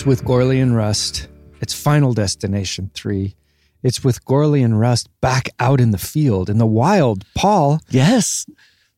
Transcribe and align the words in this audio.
It's 0.00 0.06
with 0.06 0.24
Gourley 0.24 0.62
and 0.62 0.74
Rust. 0.74 1.28
It's 1.60 1.74
Final 1.74 2.14
Destination 2.14 2.90
3. 2.94 3.36
It's 3.82 4.02
with 4.02 4.24
Gourley 4.24 4.64
and 4.64 4.80
Rust 4.80 5.10
back 5.20 5.50
out 5.58 5.78
in 5.78 5.90
the 5.90 5.98
field, 5.98 6.48
in 6.48 6.56
the 6.56 6.64
wild. 6.64 7.26
Paul, 7.34 7.80
Yes. 7.90 8.46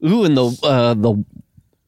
Ooh, 0.06 0.22
and 0.22 0.36
the 0.36 0.56
uh, 0.62 0.94
the 0.94 1.24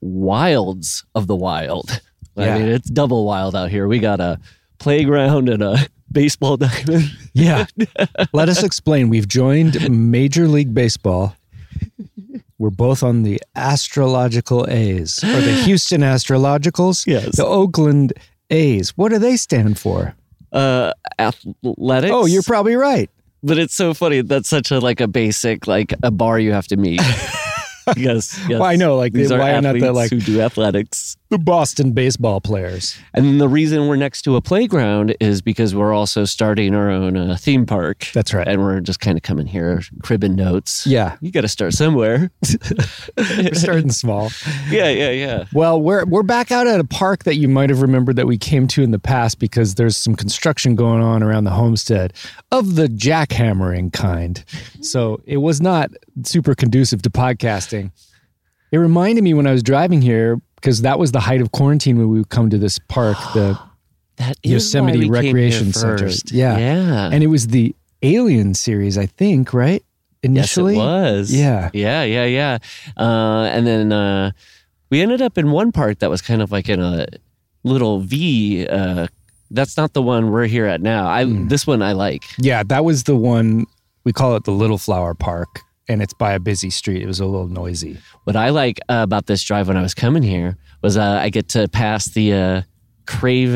wilds 0.00 1.04
of 1.14 1.28
the 1.28 1.36
wild. 1.36 2.00
Yeah. 2.34 2.56
I 2.56 2.58
mean, 2.58 2.66
it's 2.70 2.90
double 2.90 3.24
wild 3.24 3.54
out 3.54 3.70
here. 3.70 3.86
We 3.86 4.00
got 4.00 4.18
a 4.18 4.40
playground 4.80 5.48
and 5.48 5.62
a 5.62 5.86
baseball 6.10 6.56
diamond. 6.56 7.16
yeah. 7.34 7.66
Let 8.32 8.48
us 8.48 8.64
explain. 8.64 9.10
We've 9.10 9.28
joined 9.28 9.88
Major 10.10 10.48
League 10.48 10.74
Baseball. 10.74 11.36
We're 12.58 12.70
both 12.70 13.04
on 13.04 13.22
the 13.22 13.40
astrological 13.54 14.66
A's, 14.68 15.22
or 15.22 15.40
the 15.40 15.52
Houston 15.66 16.00
Astrologicals. 16.00 17.06
Yes. 17.06 17.36
The 17.36 17.46
Oakland 17.46 18.12
A's. 18.54 18.90
What 18.96 19.10
do 19.10 19.18
they 19.18 19.36
stand 19.36 19.78
for? 19.78 20.14
Uh, 20.52 20.92
athletics. 21.18 22.12
Oh, 22.14 22.26
you're 22.26 22.42
probably 22.42 22.76
right. 22.76 23.10
but 23.42 23.58
it's 23.58 23.74
so 23.74 23.92
funny. 23.92 24.20
That's 24.22 24.48
such 24.48 24.70
a 24.70 24.78
like 24.78 25.00
a 25.00 25.08
basic 25.08 25.66
like 25.66 25.92
a 26.02 26.10
bar 26.10 26.38
you 26.38 26.52
have 26.52 26.66
to 26.68 26.76
meet. 26.76 27.00
yes, 27.96 28.38
yes. 28.48 28.48
Well, 28.48 28.62
I 28.64 28.76
know, 28.76 28.96
like, 28.96 29.12
these 29.12 29.30
are 29.32 29.38
why 29.38 29.58
not 29.60 29.74
the, 29.74 29.92
like- 29.92 30.10
who 30.10 30.20
do 30.20 30.40
athletics. 30.40 31.16
The 31.34 31.38
Boston 31.38 31.90
baseball 31.90 32.40
players. 32.40 32.96
And 33.12 33.40
the 33.40 33.48
reason 33.48 33.88
we're 33.88 33.96
next 33.96 34.22
to 34.22 34.36
a 34.36 34.40
playground 34.40 35.16
is 35.18 35.42
because 35.42 35.74
we're 35.74 35.92
also 35.92 36.24
starting 36.24 36.76
our 36.76 36.88
own 36.88 37.16
uh, 37.16 37.36
theme 37.36 37.66
park. 37.66 38.06
That's 38.14 38.32
right. 38.32 38.46
And 38.46 38.62
we're 38.62 38.78
just 38.78 39.00
kind 39.00 39.18
of 39.18 39.24
coming 39.24 39.48
here, 39.48 39.82
cribbing 40.00 40.36
notes. 40.36 40.86
Yeah. 40.86 41.16
You 41.20 41.32
got 41.32 41.40
to 41.40 41.48
start 41.48 41.72
somewhere. 41.72 42.30
We're 43.18 43.54
starting 43.54 43.90
small. 43.90 44.30
yeah, 44.70 44.90
yeah, 44.90 45.10
yeah. 45.10 45.46
Well, 45.52 45.80
we're 45.80 46.04
we're 46.04 46.22
back 46.22 46.52
out 46.52 46.68
at 46.68 46.78
a 46.78 46.84
park 46.84 47.24
that 47.24 47.34
you 47.34 47.48
might 47.48 47.68
have 47.68 47.82
remembered 47.82 48.14
that 48.14 48.28
we 48.28 48.38
came 48.38 48.68
to 48.68 48.84
in 48.84 48.92
the 48.92 49.00
past 49.00 49.40
because 49.40 49.74
there's 49.74 49.96
some 49.96 50.14
construction 50.14 50.76
going 50.76 51.02
on 51.02 51.20
around 51.20 51.44
the 51.44 51.50
homestead 51.50 52.12
of 52.52 52.76
the 52.76 52.86
jackhammering 52.86 53.92
kind. 53.92 54.44
So 54.82 55.20
it 55.24 55.38
was 55.38 55.60
not 55.60 55.90
super 56.22 56.54
conducive 56.54 57.02
to 57.02 57.10
podcasting. 57.10 57.90
It 58.70 58.78
reminded 58.78 59.24
me 59.24 59.34
when 59.34 59.48
I 59.48 59.52
was 59.52 59.64
driving 59.64 60.00
here 60.00 60.40
because 60.64 60.80
that 60.80 60.98
was 60.98 61.12
the 61.12 61.20
height 61.20 61.42
of 61.42 61.52
quarantine 61.52 61.98
when 61.98 62.08
we 62.08 62.16
would 62.20 62.30
come 62.30 62.48
to 62.48 62.56
this 62.56 62.78
park, 62.88 63.18
the 63.34 63.58
That 64.16 64.38
is 64.42 64.52
Yosemite 64.52 64.92
why 64.92 64.98
we 64.98 65.04
came 65.04 65.12
Recreation 65.12 65.72
Center. 65.74 66.08
Yeah. 66.30 66.56
Yeah. 66.56 67.10
and 67.12 67.22
it 67.22 67.26
was 67.26 67.48
the 67.48 67.74
Alien 68.02 68.54
series, 68.54 68.96
I 68.96 69.04
think, 69.06 69.52
right? 69.52 69.82
Initially, 70.22 70.76
Yes, 70.76 70.80
it 70.80 70.86
was. 70.86 71.34
Yeah. 71.34 71.70
Yeah, 71.74 72.02
yeah, 72.04 72.24
yeah. 72.24 72.58
Uh, 72.96 73.42
and 73.52 73.66
then 73.66 73.92
uh, 73.92 74.30
we 74.88 75.02
ended 75.02 75.20
up 75.20 75.36
in 75.36 75.50
one 75.50 75.70
part 75.70 75.98
that 75.98 76.08
was 76.08 76.22
kind 76.22 76.40
of 76.40 76.50
like 76.50 76.70
in 76.70 76.80
a 76.80 77.06
little 77.64 78.00
V. 78.00 78.66
Uh, 78.66 79.08
that's 79.50 79.76
not 79.76 79.92
the 79.92 80.00
one 80.00 80.30
we're 80.30 80.46
here 80.46 80.64
at 80.64 80.80
now. 80.80 81.06
I 81.08 81.24
Hmm. 81.24 81.48
This 81.48 81.66
one 81.66 81.82
I 81.82 81.92
like. 81.92 82.22
Yeah, 82.38 82.62
that 82.62 82.84
was 82.86 83.02
the 83.02 83.16
one 83.16 83.66
we 84.04 84.12
call 84.14 84.34
it 84.36 84.44
the 84.44 84.52
Little 84.52 84.78
Flower 84.78 85.12
Park, 85.12 85.60
and 85.88 86.02
it's 86.02 86.14
by 86.14 86.32
a 86.32 86.40
busy 86.40 86.70
street. 86.70 87.02
It 87.02 87.06
was 87.06 87.20
a 87.20 87.26
little 87.26 87.48
noisy. 87.48 87.98
What 88.24 88.36
I 88.36 88.50
like 88.50 88.80
uh, 88.88 89.00
about 89.02 89.26
this 89.26 89.42
drive 89.42 89.68
when 89.68 89.76
I 89.76 89.82
was 89.82 89.94
coming 89.94 90.22
here 90.22 90.56
was 90.82 90.96
uh, 90.96 91.18
I 91.20 91.30
get 91.30 91.48
to 91.50 91.68
pass 91.68 92.06
the 92.06 92.32
uh, 92.32 92.62
Crave 93.06 93.54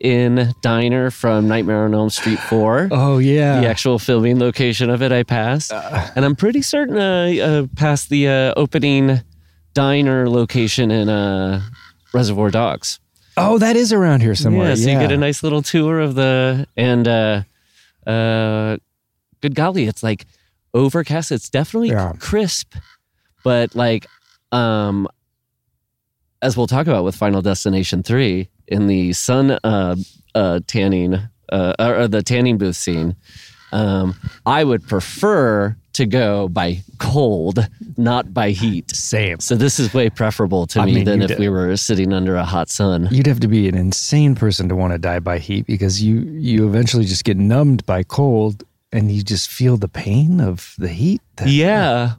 Inn 0.00 0.54
Diner 0.62 1.10
from 1.10 1.46
Nightmare 1.46 1.84
on 1.84 1.94
Elm 1.94 2.10
Street 2.10 2.38
4. 2.38 2.88
Oh 3.00 3.18
yeah, 3.18 3.60
the 3.60 3.68
actual 3.68 3.98
filming 3.98 4.38
location 4.38 4.90
of 4.90 5.02
it 5.02 5.12
I 5.12 5.22
passed. 5.22 5.72
and 5.72 6.24
I'm 6.24 6.36
pretty 6.36 6.62
certain 6.62 6.98
I 6.98 7.38
uh, 7.38 7.66
passed 7.76 8.08
the 8.08 8.28
uh, 8.28 8.54
opening 8.56 9.20
diner 9.74 10.28
location 10.28 10.90
in 10.90 11.08
uh, 11.08 11.62
Reservoir 12.12 12.50
Dogs. 12.50 12.98
Oh, 13.36 13.58
that 13.58 13.76
is 13.76 13.92
around 13.92 14.22
here 14.22 14.34
somewhere. 14.34 14.70
Yeah, 14.70 14.74
so 14.74 14.88
yeah. 14.88 14.94
you 14.94 15.00
get 15.00 15.12
a 15.12 15.16
nice 15.16 15.42
little 15.42 15.62
tour 15.62 16.00
of 16.00 16.14
the 16.14 16.66
and 16.76 17.06
uh, 17.06 17.42
uh, 18.06 18.76
good 19.40 19.54
golly, 19.54 19.86
it's 19.86 20.02
like 20.02 20.26
overcast. 20.74 21.32
It's 21.32 21.48
definitely 21.48 21.90
Yeah. 21.90 22.12
crisp, 22.18 22.74
but 23.44 23.74
like 23.74 24.06
um, 24.52 25.06
as 26.42 26.56
we'll 26.56 26.66
talk 26.66 26.86
about 26.86 27.04
with 27.04 27.14
Final 27.16 27.42
Destination 27.42 28.02
three 28.02 28.48
in 28.66 28.86
the 28.86 29.12
sun 29.12 29.52
uh, 29.64 29.96
uh, 30.34 30.60
tanning 30.66 31.18
uh, 31.52 31.74
or 31.78 32.08
the 32.08 32.22
tanning 32.22 32.58
booth 32.58 32.76
scene. 32.76 33.16
Um, 33.72 34.16
I 34.46 34.64
would 34.64 34.86
prefer 34.88 35.76
to 35.92 36.06
go 36.06 36.48
by 36.48 36.82
cold, 36.98 37.68
not 37.96 38.32
by 38.34 38.50
heat. 38.50 38.90
Same. 38.90 39.38
So 39.38 39.54
this 39.54 39.78
is 39.78 39.92
way 39.94 40.10
preferable 40.10 40.66
to 40.68 40.80
I 40.80 40.86
me 40.86 40.94
mean, 40.96 41.04
than 41.04 41.22
if 41.22 41.38
we 41.38 41.48
were 41.48 41.76
sitting 41.76 42.12
under 42.12 42.34
a 42.36 42.44
hot 42.44 42.68
sun. 42.68 43.08
You'd 43.12 43.26
have 43.26 43.40
to 43.40 43.48
be 43.48 43.68
an 43.68 43.76
insane 43.76 44.34
person 44.34 44.68
to 44.70 44.76
want 44.76 44.92
to 44.92 44.98
die 44.98 45.20
by 45.20 45.38
heat 45.38 45.66
because 45.66 46.02
you 46.02 46.20
you 46.20 46.66
eventually 46.68 47.04
just 47.04 47.24
get 47.24 47.36
numbed 47.36 47.84
by 47.86 48.02
cold 48.02 48.64
and 48.92 49.10
you 49.12 49.22
just 49.22 49.48
feel 49.50 49.76
the 49.76 49.88
pain 49.88 50.40
of 50.40 50.74
the 50.78 50.88
heat. 50.88 51.20
That- 51.36 51.48
Yeah. 51.48 52.14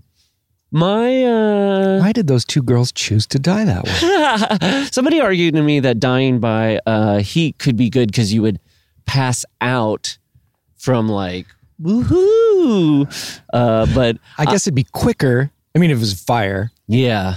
My 0.73 1.23
uh 1.25 1.99
Why 1.99 2.13
did 2.13 2.27
those 2.27 2.45
two 2.45 2.61
girls 2.61 2.93
choose 2.93 3.27
to 3.27 3.39
die 3.39 3.65
that 3.65 3.83
way? 3.83 4.85
somebody 4.91 5.19
argued 5.19 5.53
to 5.55 5.61
me 5.63 5.81
that 5.81 5.99
dying 5.99 6.39
by 6.39 6.79
uh 6.85 7.17
heat 7.19 7.57
could 7.59 7.75
be 7.75 7.89
good 7.89 8.09
because 8.09 8.33
you 8.33 8.41
would 8.41 8.57
pass 9.05 9.43
out 9.59 10.17
from 10.77 11.09
like 11.09 11.45
woohoo. 11.81 13.05
Uh 13.53 13.85
but 13.93 14.17
I 14.37 14.45
guess 14.45 14.65
it'd 14.67 14.75
be 14.75 14.85
quicker. 14.91 15.51
I 15.75 15.79
mean, 15.79 15.91
if 15.91 15.97
it 15.97 15.99
was 15.99 16.19
fire. 16.21 16.71
yeah. 16.87 17.35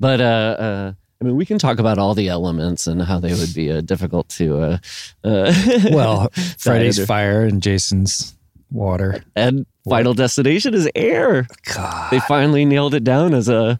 But 0.00 0.20
uh 0.20 0.24
uh 0.24 0.92
I 1.20 1.24
mean, 1.24 1.36
we 1.36 1.46
can 1.46 1.58
talk 1.58 1.78
about 1.78 1.98
all 1.98 2.14
the 2.14 2.26
elements 2.28 2.88
and 2.88 3.00
how 3.00 3.20
they 3.20 3.32
would 3.32 3.54
be 3.54 3.70
uh, 3.70 3.80
difficult 3.80 4.28
to. 4.30 4.58
Uh, 4.60 4.78
uh, 5.22 5.54
Well, 5.92 6.28
Friday's 6.58 6.98
fire 7.06 7.44
and 7.44 7.62
Jason's 7.62 8.34
water. 8.72 9.22
and 9.36 9.66
Final 9.88 10.14
Destination 10.14 10.74
is 10.74 10.88
air. 10.94 11.46
God. 11.74 12.10
They 12.10 12.20
finally 12.20 12.64
nailed 12.64 12.94
it 12.94 13.04
down 13.04 13.34
as 13.34 13.48
a 13.48 13.78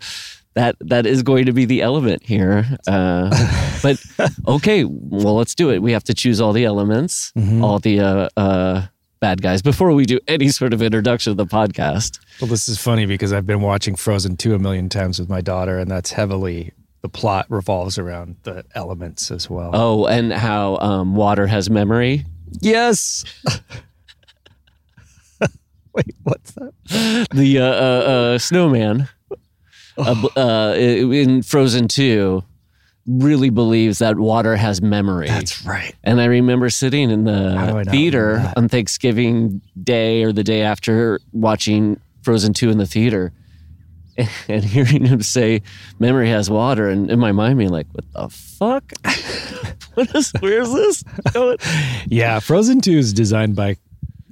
that 0.55 0.77
that 0.81 1.07
is 1.07 1.23
going 1.23 1.47
to 1.47 1.53
be 1.53 1.65
the 1.65 1.81
element 1.81 2.23
here. 2.25 2.67
Uh, 2.87 3.31
but 3.83 4.03
okay, 4.47 4.85
well, 4.85 5.37
let's 5.37 5.55
do 5.55 5.71
it. 5.71 5.81
We 5.81 5.93
have 5.93 6.05
to 6.05 6.15
choose 6.15 6.41
all 6.41 6.53
the 6.53 6.65
elements, 6.65 7.33
Mhm. 7.39 7.63
all 7.63 7.79
the 7.79 8.01
uh, 8.01 8.29
uh, 8.37 8.87
bad 9.21 9.41
guys 9.41 9.63
before 9.63 9.93
we 9.93 10.05
do 10.05 10.19
any 10.29 10.49
sort 10.49 10.75
of 10.75 10.83
introduction 10.83 11.31
of 11.31 11.37
the 11.37 11.47
podcast. 11.47 12.19
Well, 12.41 12.49
this 12.51 12.69
is 12.69 12.79
funny 12.79 13.07
because 13.07 13.33
I've 13.33 13.47
been 13.47 13.63
watching 13.63 13.95
Frozen 13.95 14.37
2 14.39 14.55
a 14.55 14.59
million 14.59 14.89
times 14.89 15.19
with 15.21 15.29
my 15.31 15.41
daughter, 15.41 15.79
and 15.79 15.91
that's 15.91 16.11
heavily 16.13 16.73
the 17.01 17.09
plot 17.09 17.47
revolves 17.49 17.97
around 17.99 18.37
the 18.43 18.65
elements 18.75 19.31
as 19.31 19.49
well. 19.49 19.71
Oh, 19.73 20.07
and 20.07 20.33
how 20.33 20.77
um, 20.79 21.15
water 21.17 21.47
has 21.47 21.71
memory. 21.71 22.27
yes. 22.61 23.25
Wait, 25.95 26.15
what's 26.23 26.53
that? 26.53 27.27
The 27.33 27.59
uh, 27.59 27.65
uh, 27.65 27.67
uh, 28.35 28.39
snowman 28.39 29.09
uh, 29.99 30.23
b- 30.23 30.29
uh, 30.37 30.75
in 30.75 31.43
Frozen 31.43 31.89
2 31.89 32.43
really 33.07 33.51
believes 33.51 33.99
that 33.99 34.19
water 34.19 34.57
has 34.57 34.81
memory. 34.81 35.27
That's 35.27 35.65
right. 35.67 35.95
And 36.05 36.21
I 36.21 36.27
remember 36.27 36.71
sitting 36.71 37.11
in 37.11 37.27
How 37.27 37.67
do 37.67 37.79
I 37.79 37.85
the 37.85 37.91
theater 37.91 38.53
on 38.57 38.69
Thanksgiving 38.69 39.61
Day 39.83 40.23
or 40.23 40.33
the 40.33 40.45
day 40.45 40.63
after 40.63 41.21
watching 41.33 42.01
Frozen 42.23 42.55
2 42.55 42.71
in 42.71 42.79
the 42.79 42.87
theater 42.87 43.33
and 44.49 44.65
hearing 44.65 45.05
him 45.05 45.23
say, 45.23 45.63
Memory 45.99 46.29
has 46.29 46.49
water. 46.49 46.89
And 46.89 47.11
in 47.11 47.19
my 47.19 47.33
mind, 47.33 47.59
being 47.59 47.71
like, 47.71 47.87
What 47.93 48.05
the 48.13 48.29
fuck? 48.29 48.93
what 49.95 50.15
is, 50.15 50.33
where's 50.41 50.73
this 50.73 51.03
going? 51.33 51.59
Yeah, 52.07 52.39
Frozen 52.39 52.83
2 52.83 52.93
is 52.93 53.13
designed 53.13 53.57
by 53.57 53.77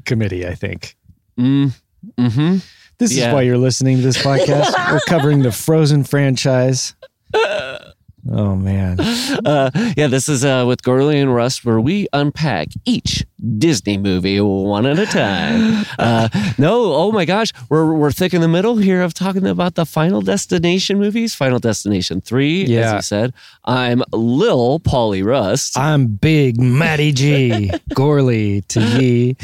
committee, 0.04 0.46
I 0.46 0.54
think. 0.54 0.96
Mm, 1.40 1.72
hmm 2.18 2.56
This 2.98 3.12
Yeah. 3.14 3.28
is 3.28 3.34
why 3.34 3.42
you're 3.42 3.56
listening 3.58 3.96
to 3.96 4.02
this 4.02 4.18
podcast. 4.18 4.74
We're 4.92 5.00
covering 5.00 5.42
the 5.42 5.52
Frozen 5.52 6.04
franchise. 6.04 6.94
Oh 8.28 8.56
man. 8.56 8.98
Uh, 9.44 9.70
yeah, 9.96 10.06
this 10.06 10.28
is 10.28 10.44
uh, 10.44 10.64
with 10.66 10.82
Gourley 10.82 11.20
and 11.22 11.34
Rust, 11.34 11.64
where 11.64 11.80
we 11.80 12.06
unpack 12.12 12.68
each 12.84 13.24
Disney 13.58 13.96
movie 13.96 14.40
one 14.40 14.84
at 14.86 14.98
a 14.98 15.06
time. 15.06 15.84
Uh, 15.98 16.28
no, 16.56 16.94
oh 16.94 17.12
my 17.12 17.24
gosh, 17.24 17.52
we're 17.68 17.92
we're 17.94 18.10
thick 18.12 18.32
in 18.32 18.40
the 18.40 18.48
middle 18.48 18.76
here 18.76 19.02
of 19.02 19.12
talking 19.12 19.46
about 19.46 19.74
the 19.74 19.84
Final 19.84 20.20
Destination 20.22 20.98
movies. 20.98 21.34
Final 21.34 21.58
Destination 21.58 22.20
three, 22.20 22.62
as 22.64 22.70
Yeah. 22.70 22.96
you 22.96 23.02
said. 23.02 23.34
I'm 23.64 24.02
Lil 24.12 24.80
Polly 24.80 25.22
Rust. 25.22 25.76
I'm 25.78 26.06
Big 26.06 26.58
Matty 26.60 27.12
G. 27.12 27.70
Gourley 27.90 28.66
to 28.68 28.80
ye. 28.80 29.36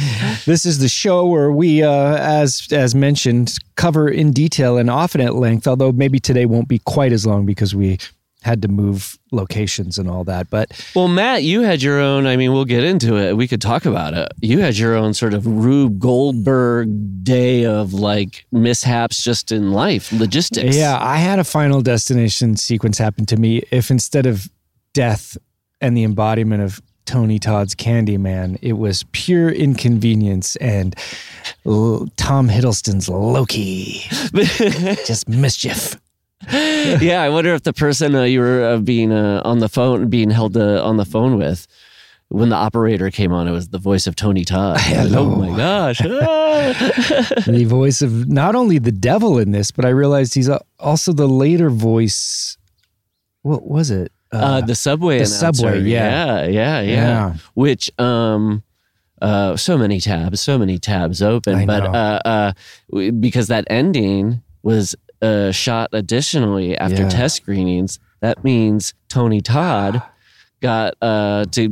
This 0.46 0.64
is 0.67 0.79
the 0.79 0.88
show 0.88 1.26
where 1.26 1.50
we, 1.52 1.82
uh, 1.82 2.17
as 2.17 2.67
as 2.70 2.94
mentioned, 2.94 3.55
cover 3.76 4.08
in 4.08 4.32
detail 4.32 4.79
and 4.79 4.88
often 4.90 5.20
at 5.20 5.34
length. 5.34 5.67
Although 5.67 5.93
maybe 5.93 6.19
today 6.19 6.46
won't 6.46 6.69
be 6.69 6.79
quite 6.81 7.12
as 7.12 7.26
long 7.26 7.44
because 7.44 7.75
we 7.75 7.99
had 8.46 8.62
to 8.62 8.69
move 8.69 9.19
locations 9.32 9.98
and 9.98 10.08
all 10.08 10.25
that. 10.25 10.48
But 10.48 10.70
Well, 10.94 11.08
Matt, 11.08 11.43
you 11.43 11.62
had 11.62 11.82
your 11.82 12.00
own. 12.00 12.26
I 12.26 12.37
mean, 12.37 12.52
we'll 12.52 12.64
get 12.64 12.84
into 12.84 13.16
it. 13.16 13.37
We 13.37 13.48
could 13.48 13.60
talk 13.60 13.84
about 13.84 14.14
it. 14.14 14.28
You 14.40 14.60
had 14.60 14.78
your 14.78 14.94
own 14.94 15.12
sort 15.12 15.34
of 15.34 15.46
Rube 15.46 15.98
Goldberg 15.98 17.25
day 17.25 17.66
of 17.66 17.93
like 17.93 18.46
mishaps 18.52 19.22
just 19.22 19.50
in 19.52 19.72
life, 19.72 20.12
logistics. 20.12 20.76
yeah, 20.76 20.96
I 20.98 21.16
had 21.19 21.38
a 21.40 21.44
Final 21.44 21.82
Destination 21.82 22.56
sequence 22.56 22.96
happen 22.98 23.26
to 23.26 23.37
me. 23.37 23.62
If 23.70 23.90
instead 23.90 24.26
of 24.26 24.48
death 24.94 25.37
and 25.81 25.96
the 25.96 26.04
embodiment 26.04 26.62
of 26.62 26.81
Tony 27.04 27.38
Todd's 27.38 27.75
Candyman, 27.75 28.58
it 28.62 28.75
was 28.75 29.04
pure 29.12 29.48
inconvenience 29.50 30.56
and 30.56 30.94
L- 31.66 32.06
Tom 32.16 32.48
Hiddleston's 32.48 33.08
Loki, 33.08 34.02
just 35.06 35.28
mischief. 35.28 35.96
yeah, 37.00 37.22
I 37.22 37.28
wonder 37.28 37.54
if 37.54 37.62
the 37.62 37.72
person 37.72 38.14
uh, 38.14 38.22
you 38.22 38.40
were 38.40 38.64
uh, 38.64 38.78
being 38.78 39.12
uh, 39.12 39.43
on 39.44 39.58
the 39.58 39.69
phone, 39.69 40.08
being 40.08 40.31
held 40.31 40.56
uh, 40.56 40.84
on 40.84 40.96
the 40.96 41.04
phone 41.04 41.38
with, 41.38 41.66
when 42.28 42.48
the 42.48 42.56
operator 42.56 43.10
came 43.10 43.32
on, 43.32 43.46
it 43.46 43.52
was 43.52 43.69
the 43.69 43.78
voice 43.78 44.06
of 44.06 44.16
Tony 44.16 44.44
Todd. 44.44 44.81
Hello. 44.81 45.31
Oh 45.32 45.37
my 45.37 45.56
gosh! 45.56 46.00
The 47.46 47.64
voice 47.69 48.02
of 48.02 48.28
not 48.28 48.54
only 48.56 48.78
the 48.78 48.90
devil 48.90 49.38
in 49.38 49.52
this, 49.52 49.70
but 49.70 49.84
I 49.84 49.90
realized 49.90 50.34
he's 50.34 50.50
also 50.81 51.12
the 51.12 51.28
later 51.28 51.70
voice. 51.70 52.56
What 53.43 53.64
was 53.64 53.90
it? 53.90 54.10
uh, 54.32 54.60
the 54.60 54.75
subway, 54.75 55.19
the 55.19 55.25
announcer. 55.25 55.52
subway, 55.52 55.81
yeah. 55.82 56.44
yeah, 56.44 56.46
yeah, 56.46 56.81
yeah. 56.81 56.94
Yeah. 56.94 57.34
Which, 57.54 57.90
um, 58.00 58.62
uh, 59.22 59.56
so 59.56 59.78
many 59.78 60.00
tabs, 60.00 60.40
so 60.40 60.58
many 60.58 60.78
tabs 60.78 61.22
open, 61.22 61.66
but 61.66 61.82
uh, 61.84 62.20
uh, 62.25 63.10
because 63.12 63.48
that 63.48 63.64
ending 63.70 64.43
was 64.62 64.94
uh, 65.22 65.50
shot 65.52 65.90
additionally 65.92 66.76
after 66.78 67.02
Yeah. 67.02 67.08
test 67.08 67.36
screenings, 67.36 67.98
that 68.20 68.42
means 68.44 68.94
Tony 69.08 69.40
Todd 69.40 70.02
got 70.60 70.94
uh, 71.02 71.44
to 71.52 71.68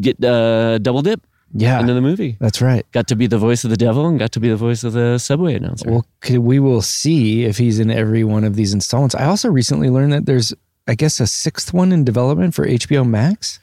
get 0.00 0.22
uh, 0.24 0.78
double 0.78 1.02
dip 1.02 1.20
yeah, 1.52 1.80
into 1.80 1.94
the 1.94 2.00
movie. 2.00 2.36
that's 2.40 2.62
right. 2.62 2.86
Got 2.92 3.08
to 3.08 3.16
be 3.16 3.26
the 3.26 3.38
voice 3.38 3.64
of 3.64 3.70
the 3.70 3.76
devil 3.76 4.06
and 4.06 4.18
got 4.18 4.30
to 4.32 4.40
be 4.40 4.48
the 4.48 4.56
voice 4.56 4.84
of 4.84 4.92
the 4.92 5.18
subway 5.18 5.54
announcer. 5.54 5.90
Well, 5.90 6.06
could, 6.20 6.38
we 6.38 6.58
will 6.60 6.80
see 6.82 7.44
if 7.44 7.58
he's 7.58 7.80
in 7.80 7.90
every 7.90 8.22
one 8.22 8.44
of 8.44 8.54
these 8.54 8.72
installments. 8.72 9.14
I 9.16 9.24
also 9.24 9.48
recently 9.50 9.90
learned 9.90 10.12
that 10.12 10.26
there's, 10.26 10.54
I 10.86 10.94
guess, 10.94 11.18
a 11.18 11.26
sixth 11.26 11.72
one 11.74 11.90
in 11.90 12.04
development 12.04 12.54
for 12.54 12.66
HBO 12.66 13.04
Max. 13.04 13.58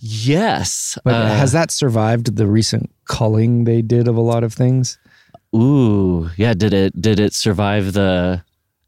yes. 0.00 0.98
But 1.04 1.14
Uh, 1.14 1.28
has 1.36 1.52
that 1.52 1.70
survived 1.70 2.36
the 2.36 2.46
recent 2.46 2.90
culling 3.04 3.64
they 3.64 3.82
did 3.82 4.08
of 4.08 4.16
a 4.16 4.20
lot 4.20 4.42
of 4.44 4.52
things? 4.52 4.98
Ooh, 5.54 6.30
yeah. 6.36 6.54
Did 6.54 6.74
it? 6.74 7.00
Did 7.00 7.20
it 7.20 7.32
survive 7.34 7.92
the 7.92 8.42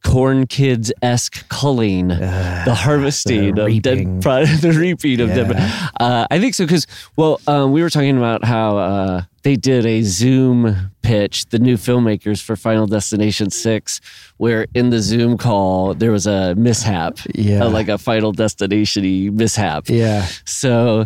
corn 0.05 0.47
kids 0.47 0.93
esque 1.03 1.49
culling, 1.49 2.09
the 2.09 2.75
harvesting 2.77 3.55
the 3.55 3.67
of 3.67 3.83
dead, 3.83 4.07
pro- 4.23 4.45
the 4.47 4.73
reaping 4.73 5.21
of 5.21 5.29
dead? 5.29 5.53
Uh, 6.01 6.27
I 6.31 6.39
think 6.41 6.55
so 6.55 6.65
because 6.65 6.87
well, 7.17 7.41
um, 7.47 7.73
we 7.73 7.83
were 7.83 7.91
talking 7.91 8.17
about 8.17 8.45
how 8.45 8.79
uh, 8.79 9.23
they 9.43 9.57
did 9.57 9.85
a 9.87 10.03
Zoom 10.03 10.91
pitch, 11.03 11.47
the 11.47 11.59
new 11.59 11.77
filmmakers 11.77 12.43
for 12.43 12.57
Final 12.57 12.87
Destination 12.87 13.51
Six, 13.51 14.01
where 14.37 14.67
in 14.75 14.91
the 14.91 15.01
Zoom 15.01 15.37
call 15.39 15.95
there 15.95 16.13
was 16.13 16.27
a 16.27 16.55
mishap, 16.55 17.19
Yeah. 17.35 17.65
uh, 17.65 17.71
like 17.71 17.89
a 17.89 17.99
Final 17.99 18.33
Destination 18.33 19.37
mishap. 19.37 19.89
Yeah. 19.89 20.27
So, 20.45 21.05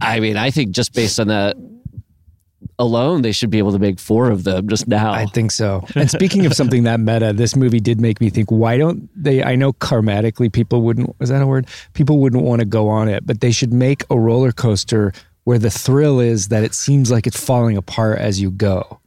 I 0.00 0.20
mean, 0.20 0.36
I 0.36 0.50
think 0.50 0.72
just 0.72 0.94
based 0.94 1.18
on 1.20 1.28
that 1.28 1.56
alone, 2.82 3.22
they 3.22 3.32
should 3.32 3.48
be 3.48 3.58
able 3.58 3.72
to 3.72 3.78
make 3.78 3.98
four 3.98 4.30
of 4.30 4.44
them 4.44 4.68
just 4.68 4.88
now. 4.88 5.12
I 5.12 5.26
think 5.26 5.52
so. 5.52 5.86
And 5.94 6.10
speaking 6.10 6.44
of 6.44 6.52
something 6.52 6.82
that 6.82 7.00
meta, 7.00 7.32
this 7.32 7.54
movie 7.54 7.80
did 7.80 8.00
make 8.00 8.20
me 8.20 8.28
think, 8.28 8.50
why 8.50 8.76
don't 8.76 9.08
they? 9.16 9.42
I 9.42 9.54
know 9.54 9.72
karmatically 9.72 10.52
people 10.52 10.82
wouldn't, 10.82 11.14
is 11.20 11.28
that 11.28 11.40
a 11.40 11.46
word? 11.46 11.68
People 11.94 12.18
wouldn't 12.18 12.42
want 12.42 12.60
to 12.60 12.66
go 12.66 12.88
on 12.88 13.08
it, 13.08 13.24
but 13.24 13.40
they 13.40 13.52
should 13.52 13.72
make 13.72 14.04
a 14.10 14.18
roller 14.18 14.52
coaster 14.52 15.12
where 15.44 15.58
the 15.58 15.70
thrill 15.70 16.20
is 16.20 16.48
that 16.48 16.64
it 16.64 16.74
seems 16.74 17.10
like 17.10 17.26
it's 17.26 17.42
falling 17.42 17.76
apart 17.76 18.18
as 18.18 18.40
you 18.40 18.50
go. 18.50 19.00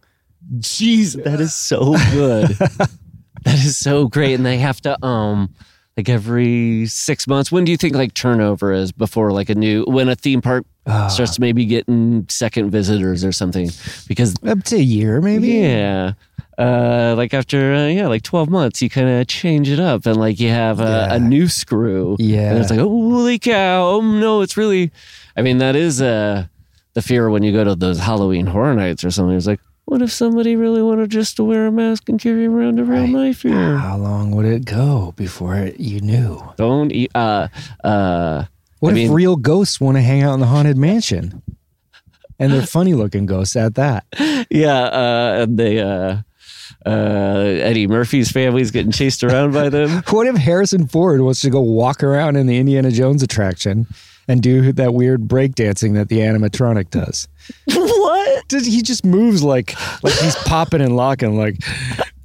Jeez, 0.57 1.21
that 1.23 1.41
is 1.41 1.53
so 1.53 1.95
good. 2.11 2.47
that 3.43 3.55
is 3.55 3.77
so 3.77 4.07
great. 4.07 4.33
And 4.35 4.45
they 4.45 4.57
have 4.57 4.79
to, 4.81 5.05
um, 5.05 5.53
like 5.97 6.09
every 6.09 6.85
six 6.87 7.27
months. 7.27 7.51
When 7.51 7.63
do 7.63 7.71
you 7.71 7.77
think 7.77 7.95
like 7.95 8.13
turnover 8.13 8.73
is 8.73 8.91
before 8.91 9.31
like 9.31 9.49
a 9.49 9.55
new 9.55 9.85
when 9.85 10.09
a 10.09 10.15
theme 10.15 10.41
park 10.41 10.65
Ah. 10.87 11.07
starts 11.07 11.39
maybe 11.39 11.65
getting 11.65 12.25
second 12.29 12.69
visitors 12.71 13.23
or 13.25 13.31
something? 13.31 13.69
Because 14.07 14.35
Up 14.45 14.63
to 14.65 14.75
a 14.75 14.79
year, 14.79 15.19
maybe? 15.21 15.47
yeah, 15.47 16.13
uh, 16.57 17.15
like 17.17 17.33
after 17.33 17.73
uh, 17.73 17.87
yeah, 17.87 18.07
like 18.07 18.21
twelve 18.23 18.49
months, 18.49 18.81
you 18.81 18.89
kind 18.89 19.09
of 19.09 19.27
change 19.27 19.67
it 19.69 19.79
up 19.79 20.05
and 20.05 20.15
like 20.17 20.39
you 20.39 20.49
have 20.49 20.79
a, 20.79 20.83
Yeah. 21.09 21.13
a 21.15 21.19
new 21.19 21.47
screw. 21.47 22.15
Yeah. 22.19 22.51
and 22.51 22.59
it's 22.59 22.69
like 22.69 22.79
holy 22.79 23.39
cow! 23.39 23.83
Oh 23.87 24.01
no, 24.01 24.41
it's 24.41 24.55
really. 24.57 24.91
I 25.35 25.41
mean, 25.41 25.57
that 25.57 25.75
is 25.75 26.01
uh, 26.01 26.45
the 26.93 27.01
fear 27.01 27.29
when 27.29 27.43
you 27.43 27.51
go 27.51 27.63
to 27.63 27.75
those 27.75 27.99
Halloween 27.99 28.45
horror 28.45 28.73
nights 28.75 29.03
or 29.03 29.11
something. 29.11 29.35
It's 29.35 29.47
like, 29.47 29.59
what 29.85 30.01
if 30.01 30.11
somebody 30.11 30.55
really 30.55 30.81
wanted 30.81 31.09
just 31.09 31.35
to 31.37 31.43
wear 31.43 31.67
a 31.67 31.71
mask 31.71 32.07
and 32.09 32.19
carry 32.21 32.45
around 32.45 32.79
a 32.79 32.83
real 32.85 33.01
Right. 33.01 33.09
knife 33.09 33.41
here? 33.41 33.75
How 33.77 33.97
long 33.97 34.31
would 34.31 34.45
it 34.45 34.63
go 34.65 35.13
before 35.17 35.71
you 35.77 35.99
knew? 35.99 36.41
Don't 36.57 36.91
eat. 36.93 37.11
Uh, 37.13 37.49
uh, 37.83 38.45
What 38.85 38.93
I 38.95 38.97
if 38.97 39.03
mean- 39.07 39.11
real 39.13 39.35
ghosts 39.35 39.79
want 39.81 39.97
to 39.97 40.01
hang 40.01 40.23
out 40.23 40.33
in 40.35 40.39
the 40.39 40.45
haunted 40.47 40.77
mansion? 40.77 41.41
And 42.39 42.51
they're 42.51 42.63
funny 42.65 42.93
looking 42.93 43.25
ghosts 43.25 43.55
at 43.55 43.75
that. 43.75 44.05
yeah, 44.49 44.77
uh, 44.83 45.37
and 45.43 45.57
they. 45.57 45.79
Uh, 45.79 46.17
uh, 46.85 46.89
Eddie 47.61 47.87
Murphy's 47.87 48.31
family's 48.31 48.69
getting 48.71 48.91
chased 48.91 49.23
around 49.23 49.53
by 49.53 49.69
them. 49.69 50.03
What 50.09 50.27
if 50.27 50.35
Harrison 50.35 50.87
Ford 50.87 51.21
wants 51.21 51.41
to 51.41 51.49
go 51.49 51.61
walk 51.61 52.03
around 52.03 52.35
in 52.35 52.45
the 52.45 52.57
Indiana 52.57 52.91
Jones 52.91 53.23
attraction 53.23 53.87
and 54.27 54.41
do 54.41 54.71
that 54.73 54.93
weird 54.93 55.21
breakdancing 55.27 55.93
that 55.95 56.09
the 56.09 56.19
animatronic 56.19 56.89
does? 56.91 57.27
what? 57.73 58.47
Does- 58.49 58.65
He 58.67 58.81
just 58.83 59.03
moves 59.05 59.41
like 59.41 59.73
like 60.03 60.13
he's 60.15 60.35
popping 60.35 60.81
and 60.81 60.95
locking 60.95 61.37
like 61.37 61.57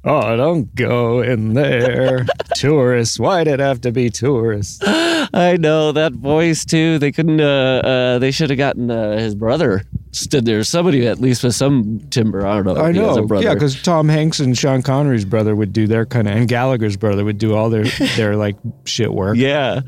Oh, 0.03 0.35
don't 0.35 0.73
go 0.73 1.21
in 1.21 1.53
there. 1.53 2.25
tourists. 2.55 3.19
Why'd 3.19 3.47
it 3.47 3.59
have 3.59 3.81
to 3.81 3.91
be 3.91 4.09
tourists? 4.09 4.79
I 4.83 5.57
know 5.59 5.91
that 5.91 6.13
voice 6.13 6.65
too. 6.65 6.97
They 6.97 7.11
couldn't. 7.11 7.39
Uh, 7.39 7.81
uh, 7.83 8.19
they 8.19 8.31
should 8.31 8.49
have 8.49 8.57
gotten 8.57 8.89
uh, 8.89 9.17
his 9.17 9.35
brother 9.35 9.83
stood 10.11 10.45
there. 10.45 10.63
Somebody 10.63 11.07
at 11.07 11.19
least 11.19 11.43
with 11.43 11.55
some 11.55 11.99
timber. 12.09 12.45
I 12.45 12.55
don't 12.55 12.65
know. 12.65 12.81
I 12.81 12.91
he 12.91 12.99
has 12.99 13.17
a 13.17 13.21
know. 13.21 13.39
Yeah, 13.39 13.53
because 13.53 13.81
Tom 13.81 14.09
Hanks 14.09 14.39
and 14.39 14.57
Sean 14.57 14.81
Connery's 14.81 15.25
brother 15.25 15.55
would 15.55 15.71
do 15.71 15.85
their 15.87 16.05
kind 16.05 16.27
of, 16.27 16.35
and 16.35 16.47
Gallagher's 16.47 16.97
brother 16.97 17.23
would 17.23 17.37
do 17.37 17.55
all 17.55 17.69
their 17.69 17.83
their 18.15 18.35
like 18.35 18.57
shit 18.85 19.13
work. 19.13 19.37
Yeah. 19.37 19.81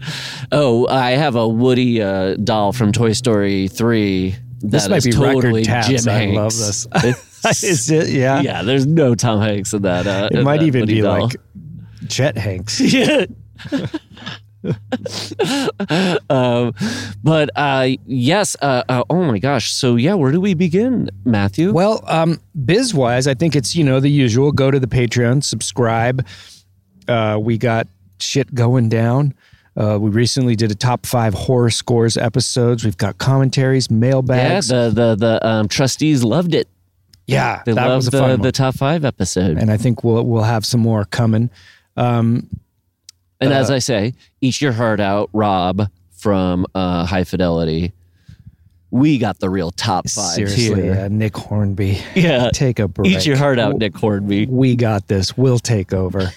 Oh, 0.51 0.87
I 0.87 1.11
have 1.11 1.35
a 1.35 1.47
Woody 1.47 2.01
uh, 2.01 2.35
doll 2.35 2.71
from 2.71 2.91
Toy 2.91 3.13
Story 3.13 3.67
3 3.67 4.35
This 4.59 4.87
might 4.87 5.03
be 5.03 5.11
totally 5.11 5.61
record 5.61 5.65
tabs. 5.65 6.05
Jim 6.05 6.13
I 6.13 6.25
love 6.27 6.55
this. 6.55 6.87
Is 7.45 7.89
it? 7.91 8.09
Yeah. 8.09 8.41
yeah, 8.41 8.61
there's 8.63 8.85
no 8.85 9.15
Tom 9.15 9.41
Hanks 9.41 9.73
in 9.73 9.81
that. 9.83 10.07
Uh, 10.07 10.29
It 10.31 10.39
in 10.39 10.43
might 10.45 10.59
that 10.59 10.65
even 10.67 10.85
be 10.85 11.01
doll. 11.01 11.23
like 11.23 11.35
Chet 12.09 12.37
Hanks. 12.37 12.79
yeah. 12.93 13.25
um, 16.29 16.73
but 17.23 17.49
uh, 17.55 17.87
yes, 18.05 18.55
uh, 18.61 18.83
uh, 18.87 19.03
oh 19.09 19.23
my 19.23 19.39
gosh. 19.39 19.71
So 19.73 19.95
yeah, 19.95 20.13
where 20.13 20.31
do 20.31 20.39
we 20.39 20.53
begin, 20.53 21.09
Matthew? 21.25 21.73
Well, 21.73 22.03
um, 22.07 22.39
biz 22.65 22.93
wise, 22.93 23.27
I 23.27 23.33
think 23.33 23.55
it's 23.55 23.75
you 23.75 23.83
know 23.83 23.99
the 23.99 24.09
usual. 24.09 24.51
Go 24.51 24.71
to 24.71 24.79
the 24.79 24.87
Patreon, 24.87 25.43
subscribe. 25.43 26.25
Uh, 27.07 27.37
we 27.41 27.57
got 27.57 27.87
shit 28.19 28.53
going 28.55 28.89
down. 28.89 29.33
Uh, 29.75 29.97
we 29.99 30.09
recently 30.11 30.55
did 30.55 30.71
a 30.71 30.75
top 30.75 31.05
five 31.05 31.33
horror 31.33 31.71
scores 31.71 32.15
episodes. 32.15 32.85
We've 32.85 32.97
got 32.97 33.17
commentaries, 33.17 33.87
yeah, 33.89 33.97
mailbags. 33.97 34.67
the 34.69 34.89
the 34.89 35.15
the 35.15 35.45
um, 35.47 35.67
trustees 35.67 36.23
loved 36.23 36.53
it. 36.53 36.67
Yeah, 37.27 37.61
They 37.65 37.73
that 37.73 37.87
was 37.95 38.07
a 38.07 38.11
fun 38.11 38.41
the, 38.41 38.51
top 38.51 38.75
five 38.75 39.05
episode. 39.05 39.57
and 39.57 39.71
I 39.71 39.77
think 39.77 40.03
we'll 40.03 40.23
we'll 40.25 40.43
have 40.43 40.65
some 40.65 40.81
more 40.81 41.05
coming. 41.05 41.49
Um, 41.97 42.49
And 43.41 43.51
as 43.53 43.69
Uh, 43.69 43.75
I 43.75 43.79
say, 43.79 44.13
eat 44.41 44.61
your 44.61 44.71
heart 44.73 44.99
out, 44.99 45.29
Rob 45.33 45.89
from 46.11 46.65
uh, 46.75 47.05
High 47.05 47.23
Fidelity. 47.25 47.93
We 48.91 49.17
got 49.17 49.39
the 49.39 49.49
real 49.49 49.71
top 49.71 50.07
five 50.07 50.35
seriously, 50.35 50.83
here. 50.83 50.93
uh, 50.93 51.07
Nick 51.07 51.35
Hornby, 51.35 51.99
Yeah, 52.15 52.51
take 52.53 52.77
a 52.79 52.87
break. 52.87 53.11
eat 53.11 53.25
your 53.25 53.37
heart 53.37 53.57
out, 53.59 53.75
Nick 53.77 53.97
Hornby. 53.97 54.45
we 54.45 54.75
got 54.75 55.07
this. 55.07 55.35
We'll 55.35 55.57
take 55.59 55.93
over. 55.93 56.31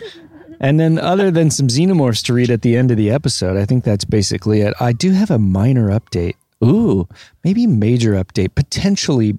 And 0.58 0.80
then, 0.80 0.98
other 0.98 1.30
than 1.30 1.50
some 1.50 1.66
xenomorphs 1.68 2.24
to 2.24 2.32
read 2.32 2.50
at 2.50 2.62
the 2.62 2.76
end 2.78 2.90
of 2.90 2.96
the 2.96 3.10
episode, 3.10 3.58
I 3.58 3.66
think 3.66 3.84
that's 3.84 4.06
basically 4.06 4.62
it. 4.62 4.72
I 4.80 4.92
do 4.92 5.12
have 5.12 5.30
a 5.30 5.38
minor 5.38 5.90
update, 5.90 6.34
Ooh, 6.64 7.06
maybe 7.44 7.66
major 7.66 8.12
update, 8.12 8.54
potentially 8.54 9.36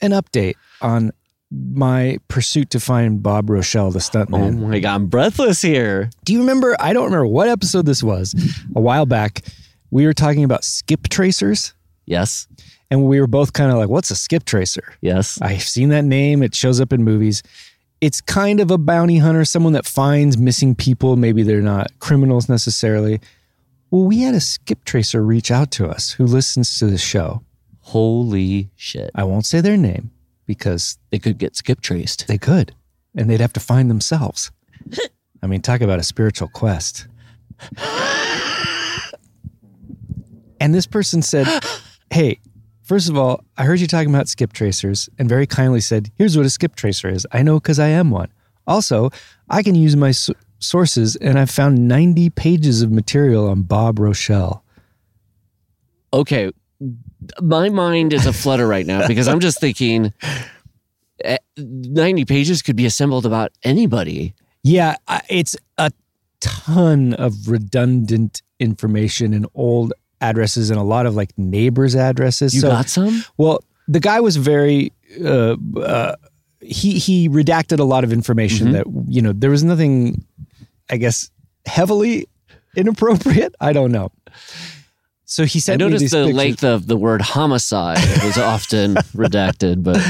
an 0.00 0.10
update 0.10 0.54
on 0.80 1.12
my 1.50 2.18
pursuit 2.28 2.70
to 2.70 2.80
find 2.80 3.22
Bob 3.22 3.50
Rochelle, 3.50 3.90
the 3.90 3.98
stuntman. 3.98 4.40
oh 4.40 4.68
my 4.68 4.78
god, 4.78 4.94
I'm 4.94 5.06
breathless 5.06 5.60
here. 5.62 6.10
Do 6.24 6.32
you 6.32 6.40
remember? 6.40 6.76
I 6.78 6.92
don't 6.92 7.04
remember 7.04 7.26
what 7.26 7.48
episode 7.48 7.86
this 7.86 8.02
was. 8.02 8.34
A 8.76 8.80
while 8.80 9.06
back, 9.06 9.42
we 9.90 10.06
were 10.06 10.12
talking 10.12 10.44
about 10.44 10.64
skip 10.64 11.08
tracers, 11.08 11.74
Yes, 12.06 12.46
and 12.90 13.04
we 13.04 13.20
were 13.20 13.26
both 13.26 13.52
kind 13.52 13.70
of 13.72 13.78
like, 13.78 13.88
"What's 13.88 14.10
a 14.10 14.16
skip 14.16 14.44
tracer?" 14.44 14.94
yes. 15.00 15.38
I've 15.42 15.62
seen 15.62 15.88
that 15.90 16.04
name. 16.04 16.42
It 16.42 16.54
shows 16.54 16.80
up 16.80 16.92
in 16.92 17.02
movies. 17.02 17.42
It's 18.00 18.20
kind 18.20 18.60
of 18.60 18.70
a 18.70 18.78
bounty 18.78 19.18
hunter, 19.18 19.44
someone 19.44 19.74
that 19.74 19.86
finds 19.86 20.38
missing 20.38 20.74
people. 20.74 21.16
Maybe 21.16 21.42
they're 21.42 21.60
not 21.60 21.90
criminals 21.98 22.48
necessarily. 22.48 23.20
Well, 23.90 24.04
we 24.04 24.20
had 24.20 24.34
a 24.34 24.40
skip 24.40 24.84
tracer 24.84 25.22
reach 25.22 25.50
out 25.50 25.70
to 25.72 25.88
us 25.88 26.12
who 26.12 26.24
listens 26.24 26.78
to 26.78 26.86
the 26.86 26.96
show. 26.96 27.42
Holy 27.80 28.70
shit. 28.76 29.10
I 29.16 29.24
won't 29.24 29.44
say 29.46 29.60
their 29.60 29.76
name 29.76 30.12
because 30.54 30.98
They 31.10 31.18
could 31.18 31.38
get 31.38 31.54
skip 31.56 31.80
traced. 31.80 32.26
they 32.26 32.38
could, 32.38 32.74
and 33.16 33.28
they'd 33.30 33.40
have 33.40 33.52
to 33.54 33.60
find 33.60 33.88
themselves. 33.90 34.50
I 35.42 35.46
mean, 35.46 35.60
talk 35.62 35.80
about 35.80 35.98
a 36.00 36.02
spiritual 36.02 36.48
quest. 36.48 37.06
And 40.60 40.74
this 40.74 40.86
person 40.86 41.22
said, 41.22 41.46
Hey, 42.10 42.40
first 42.82 43.08
of 43.08 43.16
all, 43.16 43.44
I 43.56 43.64
heard 43.64 43.80
you 43.80 43.86
talking 43.86 44.10
about 44.14 44.28
skip 44.28 44.52
tracers 44.52 45.08
and 45.18 45.28
very 45.28 45.46
kindly 45.46 45.80
said, 45.80 46.10
Here's 46.16 46.36
what 46.36 46.46
a 46.46 46.50
skip 46.50 46.76
tracer 46.76 47.08
is. 47.08 47.26
I 47.32 47.42
know 47.42 47.58
because 47.60 47.78
I 47.78 47.88
am 47.88 48.10
one. 48.10 48.30
Also, 48.66 49.10
I 49.48 49.62
can 49.62 49.74
use 49.74 49.96
my 49.96 50.10
s- 50.10 50.30
sources 50.58 51.16
and 51.16 51.38
I've 51.38 51.50
found 51.50 51.88
90 51.88 52.30
pages 52.30 52.82
of 52.82 52.90
material 52.92 53.48
on 53.48 53.62
Bob 53.62 53.98
Rochelle. 53.98 54.62
Okay, 56.12 56.50
my 57.40 57.68
mind 57.68 58.12
is 58.12 58.26
a 58.26 58.32
flutter 58.32 58.66
right 58.66 58.86
now 58.86 59.06
because 59.06 59.28
I'm 59.28 59.40
just 59.40 59.60
thinking 59.60 60.12
eh, 61.24 61.36
90 61.56 62.24
pages 62.24 62.62
could 62.62 62.76
be 62.76 62.86
assembled 62.86 63.26
about 63.26 63.52
anybody. 63.62 64.34
Yeah, 64.62 64.96
it's 65.28 65.56
a 65.78 65.90
ton 66.40 67.14
of 67.14 67.48
redundant 67.48 68.42
information 68.58 69.32
and 69.34 69.46
old 69.54 69.92
addresses 70.20 70.70
and 70.70 70.78
a 70.78 70.82
lot 70.82 71.06
of 71.06 71.14
like 71.14 71.36
neighbors' 71.38 71.94
addresses. 71.96 72.54
You 72.54 72.60
So- 72.62 72.68
got 72.70 72.88
some? 72.88 73.24
Well, 73.36 73.62
the 73.88 74.00
guy 74.00 74.20
was 74.20 74.36
very. 74.36 74.92
Uh, 75.24 75.56
uh, 75.78 76.16
he 76.60 76.98
he 76.98 77.28
redacted 77.28 77.78
a 77.80 77.84
lot 77.84 78.04
of 78.04 78.12
information 78.12 78.68
Mm-hmm. 78.68 78.72
that 79.06 79.12
you 79.12 79.22
know 79.22 79.32
there 79.32 79.50
was 79.50 79.64
nothing, 79.64 80.24
I 80.90 80.98
guess, 80.98 81.30
heavily 81.66 82.28
inappropriate. 82.76 83.54
I 83.60 83.72
don't 83.72 83.90
know. 83.92 84.12
So 85.30 85.44
he 85.44 85.60
said, 85.60 85.80
I 85.80 85.84
noticed 85.84 86.10
the 86.10 86.24
pictures. 86.24 86.34
length 86.34 86.64
of 86.64 86.88
the 86.88 86.96
word 86.96 87.22
homicide 87.22 87.98
was 88.24 88.36
often 88.36 88.94
redacted, 89.14 89.84
but 89.84 90.02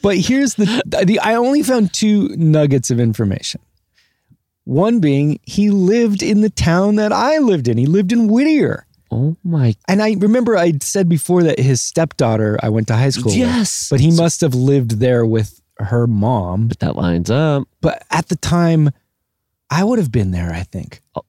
But 0.00 0.16
here's 0.16 0.54
the, 0.54 0.80
the 0.86 1.18
I 1.18 1.34
only 1.34 1.64
found 1.64 1.92
two 1.92 2.28
nuggets 2.36 2.88
of 2.92 3.00
information. 3.00 3.60
One 4.62 5.00
being 5.00 5.40
he 5.42 5.70
lived 5.70 6.22
in 6.22 6.42
the 6.42 6.50
town 6.50 6.94
that 6.96 7.12
I 7.12 7.38
lived 7.38 7.66
in. 7.66 7.78
He 7.78 7.86
lived 7.86 8.12
in 8.12 8.28
Whittier. 8.28 8.86
oh 9.10 9.36
my 9.42 9.74
And 9.88 10.00
I 10.00 10.14
remember 10.16 10.56
I 10.56 10.74
said 10.80 11.08
before 11.08 11.42
that 11.42 11.58
his 11.58 11.80
stepdaughter 11.80 12.56
I 12.62 12.68
went 12.68 12.86
to 12.88 12.94
high 12.94 13.10
school 13.10 13.32
with. 13.32 13.38
Yes. 13.38 13.88
But 13.90 13.98
he 13.98 14.12
must 14.12 14.40
have 14.40 14.54
lived 14.54 15.00
there 15.00 15.26
with 15.26 15.60
her 15.78 16.06
mom. 16.06 16.68
But 16.68 16.78
that 16.78 16.94
lines 16.94 17.28
up. 17.28 17.66
But 17.80 18.04
at 18.12 18.28
the 18.28 18.36
time, 18.36 18.90
I 19.68 19.82
would 19.82 19.98
have 19.98 20.12
been 20.12 20.30
there, 20.30 20.52
I 20.52 20.62
think. 20.62 21.02
Oh, 21.16 21.22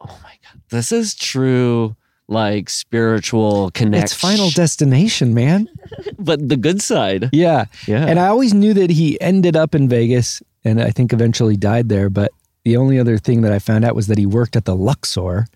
oh 0.00 0.18
my 0.24 0.32
god. 0.42 0.60
This 0.70 0.90
is 0.90 1.14
true 1.14 1.94
like 2.28 2.68
spiritual 2.68 3.70
connection. 3.72 4.04
It's 4.04 4.12
Final 4.12 4.50
Destination, 4.50 5.34
man. 5.34 5.68
but 6.18 6.48
the 6.48 6.56
good 6.56 6.82
side. 6.82 7.30
Yeah. 7.32 7.64
Yeah. 7.86 8.06
And 8.06 8.18
I 8.20 8.26
always 8.26 8.54
knew 8.54 8.74
that 8.74 8.90
he 8.90 9.20
ended 9.20 9.56
up 9.56 9.74
in 9.74 9.88
Vegas 9.88 10.42
and 10.64 10.80
I 10.80 10.90
think 10.90 11.12
eventually 11.12 11.56
died 11.56 11.88
there. 11.88 12.10
But 12.10 12.32
the 12.64 12.76
only 12.76 12.98
other 12.98 13.18
thing 13.18 13.40
that 13.42 13.52
I 13.52 13.58
found 13.58 13.84
out 13.84 13.94
was 13.94 14.06
that 14.08 14.18
he 14.18 14.26
worked 14.26 14.56
at 14.56 14.66
the 14.66 14.76
Luxor 14.76 15.46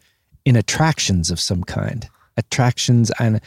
in 0.44 0.56
attractions 0.56 1.30
of 1.30 1.38
some 1.38 1.62
kind. 1.62 2.08
Attractions, 2.36 3.12
and 3.18 3.40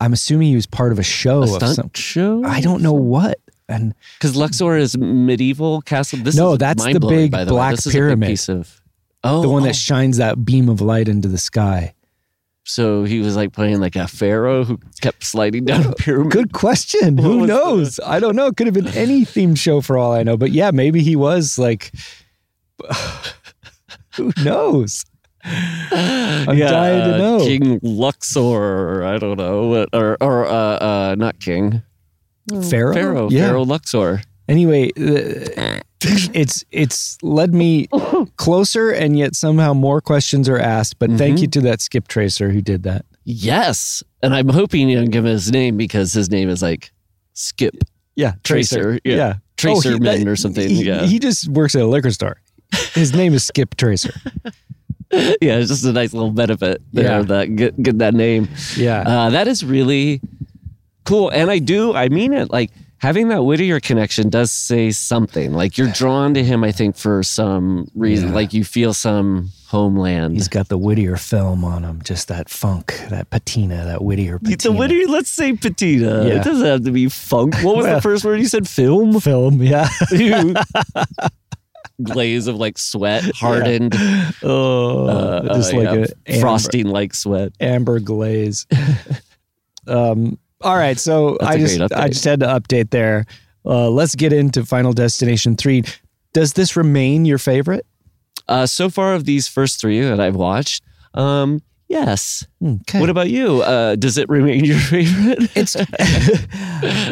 I'm 0.00 0.14
assuming 0.14 0.48
he 0.48 0.54
was 0.54 0.66
part 0.66 0.92
of 0.92 0.98
a 0.98 1.02
show 1.02 1.40
a 1.40 1.42
of 1.42 1.48
stunt 1.50 1.74
some. 1.74 1.90
show? 1.94 2.44
I 2.44 2.60
don't 2.60 2.82
know 2.82 2.94
what. 2.94 3.38
And 3.68 3.94
Because 4.18 4.36
Luxor 4.36 4.76
is 4.76 4.96
medieval 4.96 5.82
castle. 5.82 6.20
This 6.22 6.36
No, 6.36 6.52
is 6.52 6.58
that's 6.58 6.84
the 6.84 7.00
big 7.00 7.32
the 7.32 7.46
black 7.46 7.74
a 7.74 7.82
big 7.82 7.92
pyramid. 7.92 8.28
piece 8.28 8.48
of 8.48 8.80
oh, 9.24 9.42
the 9.42 9.48
one 9.48 9.62
oh. 9.64 9.66
that 9.66 9.74
shines 9.74 10.16
that 10.18 10.44
beam 10.44 10.68
of 10.68 10.80
light 10.80 11.08
into 11.08 11.28
the 11.28 11.38
sky. 11.38 11.92
So 12.66 13.04
he 13.04 13.20
was 13.20 13.36
like 13.36 13.52
playing 13.52 13.80
like 13.80 13.96
a 13.96 14.06
pharaoh 14.08 14.64
who 14.64 14.78
kept 15.00 15.24
sliding 15.24 15.64
down 15.64 15.86
a 15.86 15.92
pyramid. 15.94 16.32
Good 16.32 16.52
question. 16.52 17.16
Who 17.16 17.46
knows? 17.46 17.98
I 18.04 18.18
don't 18.20 18.36
know. 18.36 18.46
It 18.48 18.56
could 18.56 18.66
have 18.66 18.74
been 18.74 18.88
any 18.88 19.24
themed 19.24 19.58
show 19.58 19.80
for 19.80 19.96
all 19.96 20.12
I 20.12 20.22
know. 20.24 20.36
But 20.36 20.50
yeah, 20.50 20.70
maybe 20.72 21.00
he 21.02 21.16
was 21.16 21.58
like, 21.58 21.92
who 24.16 24.32
knows? 24.44 25.04
I'm 25.44 26.58
dying 26.58 27.12
to 27.12 27.18
know. 27.18 27.38
King 27.38 27.78
Luxor, 27.82 28.40
or 28.40 29.04
I 29.04 29.16
don't 29.18 29.36
know, 29.38 29.86
or 29.92 30.16
or 30.20 30.46
uh, 30.46 30.50
uh, 30.50 31.14
not 31.16 31.38
King 31.38 31.82
Pharaoh? 32.68 32.92
Pharaoh, 32.94 33.30
Yeah. 33.30 33.46
Pharaoh 33.46 33.64
Luxor. 33.64 34.22
Anyway, 34.48 34.90
uh, 34.98 35.80
it's 36.34 36.64
it's 36.70 37.18
led 37.22 37.54
me 37.54 37.88
closer, 38.36 38.90
and 38.90 39.18
yet 39.18 39.34
somehow 39.34 39.72
more 39.74 40.00
questions 40.00 40.48
are 40.48 40.58
asked. 40.58 40.98
But 40.98 41.10
Mm-hmm. 41.10 41.18
thank 41.18 41.40
you 41.40 41.46
to 41.48 41.60
that 41.62 41.80
skip 41.80 42.08
tracer 42.08 42.50
who 42.50 42.60
did 42.60 42.82
that. 42.84 43.04
Yes, 43.24 44.02
and 44.22 44.34
I'm 44.34 44.48
hoping 44.48 44.88
you 44.88 44.98
don't 44.98 45.10
give 45.10 45.24
him 45.24 45.32
his 45.32 45.50
name 45.50 45.76
because 45.76 46.12
his 46.12 46.30
name 46.30 46.48
is 46.48 46.62
like 46.62 46.92
Skip 47.34 47.74
Yeah, 48.14 48.34
Tracer, 48.44 48.98
yeah. 49.04 49.36
Tracerman 49.56 50.28
or 50.28 50.36
something, 50.36 50.68
He, 50.68 50.84
yeah. 50.84 51.06
he 51.06 51.18
just 51.18 51.48
works 51.48 51.74
at 51.74 51.82
a 51.82 51.86
liquor 51.86 52.10
store. 52.12 52.40
His 52.94 53.14
name 53.14 53.34
is 53.34 53.44
Skip 53.44 53.74
Tracer. 53.76 54.12
yeah, 55.12 55.56
it's 55.58 55.68
just 55.70 55.84
a 55.84 55.92
nice 55.92 56.12
little 56.12 56.30
benefit 56.30 56.82
there. 56.92 57.04
Yeah. 57.04 57.22
That 57.22 57.56
get, 57.56 57.82
get 57.82 57.98
that 57.98 58.14
name. 58.14 58.48
Yeah. 58.76 59.00
Uh, 59.00 59.30
that 59.30 59.48
is 59.48 59.64
really 59.64 60.20
cool, 61.04 61.28
and 61.30 61.50
I 61.50 61.58
do. 61.58 61.94
I 61.94 62.08
mean 62.08 62.32
it. 62.32 62.50
Like 62.50 62.70
having 62.98 63.28
that 63.28 63.42
Whittier 63.42 63.80
connection 63.80 64.28
does 64.28 64.50
say 64.50 64.90
something. 64.90 65.52
Like 65.52 65.76
you're 65.78 65.92
drawn 65.92 66.34
to 66.34 66.42
him. 66.44 66.64
I 66.64 66.72
think 66.72 66.96
for 66.96 67.22
some 67.22 67.88
reason. 67.94 68.28
Yeah. 68.28 68.34
Like 68.34 68.52
you 68.52 68.64
feel 68.64 68.92
some 68.94 69.50
homeland. 69.66 70.34
He's 70.34 70.48
got 70.48 70.68
the 70.68 70.78
Whittier 70.78 71.16
film 71.16 71.64
on 71.64 71.82
him, 71.84 72.00
just 72.04 72.28
that 72.28 72.48
funk, 72.48 73.00
that 73.10 73.30
patina, 73.30 73.84
that 73.84 74.02
Whittier 74.02 74.38
patina. 74.38 74.56
the 74.56 74.72
Whittier. 74.72 75.06
Let's 75.08 75.30
say 75.30 75.52
patina. 75.54 76.24
Yeah. 76.26 76.34
It 76.40 76.44
doesn't 76.44 76.66
have 76.66 76.84
to 76.84 76.90
be 76.92 77.08
funk. 77.08 77.54
What 77.62 77.76
was 77.76 77.84
Well- 77.84 77.96
the 77.96 78.00
first 78.02 78.24
word 78.24 78.36
you 78.40 78.46
said? 78.48 78.68
Film. 78.68 79.18
film, 79.20 79.62
yeah. 79.62 79.88
Glaze 82.02 82.46
of 82.46 82.56
like 82.56 82.76
sweat, 82.76 83.24
hardened, 83.36 83.94
oh, 84.42 85.06
uh, 85.06 85.54
just 85.56 85.72
uh, 85.72 85.78
like 85.78 86.10
yeah, 86.28 86.40
frosting 86.40 86.86
like 86.86 87.14
sweat. 87.14 87.52
amber 87.58 88.00
glaze. 88.00 88.66
um, 89.86 90.38
all 90.62 90.76
right, 90.76 90.98
so 90.98 91.36
I 91.40 91.58
just 91.58 91.80
I 91.92 92.08
just 92.08 92.24
had 92.24 92.40
to 92.40 92.46
update 92.46 92.90
there. 92.90 93.26
Uh, 93.64 93.90
let's 93.90 94.14
get 94.14 94.32
into 94.32 94.64
Final 94.64 94.92
Destination 94.92 95.56
three. 95.56 95.82
Does 96.32 96.52
this 96.52 96.76
remain 96.76 97.24
your 97.24 97.38
favorite? 97.38 97.86
Uh, 98.48 98.66
so 98.66 98.88
far 98.90 99.14
of 99.14 99.24
these 99.24 99.48
first 99.48 99.80
three 99.80 100.00
that 100.00 100.20
I've 100.20 100.36
watched, 100.36 100.84
um, 101.14 101.60
Yes. 101.88 102.44
Okay. 102.64 103.00
What 103.00 103.10
about 103.10 103.30
you? 103.30 103.62
Uh, 103.62 103.94
does 103.94 104.18
it 104.18 104.28
remain 104.28 104.64
your 104.64 104.78
favorite? 104.90 105.50
It's 105.54 105.76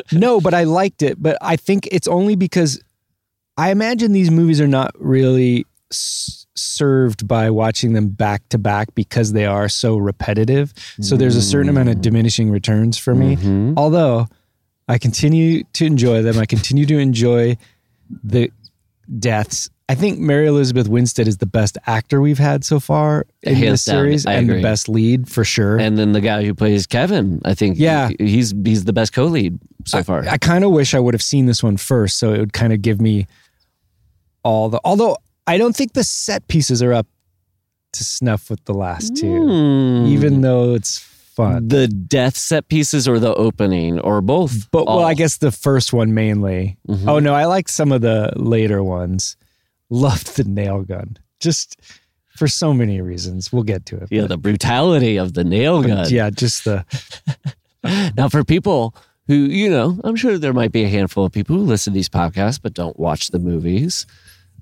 no, 0.12 0.40
but 0.40 0.52
I 0.52 0.64
liked 0.64 1.02
it. 1.02 1.22
But 1.22 1.38
I 1.40 1.56
think 1.56 1.88
it's 1.92 2.08
only 2.08 2.34
because 2.34 2.82
I 3.56 3.70
imagine 3.70 4.12
these 4.12 4.30
movies 4.32 4.60
are 4.60 4.66
not 4.66 4.90
really 4.98 5.64
s- 5.92 6.43
served 6.56 7.26
by 7.26 7.50
watching 7.50 7.92
them 7.94 8.08
back 8.08 8.48
to 8.50 8.58
back 8.58 8.94
because 8.94 9.32
they 9.32 9.44
are 9.46 9.68
so 9.68 9.96
repetitive. 9.96 10.72
So 11.00 11.16
there's 11.16 11.36
a 11.36 11.42
certain 11.42 11.68
amount 11.68 11.88
of 11.88 12.00
diminishing 12.00 12.50
returns 12.50 12.96
for 12.98 13.14
me. 13.14 13.36
Mhm. 13.36 13.74
Although 13.76 14.28
I 14.88 14.98
continue 14.98 15.64
to 15.74 15.84
enjoy 15.86 16.22
them, 16.22 16.38
I 16.38 16.46
continue 16.46 16.86
to 16.86 16.98
enjoy 16.98 17.56
the 18.22 18.50
deaths. 19.18 19.68
I 19.88 19.94
think 19.94 20.18
Mary 20.18 20.46
Elizabeth 20.46 20.88
Winstead 20.88 21.28
is 21.28 21.38
the 21.38 21.46
best 21.46 21.76
actor 21.86 22.20
we've 22.20 22.38
had 22.38 22.64
so 22.64 22.80
far 22.80 23.26
in 23.42 23.54
Hands 23.54 23.70
this 23.72 23.84
down, 23.84 23.94
series 23.96 24.24
I 24.24 24.34
and 24.34 24.48
the 24.48 24.62
best 24.62 24.88
lead 24.88 25.28
for 25.28 25.44
sure. 25.44 25.76
And 25.78 25.98
then 25.98 26.12
the 26.12 26.22
guy 26.22 26.44
who 26.44 26.54
plays 26.54 26.86
Kevin, 26.86 27.40
I 27.44 27.52
think, 27.54 27.78
Yeah. 27.78 28.08
he- 28.18 28.26
he's 28.26 28.54
he's 28.64 28.84
the 28.84 28.94
best 28.94 29.12
co-lead 29.12 29.58
so 29.84 30.02
far. 30.02 30.24
I 30.26 30.38
kind 30.38 30.64
of 30.64 30.70
wish 30.70 30.94
I 30.94 31.00
would 31.00 31.12
have 31.12 31.22
seen 31.22 31.44
this 31.46 31.62
one 31.62 31.76
first, 31.76 32.16
so 32.18 32.32
it 32.32 32.38
would 32.38 32.52
kind 32.54 32.72
of 32.72 32.80
give 32.80 32.98
me 33.00 33.26
all 34.42 34.70
the. 34.70 34.80
Although 34.84 35.18
I 35.46 35.58
don't 35.58 35.76
think 35.76 35.92
the 35.92 36.04
set 36.04 36.48
pieces 36.48 36.82
are 36.82 36.92
up 36.92 37.06
to 37.92 38.04
snuff 38.04 38.50
with 38.50 38.64
the 38.64 38.74
last 38.74 39.16
two, 39.16 39.46
Hmm. 39.46 40.06
even 40.06 40.40
though 40.40 40.74
it's 40.74 40.98
fun. 40.98 41.68
the 41.68 41.86
death 41.88 42.36
set 42.36 42.68
pieces 42.68 43.06
or 43.08 43.18
the 43.18 43.34
opening 43.34 43.98
or 44.00 44.20
both. 44.20 44.70
But 44.70 44.86
well, 44.86 45.00
I 45.00 45.14
guess 45.14 45.36
the 45.38 45.50
first 45.52 45.92
one 45.92 46.14
mainly. 46.14 46.76
Mhm. 46.88 47.08
Oh 47.08 47.18
no, 47.18 47.34
I 47.34 47.44
liked 47.46 47.70
some 47.70 47.92
of 47.92 48.00
the 48.02 48.32
later 48.36 48.82
ones. 48.82 49.36
Loved 49.90 50.36
the 50.36 50.44
nail 50.44 50.82
gun, 50.82 51.16
just 51.40 51.76
for 52.36 52.48
so 52.48 52.72
many 52.72 53.00
reasons. 53.00 53.52
We'll 53.52 53.62
get 53.64 53.84
to 53.86 53.96
it. 53.96 54.08
yeah, 54.10 54.22
but- 54.22 54.28
the 54.30 54.38
brutality 54.38 55.16
of 55.16 55.34
the 55.34 55.44
nail 55.44 55.82
gun. 55.82 56.08
yeah, 56.10 56.30
just 56.30 56.64
the 56.64 56.84
Now, 58.16 58.28
for 58.28 58.44
people 58.44 58.94
who, 59.26 59.34
you 59.34 59.68
know, 59.70 60.00
I'm 60.04 60.16
sure 60.16 60.38
there 60.38 60.52
might 60.54 60.72
be 60.72 60.84
a 60.84 60.88
handful 60.88 61.24
of 61.26 61.32
people 61.32 61.56
who 61.56 61.62
listen 61.62 61.92
to 61.92 61.94
these 61.94 62.08
podcasts 62.08 62.58
but 62.62 62.72
don't 62.74 62.98
watch 62.98 63.28
the 63.28 63.38
movies. 63.38 64.06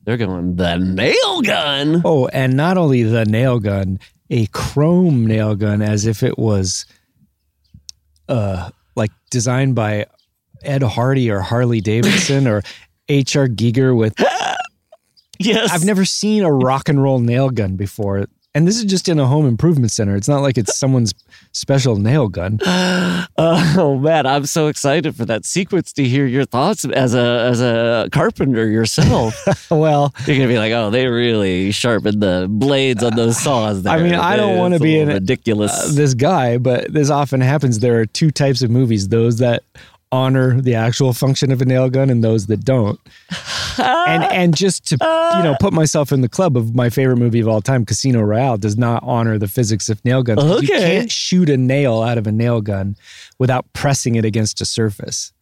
They're 0.04 0.16
going, 0.16 0.56
the 0.56 0.76
nail 0.76 1.42
gun. 1.42 2.02
Oh, 2.04 2.26
and 2.28 2.56
not 2.56 2.76
only 2.76 3.02
the 3.02 3.25
nail 3.25 3.61
gun, 3.61 4.00
a 4.30 4.47
chrome 4.47 5.26
nail 5.26 5.54
gun 5.54 5.82
as 5.82 6.06
if 6.06 6.23
it 6.23 6.38
was 6.38 6.87
uh 8.28 8.71
like 8.97 9.11
designed 9.30 9.75
by 9.75 10.06
Ed 10.62 10.82
Hardy 10.82 11.30
or 11.30 11.40
Harley 11.40 11.80
Davidson 11.80 12.47
or 12.47 12.59
HR 13.09 13.47
Giger 13.49 13.97
with 13.97 14.14
Yes. 15.38 15.71
I've 15.73 15.85
never 15.85 16.04
seen 16.04 16.44
a 16.44 16.52
rock 16.52 16.88
and 16.88 17.02
roll 17.02 17.18
nail 17.18 17.50
gun 17.50 17.76
before. 17.76 18.26
And 18.54 18.68
this 18.68 18.76
is 18.76 18.85
just 18.85 19.09
in 19.09 19.18
a 19.18 19.26
home 19.26 19.47
improvement 19.47 19.92
center. 19.92 20.14
It's 20.14 20.28
not 20.28 20.42
like 20.42 20.59
it's 20.59 20.78
someone's 20.78 21.14
special 21.52 21.97
nail 21.97 22.28
gun. 22.28 22.59
Oh 23.38 23.99
man, 23.99 24.26
I'm 24.26 24.44
so 24.47 24.66
excited 24.66 25.16
for 25.16 25.25
that 25.25 25.44
sequence 25.47 25.92
to 25.94 26.04
hear 26.04 26.26
your 26.26 26.44
thoughts 26.44 26.85
as 26.85 27.14
a 27.14 27.47
as 27.50 27.61
a 27.62 28.09
carpenter 28.12 28.68
yourself. 28.68 29.35
Well, 29.71 30.12
You're 30.26 30.37
gonna 30.37 30.49
be 30.49 30.59
like, 30.59 30.73
oh, 30.73 30.90
they 30.90 31.06
really 31.06 31.73
sharpened 31.73 32.21
the 32.21 32.47
blades 32.50 33.02
on 33.02 33.16
those 33.16 33.38
saws. 33.38 33.82
There. 33.85 33.92
I 33.92 34.02
mean, 34.02 34.14
I 34.14 34.37
don't 34.37 34.59
want 34.59 34.73
to 34.75 34.76
a 34.76 34.80
be 34.80 34.99
little 34.99 35.09
in 35.14 35.14
ridiculous. 35.14 35.73
uh, 35.73 35.92
this 35.94 36.12
guy, 36.14 36.59
but 36.59 36.92
this 36.92 37.09
often 37.11 37.40
happens. 37.40 37.78
There 37.78 37.99
are 38.00 38.06
two 38.06 38.30
types 38.30 38.61
of 38.62 38.71
movies: 38.71 39.09
those 39.09 39.38
that 39.38 39.62
honor 40.12 40.61
the 40.61 40.75
actual 40.76 41.12
function 41.12 41.50
of 41.50 41.61
a 41.61 41.64
nail 41.64 41.88
gun, 41.90 42.11
and 42.11 42.23
those 42.23 42.47
that 42.47 42.64
don't. 42.64 43.00
and 43.78 44.23
and 44.25 44.57
just 44.57 44.87
to 44.88 44.97
you 45.00 45.42
know 45.42 45.57
put 45.59 45.73
myself 45.73 46.12
in 46.12 46.21
the 46.21 46.28
club 46.28 46.57
of 46.57 46.75
my 46.75 46.90
favorite 46.90 47.16
movie 47.16 47.40
of 47.40 47.49
all 47.49 47.61
time, 47.62 47.85
Casino 47.85 48.21
Royale, 48.21 48.59
does 48.59 48.76
not 48.76 49.02
honor 49.04 49.38
the 49.38 49.49
physics 49.49 49.88
of 49.88 50.04
nail 50.04 50.23
guns. 50.23 50.40
'cause 50.40 50.62
You 50.62 50.75
Okay. 50.75 50.99
can't 50.99 51.11
shoot 51.11 51.49
a 51.50 51.57
nail 51.57 52.02
out 52.02 52.19
of 52.19 52.26
a 52.26 52.33
nail 52.33 52.61
gun 52.61 52.95
without 53.38 53.64
pressing 53.73 54.14
it 54.14 54.25
against 54.25 54.61
a 54.61 54.64
surface. 54.64 55.33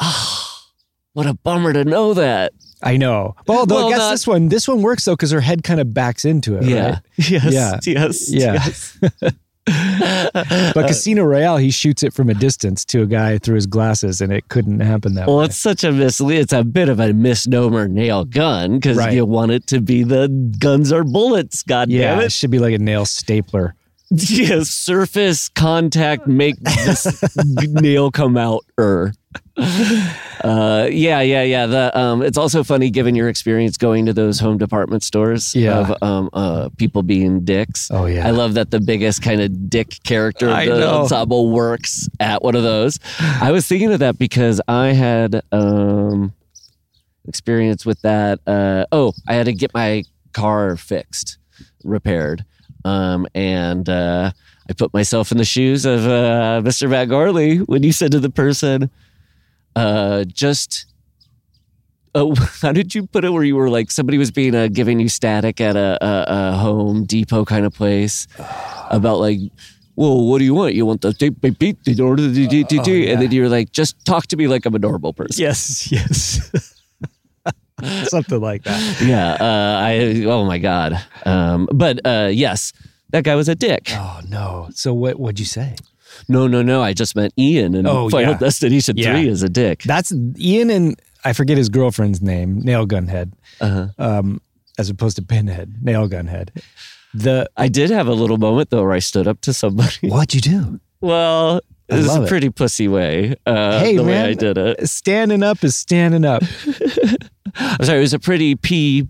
what 1.12 1.26
a 1.26 1.34
bummer 1.34 1.72
to 1.72 1.84
know 1.84 2.14
that. 2.14 2.52
I 2.84 2.96
know. 2.96 3.36
Well, 3.46 3.64
though 3.66 3.76
Well, 3.76 3.86
I 3.86 3.90
guess 3.90 3.98
not- 3.98 4.10
this 4.12 4.26
one 4.26 4.48
this 4.48 4.66
one 4.68 4.82
works 4.82 5.04
though 5.04 5.12
because 5.14 5.30
her 5.30 5.40
head 5.40 5.62
kind 5.62 5.80
of 5.80 5.92
backs 5.94 6.24
into 6.24 6.56
it. 6.56 6.64
Yeah. 6.64 6.86
right? 6.90 6.98
Yes. 7.30 7.52
Yeah. 7.52 7.78
Yes. 7.86 8.30
Yeah. 8.32 8.52
Yes. 8.54 8.98
But 10.74 10.86
Casino 10.88 11.24
Royale, 11.24 11.58
he 11.58 11.70
shoots 11.70 12.02
it 12.02 12.12
from 12.12 12.28
a 12.30 12.34
distance 12.34 12.84
to 12.86 13.02
a 13.02 13.06
guy 13.06 13.38
through 13.38 13.56
his 13.56 13.66
glasses, 13.66 14.20
and 14.20 14.32
it 14.32 14.48
couldn't 14.48 14.80
happen 14.80 15.14
that 15.14 15.26
Well, 15.28 15.38
way. 15.38 15.44
it's 15.46 15.56
such 15.56 15.84
a 15.84 15.92
mislead. 15.92 16.38
It's 16.40 16.52
a 16.52 16.64
bit 16.64 16.88
of 16.88 16.98
a 17.00 17.12
misnomer 17.12 17.86
nail 17.88 18.24
gun 18.24 18.74
because 18.76 18.96
Right. 18.96 19.12
you 19.12 19.24
want 19.26 19.52
it 19.52 19.66
to 19.68 19.80
be 19.80 20.02
the 20.02 20.28
guns 20.58 20.92
or 20.92 21.04
bullets. 21.04 21.62
God 21.62 21.90
yeah, 21.90 22.12
damn 22.14 22.20
it 22.20 22.26
it! 22.26 22.32
should 22.32 22.50
be 22.50 22.58
like 22.58 22.74
a 22.74 22.78
nail 22.78 23.04
stapler. 23.04 23.74
Yeah, 24.14 24.60
surface 24.64 25.48
contact 25.48 26.26
make 26.26 26.56
this 26.60 27.24
nail 27.66 28.10
come 28.10 28.36
out. 28.36 28.64
Er. 28.78 29.12
Uh, 29.56 30.88
yeah, 30.90 31.20
yeah, 31.20 31.42
yeah. 31.42 31.66
The 31.66 31.98
um, 31.98 32.22
it's 32.22 32.36
also 32.36 32.62
funny 32.64 32.90
given 32.90 33.14
your 33.14 33.28
experience 33.28 33.76
going 33.76 34.04
to 34.06 34.12
those 34.12 34.38
home 34.38 34.58
department 34.58 35.02
stores 35.02 35.54
Yeah. 35.54 35.78
of 35.78 36.02
um, 36.02 36.28
uh, 36.34 36.68
people 36.76 37.02
being 37.02 37.44
dicks. 37.44 37.90
Oh, 37.90 38.06
yeah. 38.06 38.26
I 38.26 38.30
love 38.32 38.54
that 38.54 38.70
the 38.70 38.80
biggest 38.80 39.22
kind 39.22 39.40
of 39.40 39.70
dick 39.70 39.98
character 40.04 40.48
of 40.48 40.54
I 40.56 40.66
the 40.66 40.80
know. 40.80 41.00
ensemble 41.02 41.50
works 41.50 42.08
at 42.20 42.42
one 42.42 42.54
of 42.54 42.62
those. 42.64 42.98
I 43.18 43.50
was 43.52 43.66
thinking 43.66 43.92
of 43.92 44.00
that 44.00 44.18
because 44.18 44.60
I 44.68 44.88
had 44.88 45.42
um, 45.52 46.34
experience 47.26 47.86
with 47.86 48.00
that. 48.02 48.40
Uh, 48.46 48.84
oh, 48.92 49.12
I 49.26 49.34
had 49.34 49.46
to 49.46 49.52
get 49.54 49.72
my 49.72 50.02
car 50.32 50.76
fixed, 50.76 51.38
repaired, 51.84 52.44
um, 52.84 53.26
and 53.34 53.88
uh, 53.88 54.32
I 54.68 54.72
put 54.72 54.92
myself 54.92 55.32
in 55.32 55.38
the 55.38 55.44
shoes 55.44 55.84
of 55.84 56.06
uh, 56.06 56.62
Mr. 56.64 56.88
Matt 56.88 57.08
Gourley 57.08 57.58
when 57.68 57.82
you 57.82 57.92
said 57.92 58.12
to 58.12 58.20
the 58.20 58.30
person, 58.30 58.90
uh, 59.76 60.24
"Just." 60.24 60.86
Oh, 62.14 62.34
how 62.60 62.72
did 62.72 62.94
you 62.94 63.06
put 63.06 63.24
it? 63.24 63.30
Where 63.30 63.42
you 63.42 63.56
were 63.56 63.70
like 63.70 63.90
somebody 63.90 64.18
was 64.18 64.30
being 64.30 64.54
uh, 64.54 64.68
giving 64.68 65.00
you 65.00 65.08
static 65.08 65.60
at 65.62 65.76
a, 65.76 65.98
a, 66.04 66.24
a 66.28 66.52
Home 66.58 67.04
Depot 67.04 67.46
kind 67.46 67.64
of 67.64 67.72
place 67.72 68.26
about 68.90 69.18
like, 69.18 69.38
well, 69.96 70.26
what 70.26 70.38
do 70.38 70.44
you 70.44 70.54
want? 70.54 70.74
You 70.74 70.84
want 70.84 71.00
the 71.00 71.14
beep 71.18 71.40
beep 71.40 71.58
beep 71.58 71.78
in 71.86 72.00
order 72.00 72.28
do 72.28 72.46
do 72.46 72.64
do 72.64 72.82
do, 72.82 73.04
and 73.08 73.22
then 73.22 73.32
you're 73.32 73.48
like, 73.48 73.72
just 73.72 74.04
talk 74.04 74.26
to 74.28 74.36
me 74.36 74.46
like 74.46 74.66
I'm 74.66 74.74
a 74.74 74.78
normal 74.78 75.12
person. 75.14 75.42
Yes, 75.42 75.90
yes. 75.90 76.81
Something 78.04 78.40
like 78.40 78.64
that. 78.64 79.00
Yeah. 79.02 79.32
Uh, 79.40 79.78
I. 79.80 80.24
Oh 80.24 80.44
my 80.44 80.58
god. 80.58 81.02
Um. 81.24 81.68
But 81.72 82.00
uh. 82.06 82.28
Yes. 82.32 82.72
That 83.10 83.24
guy 83.24 83.34
was 83.34 83.48
a 83.48 83.54
dick. 83.54 83.88
Oh 83.90 84.20
no. 84.28 84.68
So 84.74 84.94
what 84.94 85.18
What'd 85.18 85.38
you 85.38 85.44
say? 85.46 85.76
No, 86.28 86.46
no, 86.46 86.62
no. 86.62 86.82
I 86.82 86.92
just 86.94 87.14
meant 87.16 87.32
Ian 87.38 87.74
and 87.74 87.86
Oh, 87.86 88.08
Final 88.08 88.32
yeah. 88.32 88.38
Destination 88.38 88.96
Yeah. 88.96 89.12
3 89.12 89.28
is 89.28 89.42
a 89.42 89.48
dick. 89.48 89.82
That's 89.82 90.12
Ian 90.38 90.70
and 90.70 91.00
I 91.24 91.32
forget 91.32 91.56
his 91.56 91.68
girlfriend's 91.68 92.20
name, 92.22 92.60
Nail 92.60 92.86
Gunhead, 92.86 93.32
Uh-huh. 93.60 93.88
um, 93.98 94.40
as 94.78 94.88
opposed 94.90 95.16
to 95.16 95.22
Pinhead, 95.22 95.76
Nail 95.82 96.08
Gunhead. 96.08 96.48
The 97.14 97.48
I 97.56 97.68
did 97.68 97.90
have 97.90 98.06
a 98.08 98.12
little 98.14 98.38
moment 98.38 98.70
though 98.70 98.82
where 98.82 98.92
I 98.92 98.98
stood 99.00 99.26
up 99.28 99.40
to 99.42 99.52
somebody. 99.52 100.08
what'd 100.08 100.34
you 100.34 100.40
do? 100.40 100.80
Well, 101.02 101.60
I 101.90 101.94
it 101.94 101.98
was 101.98 102.06
love 102.08 102.22
a 102.22 102.24
it. 102.24 102.28
pretty 102.28 102.50
pussy 102.50 102.88
way. 102.88 103.34
Uh, 103.46 103.80
hey 103.80 103.96
the 103.96 104.02
man, 104.04 104.24
way 104.26 104.30
I 104.30 104.34
did 104.34 104.58
it. 104.58 104.88
Standing 104.88 105.42
up 105.42 105.62
is 105.64 105.76
standing 105.76 106.24
up. 106.24 106.42
I'm 107.56 107.84
sorry, 107.84 107.98
it 107.98 108.02
was 108.02 108.14
a 108.14 108.18
pretty 108.18 108.54
P 108.54 109.08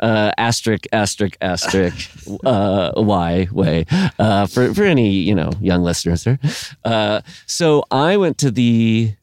uh, 0.00 0.32
asterisk 0.38 0.86
asterisk 0.92 1.36
asterisk 1.40 2.10
uh, 2.44 2.92
Y 2.96 3.48
way 3.52 3.84
uh, 4.18 4.46
for 4.46 4.72
for 4.74 4.84
any 4.84 5.10
you 5.10 5.34
know 5.34 5.50
young 5.60 5.82
listeners. 5.82 6.26
Uh, 6.84 7.20
so 7.46 7.84
I 7.90 8.16
went 8.16 8.38
to 8.38 8.50
the 8.50 9.14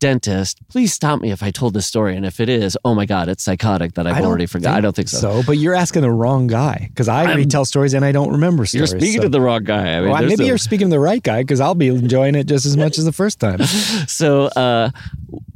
dentist. 0.00 0.58
Please 0.68 0.92
stop 0.92 1.20
me 1.20 1.30
if 1.30 1.42
I 1.42 1.50
told 1.50 1.74
this 1.74 1.86
story, 1.86 2.16
and 2.16 2.26
if 2.26 2.40
it 2.40 2.48
is, 2.48 2.76
oh 2.84 2.94
my 2.94 3.06
god, 3.06 3.28
it's 3.28 3.44
psychotic 3.44 3.94
that 3.94 4.06
I've 4.06 4.24
already 4.24 4.46
forgot. 4.46 4.74
I 4.74 4.80
don't 4.80 4.96
think 4.96 5.08
so. 5.08 5.18
So, 5.18 5.42
but 5.46 5.58
you're 5.58 5.74
asking 5.74 6.02
the 6.02 6.10
wrong 6.10 6.46
guy 6.46 6.86
because 6.88 7.08
I 7.08 7.24
I'm- 7.24 7.36
retell 7.36 7.64
stories 7.64 7.94
and 7.94 8.04
I 8.04 8.12
don't 8.12 8.32
remember 8.32 8.66
stories. 8.66 8.90
You're 8.92 9.00
speaking 9.00 9.20
so- 9.20 9.24
to 9.24 9.28
the 9.28 9.40
wrong 9.40 9.64
guy. 9.64 9.96
I 9.96 10.00
mean, 10.00 10.10
Well, 10.10 10.22
maybe 10.22 10.36
no- 10.36 10.44
you're 10.46 10.58
speaking 10.58 10.88
to 10.88 10.90
the 10.90 11.00
right 11.00 11.22
guy 11.22 11.42
because 11.42 11.60
I'll 11.60 11.74
be 11.74 11.88
enjoying 11.88 12.34
it 12.34 12.44
just 12.44 12.66
as 12.66 12.76
much 12.76 12.98
as 12.98 13.04
the 13.04 13.12
first 13.12 13.38
time. 13.38 13.62
so 14.08 14.46
uh, 14.46 14.90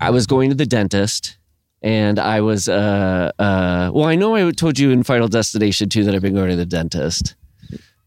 I 0.01 0.11
was 0.11 0.27
going 0.27 0.51
to 0.51 0.55
the 0.57 0.67
dentist, 0.67 1.37
and 1.83 2.19
I 2.19 2.41
was 2.41 2.69
uh, 2.69 3.33
uh, 3.39 3.91
well. 3.93 4.07
I 4.07 4.15
know 4.15 4.37
I 4.37 4.51
told 4.53 4.79
you 4.79 4.91
in 4.91 5.03
Final 5.03 5.29
Destination 5.29 5.89
too 5.89 6.05
that 6.05 6.15
I've 6.15 6.23
been 6.23 6.35
going 6.35 6.51
to 6.51 6.57
the 6.57 6.67
dentist 6.67 7.35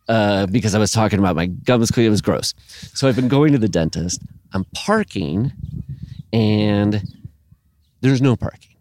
uh, 0.07 0.45
because 0.47 0.75
I 0.75 0.79
was 0.79 0.91
talking 0.91 1.19
about 1.19 1.35
my 1.35 1.47
gums. 1.47 1.91
It 1.95 2.09
was 2.09 2.21
gross. 2.21 2.53
So 2.93 3.07
I've 3.07 3.15
been 3.15 3.27
going 3.27 3.51
to 3.53 3.57
the 3.57 3.67
dentist. 3.69 4.21
I'm 4.53 4.63
parking, 4.73 5.51
and 6.33 7.01
there's 8.01 8.21
no 8.21 8.35
parking, 8.35 8.75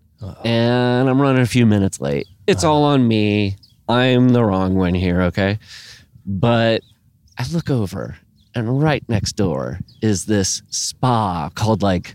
and 0.44 1.08
I'm 1.08 1.20
running 1.20 1.42
a 1.42 1.46
few 1.46 1.66
minutes 1.66 2.00
late. 2.00 2.26
It's 2.46 2.64
uh-huh. 2.64 2.72
all 2.72 2.84
on 2.84 3.06
me. 3.06 3.56
I'm 3.88 4.30
the 4.30 4.44
wrong 4.44 4.74
one 4.74 4.94
here. 4.94 5.22
Okay, 5.22 5.58
but 6.24 6.82
I 7.38 7.46
look 7.52 7.70
over, 7.70 8.16
and 8.54 8.80
right 8.82 9.04
next 9.08 9.32
door 9.32 9.78
is 10.02 10.26
this 10.26 10.62
spa 10.70 11.50
called 11.54 11.82
like 11.82 12.14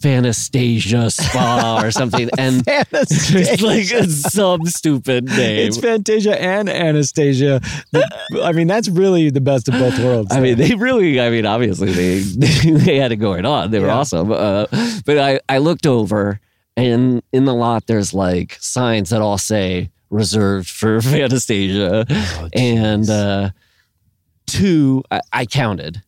Fanastasia 0.00 1.10
Spa 1.10 1.80
or 1.84 1.90
something, 1.90 2.28
and 2.38 2.62
it's 2.66 3.62
like 3.62 3.86
some 4.10 4.64
stupid 4.66 5.24
name. 5.26 5.66
It's 5.68 5.78
Fantasia 5.78 6.40
and 6.40 6.68
Anastasia. 6.68 7.60
I 8.42 8.52
mean, 8.52 8.66
that's 8.66 8.88
really 8.88 9.30
the 9.30 9.40
best 9.40 9.68
of 9.68 9.74
both 9.74 9.98
worlds. 9.98 10.34
I 10.34 10.40
mean, 10.40 10.58
they 10.58 10.74
really, 10.74 11.20
I 11.20 11.30
mean, 11.30 11.46
obviously 11.46 11.92
they 11.92 12.18
they 12.78 12.96
had 12.98 13.12
it 13.12 13.16
going 13.16 13.44
on. 13.46 13.70
They 13.70 13.80
were 13.80 13.86
Yeah. 13.86 13.96
awesome. 13.98 14.30
Uh, 14.32 14.66
but 15.04 15.18
I, 15.18 15.40
I 15.48 15.58
looked 15.58 15.86
over 15.86 16.40
and 16.76 17.22
in 17.32 17.44
the 17.46 17.54
lot, 17.54 17.86
there's 17.86 18.12
like 18.12 18.56
signs 18.60 19.10
that 19.10 19.22
all 19.22 19.38
say 19.38 19.90
reserved 20.10 20.68
for 20.68 21.00
Fanastasia. 21.00 22.04
Oh, 22.08 22.48
and 22.54 23.08
uh, 23.08 23.50
two, 24.46 25.02
I, 25.10 25.20
I 25.32 25.46
counted. 25.46 26.02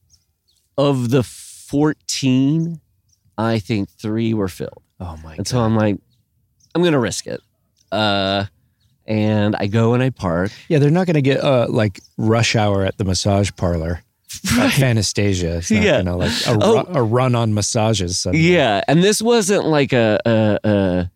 Of 0.76 1.10
the 1.10 1.24
14, 1.24 2.80
I 3.38 3.58
think 3.60 3.88
three 3.88 4.34
were 4.34 4.48
filled. 4.48 4.82
oh 5.00 5.16
my 5.22 5.36
And 5.36 5.46
so 5.46 5.60
I'm 5.60 5.76
like, 5.76 5.96
I'm 6.74 6.82
going 6.82 6.92
to 6.92 6.98
risk 6.98 7.26
it. 7.26 7.40
Uh, 7.92 8.44
and 9.06 9.56
I 9.56 9.68
go 9.68 9.94
and 9.94 10.02
I 10.02 10.10
park. 10.10 10.50
Yeah, 10.68 10.78
they're 10.80 10.90
not 10.90 11.06
going 11.06 11.14
to 11.14 11.22
get 11.22 11.42
uh, 11.42 11.66
like 11.70 12.00
rush 12.18 12.54
hour 12.56 12.84
at 12.84 12.98
the 12.98 13.04
massage 13.04 13.50
parlor. 13.56 14.02
Like 14.58 14.72
Fanastasia. 14.74 15.56
It's 15.58 15.70
not 15.70 15.82
Yeah. 15.82 16.02
gonna, 16.02 16.16
like 16.18 16.32
a, 16.46 16.58
Oh. 16.60 16.84
a 16.88 17.02
run 17.02 17.34
on 17.34 17.54
massages. 17.54 18.18
suddenly. 18.20 18.46
Yeah, 18.52 18.82
and 18.86 19.02
this 19.02 19.22
wasn't 19.22 19.64
like 19.64 19.94
a, 19.94 20.20
a, 20.26 20.58
a 20.68 21.10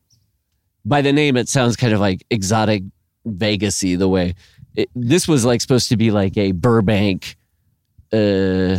by 0.86 1.02
the 1.02 1.12
name 1.12 1.36
it 1.36 1.48
sounds 1.48 1.76
kind 1.76 1.92
of 1.92 2.00
like 2.00 2.24
exotic 2.30 2.82
Vegasy 3.26 3.98
the 3.98 4.08
way 4.08 4.34
it, 4.74 4.88
this 4.96 5.28
was 5.28 5.44
like 5.44 5.60
supposed 5.60 5.90
to 5.90 5.96
be 5.98 6.10
like 6.10 6.36
a 6.38 6.52
Burbank 6.52 7.36
uh 8.12 8.78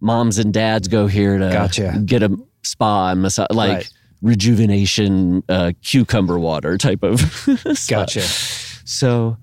moms 0.00 0.38
and 0.38 0.52
dads 0.52 0.88
go 0.88 1.06
here 1.06 1.38
to 1.38 1.50
Gotcha. 1.50 2.02
get 2.04 2.22
a 2.22 2.36
spa 2.62 3.10
and 3.10 3.22
massage 3.22 3.46
like 3.50 3.70
Right. 3.72 3.90
rejuvenation 4.22 5.42
uh 5.48 5.72
cucumber 5.82 6.38
water 6.38 6.76
type 6.78 7.02
of. 7.02 7.20
Gotcha. 7.88 8.20
So 8.84 9.36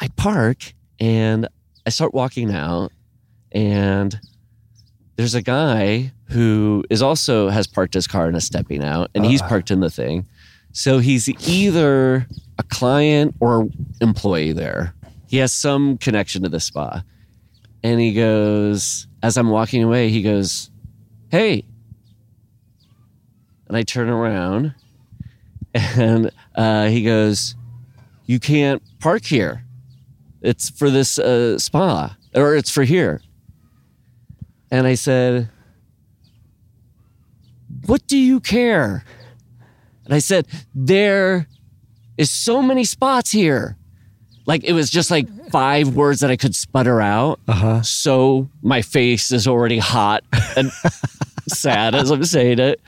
I 0.00 0.08
park 0.16 0.74
and 1.00 1.48
I 1.86 1.90
start 1.90 2.14
walking 2.14 2.52
out, 2.52 2.90
and 3.52 4.18
there's 5.16 5.34
a 5.34 5.42
guy 5.42 6.12
who 6.30 6.84
is 6.90 7.02
also 7.02 7.48
has 7.48 7.66
parked 7.66 7.94
his 7.94 8.06
car 8.06 8.26
and 8.26 8.36
is 8.36 8.44
stepping 8.44 8.82
out, 8.82 9.10
and 9.14 9.24
he's 9.24 9.40
parked 9.42 9.70
in 9.70 9.80
the 9.80 9.90
thing. 9.90 10.26
So 10.72 10.98
he's 10.98 11.28
either 11.48 12.26
a 12.58 12.62
client 12.64 13.34
or 13.40 13.68
employee 14.00 14.52
there. 14.52 14.94
He 15.28 15.38
has 15.38 15.52
some 15.52 15.96
connection 15.98 16.42
to 16.42 16.48
the 16.48 16.60
spa. 16.60 17.02
And 17.82 18.00
he 18.00 18.12
goes, 18.12 19.06
as 19.26 19.36
I'm 19.36 19.50
walking 19.50 19.82
away, 19.82 20.08
he 20.10 20.22
goes, 20.22 20.70
Hey. 21.30 21.64
And 23.66 23.76
I 23.76 23.82
turn 23.82 24.08
around 24.08 24.72
and 25.74 26.30
uh, 26.54 26.86
he 26.86 27.02
goes, 27.02 27.56
You 28.26 28.38
can't 28.38 28.80
park 29.00 29.24
here. 29.24 29.64
It's 30.42 30.70
for 30.70 30.90
this 30.90 31.18
uh, 31.18 31.58
spa 31.58 32.16
or 32.36 32.54
it's 32.54 32.70
for 32.70 32.84
here. 32.84 33.20
And 34.70 34.86
I 34.86 34.94
said, 34.94 35.50
What 37.86 38.06
do 38.06 38.16
you 38.16 38.38
care? 38.38 39.04
And 40.04 40.14
I 40.14 40.20
said, 40.20 40.46
There 40.72 41.48
is 42.16 42.30
so 42.30 42.62
many 42.62 42.84
spots 42.84 43.32
here. 43.32 43.76
Like 44.46 44.64
it 44.64 44.72
was 44.72 44.90
just 44.90 45.10
like 45.10 45.28
five 45.50 45.94
words 45.94 46.20
that 46.20 46.30
I 46.30 46.36
could 46.36 46.54
sputter 46.54 47.00
out. 47.00 47.40
Uh-huh. 47.48 47.82
So 47.82 48.48
my 48.62 48.82
face 48.82 49.32
is 49.32 49.46
already 49.48 49.78
hot 49.78 50.22
and 50.56 50.70
sad 51.48 51.94
as 51.94 52.10
I'm 52.10 52.24
saying 52.24 52.60
it. 52.60 52.80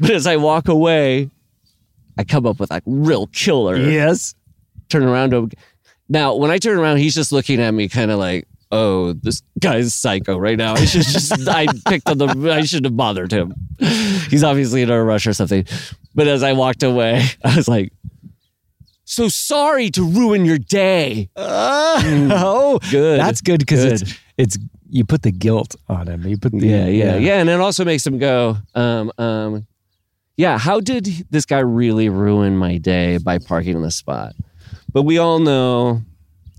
But 0.00 0.10
as 0.10 0.26
I 0.26 0.36
walk 0.36 0.68
away, 0.68 1.30
I 2.18 2.24
come 2.24 2.46
up 2.46 2.58
with 2.58 2.70
like 2.70 2.82
real 2.86 3.26
killer. 3.28 3.76
Yes. 3.76 4.34
Turn 4.88 5.04
around 5.04 5.30
to 5.30 5.36
him. 5.36 5.50
Now, 6.08 6.34
when 6.34 6.50
I 6.50 6.58
turn 6.58 6.78
around, 6.78 6.96
he's 6.96 7.14
just 7.14 7.30
looking 7.30 7.60
at 7.60 7.70
me 7.72 7.88
kind 7.88 8.10
of 8.10 8.18
like, 8.18 8.48
oh, 8.72 9.12
this 9.12 9.42
guy's 9.58 9.94
psycho 9.94 10.36
right 10.36 10.56
now. 10.58 10.74
I 10.74 10.84
should 10.84 11.02
just, 11.02 11.32
I 11.48 11.66
picked 11.86 12.08
on 12.08 12.18
the, 12.18 12.52
I 12.52 12.62
shouldn't 12.62 12.86
have 12.86 12.96
bothered 12.96 13.32
him. 13.32 13.54
He's 13.78 14.42
obviously 14.42 14.82
in 14.82 14.90
a 14.90 15.02
rush 15.02 15.26
or 15.26 15.32
something. 15.32 15.66
But 16.14 16.26
as 16.26 16.42
I 16.42 16.52
walked 16.52 16.82
away, 16.82 17.22
I 17.44 17.56
was 17.56 17.68
like, 17.68 17.92
so 19.10 19.26
sorry 19.28 19.90
to 19.90 20.04
ruin 20.04 20.44
your 20.44 20.58
day. 20.58 21.28
oh, 21.36 22.78
Good. 22.90 23.18
That's 23.18 23.40
good 23.40 23.58
because 23.58 23.84
it's 23.84 24.18
it's 24.38 24.58
you 24.88 25.04
put 25.04 25.22
the 25.22 25.32
guilt 25.32 25.74
on 25.88 26.06
him. 26.06 26.26
You 26.26 26.38
put 26.38 26.52
the 26.52 26.66
Yeah, 26.66 26.86
yeah, 26.86 27.16
yeah. 27.16 27.40
And 27.40 27.48
it 27.48 27.60
also 27.60 27.84
makes 27.84 28.06
him 28.06 28.18
go, 28.18 28.56
um, 28.74 29.10
um, 29.18 29.66
yeah, 30.36 30.58
how 30.58 30.80
did 30.80 31.26
this 31.30 31.44
guy 31.44 31.58
really 31.58 32.08
ruin 32.08 32.56
my 32.56 32.76
day 32.76 33.18
by 33.18 33.38
parking 33.38 33.76
in 33.76 33.82
the 33.82 33.90
spot? 33.90 34.34
But 34.92 35.02
we 35.02 35.18
all 35.18 35.40
know, 35.40 36.02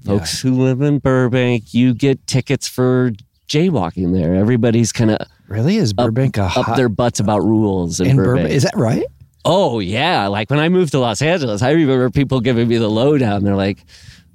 folks 0.06 0.42
who 0.42 0.52
live 0.52 0.82
in 0.82 1.00
Burbank, 1.00 1.74
you 1.74 1.94
get 1.94 2.28
tickets 2.28 2.68
for 2.68 3.12
jaywalking 3.48 4.14
there. 4.14 4.36
Everybody's 4.36 4.92
kind 4.92 5.12
of 5.12 5.20
Really, 5.48 5.76
is 5.76 5.92
Burbank 5.94 6.38
a 6.38 6.44
up 6.44 6.78
their 6.78 6.88
butts 6.88 7.20
about 7.20 7.40
rules 7.40 8.00
in, 8.00 8.08
in 8.08 8.16
Burbank. 8.16 8.44
Burbank? 8.44 8.56
Is 8.56 8.64
that 8.64 8.76
right? 8.76 9.06
Oh 9.44 9.80
yeah, 9.80 10.28
like 10.28 10.50
when 10.50 10.60
I 10.60 10.70
moved 10.70 10.92
to 10.92 11.00
Los 11.00 11.22
Angeles, 11.22 11.62
I 11.62 11.72
remember 11.72 12.10
people 12.10 12.42
giving 12.42 12.68
me 12.68 12.78
the 12.78 12.88
lowdown. 12.90 13.44
They're 13.44 13.56
like, 13.56 13.84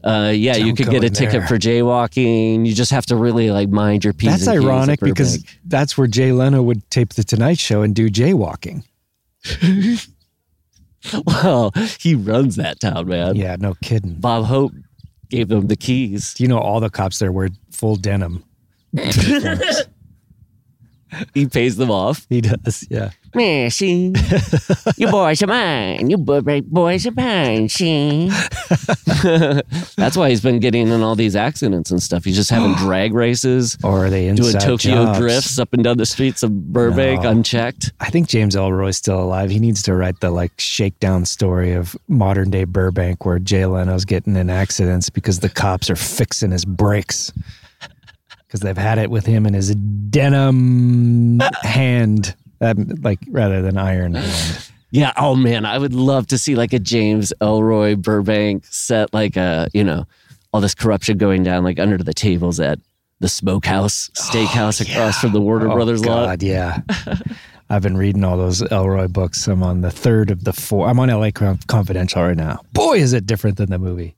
uh, 0.02 0.32
"Yeah, 0.34 0.56
you 0.56 0.66
Don't 0.66 0.76
could 0.76 0.90
get 0.90 1.04
a 1.04 1.10
ticket 1.10 1.40
there. 1.40 1.46
for 1.46 1.58
jaywalking. 1.58 2.66
You 2.66 2.74
just 2.74 2.90
have 2.90 3.06
to 3.06 3.16
really 3.16 3.50
like 3.50 3.68
mind 3.68 4.04
your 4.04 4.12
p's." 4.12 4.30
That's 4.30 4.46
and 4.46 4.56
Q's 4.58 4.64
at 4.64 4.68
ironic 4.68 5.00
because 5.00 5.44
that's 5.64 5.96
where 5.96 6.06
Jay 6.08 6.32
Leno 6.32 6.62
would 6.62 6.88
tape 6.90 7.14
the 7.14 7.22
Tonight 7.24 7.58
Show 7.58 7.82
and 7.82 7.94
do 7.94 8.10
jaywalking. 8.10 8.82
well, 11.26 11.72
he 12.00 12.14
runs 12.14 12.56
that 12.56 12.80
town, 12.80 13.06
man. 13.06 13.36
Yeah, 13.36 13.56
no 13.58 13.74
kidding. 13.82 14.14
Bob 14.14 14.46
Hope 14.46 14.72
gave 15.30 15.48
them 15.48 15.68
the 15.68 15.76
keys. 15.76 16.34
You 16.38 16.48
know 16.48 16.58
all 16.58 16.80
the 16.80 16.90
cops 16.90 17.18
there 17.18 17.30
wear 17.32 17.50
full 17.70 17.96
denim? 17.96 18.42
He 21.34 21.46
pays 21.46 21.76
them 21.76 21.90
off. 21.90 22.26
He 22.28 22.40
does. 22.40 22.86
Yeah. 22.90 23.10
See, 23.68 24.14
you 24.96 25.10
boys 25.10 25.42
are 25.42 25.46
mine. 25.46 26.08
You 26.08 26.16
Burbank 26.16 26.66
boys 26.68 27.06
are 27.06 27.10
mine. 27.12 27.68
See, 27.68 28.28
that's 29.96 30.16
why 30.16 30.30
he's 30.30 30.40
been 30.40 30.58
getting 30.58 30.88
in 30.88 31.02
all 31.02 31.14
these 31.14 31.36
accidents 31.36 31.90
and 31.90 32.02
stuff. 32.02 32.24
He's 32.24 32.36
just 32.36 32.50
having 32.50 32.74
drag 32.76 33.12
races. 33.12 33.76
Or 33.84 34.06
are 34.06 34.10
they 34.10 34.32
Doing 34.34 34.54
Tokyo 34.58 35.04
jobs? 35.06 35.18
drifts 35.18 35.58
up 35.58 35.72
and 35.74 35.84
down 35.84 35.98
the 35.98 36.06
streets 36.06 36.42
of 36.42 36.72
Burbank 36.72 37.22
No. 37.22 37.30
unchecked. 37.30 37.92
I 38.00 38.10
think 38.10 38.28
James 38.28 38.54
Ellroy's 38.56 38.96
still 38.96 39.20
alive. 39.20 39.50
He 39.50 39.58
needs 39.58 39.82
to 39.82 39.94
write 39.94 40.20
the 40.20 40.30
like 40.30 40.52
shakedown 40.58 41.24
story 41.26 41.72
of 41.72 41.96
modern 42.08 42.50
day 42.50 42.64
Burbank 42.64 43.24
where 43.26 43.38
Jay 43.38 43.66
Leno's 43.66 44.04
getting 44.04 44.36
in 44.36 44.48
accidents 44.48 45.10
because 45.10 45.40
the 45.40 45.48
cops 45.50 45.90
are 45.90 45.96
fixing 45.96 46.52
his 46.52 46.64
brakes. 46.64 47.32
Because 48.46 48.60
they've 48.60 48.76
had 48.76 48.98
it 48.98 49.10
with 49.10 49.26
him 49.26 49.44
in 49.46 49.54
his 49.54 49.74
denim 49.74 51.40
hand, 51.62 52.34
um, 52.60 52.88
like 53.02 53.18
rather 53.28 53.60
than 53.62 53.76
iron 53.76 54.14
hand. 54.14 54.70
Yeah. 54.90 55.12
Oh 55.16 55.34
man, 55.34 55.66
I 55.66 55.78
would 55.78 55.92
love 55.94 56.28
to 56.28 56.38
see 56.38 56.54
like 56.54 56.72
a 56.72 56.78
James 56.78 57.32
Ellroy 57.40 58.00
Burbank 58.00 58.64
set, 58.66 59.12
like 59.12 59.36
a 59.36 59.68
you 59.74 59.82
know, 59.84 60.06
all 60.52 60.60
this 60.60 60.74
corruption 60.74 61.18
going 61.18 61.42
down 61.42 61.64
like 61.64 61.78
under 61.80 61.98
the 61.98 62.14
tables 62.14 62.60
at 62.60 62.78
the 63.20 63.28
Smokehouse 63.28 64.10
Steakhouse 64.14 64.80
across 64.80 65.20
from 65.20 65.32
the 65.32 65.40
Warner 65.40 65.68
Oh, 65.70 65.74
Brothers 65.74 66.04
lot. 66.04 66.42
Yeah. 66.42 66.80
I've 67.68 67.82
been 67.82 67.96
reading 67.96 68.22
all 68.22 68.36
those 68.36 68.62
Ellroy 68.62 69.12
books. 69.12 69.48
I'm 69.48 69.64
on 69.64 69.80
the 69.80 69.90
third 69.90 70.30
of 70.30 70.44
the 70.44 70.52
four. 70.52 70.86
I'm 70.88 71.00
on 71.00 71.08
LA 71.08 71.30
Confidential 71.32 72.22
right 72.22 72.36
now. 72.36 72.60
Boy, 72.72 72.98
is 72.98 73.12
it 73.12 73.26
different 73.26 73.56
than 73.56 73.70
the 73.70 73.78
movie. 73.78 74.14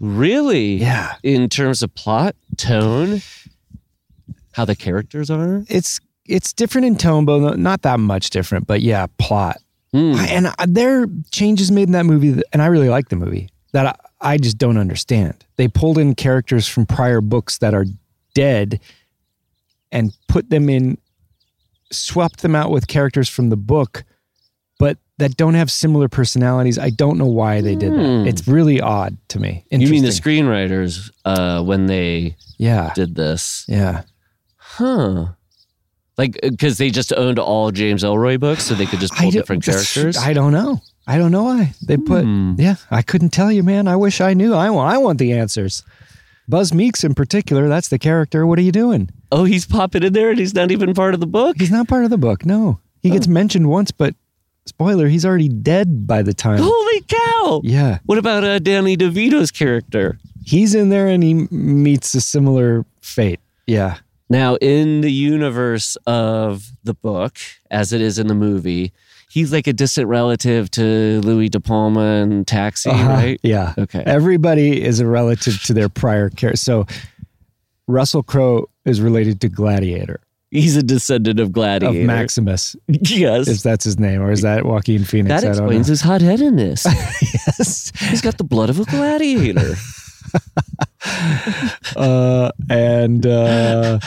Really? 0.00 0.76
Yeah. 0.76 1.16
In 1.22 1.48
terms 1.50 1.82
of 1.82 1.94
plot, 1.94 2.34
tone, 2.56 3.20
how 4.52 4.64
the 4.64 4.76
characters 4.76 5.30
are. 5.30 5.64
It's 5.68 6.00
it's 6.26 6.52
different 6.52 6.86
in 6.86 6.96
tone, 6.96 7.24
but 7.24 7.58
not 7.58 7.82
that 7.82 7.98
much 7.98 8.30
different. 8.30 8.66
But 8.66 8.80
yeah, 8.80 9.06
plot. 9.18 9.58
Hmm. 9.92 10.14
I- 10.14 10.26
and 10.28 10.46
I, 10.58 10.66
there 10.66 11.02
are 11.02 11.06
changes 11.30 11.70
made 11.70 11.88
in 11.88 11.92
that 11.92 12.06
movie, 12.06 12.30
that, 12.30 12.44
and 12.52 12.62
I 12.62 12.66
really 12.66 12.88
like 12.88 13.08
the 13.08 13.16
movie 13.16 13.48
that 13.72 13.86
I, 14.20 14.32
I 14.34 14.36
just 14.38 14.56
don't 14.58 14.76
understand. 14.78 15.44
They 15.56 15.68
pulled 15.68 15.98
in 15.98 16.14
characters 16.14 16.66
from 16.68 16.86
prior 16.86 17.20
books 17.20 17.58
that 17.58 17.74
are 17.74 17.86
dead 18.34 18.80
and 19.90 20.16
put 20.28 20.48
them 20.48 20.68
in, 20.70 20.96
swapped 21.90 22.40
them 22.42 22.54
out 22.54 22.70
with 22.70 22.86
characters 22.86 23.28
from 23.28 23.50
the 23.50 23.56
book, 23.56 24.04
but 24.78 24.98
that 25.18 25.36
don't 25.36 25.54
have 25.54 25.70
similar 25.70 26.08
personalities. 26.08 26.78
I 26.78 26.90
don't 26.90 27.18
know 27.18 27.26
why 27.26 27.60
they 27.60 27.74
did 27.74 27.92
Hmm. 27.92 27.98
that. 27.98 28.26
It's 28.28 28.46
really 28.48 28.80
odd 28.80 29.16
to 29.28 29.40
me. 29.40 29.64
You 29.70 29.88
mean 29.88 30.02
the 30.02 30.08
screenwriters 30.10 31.10
uh, 31.24 31.62
when 31.62 31.86
they 31.86 32.36
Yeah. 32.58 32.92
did 32.94 33.14
this? 33.14 33.64
Yeah. 33.68 34.02
Huh. 34.76 35.26
Like, 36.18 36.38
because 36.42 36.78
they 36.78 36.90
just 36.90 37.12
owned 37.14 37.38
all 37.38 37.70
James 37.70 38.02
Ellroy 38.04 38.38
books, 38.38 38.64
so 38.64 38.74
they 38.74 38.86
could 38.86 39.00
just 39.00 39.14
pull 39.14 39.30
different 39.30 39.64
characters. 39.64 40.16
I 40.18 40.32
don't 40.32 40.52
know. 40.52 40.80
I 41.06 41.18
don't 41.18 41.32
know 41.32 41.44
why 41.44 41.72
they 41.86 41.96
put. 41.96 42.24
Hmm. 42.24 42.54
Yeah, 42.58 42.76
I 42.90 43.02
couldn't 43.02 43.30
tell 43.30 43.50
you, 43.50 43.62
man. 43.62 43.88
I 43.88 43.96
wish 43.96 44.20
I 44.20 44.34
knew. 44.34 44.54
I 44.54 44.70
want. 44.70 44.94
I 44.94 44.98
want 44.98 45.18
the 45.18 45.32
answers. 45.32 45.82
Buzz 46.48 46.72
Meeks, 46.74 47.02
in 47.02 47.14
particular, 47.14 47.68
that's 47.68 47.88
the 47.88 47.98
character. 47.98 48.46
What 48.46 48.58
are 48.58 48.62
you 48.62 48.72
doing? 48.72 49.10
oh, 49.30 49.44
he's 49.44 49.64
popping 49.64 50.02
in 50.02 50.12
there, 50.12 50.30
and 50.30 50.38
he's 50.38 50.54
not 50.54 50.70
even 50.70 50.92
part 50.92 51.14
of 51.14 51.20
the 51.20 51.26
book. 51.26 51.56
He's 51.58 51.70
not 51.70 51.88
part 51.88 52.04
of 52.04 52.10
the 52.10 52.18
book. 52.18 52.44
No, 52.44 52.78
He 53.02 53.08
gets 53.10 53.26
mentioned 53.26 53.68
once, 53.70 53.90
but 53.90 54.14
spoiler, 54.66 55.08
he's 55.08 55.24
already 55.24 55.48
dead 55.48 56.06
by 56.06 56.22
the 56.22 56.34
time. 56.34 56.58
Holy 56.60 57.00
cow! 57.08 57.62
Yeah. 57.64 57.98
What 58.04 58.18
about 58.18 58.44
uh, 58.44 58.58
Danny 58.58 58.96
DeVito's 58.96 59.50
character? 59.50 60.18
He's 60.44 60.74
in 60.74 60.90
there 60.90 61.08
and 61.08 61.22
he 61.22 61.34
meets 61.50 62.14
a 62.14 62.20
similar 62.20 62.84
fate. 63.00 63.40
Yeah. 63.66 63.98
Now, 64.32 64.54
in 64.56 65.02
the 65.02 65.12
universe 65.12 65.96
of 66.06 66.70
the 66.84 66.94
book, 66.94 67.36
as 67.70 67.92
it 67.92 68.00
is 68.00 68.18
in 68.18 68.28
the 68.28 68.34
movie, 68.34 68.92
he's 69.30 69.52
like 69.52 69.66
a 69.66 69.74
distant 69.74 70.08
relative 70.08 70.70
to 70.70 71.20
Louis 71.20 71.50
De 71.50 71.60
Palma 71.60 72.22
and 72.22 72.46
Taxi, 72.46 72.88
Uh-huh. 72.88 73.08
right? 73.08 73.40
Yeah. 73.42 73.74
Okay. 73.76 74.02
Everybody 74.06 74.82
is 74.82 75.00
a 75.00 75.06
relative 75.06 75.62
to 75.64 75.74
their 75.74 75.90
prior 75.90 76.30
character. 76.30 76.56
So 76.56 76.86
Russell 77.86 78.22
Crowe 78.22 78.70
is 78.86 79.02
related 79.02 79.40
to 79.42 79.48
Gladiator 79.50 80.20
He's 80.50 80.76
a 80.76 80.82
descendant 80.82 81.38
of 81.40 81.50
Gladiator. 81.52 82.00
of 82.00 82.06
Maximus, 82.06 82.74
Yes. 82.88 83.48
if 83.48 83.62
that's 83.62 83.84
his 83.84 83.98
name, 83.98 84.20
or 84.22 84.30
is 84.30 84.42
that 84.42 84.64
Joaquin 84.66 85.04
Phoenix? 85.04 85.42
that 85.42 85.48
explains 85.48 85.86
his 85.88 86.00
hot 86.02 86.20
headedness. 86.20 86.84
yes. 87.22 87.90
He's 88.10 88.20
got 88.22 88.36
the 88.38 88.44
blood 88.44 88.68
of 88.70 88.78
a 88.80 88.84
gladiator. 88.86 89.74
Uh, 91.96 92.50
and 92.70 93.26
uh, 93.26 93.98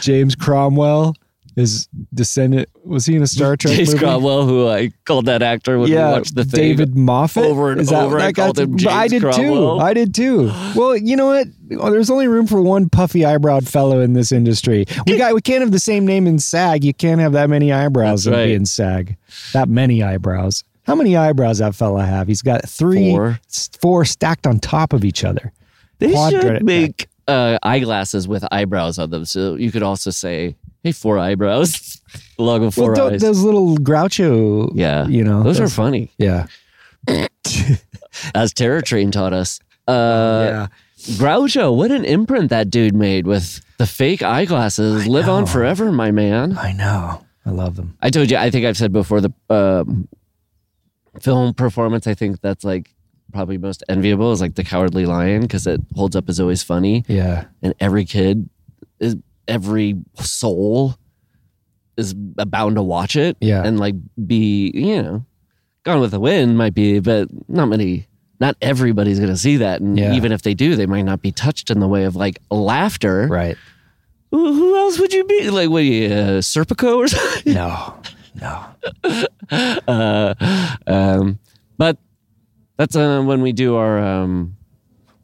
James 0.00 0.34
Cromwell 0.34 1.14
is 1.56 1.88
descendant. 2.14 2.68
Was 2.84 3.06
he 3.06 3.16
in 3.16 3.22
a 3.22 3.26
Star 3.26 3.56
Trek 3.56 3.74
James 3.76 3.90
movie? 3.90 3.98
Cromwell, 4.00 4.46
who 4.46 4.66
I 4.68 4.90
called 5.04 5.26
that 5.26 5.42
actor 5.42 5.78
when 5.78 5.90
yeah, 5.90 6.08
we 6.08 6.12
watched 6.18 6.34
the 6.34 6.44
thing. 6.44 6.60
David 6.60 6.96
Moffat. 6.96 7.44
Over 7.44 7.72
and 7.72 7.80
Is 7.80 7.88
that 7.90 8.04
over, 8.04 8.16
what 8.16 8.24
I 8.24 8.32
called 8.32 8.58
him 8.58 8.72
But 8.72 8.86
I 8.88 9.08
did 9.08 9.22
Cromwell. 9.22 9.78
too. 9.78 9.84
I 9.84 9.94
did 9.94 10.14
too. 10.14 10.50
Well, 10.74 10.96
you 10.96 11.16
know 11.16 11.26
what? 11.26 11.46
There's 11.92 12.10
only 12.10 12.28
room 12.28 12.46
for 12.46 12.60
one 12.62 12.88
puffy 12.88 13.20
eyebrowed 13.20 13.68
fellow 13.68 14.00
in 14.00 14.14
this 14.14 14.32
industry. 14.32 14.86
We 15.06 15.18
got. 15.18 15.34
We 15.34 15.40
can't 15.42 15.60
have 15.60 15.72
the 15.72 15.78
same 15.78 16.06
name 16.06 16.26
in 16.26 16.38
SAG. 16.38 16.82
You 16.84 16.94
can't 16.94 17.20
have 17.20 17.32
that 17.32 17.50
many 17.50 17.72
eyebrows 17.72 18.24
That's 18.24 18.34
right. 18.36 18.50
in 18.50 18.64
SAG. 18.66 19.16
That 19.52 19.68
many 19.68 20.02
eyebrows. 20.02 20.64
How 20.84 20.94
many 20.94 21.16
eyebrows 21.16 21.58
that 21.58 21.74
fella 21.74 22.04
have? 22.04 22.26
He's 22.28 22.40
got 22.42 22.66
three, 22.68 23.10
Four. 23.12 23.38
four 23.82 24.04
stacked 24.06 24.46
on 24.46 24.58
top 24.58 24.92
of 24.94 25.04
each 25.04 25.22
other. 25.22 25.52
They 25.98 26.14
should 26.14 26.64
make 26.64 27.08
uh, 27.26 27.58
eyeglasses 27.62 28.26
with 28.26 28.44
eyebrows 28.50 28.98
on 28.98 29.10
them. 29.10 29.24
So 29.24 29.54
you 29.54 29.70
could 29.70 29.82
also 29.82 30.10
say, 30.10 30.56
hey, 30.82 30.92
four 30.92 31.18
eyebrows, 31.18 32.00
along 32.38 32.62
with 32.62 32.74
four 32.74 32.92
well, 32.92 33.12
eyes. 33.12 33.20
those 33.20 33.42
little 33.42 33.76
Groucho. 33.76 34.70
yeah. 34.74 35.06
you 35.06 35.22
know, 35.22 35.42
those, 35.42 35.60
are 35.60 35.68
funny, 35.68 36.10
Yeah, 36.18 36.46
as 38.34 38.52
Terror 38.52 38.80
Train 38.82 39.10
taught 39.10 39.32
us. 39.32 39.60
Uh, 39.86 40.46
yeah. 40.50 40.66
Groucho, 41.16 41.76
what 41.76 41.90
an 41.90 42.04
imprint 42.04 42.50
that 42.50 42.70
dude 42.70 42.94
made 42.94 43.26
with 43.26 43.60
the 43.78 43.86
fake 43.86 44.22
eyeglasses. 44.22 45.06
Live 45.06 45.28
on 45.28 45.46
forever, 45.46 45.92
my 45.92 46.10
man. 46.10 46.58
I 46.58 46.72
know. 46.72 47.24
I 47.46 47.50
love 47.50 47.76
them. 47.76 47.96
I 48.02 48.10
told 48.10 48.30
you, 48.30 48.36
I 48.36 48.50
think 48.50 48.66
I've 48.66 48.76
said 48.76 48.92
before 48.92 49.20
the 49.20 49.32
um, 49.48 50.08
film 51.20 51.54
performance, 51.54 52.06
I 52.06 52.14
think 52.14 52.40
that's 52.40 52.64
like 52.64 52.90
probably 53.38 53.56
most 53.56 53.84
enviable 53.88 54.32
is 54.32 54.40
like 54.40 54.56
The 54.56 54.64
Cowardly 54.64 55.06
Lion 55.06 55.42
because 55.42 55.64
it 55.68 55.80
holds 55.94 56.16
up 56.16 56.28
as 56.28 56.40
always 56.40 56.64
funny. 56.64 57.04
Yeah, 57.06 57.44
And 57.62 57.72
every 57.78 58.04
kid, 58.04 58.48
is 58.98 59.14
every 59.46 59.94
soul 60.16 60.96
is 61.96 62.14
bound 62.14 62.74
to 62.74 62.82
watch 62.82 63.14
it. 63.14 63.36
Yeah. 63.40 63.62
And 63.64 63.78
like 63.78 63.94
be, 64.26 64.72
you 64.74 65.00
know, 65.02 65.24
Gone 65.84 66.00
with 66.00 66.10
the 66.10 66.18
Wind 66.18 66.58
might 66.58 66.74
be, 66.74 66.98
but 66.98 67.28
not 67.48 67.66
many. 67.66 68.08
Not 68.40 68.56
everybody's 68.60 69.20
going 69.20 69.30
to 69.30 69.36
see 69.36 69.56
that. 69.58 69.80
And 69.80 69.96
Yeah. 69.96 70.14
even 70.14 70.32
if 70.32 70.42
they 70.42 70.52
do, 70.54 70.74
they 70.74 70.86
might 70.86 71.02
not 71.02 71.22
be 71.22 71.30
touched 71.30 71.70
in 71.70 71.78
the 71.78 71.86
way 71.88 72.04
of 72.04 72.16
like 72.16 72.40
laughter. 72.50 73.28
right. 73.30 73.56
Who, 74.32 74.52
who 74.52 74.76
else 74.76 74.98
would 74.98 75.12
you 75.12 75.24
be? 75.24 75.48
Like, 75.48 75.70
what 75.70 75.78
are 75.82 75.84
you, 75.84 76.06
uh, 76.12 76.40
Serpico 76.42 76.96
or 76.98 77.06
something? 77.16 77.54
No, 77.54 77.94
no. 78.40 78.64
uh, 79.88 80.34
um, 80.88 81.38
but 81.78 81.96
that's 82.78 82.96
uh, 82.96 83.20
when 83.22 83.42
we 83.42 83.52
do 83.52 83.76
our 83.76 83.98
um, 83.98 84.56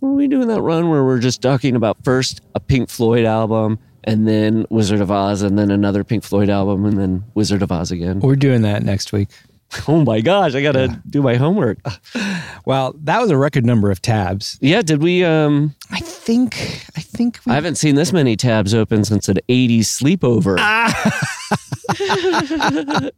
what 0.01 0.11
are 0.11 0.13
we 0.13 0.29
doing 0.29 0.49
that 0.49 0.61
run 0.61 0.91
where 0.91 1.03
we're 1.05 1.19
just 1.21 1.41
talking 1.41 1.77
about 1.77 1.97
first 2.05 2.43
a 2.55 2.61
Pink 2.61 2.91
Floyd 2.91 3.25
album 3.25 3.79
and 4.03 4.29
then 4.29 4.67
Wizard 4.69 5.01
of 5.01 5.11
Oz 5.11 5.41
and 5.41 5.59
then 5.59 5.71
another 5.71 6.05
Pink 6.05 6.25
Floyd 6.25 6.51
album 6.51 6.85
and 6.85 6.99
then 6.99 7.25
Wizard 7.35 7.63
of 7.63 7.73
Oz 7.73 7.91
again. 7.91 8.21
We're 8.21 8.37
doing 8.37 8.61
that 8.63 8.83
next 8.83 9.13
week. 9.13 9.29
Oh 9.89 10.05
my 10.05 10.21
gosh, 10.21 10.55
I 10.55 10.63
gotta 10.63 11.03
do 11.11 11.21
my 11.21 11.35
homework. 11.35 11.79
Well, 12.65 12.95
that 13.03 13.21
was 13.21 13.33
a 13.33 13.37
record 13.37 13.67
number 13.67 13.91
of 13.91 14.01
tabs. 14.01 14.57
Yeah, 14.61 14.83
did 14.83 15.03
we? 15.03 15.25
Um, 15.25 15.75
I 15.91 15.99
think. 15.99 16.85
I 16.97 17.01
think. 17.01 17.41
We, 17.45 17.51
I 17.51 17.57
haven't 17.57 17.75
seen 17.75 17.97
this 17.97 18.13
many 18.13 18.37
tabs 18.37 18.73
open 18.73 19.05
since 19.05 19.29
an 19.29 19.39
'80s 19.49 19.81
sleepover. 19.81 20.59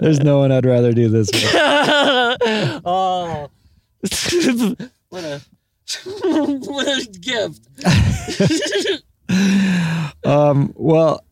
There's 0.00 0.20
no 0.20 0.38
one 0.38 0.52
I'd 0.52 0.66
rather 0.66 0.92
do 0.92 1.08
this 1.08 1.30
with. 1.32 1.50
oh, 2.84 3.48
what 5.10 5.24
a 5.24 5.40
what 6.04 6.86
a 6.86 7.06
gift! 7.20 7.60
Um, 10.24 10.72
well, 10.76 11.24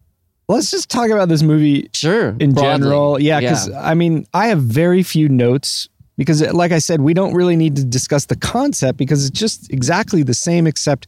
let's 0.48 0.70
just 0.70 0.88
talk 0.90 1.10
about 1.10 1.28
this 1.28 1.42
movie 1.42 1.88
Sure, 1.92 2.36
in 2.40 2.52
broadly. 2.52 2.62
general. 2.62 3.20
Yeah, 3.20 3.40
because 3.40 3.70
I 3.70 3.94
mean, 3.94 4.26
I 4.34 4.48
have 4.48 4.60
very 4.62 5.02
few 5.02 5.28
notes 5.28 5.88
because, 6.16 6.42
like 6.52 6.72
I 6.72 6.78
said, 6.78 7.00
we 7.00 7.14
don't 7.14 7.34
really 7.34 7.56
need 7.56 7.76
to 7.76 7.84
discuss 7.84 8.26
the 8.26 8.36
concept 8.36 8.98
because 8.98 9.26
it's 9.26 9.38
just 9.38 9.72
exactly 9.72 10.22
the 10.22 10.34
same, 10.34 10.66
except 10.66 11.06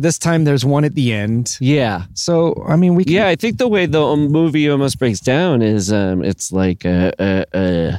this 0.00 0.18
time 0.18 0.44
there's 0.44 0.64
one 0.64 0.84
at 0.84 0.94
the 0.94 1.12
end. 1.12 1.56
yeah. 1.60 2.04
So, 2.14 2.64
I 2.68 2.76
mean, 2.76 2.94
we 2.94 3.04
can, 3.04 3.12
Yeah, 3.12 3.28
I 3.28 3.36
think 3.36 3.58
the 3.58 3.68
way 3.68 3.86
the 3.86 4.02
um, 4.02 4.28
movie 4.28 4.68
almost 4.68 4.98
breaks 4.98 5.20
down 5.20 5.62
is 5.62 5.92
um, 5.92 6.22
it's 6.24 6.52
like 6.52 6.84
uh, 6.84 7.12
uh, 7.18 7.44
uh, 7.54 7.98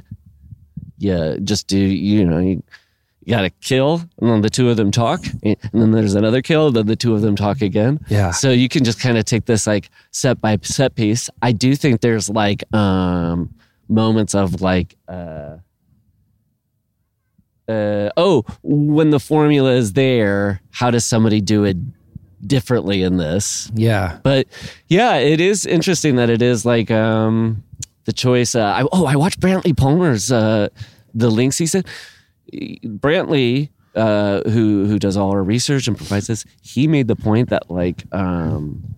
yeah, 0.98 1.38
just 1.44 1.68
do 1.68 1.78
you 1.78 2.26
know 2.26 2.40
you, 2.40 2.64
you 3.24 3.36
got 3.36 3.42
to 3.42 3.50
kill, 3.50 4.02
and 4.20 4.30
then 4.30 4.42
the 4.42 4.50
two 4.50 4.70
of 4.70 4.78
them 4.78 4.92
talk, 4.92 5.26
and 5.44 5.58
then 5.74 5.92
there's 5.92 6.16
another 6.16 6.42
kill, 6.42 6.68
and 6.68 6.76
then 6.76 6.88
the 6.88 6.96
two 6.96 7.14
of 7.14 7.22
them 7.22 7.36
talk 7.36 7.62
again. 7.62 8.00
Yeah. 8.10 8.32
So 8.32 8.52
you 8.52 8.70
can 8.70 8.84
just 8.84 9.00
kind 9.00 9.18
of 9.18 9.26
take 9.26 9.46
this 9.46 9.68
like 9.68 9.90
set 10.12 10.40
by 10.40 10.58
set 10.62 10.96
piece. 10.96 11.30
I 11.42 11.52
do 11.52 11.76
think 11.76 12.02
there's 12.02 12.30
like 12.30 12.64
um, 12.74 13.54
moments 13.90 14.34
of 14.36 14.62
like. 14.62 14.96
Uh, 15.08 15.58
uh, 17.68 18.10
oh, 18.18 18.44
when 18.64 19.10
the 19.10 19.20
formula 19.20 19.72
is 19.72 19.94
there, 19.94 20.62
how 20.72 20.92
does 20.92 21.06
somebody 21.06 21.42
do 21.42 21.64
it 21.64 21.78
differently 22.46 23.04
in 23.04 23.18
this? 23.18 23.72
yeah, 23.74 24.20
But 24.24 24.48
yeah, 24.88 25.16
it 25.16 25.42
is 25.42 25.66
interesting 25.66 26.16
that 26.16 26.30
it 26.30 26.42
is 26.42 26.66
like 26.66 26.92
um, 26.92 27.64
the 28.06 28.14
choice. 28.14 28.56
Uh, 28.56 28.64
I, 28.64 28.88
oh, 28.92 29.06
I 29.06 29.16
watched 29.16 29.40
Brantley 29.40 29.76
Palmer's 29.76 30.32
uh, 30.32 30.70
the 31.14 31.30
links. 31.30 31.58
He 31.58 31.68
said 31.68 31.86
Brantley, 32.54 33.70
uh, 33.96 34.42
who 34.50 34.86
who 34.86 35.00
does 35.00 35.18
all 35.18 35.32
our 35.32 35.44
research 35.44 35.88
and 35.88 35.98
provides 35.98 36.28
this, 36.28 36.46
he 36.62 36.88
made 36.88 37.08
the 37.08 37.16
point 37.16 37.50
that 37.50 37.70
like 37.70 38.04
um, 38.14 38.96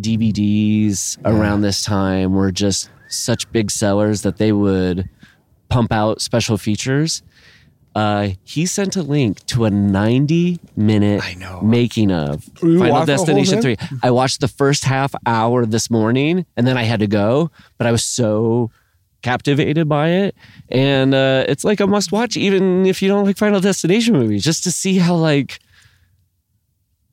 DVDs 0.00 1.18
around 1.24 1.60
this 1.62 1.82
time 1.82 2.32
were 2.34 2.52
just 2.52 2.90
such 3.08 3.50
big 3.52 3.70
sellers 3.70 4.22
that 4.22 4.38
they 4.38 4.52
would 4.52 5.08
pump 5.68 5.92
out 5.92 6.20
special 6.20 6.56
features. 6.56 7.22
Uh, 7.94 8.28
he 8.44 8.66
sent 8.66 8.96
a 8.96 9.02
link 9.02 9.44
to 9.46 9.64
a 9.64 9.70
90 9.70 10.60
minute 10.76 11.22
I 11.24 11.34
know. 11.34 11.60
making 11.60 12.12
of 12.12 12.44
You 12.62 12.78
Final 12.78 12.90
watched 12.94 13.06
the 13.06 13.16
whole 13.16 13.26
Destination 13.26 13.60
3. 13.60 13.76
I 14.02 14.10
watched 14.12 14.40
the 14.40 14.48
first 14.48 14.84
half 14.84 15.14
hour 15.26 15.66
this 15.66 15.90
morning 15.90 16.46
and 16.56 16.66
then 16.66 16.76
I 16.76 16.84
had 16.84 17.00
to 17.00 17.08
go, 17.08 17.50
but 17.78 17.86
I 17.86 17.92
was 17.92 18.04
so 18.04 18.70
captivated 19.22 19.88
by 19.88 20.08
it. 20.10 20.36
And 20.68 21.14
uh, 21.14 21.44
it's 21.48 21.64
like 21.64 21.80
a 21.80 21.86
must 21.86 22.12
watch, 22.12 22.36
even 22.36 22.86
if 22.86 23.02
you 23.02 23.08
don't 23.08 23.24
like 23.24 23.36
Final 23.36 23.60
Destination 23.60 24.14
movies, 24.14 24.44
just 24.44 24.62
to 24.64 24.70
see 24.70 24.98
how 24.98 25.16
like 25.16 25.58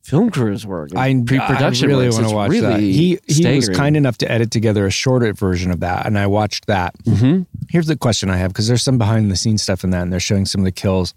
film 0.08 0.30
crews 0.32 0.66
work. 0.66 0.96
I 0.96 1.14
pre-production 1.26 1.90
I 1.90 1.94
really 1.94 2.10
want 2.10 2.30
to 2.30 2.34
watch 2.34 2.50
really 2.50 2.62
that. 2.68 2.80
He 2.80 3.20
he 3.28 3.56
was 3.58 3.68
kind 3.70 3.98
enough 3.98 4.18
to 4.20 4.32
edit 4.32 4.52
together 4.52 4.86
a 4.86 4.92
shorter 4.92 5.34
version 5.34 5.70
of 5.70 5.82
that, 5.82 6.06
and 6.06 6.18
I 6.18 6.28
watched 6.28 6.68
that. 6.68 6.96
Mhm. 7.04 7.46
Here's 7.70 7.88
the 7.88 7.98
question 7.98 8.30
I 8.30 8.38
have 8.38 8.52
because 8.54 8.68
there's 8.70 8.84
some 8.84 8.98
behind 8.98 9.30
the 9.30 9.36
scenes 9.36 9.62
stuff 9.62 9.84
in 9.84 9.90
that, 9.90 10.04
and 10.04 10.14
they're 10.14 10.22
showing 10.22 10.46
some 10.46 10.62
of 10.62 10.66
the 10.66 10.72
kills. 10.72 11.14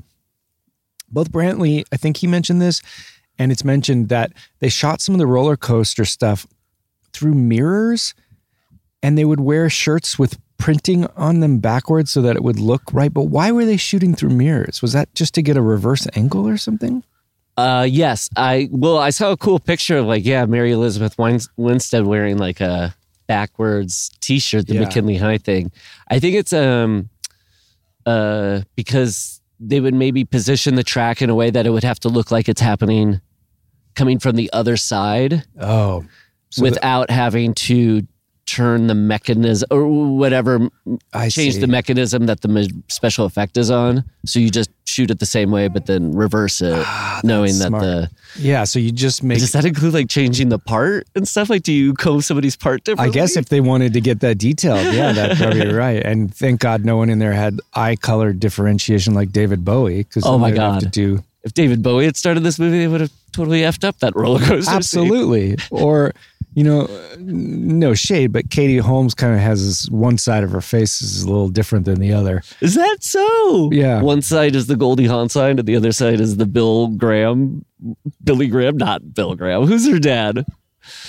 Both 1.09 1.31
Brantley, 1.31 1.85
I 1.93 1.97
think 1.97 2.17
he 2.17 2.27
mentioned 2.27 2.61
this, 2.61 2.83
and 3.39 3.53
it's 3.53 3.65
mentioned 3.65 4.09
that 4.09 4.33
they 4.59 4.69
shot 4.69 5.01
some 5.01 5.15
of 5.15 5.19
the 5.21 5.27
roller 5.27 5.57
coaster 5.57 6.05
stuff 6.05 6.47
through 7.13 7.35
mirrors, 7.35 8.13
and 9.05 9.17
they 9.17 9.25
would 9.25 9.41
wear 9.41 9.71
shirts 9.71 10.19
with 10.19 10.37
printing 10.59 11.07
on 11.17 11.39
them 11.41 11.59
backwards 11.59 12.11
so 12.11 12.21
that 12.23 12.35
it 12.37 12.43
would 12.43 12.59
look 12.59 12.83
right. 12.93 13.13
But 13.15 13.25
why 13.25 13.51
were 13.53 13.65
they 13.65 13.77
shooting 13.77 14.15
through 14.17 14.31
mirrors? 14.31 14.83
Was 14.83 14.93
that 14.93 15.15
just 15.15 15.33
to 15.35 15.43
get 15.43 15.57
a 15.57 15.63
reverse 15.63 16.07
angle 16.15 16.47
or 16.47 16.57
something? 16.59 17.03
Uh, 17.61 17.83
yes, 17.85 18.29
I 18.37 18.69
well, 18.73 18.99
I 18.99 19.11
saw 19.11 19.33
a 19.33 19.37
cool 19.37 19.59
picture 19.59 19.99
of 19.99 20.07
like 20.07 20.25
yeah, 20.25 20.47
Mary 20.47 20.73
Elizabeth 20.73 21.17
Win- 21.19 21.41
Winstead 21.57 22.07
wearing 22.07 22.39
like 22.39 22.61
a 22.61 22.95
backwards 23.27 24.11
T-shirt, 24.21 24.67
the 24.67 24.75
Yeah. 24.75 24.81
McKinley 24.81 25.17
High 25.17 25.39
thing. 25.39 25.71
I 26.11 26.19
think 26.19 26.37
it's 26.37 26.53
um, 26.53 27.09
uh, 28.07 28.63
because 28.77 29.41
they 29.61 29.79
would 29.81 29.95
maybe 29.95 30.25
position 30.25 30.75
the 30.75 30.83
track 30.83 31.21
in 31.23 31.29
a 31.31 31.35
way 31.35 31.51
that 31.51 31.67
it 31.67 31.71
would 31.71 31.85
have 31.85 32.01
to 32.01 32.09
look 32.09 32.31
like 32.31 32.49
it's 32.49 32.61
happening 32.63 33.21
coming 33.95 34.19
from 34.19 34.37
the 34.37 34.51
other 34.53 34.77
side 34.77 35.45
Oh, 35.61 36.05
so 36.51 36.63
the- 36.63 36.71
without 36.71 37.11
having 37.11 37.53
to 37.55 38.03
turn 38.51 38.89
the 38.89 38.95
mechanism 38.95 39.67
or 39.71 39.87
whatever, 39.87 40.69
I 41.13 41.29
change 41.29 41.55
see. 41.55 41.61
the 41.61 41.67
mechanism 41.67 42.27
that 42.27 42.41
the 42.41 42.83
special 42.89 43.25
effect 43.25 43.57
is 43.57 43.71
on. 43.71 44.05
So 44.27 44.41
you 44.41 44.51
just 44.51 44.71
shoot 44.87 45.11
it 45.11 45.21
the 45.21 45.27
same 45.27 45.51
way, 45.51 45.69
but 45.69 45.87
then 45.87 46.13
reverse 46.13 46.61
it, 46.61 46.75
ah, 46.75 47.21
knowing 47.23 47.59
that 47.59 47.69
smart. 47.69 47.83
the. 47.83 48.11
Yeah, 48.37 48.65
so 48.65 48.79
you 48.79 48.91
just 48.91 49.23
make. 49.23 49.39
Does 49.39 49.53
that 49.53 49.65
include 49.65 49.95
like 49.95 50.09
changing 50.09 50.49
the 50.49 50.59
part 50.59 51.07
and 51.15 51.27
stuff? 51.27 51.49
Like, 51.49 51.63
do 51.63 51.73
you 51.73 51.95
comb 51.95 52.21
somebody's 52.21 52.57
part 52.57 52.85
differently? 52.85 53.11
I 53.11 53.23
guess 53.23 53.37
if 53.37 53.49
they 53.49 53.61
wanted 53.61 53.93
to 53.95 54.01
get 54.01 54.21
that 54.21 54.39
detailed, 54.39 54.95
yeah, 54.95 55.13
that's 55.15 55.41
probably 55.41 55.73
right. 55.73 56.03
And 56.05 56.35
thank 56.35 56.61
God 56.61 56.85
no 56.85 56.97
one 56.97 57.09
in 57.09 57.19
there 57.21 57.33
had 57.33 57.61
eye 57.75 57.97
color 57.97 58.33
differentiation 58.33 59.15
like 59.15 59.31
David 59.33 59.65
Bowie. 59.65 59.99
Because 59.99 60.25
Oh 60.27 60.39
my 60.39 60.51
God, 60.51 60.81
To 60.81 60.87
do 60.87 61.23
if 61.43 61.55
David 61.55 61.83
Bowie 61.83 62.05
had 62.05 62.17
started 62.17 62.43
this 62.43 62.59
movie, 62.59 62.79
they 62.79 62.89
would 62.89 63.01
have 63.01 63.13
totally 63.33 63.61
effed 63.61 63.85
up 63.85 63.99
that 64.01 64.15
roller 64.15 64.41
coaster. 64.41 64.71
absolutely, 64.73 65.57
or 65.71 66.13
you 66.55 66.65
know, 66.65 66.89
no 67.19 67.95
shade, 67.95 68.33
but 68.33 68.51
Katie 68.51 68.79
Holmes 68.79 69.15
kind 69.15 69.35
of 69.35 69.41
has 69.41 69.65
this 69.65 69.89
one 69.89 70.19
side 70.19 70.43
of 70.43 70.51
her 70.51 70.61
face 70.61 71.01
is 71.01 71.23
a 71.23 71.29
little 71.29 71.49
different 71.49 71.85
than 71.85 72.01
the 72.01 72.13
other. 72.13 72.43
Is 72.61 72.75
that 72.75 72.99
so? 73.01 73.71
Yeah. 73.73 74.03
One 74.03 74.23
side 74.23 74.57
is 74.57 74.67
the 74.67 74.77
Goldie 74.77 75.07
Hawn 75.07 75.29
side, 75.29 75.59
and 75.59 75.69
the 75.69 75.77
other 75.77 75.93
side 75.93 76.21
is 76.21 76.37
the 76.37 76.47
Bill 76.47 76.89
Graham, 76.89 77.65
Billy 78.25 78.49
Graham, 78.49 78.77
not 78.77 79.15
Bill 79.15 79.35
Graham. 79.35 79.67
Who's 79.67 79.89
her 79.89 79.99
dad? 79.99 80.45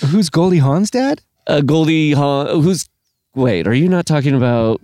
Who's 0.06 0.30
Goldie 0.30 0.58
Hawn's 0.58 0.90
dad? 0.90 1.22
Uh, 1.46 1.60
Goldie 1.60 2.12
Hawn. 2.12 2.62
Who's? 2.62 2.88
Wait, 3.34 3.66
are 3.66 3.74
you 3.74 3.88
not 3.88 4.06
talking 4.06 4.34
about? 4.34 4.80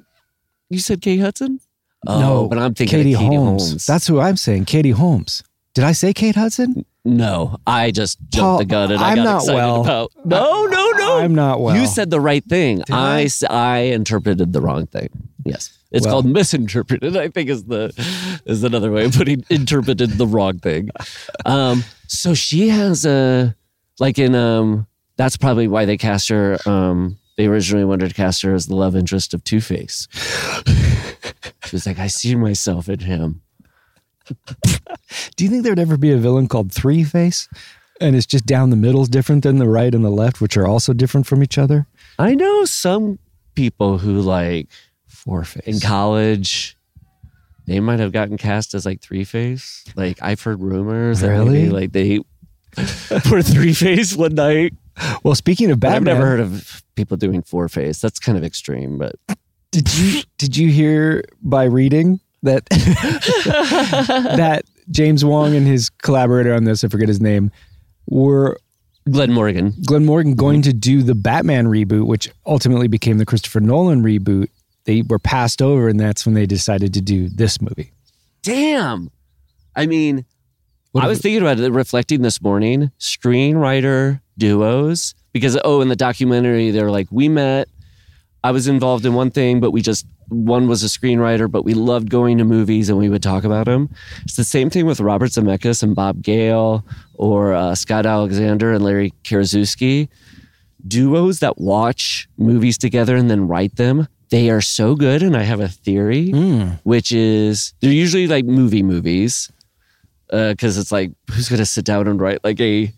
You 0.71 0.81
said 0.81 1.01
Kate 1.03 1.21
Hudson. 1.21 1.61
Oh, 2.07 2.21
no, 2.21 2.49
but 2.49 2.59
I'm 2.59 2.75
thinking 2.75 2.99
Katie, 2.99 3.15
Katie 3.15 3.35
Holmes. 3.35 3.69
Holmes. 3.69 3.87
That's 3.87 4.07
who 4.07 4.21
I'm 4.21 4.37
saying. 4.37 4.65
Katie 4.65 4.91
Holmes. 4.91 5.43
Did 5.75 5.85
I 5.85 5.93
say 5.93 6.13
Kate 6.13 6.35
Hudson? 6.35 6.85
No. 7.17 7.59
I 7.67 7.91
just 7.91 8.19
jumped 8.31 8.37
Paul, 8.39 8.59
the 8.59 8.65
gun 8.65 8.93
and 8.93 9.01
I 9.03 9.11
I'm 9.11 9.17
got 9.17 9.25
not 9.25 9.37
excited 9.43 9.57
well. 9.57 9.81
about. 9.83 10.13
No, 10.25 10.67
no, 10.67 10.91
no. 10.93 11.19
I'm 11.21 11.35
not 11.35 11.61
well. 11.61 11.77
You 11.77 11.87
said 11.87 12.11
the 12.11 12.21
right 12.21 12.45
thing. 12.45 12.79
Did 12.79 12.91
I? 12.91 13.19
I, 13.19 13.23
s- 13.25 13.43
I 13.45 13.79
interpreted 13.79 14.53
the 14.53 14.61
wrong 14.61 14.87
thing. 14.87 15.09
Yes, 15.45 15.77
it's 15.91 16.05
Well- 16.07 16.15
called 16.23 16.27
misinterpreted. 16.27 17.17
I 17.17 17.29
think 17.29 17.49
is 17.51 17.65
the 17.65 17.93
is 18.45 18.63
another 18.65 18.91
way 18.93 19.05
of 19.07 19.13
putting 19.15 19.45
interpreted 19.51 20.11
the 20.13 20.27
wrong 20.27 20.59
thing. 20.59 20.91
Um, 21.47 21.85
so 22.07 22.35
she 22.35 22.69
has 22.69 23.05
a 23.07 23.55
like 23.99 24.19
in 24.19 24.35
um. 24.35 24.87
That's 25.17 25.37
probably 25.37 25.67
why 25.67 25.85
they 25.85 25.97
cast 25.97 26.29
her. 26.29 26.59
Um, 26.65 27.19
they 27.37 27.47
originally 27.47 27.85
wanted 27.85 28.09
to 28.09 28.15
cast 28.15 28.43
her 28.43 28.55
as 28.55 28.67
the 28.67 28.77
love 28.77 28.95
interest 28.95 29.35
of 29.35 29.43
Two 29.43 29.61
Face. 29.61 30.07
she 31.65 31.75
was 31.75 31.87
like, 31.87 31.99
I 31.99 32.07
see 32.07 32.35
myself 32.35 32.89
in 32.89 33.01
him. 33.01 33.43
Do 35.37 35.45
you 35.45 35.51
think 35.51 35.65
there'd 35.65 35.79
ever 35.79 35.97
be 35.97 36.13
a 36.13 36.19
villain 36.19 36.49
called 36.49 36.73
Three 36.73 37.05
Face? 37.05 37.49
And 38.01 38.15
it's 38.15 38.27
just 38.27 38.47
down 38.47 38.71
the 38.71 38.77
middle 38.77 39.03
is 39.03 39.09
different 39.09 39.43
than 39.43 39.59
the 39.59 39.69
right 39.69 39.93
and 39.95 40.05
the 40.05 40.11
left, 40.11 40.41
which 40.41 40.57
are 40.57 40.67
also 40.67 40.93
different 40.93 41.27
from 41.27 41.43
each 41.43 41.59
other? 41.59 41.87
I 42.19 42.35
know 42.35 42.65
some 42.65 43.19
people 43.55 43.99
who 43.99 44.21
like 44.21 44.69
Four 45.09 45.45
Face. 45.45 45.67
in 45.67 45.81
college 45.81 46.77
they 47.67 47.81
might 47.81 47.99
have 48.01 48.13
gotten 48.13 48.39
cast 48.39 48.73
as 48.73 48.87
like 48.87 49.01
three 49.03 49.25
face 49.25 49.85
like 49.97 50.17
i've 50.23 50.41
heard 50.41 50.63
rumors 50.63 51.21
that 51.21 51.29
Really? 51.31 51.63
maybe 51.65 51.71
like 51.71 51.93
they 51.93 52.19
were 53.31 53.43
three 53.43 53.75
face 53.75 54.15
one 54.15 54.37
night 54.37 54.75
Well, 55.25 55.35
speaking 55.35 55.71
of 55.73 55.81
But 55.81 55.89
Batman, 55.89 55.97
i've 56.15 56.19
never 56.19 56.27
heard 56.31 56.41
of 56.41 56.83
people 56.95 57.17
doing 57.17 57.43
four 57.43 57.69
face 57.69 58.01
that's 58.01 58.21
kind 58.21 58.39
of 58.39 58.45
extreme 58.45 58.97
but 58.97 59.17
did 59.73 59.93
you 59.99 60.23
did 60.39 60.57
you 60.57 60.71
hear 60.71 61.25
by 61.43 61.65
reading 61.65 62.21
that 62.43 62.65
that 64.37 64.65
James 64.91 65.25
Wong 65.25 65.55
and 65.55 65.67
his 65.67 65.91
collaborator 65.91 66.55
on 66.55 66.65
this, 66.65 66.85
I 66.85 66.89
forget 66.89 67.09
his 67.09 67.21
name, 67.21 67.51
were 68.07 68.59
glenn 69.11 69.33
morgan 69.33 69.73
Glenn 69.87 70.05
Morgan 70.05 70.35
going 70.35 70.61
to 70.63 70.73
do 70.73 71.03
the 71.03 71.15
Batman 71.15 71.67
reboot, 71.67 72.07
which 72.07 72.31
ultimately 72.47 72.89
became 72.89 73.19
the 73.19 73.25
Christopher 73.27 73.61
Nolan 73.61 74.03
reboot. 74.03 74.49
They 74.85 75.03
were 75.03 75.19
passed 75.19 75.63
over, 75.63 75.89
and 75.89 75.99
that's 75.99 76.27
when 76.27 76.35
they 76.35 76.47
decided 76.47 76.95
to 76.95 77.01
do 77.01 77.29
this 77.29 77.61
movie. 77.61 77.93
damn 78.43 79.11
i 79.77 79.87
mean 79.87 80.25
What 80.93 81.05
i 81.05 81.09
was 81.09 81.21
thinking 81.21 81.43
about 81.43 81.59
it 81.59 81.71
reflecting 81.73 82.23
this 82.23 82.41
morning 82.41 82.91
screenwriter 82.99 84.21
duos 84.37 85.15
because 85.33 85.59
oh 85.65 85.81
in 85.81 85.89
the 85.89 85.97
documentary 85.97 86.71
they're 86.71 86.91
like 86.91 87.09
we 87.11 87.29
met 87.29 87.69
I 88.45 88.53
was 88.53 88.69
involved 88.69 89.05
in 89.05 89.15
one 89.15 89.31
thing, 89.33 89.59
but 89.59 89.73
we 89.73 89.83
just 89.83 90.07
one 90.29 90.69
was 90.69 90.83
a 90.83 90.87
screenwriter, 90.87 91.51
but 91.51 91.65
we 91.65 91.75
loved 91.75 92.11
going 92.11 92.39
to 92.39 92.45
movies 92.45 92.89
and 92.89 92.99
we 92.99 93.09
would 93.09 93.23
talk 93.23 93.45
about 93.45 93.67
them. 93.67 93.89
It's 94.25 94.37
the 94.37 94.45
same 94.45 94.69
thing 94.71 94.87
with 94.87 95.01
Robert 95.01 95.31
Zemeckis 95.31 95.83
and 95.83 95.95
Bob 95.97 96.23
Gale 96.23 96.85
or 97.15 97.55
uh, 97.55 97.75
Scott 97.75 98.05
Alexander 98.07 98.73
and 98.73 98.85
Larry 98.85 99.13
Karaszewski. 99.25 100.09
Duos 100.87 101.41
that 101.41 101.59
watch 101.59 102.29
movies 102.39 102.79
together 102.79 103.17
and 103.17 103.31
then 103.31 103.49
write 103.49 103.77
them, 103.77 104.07
they 104.31 104.49
are 104.51 104.61
so 104.61 104.95
good. 104.95 105.23
And 105.23 105.37
I 105.37 105.43
have 105.43 105.61
a 105.61 105.69
theory, 105.69 106.31
which 106.85 107.11
is 107.13 107.73
they're 107.81 107.91
usually 107.93 108.27
like 108.27 108.45
movie 108.45 108.83
movies 108.83 109.51
because 110.31 110.77
it's 110.79 110.93
like 110.93 111.11
who's 111.31 111.49
going 111.49 111.59
to 111.59 111.67
sit 111.67 111.85
down 111.85 112.07
and 112.07 112.21
write 112.21 112.45
like 112.45 112.61
a 112.61 112.93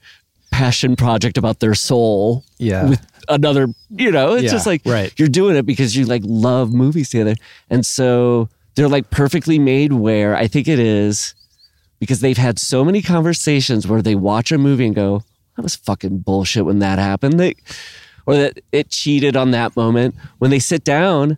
passion 0.51 0.97
project 0.97 1.38
about 1.38 1.61
their 1.61 1.75
soul 1.77 2.45
Yeah. 2.59 2.88
with 2.88 3.07
another 3.31 3.69
you 3.90 4.11
know 4.11 4.35
it's 4.35 4.45
Yeah, 4.45 4.51
just 4.51 4.66
like 4.66 4.83
right. 4.85 5.12
you're 5.19 5.29
doing 5.29 5.57
it 5.57 5.64
because 5.64 5.97
you 5.97 6.05
like 6.05 6.23
love 6.25 6.73
movies 6.73 7.11
together. 7.11 7.35
And 7.71 7.85
so 7.87 8.49
they're 8.75 8.88
like 8.88 9.11
perfectly 9.11 9.59
made 9.59 9.93
where 9.93 10.37
i 10.37 10.47
think 10.47 10.69
it 10.69 10.79
is 10.79 11.35
because 11.99 12.21
they've 12.21 12.38
had 12.38 12.59
so 12.59 12.85
many 12.85 13.03
conversations 13.03 13.87
where 13.87 14.01
they 14.03 14.14
watch 14.14 14.53
a 14.53 14.59
movie 14.59 14.87
and 14.87 14.95
go 14.95 15.23
that 15.57 15.62
was 15.62 15.77
fucking 15.77 16.19
bullshit 16.21 16.64
when 16.64 16.79
that 16.79 16.99
happened. 16.99 17.38
They 17.38 17.55
or 18.27 18.35
that 18.37 18.61
it 18.73 18.90
cheated 18.90 19.37
on 19.37 19.51
that 19.51 19.77
moment. 19.77 20.14
When 20.38 20.51
they 20.51 20.59
sit 20.61 20.85
down 20.85 21.37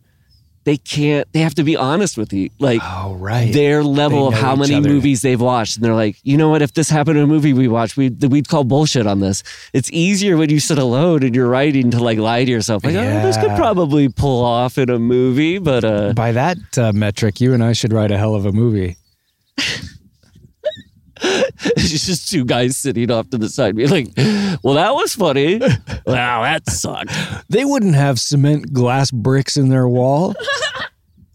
they 0.64 0.77
can't 0.77 1.27
they 1.33 1.40
have 1.40 1.55
to 1.55 1.64
be 1.64 1.77
honest 1.77 2.16
with 2.16 2.33
you 2.33 2.48
like 2.59 2.81
Oh, 2.85 3.14
right. 3.14 3.53
their 3.53 3.83
level 3.83 4.29
of 4.29 4.35
how 4.35 4.55
many 4.55 4.75
other. 4.77 4.88
movies 4.88 5.22
they've 5.22 5.40
watched 5.40 5.77
and 5.77 5.85
they're 5.85 5.94
like 5.94 6.16
you 6.22 6.37
know 6.37 6.48
what 6.51 6.62
if 6.62 6.72
this 6.75 6.88
happened 6.88 7.18
in 7.18 7.25
a 7.25 7.27
movie 7.27 7.53
we 7.53 7.66
watched 7.68 7.96
we'd, 7.96 8.22
we'd 8.25 8.48
call 8.48 8.62
bullshit 8.64 9.07
on 9.07 9.20
this 9.20 9.42
it's 9.72 9.90
easier 9.92 10.37
when 10.37 10.51
you 10.51 10.61
sit 10.61 10.79
alone 10.79 11.22
and 11.22 11.35
you're 11.35 11.48
writing 11.48 11.90
to 11.90 11.98
like 12.03 12.18
lie 12.18 12.44
to 12.44 12.51
yourself 12.51 12.85
like 12.85 12.94
oh 12.94 13.22
this 13.27 13.37
could 13.37 13.57
probably 13.57 14.09
pull 14.09 14.44
off 14.44 14.79
in 14.79 14.88
a 14.90 14.98
movie 14.98 15.59
but 15.59 15.83
uh 15.85 16.12
By 16.12 16.33
that 16.33 16.59
uh, 16.79 16.92
metric, 16.92 17.40
you 17.40 17.55
and 17.55 17.62
I 17.64 17.72
should 17.72 17.92
write 17.92 18.11
a 18.11 18.18
hell 18.18 18.35
of 18.35 18.46
a 18.46 18.53
movie. 18.53 18.96
it's 21.76 22.06
just 22.06 22.28
two 22.30 22.44
guys 22.44 22.76
sitting 22.76 23.11
off 23.11 23.30
to 23.30 23.38
the 23.38 23.48
side 23.48 23.76
being 23.76 23.88
like 23.90 24.08
well 24.62 24.74
that 24.74 24.94
was 24.94 25.14
funny 25.14 25.58
wow 26.06 26.42
that 26.42 26.68
sucked 26.68 27.12
They 27.48 27.64
wouldn't 27.64 27.94
have 27.94 28.18
cement 28.18 28.72
glass 28.72 29.11
bricks 29.11 29.56
in 29.56 29.68
their 29.68 29.88
wall. 29.88 30.35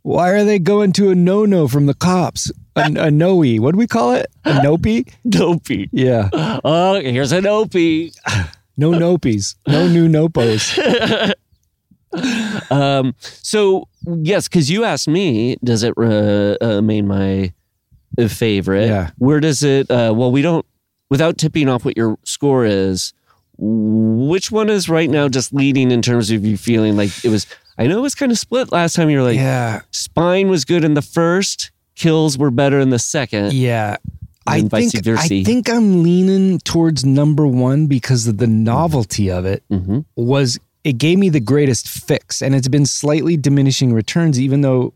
Why 0.03 0.29
are 0.31 0.43
they 0.45 0.57
going 0.59 0.93
to 0.93 1.09
a 1.09 1.15
no 1.15 1.45
no 1.45 1.67
from 1.67 1.85
the 1.85 1.93
cops? 1.93 2.51
A, 2.75 2.83
a 2.97 3.11
noe. 3.11 3.43
What 3.57 3.71
do 3.73 3.77
we 3.77 3.87
call 3.87 4.13
it? 4.13 4.27
A 4.45 4.63
nope? 4.63 4.87
dopey 5.27 5.89
Yeah. 5.91 6.29
oh 6.33 6.99
here's 7.01 7.31
an 7.31 7.45
opie 7.45 8.11
No 8.77 8.91
nopies. 8.91 9.55
No 9.67 9.87
new 9.87 10.07
nopos. 10.07 11.33
Um, 12.71 13.15
so 13.19 13.87
yes, 14.05 14.47
because 14.47 14.71
you 14.71 14.83
asked 14.85 15.07
me, 15.07 15.57
does 15.63 15.83
it 15.83 15.93
uh, 15.97 16.55
uh, 16.61 16.75
remain 16.77 17.05
my 17.05 17.43
uh, 17.43 17.47
favorite? 18.27 18.87
Yeah. 18.87 19.11
Where 19.17 19.39
does 19.39 19.63
it? 19.63 19.89
Uh, 19.91 20.13
well, 20.15 20.31
we 20.31 20.41
don't. 20.41 20.65
Without 21.09 21.37
tipping 21.37 21.69
off 21.69 21.85
what 21.85 21.95
your 21.95 22.17
score 22.23 22.65
is, 22.65 23.13
which 23.57 24.51
one 24.51 24.69
is 24.69 24.89
right 24.89 25.09
now 25.09 25.27
just 25.29 25.53
leading 25.53 25.91
in 25.91 26.01
terms 26.01 26.31
of 26.31 26.45
you 26.45 26.57
feeling 26.57 26.95
like 26.97 27.09
it 27.23 27.29
was? 27.29 27.47
I 27.77 27.87
know 27.87 27.99
it 27.99 28.01
was 28.01 28.15
kind 28.15 28.31
of 28.31 28.37
split 28.39 28.71
last 28.71 28.95
time. 28.95 29.09
You 29.09 29.17
were 29.19 29.23
like, 29.23 29.35
Yeah. 29.37 29.81
Spine 29.91 30.49
was 30.49 30.65
good 30.65 30.83
in 30.83 30.93
the 30.95 31.01
first, 31.01 31.71
Kills 31.95 32.37
were 32.37 32.51
better 32.51 32.79
in 32.79 32.89
the 32.89 32.99
second. 32.99 33.53
Yeah. 33.53 33.97
I 34.45 34.61
think. 34.61 34.93
I 35.07 35.27
think 35.43 35.69
I'm 35.69 36.03
leaning 36.03 36.59
towards 36.59 37.03
number 37.03 37.45
one 37.45 37.87
because 37.87 38.27
of 38.27 38.37
the 38.37 38.47
novelty 38.47 39.29
of 39.29 39.45
it 39.45 39.61
Mhm. 39.71 40.05
was 40.15 40.57
it 40.85 40.97
gave 40.97 41.17
me 41.19 41.27
the 41.29 41.41
greatest 41.41 41.89
fix 41.89 42.41
and 42.41 42.55
it's 42.55 42.69
been 42.69 42.85
slightly 42.85 43.35
diminishing 43.35 43.91
returns 43.93 44.39
even 44.39 44.61
though 44.61 44.93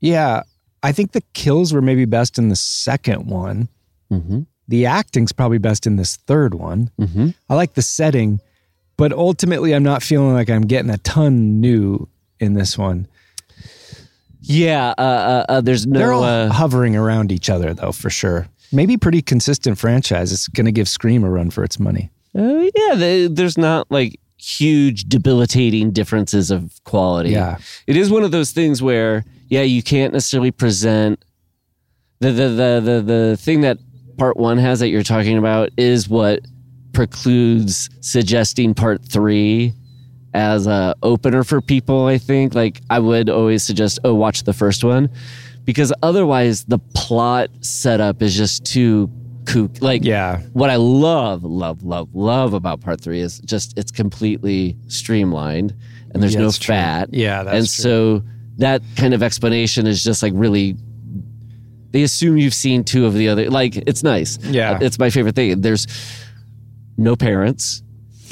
yeah 0.00 0.42
i 0.88 0.92
think 0.92 1.12
the 1.12 1.22
kills 1.34 1.72
were 1.72 1.82
maybe 1.82 2.04
best 2.04 2.38
in 2.38 2.48
the 2.48 2.56
second 2.56 3.26
one 3.26 3.68
Mhm. 4.12 4.46
the 4.68 4.86
acting's 4.86 5.32
probably 5.32 5.58
best 5.58 5.86
in 5.86 5.96
this 5.96 6.16
third 6.16 6.54
one 6.54 6.90
Mhm. 7.00 7.34
i 7.50 7.54
like 7.54 7.74
the 7.74 7.82
setting 7.82 8.40
but 8.96 9.12
ultimately 9.12 9.74
i'm 9.74 9.82
not 9.82 10.02
feeling 10.02 10.32
like 10.32 10.48
i'm 10.50 10.66
getting 10.66 10.90
a 10.90 10.98
ton 10.98 11.60
new 11.60 12.08
in 12.40 12.54
this 12.54 12.76
one 12.78 13.06
Yeah. 14.48 14.94
Uh, 14.96 15.02
uh, 15.02 15.44
uh, 15.48 15.60
there's 15.60 15.86
no. 15.86 15.98
they're 15.98 16.12
all 16.12 16.22
uh, 16.22 16.48
hovering 16.52 16.94
around 16.94 17.32
each 17.32 17.50
other 17.50 17.74
though 17.74 17.92
for 17.92 18.10
sure 18.10 18.46
maybe 18.72 18.96
pretty 18.96 19.22
consistent 19.22 19.78
franchise 19.78 20.32
it's 20.32 20.46
going 20.48 20.66
to 20.66 20.72
give 20.72 20.88
scream 20.88 21.24
a 21.24 21.30
run 21.30 21.50
for 21.50 21.64
its 21.64 21.78
money 21.80 22.10
Uh, 22.34 22.68
yeah, 22.76 22.94
the, 22.94 23.28
there's 23.32 23.56
not 23.58 23.90
like 23.90 24.20
huge 24.38 25.04
debilitating 25.08 25.90
differences 25.90 26.50
of 26.50 26.78
quality. 26.84 27.30
Yeah. 27.30 27.56
It 27.86 27.96
is 27.96 28.10
one 28.10 28.22
of 28.22 28.30
those 28.30 28.50
things 28.52 28.82
where, 28.82 29.24
yeah, 29.48 29.62
you 29.62 29.82
can't 29.82 30.12
necessarily 30.12 30.50
present 30.50 31.24
the 32.20 32.30
the 32.32 32.48
the 32.48 32.80
the, 32.84 33.02
the 33.02 33.36
thing 33.38 33.60
that 33.62 33.78
part 34.18 34.36
one 34.36 34.58
has 34.58 34.80
that 34.80 34.88
you're 34.88 35.02
talking 35.02 35.36
about 35.38 35.70
is 35.76 36.08
what 36.08 36.40
precludes 36.92 37.90
suggesting 38.00 38.74
part 38.74 39.04
three 39.04 39.72
as 40.34 40.66
a 40.66 40.94
opener 41.02 41.44
for 41.44 41.60
people. 41.60 42.06
I 42.06 42.18
think 42.18 42.54
like 42.54 42.80
I 42.90 42.98
would 42.98 43.28
always 43.30 43.62
suggest, 43.62 43.98
oh, 44.04 44.14
watch 44.14 44.44
the 44.44 44.52
first 44.52 44.82
one, 44.82 45.10
because 45.64 45.92
otherwise 46.02 46.64
the 46.64 46.78
plot 46.94 47.50
setup 47.60 48.22
is 48.22 48.34
just 48.36 48.64
too 48.64 49.10
kook. 49.46 49.70
Like 49.80 50.04
Yeah. 50.04 50.40
what 50.54 50.70
I 50.70 50.76
love, 50.76 51.44
love, 51.44 51.82
love, 51.84 52.14
love 52.14 52.54
about 52.54 52.80
part 52.80 53.00
three 53.00 53.20
is 53.20 53.38
just 53.40 53.76
it's 53.78 53.90
completely 53.92 54.76
streamlined 54.88 55.74
and 56.12 56.22
there's 56.22 56.34
Yeah, 56.34 56.40
no 56.40 56.46
it's 56.48 56.58
true. 56.58 56.72
fat. 56.74 57.10
Yeah, 57.12 57.42
that's 57.44 57.56
and 57.56 57.66
true. 57.66 58.22
so 58.22 58.22
that 58.58 58.82
kind 58.96 59.14
of 59.14 59.22
explanation 59.22 59.86
is 59.86 60.02
just 60.02 60.22
like 60.22 60.32
really. 60.34 60.76
They 61.92 62.02
assume 62.02 62.36
you've 62.36 62.54
seen 62.54 62.84
two 62.84 63.06
of 63.06 63.14
the 63.14 63.28
other. 63.28 63.48
Like 63.48 63.76
it's 63.76 64.02
nice. 64.02 64.38
Yeah. 64.44 64.78
it's 64.82 64.98
my 64.98 65.08
favorite 65.08 65.34
thing. 65.34 65.60
There's 65.62 65.86
no 66.98 67.16
parents. 67.16 67.82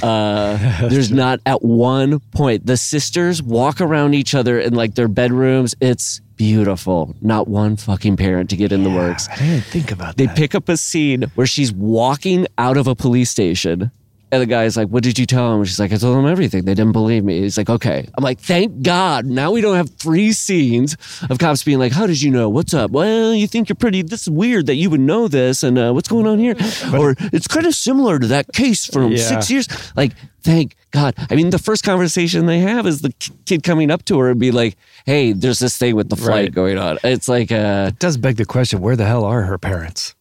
Uh, 0.02 0.56
there's 0.88 1.10
not 1.10 1.40
at 1.46 1.62
one 1.62 2.20
point 2.32 2.66
the 2.66 2.76
sisters 2.76 3.42
walk 3.42 3.80
around 3.80 4.14
each 4.14 4.34
other 4.34 4.58
in 4.58 4.74
like 4.74 4.94
their 4.96 5.08
bedrooms. 5.08 5.74
It's 5.80 6.20
beautiful. 6.36 7.14
Not 7.20 7.48
one 7.48 7.76
fucking 7.76 8.16
parent 8.16 8.50
to 8.50 8.56
get 8.56 8.72
in 8.72 8.82
the 8.82 8.90
works. 8.90 9.28
I 9.30 9.36
didn't 9.36 9.64
think 9.64 9.92
about 9.92 10.08
that. 10.08 10.16
They 10.16 10.26
that. 10.26 10.36
pick 10.36 10.54
up 10.54 10.68
a 10.68 10.76
scene 10.76 11.22
where 11.36 11.46
she's 11.46 11.72
walking 11.72 12.46
out 12.58 12.76
of 12.76 12.86
a 12.86 12.94
police 12.94 13.30
station. 13.30 13.90
And 14.32 14.42
the 14.42 14.46
guy's 14.46 14.76
like, 14.76 14.88
What 14.88 15.04
did 15.04 15.16
you 15.18 15.26
tell 15.26 15.54
him? 15.54 15.64
She's 15.64 15.78
like, 15.78 15.92
I 15.92 15.96
told 15.96 16.18
him 16.18 16.26
everything. 16.26 16.64
They 16.64 16.74
didn't 16.74 16.92
believe 16.92 17.22
me. 17.24 17.40
He's 17.42 17.56
like, 17.56 17.70
Okay. 17.70 18.08
I'm 18.16 18.24
like, 18.24 18.40
Thank 18.40 18.82
God. 18.82 19.26
Now 19.26 19.52
we 19.52 19.60
don't 19.60 19.76
have 19.76 19.90
three 19.90 20.32
scenes 20.32 20.96
of 21.30 21.38
cops 21.38 21.62
being 21.62 21.78
like, 21.78 21.92
How 21.92 22.06
did 22.06 22.20
you 22.20 22.30
know? 22.32 22.48
What's 22.48 22.74
up? 22.74 22.90
Well, 22.90 23.32
you 23.34 23.46
think 23.46 23.68
you're 23.68 23.76
pretty. 23.76 24.02
This 24.02 24.22
is 24.22 24.30
weird 24.30 24.66
that 24.66 24.74
you 24.74 24.90
would 24.90 25.00
know 25.00 25.28
this. 25.28 25.62
And 25.62 25.78
uh, 25.78 25.92
what's 25.92 26.08
going 26.08 26.26
on 26.26 26.38
here? 26.40 26.56
or 26.92 27.14
it's 27.32 27.46
kind 27.46 27.64
of 27.66 27.74
similar 27.74 28.18
to 28.18 28.26
that 28.28 28.52
case 28.52 28.86
from 28.86 29.12
Yeah. 29.12 29.18
six 29.18 29.50
years. 29.50 29.68
Like, 29.94 30.12
thank 30.42 30.74
God. 30.90 31.14
I 31.30 31.36
mean, 31.36 31.50
the 31.50 31.58
first 31.60 31.84
conversation 31.84 32.46
they 32.46 32.58
have 32.60 32.86
is 32.88 33.02
the 33.02 33.12
k- 33.12 33.32
kid 33.46 33.62
coming 33.62 33.90
up 33.90 34.04
to 34.06 34.18
her 34.18 34.30
and 34.30 34.40
be 34.40 34.50
like, 34.50 34.76
Hey, 35.06 35.32
there's 35.32 35.60
this 35.60 35.76
thing 35.78 35.94
with 35.94 36.08
the 36.08 36.16
flight 36.16 36.28
Right. 36.46 36.54
going 36.54 36.78
on. 36.78 36.98
It's 37.04 37.28
like, 37.28 37.52
uh, 37.52 37.90
It 37.92 37.98
does 38.00 38.16
beg 38.16 38.36
the 38.36 38.44
question: 38.46 38.80
Where 38.80 38.96
the 38.96 39.04
hell 39.06 39.24
are 39.24 39.42
her 39.42 39.58
parents? 39.58 40.14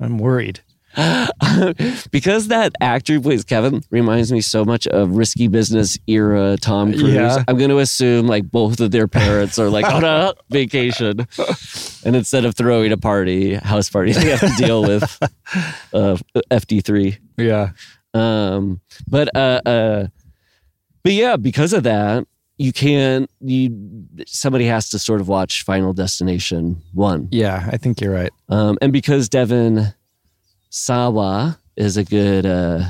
I'm 0.00 0.18
worried. 0.18 0.60
because 2.10 2.48
that 2.48 2.72
actor 2.80 3.14
who 3.14 3.20
plays 3.20 3.44
Kevin 3.44 3.82
reminds 3.90 4.32
me 4.32 4.40
so 4.40 4.64
much 4.64 4.86
of 4.86 5.10
risky 5.10 5.46
business 5.46 5.98
era 6.06 6.56
Tom 6.58 6.92
Cruise. 6.92 7.12
Yeah. 7.12 7.44
I'm 7.46 7.58
going 7.58 7.70
to 7.70 7.78
assume 7.78 8.26
like 8.26 8.50
both 8.50 8.80
of 8.80 8.92
their 8.92 9.06
parents 9.06 9.58
are 9.58 9.68
like 9.68 9.84
on 9.84 10.04
a 10.04 10.34
vacation, 10.50 11.26
and 12.04 12.16
instead 12.16 12.46
of 12.46 12.54
throwing 12.54 12.92
a 12.92 12.96
party, 12.96 13.54
house 13.54 13.90
party, 13.90 14.12
they 14.12 14.30
have 14.30 14.40
to 14.40 14.64
deal 14.64 14.82
with 14.82 15.02
uh, 15.92 16.16
FD3. 16.50 17.18
Yeah. 17.36 17.70
Um, 18.14 18.80
but 19.06 19.34
uh, 19.36 19.60
uh, 19.66 20.06
but 21.02 21.12
yeah, 21.12 21.36
because 21.36 21.74
of 21.74 21.82
that, 21.82 22.26
you 22.56 22.72
can't. 22.72 23.30
You 23.40 24.06
somebody 24.26 24.64
has 24.64 24.88
to 24.90 24.98
sort 24.98 25.20
of 25.20 25.28
watch 25.28 25.62
Final 25.62 25.92
Destination 25.92 26.82
one. 26.94 27.28
Yeah, 27.30 27.68
I 27.70 27.76
think 27.76 28.00
you're 28.00 28.14
right. 28.14 28.32
Um, 28.48 28.78
and 28.80 28.92
because 28.92 29.28
Devon 29.28 29.94
Sawa 30.70 31.58
is 31.76 31.96
a 31.96 32.04
good 32.04 32.46
uh, 32.46 32.84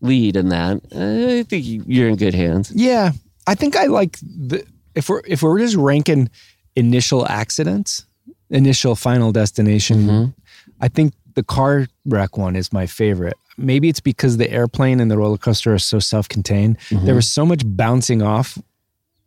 lead 0.00 0.36
in 0.36 0.48
that, 0.50 0.80
I 0.94 1.42
think 1.48 1.64
you- 1.66 1.84
you're 1.86 2.08
in 2.08 2.16
good 2.16 2.34
hands. 2.34 2.72
Yeah, 2.74 3.12
I 3.46 3.54
think 3.54 3.76
I 3.76 3.86
like 3.86 4.18
the 4.22 4.64
if 4.94 5.08
we're 5.08 5.22
if 5.26 5.42
we're 5.42 5.58
just 5.58 5.76
ranking 5.76 6.30
initial 6.74 7.26
accidents, 7.28 8.06
initial 8.50 8.94
final 8.96 9.32
destination. 9.32 10.34
I 10.80 10.88
think 10.88 11.14
the 11.34 11.42
car 11.42 11.86
wreck 12.04 12.36
one 12.38 12.56
is 12.56 12.72
my 12.72 12.86
favorite. 12.86 13.36
Maybe 13.58 13.88
it's 13.88 14.00
because 14.00 14.36
the 14.36 14.50
airplane 14.50 15.00
and 15.00 15.10
the 15.10 15.16
roller 15.18 15.38
coaster 15.38 15.72
are 15.72 15.78
so 15.78 15.98
self-contained. 15.98 16.76
There 16.90 17.14
was 17.14 17.30
so 17.30 17.46
much 17.46 17.62
bouncing 17.64 18.20
off 18.22 18.58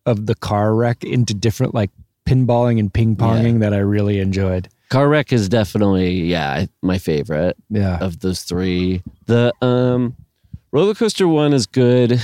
of 0.05 0.25
the 0.27 0.35
car 0.35 0.73
wreck 0.75 1.03
into 1.03 1.33
different 1.33 1.73
like 1.73 1.89
pinballing 2.27 2.79
and 2.79 2.93
ping 2.93 3.15
ponging 3.15 3.59
that 3.59 3.73
I 3.73 3.77
really 3.79 4.19
enjoyed. 4.19 4.69
Car 4.89 5.07
wreck 5.07 5.31
is 5.31 5.47
definitely 5.49 6.21
yeah 6.23 6.65
my 6.81 6.97
favorite 6.97 7.55
Yeah. 7.69 7.97
of 7.99 8.19
those 8.19 8.41
three. 8.43 9.03
The 9.27 9.53
um, 9.61 10.15
roller 10.71 10.95
coaster 10.95 11.27
one 11.27 11.53
is 11.53 11.67
good. 11.67 12.19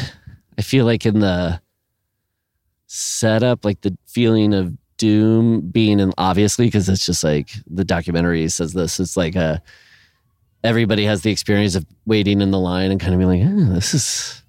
I 0.57 0.61
feel 0.61 0.86
like 0.86 1.05
in 1.05 1.20
the 1.20 1.61
setup, 2.88 3.66
like 3.66 3.82
the 3.82 3.97
feeling 4.07 4.53
of 4.53 4.74
doom 4.97 5.61
being 5.70 5.99
in 5.99 6.13
obviously 6.18 6.66
because 6.68 6.88
it's 6.88 7.05
just 7.05 7.24
like 7.24 7.51
the 7.68 7.84
documentary 7.84 8.47
says 8.49 8.74
this. 8.74 8.99
It's 8.99 9.18
like 9.18 9.36
a 9.36 9.61
everybody 10.63 11.05
has 11.05 11.22
the 11.22 11.32
experience 11.32 11.76
of 11.76 11.86
waiting 12.05 12.41
in 12.41 12.51
the 12.51 12.59
line 12.59 12.91
and 12.91 12.99
kind 12.99 13.13
of 13.13 13.20
being 13.20 13.30
like, 13.43 13.70
oh, 13.70 13.74
this 13.74 13.93
is 13.93 14.41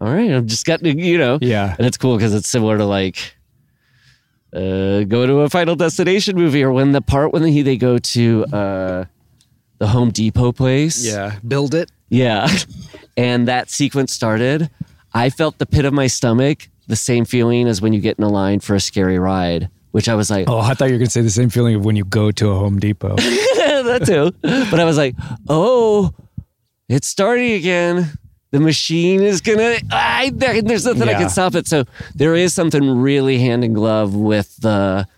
all 0.00 0.12
right. 0.12 0.32
I've 0.32 0.46
just 0.46 0.64
got 0.66 0.80
to, 0.80 0.90
you 0.96 1.18
know. 1.18 1.38
Yeah. 1.40 1.76
And 1.78 1.86
it's 1.86 1.96
cool 1.96 2.16
because 2.16 2.34
it's 2.34 2.48
similar 2.48 2.76
to 2.78 2.84
like 2.84 3.36
uh, 4.54 5.04
go 5.04 5.26
to 5.26 5.40
a 5.40 5.50
Final 5.50 5.76
Destination 5.76 6.36
movie 6.36 6.62
or 6.62 6.72
when 6.72 6.92
the 6.92 7.00
part 7.00 7.32
when 7.32 7.44
he, 7.44 7.62
they 7.62 7.76
go 7.76 7.98
to 7.98 8.44
uh, 8.52 9.04
the 9.78 9.86
Home 9.88 10.10
Depot 10.10 10.52
place. 10.52 11.04
Yeah. 11.04 11.38
Build 11.46 11.74
it. 11.74 11.90
Yeah. 12.08 12.48
And 13.14 13.46
that 13.46 13.68
sequence 13.68 14.10
started. 14.10 14.70
I 15.12 15.28
felt 15.28 15.58
the 15.58 15.66
pit 15.66 15.84
of 15.84 15.92
my 15.92 16.06
stomach, 16.06 16.68
the 16.86 16.96
same 16.96 17.26
feeling 17.26 17.68
as 17.68 17.82
when 17.82 17.92
you 17.92 18.00
get 18.00 18.16
in 18.16 18.24
a 18.24 18.28
line 18.30 18.60
for 18.60 18.74
a 18.74 18.80
scary 18.80 19.18
ride, 19.18 19.68
which 19.90 20.08
I 20.08 20.14
was 20.14 20.30
like, 20.30 20.48
Oh, 20.48 20.58
I 20.58 20.72
thought 20.72 20.86
you 20.86 20.94
were 20.94 20.98
gonna 20.98 21.10
say 21.10 21.20
the 21.20 21.28
same 21.28 21.50
feeling 21.50 21.74
of 21.74 21.84
when 21.84 21.94
you 21.94 22.06
go 22.06 22.30
to 22.30 22.50
a 22.50 22.54
Home 22.54 22.78
Depot. 22.78 23.16
that 23.16 24.06
too. 24.06 24.32
But 24.40 24.80
I 24.80 24.84
was 24.84 24.96
like, 24.96 25.14
oh, 25.48 26.14
it's 26.88 27.06
starting 27.06 27.52
again. 27.52 28.10
The 28.52 28.60
machine 28.60 29.22
is 29.22 29.40
gonna. 29.40 29.78
I, 29.90 30.30
there's 30.34 30.84
nothing 30.84 31.08
I 31.08 31.14
can 31.14 31.30
stop 31.30 31.54
it. 31.54 31.66
So 31.66 31.84
there 32.14 32.34
is 32.34 32.52
something 32.52 33.00
really 33.00 33.38
hand 33.38 33.64
in 33.64 33.72
glove 33.72 34.14
with 34.14 34.56
the. 34.58 35.08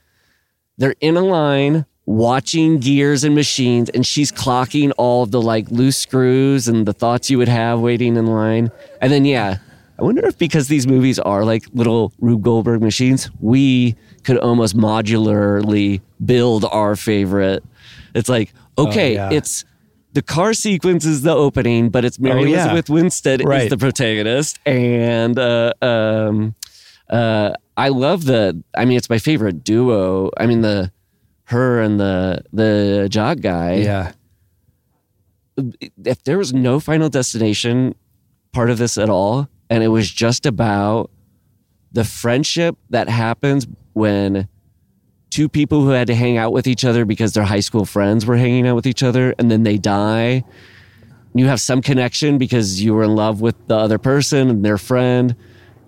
They're 0.79 0.95
in 1.01 1.17
a 1.17 1.21
line 1.21 1.85
watching 2.07 2.79
gears 2.79 3.25
and 3.25 3.35
machines, 3.35 3.91
and 3.91 4.07
she's 4.07 4.31
clocking 4.31 4.93
all 4.99 5.25
of 5.25 5.33
the 5.33 5.43
like 5.43 5.69
loose 5.71 5.97
screws 5.97 6.69
and 6.69 6.87
the 6.87 6.93
thoughts 6.93 7.29
you 7.29 7.39
would 7.39 7.49
have 7.49 7.81
waiting 7.81 8.17
in 8.17 8.27
line. 8.27 8.71
And 9.01 9.13
then 9.13 9.25
yeah, 9.25 9.59
I 9.99 10.03
wonder 10.05 10.25
if 10.27 10.39
because 10.39 10.69
these 10.69 10.87
movies 10.87 11.19
are 11.19 11.45
like 11.45 11.65
little 11.73 12.13
Rube 12.21 12.43
Goldberg 12.43 12.83
machines, 12.83 13.31
we 13.41 13.97
could 14.23 14.39
almost 14.39 14.77
modularly 14.77 16.01
build 16.25 16.65
our 16.67 16.95
favorite. 16.95 17.65
It's 18.15 18.29
like 18.29 18.53
okay, 18.79 19.19
oh, 19.19 19.31
yeah. 19.31 19.37
it's 19.37 19.65
the 20.15 20.23
car 20.23 20.55
sequence 20.55 21.05
is 21.05 21.23
the 21.23 21.35
opening, 21.35 21.91
but 21.91 22.05
it's 22.05 22.19
Mary 22.19 22.41
Oh, 22.43 22.45
yeah. 22.45 22.63
Elizabeth 22.65 22.89
Winstead 22.89 23.41
is 23.43 23.71
the 23.71 23.77
protagonist, 23.79 24.59
and 24.65 25.39
uh, 25.39 25.73
um, 25.83 26.55
uh, 27.11 27.53
I 27.77 27.89
love 27.89 28.25
the. 28.25 28.63
I 28.77 28.85
mean, 28.87 28.97
it's 28.97 29.11
my 29.11 29.19
favorite 29.19 29.63
duo. 29.65 30.31
I 30.39 30.47
mean 30.47 30.63
the 30.63 30.91
her 31.45 31.81
and 31.81 32.01
the 32.01 32.43
the 32.53 33.09
jog 33.11 33.43
guy. 33.43 33.75
yeah. 33.75 34.13
If 36.05 36.25
there 36.25 36.37
was 36.39 36.53
no 36.53 36.81
Final 36.81 37.09
Destination 37.09 37.95
part 38.53 38.71
of 38.71 38.79
this 38.79 38.99
at 38.99 39.09
all, 39.09 39.49
and 39.71 39.83
it 39.85 39.89
was 39.89 40.11
just 40.11 40.47
about 40.47 41.11
the 41.93 42.05
friendship 42.05 42.77
that 42.91 43.09
happens 43.09 43.67
when 43.93 44.49
two 45.35 45.49
people 45.49 45.83
who 45.83 45.89
had 45.91 46.07
to 46.07 46.15
hang 46.15 46.39
out 46.39 46.53
with 46.53 46.67
each 46.69 46.85
other 46.85 47.05
because 47.05 47.33
their 47.33 47.43
high 47.45 47.59
school 47.61 47.85
friends 47.85 48.25
were 48.25 48.37
hanging 48.37 48.69
out 48.69 48.77
with 48.77 48.87
each 48.87 49.03
other 49.03 49.35
and 49.39 49.51
then 49.51 49.65
they 49.65 49.77
die. 49.77 50.45
You 51.35 51.47
have 51.47 51.61
some 51.61 51.83
connection 51.83 52.39
because 52.39 52.81
you 52.81 52.95
were 52.95 53.03
in 53.03 53.17
love 53.17 53.41
with 53.41 53.57
the 53.67 53.75
other 53.75 53.99
person 53.99 54.49
and 54.49 54.65
their 54.65 54.79
friend. 54.79 55.35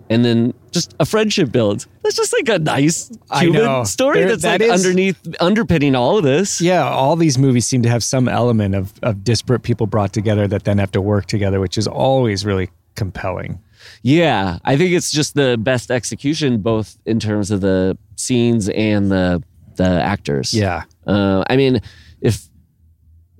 And 0.09 0.23
then 0.25 0.53
just 0.71 0.93
a 0.99 1.05
friendship 1.05 1.51
builds. 1.51 1.87
That's 2.03 2.15
just 2.17 2.33
like 2.33 2.49
a 2.49 2.59
nice 2.59 3.09
human 3.35 3.85
story 3.85 4.19
There- 4.19 4.29
that's 4.29 4.41
that 4.43 4.59
like 4.59 4.69
is- 4.69 4.85
underneath, 4.85 5.17
underpinning 5.39 5.95
all 5.95 6.17
of 6.17 6.23
this. 6.25 6.59
Yeah, 6.61 6.83
all 6.83 7.15
these 7.15 7.37
movies 7.37 7.65
seem 7.65 7.81
to 7.83 7.89
have 7.89 8.03
some 8.03 8.27
element 8.27 8.75
of, 8.75 8.93
of 9.01 9.23
disparate 9.23 9.63
people 9.63 9.87
brought 9.87 10.11
together 10.11 10.45
that 10.47 10.65
then 10.65 10.77
have 10.77 10.91
to 10.91 11.01
work 11.01 11.25
together, 11.27 11.59
which 11.61 11.77
is 11.77 11.87
always 11.87 12.45
really 12.45 12.69
compelling. 12.95 13.59
Yeah, 14.03 14.59
I 14.65 14.77
think 14.77 14.91
it's 14.93 15.11
just 15.11 15.33
the 15.35 15.57
best 15.57 15.91
execution, 15.91 16.59
both 16.61 16.97
in 17.05 17.19
terms 17.19 17.51
of 17.51 17.61
the 17.61 17.97
scenes 18.15 18.69
and 18.69 19.11
the 19.11 19.43
the 19.75 20.01
actors. 20.01 20.53
Yeah. 20.53 20.83
Uh, 21.05 21.43
I 21.49 21.55
mean, 21.57 21.81
if 22.21 22.47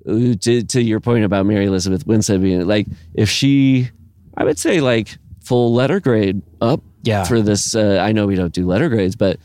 to 0.06 0.62
to 0.62 0.82
your 0.82 1.00
point 1.00 1.24
about 1.24 1.46
Mary 1.46 1.66
Elizabeth 1.66 2.06
Winstead 2.06 2.40
being 2.42 2.66
like, 2.66 2.86
if 3.14 3.28
she, 3.28 3.90
I 4.36 4.44
would 4.44 4.58
say 4.58 4.80
like 4.80 5.18
full 5.42 5.72
letter 5.74 6.00
grade 6.00 6.42
up. 6.60 6.80
Yeah. 7.02 7.24
For 7.24 7.40
this, 7.40 7.74
uh, 7.76 7.98
I 8.02 8.12
know 8.12 8.26
we 8.26 8.34
don't 8.34 8.52
do 8.52 8.66
letter 8.66 8.88
grades, 8.88 9.14
but 9.16 9.38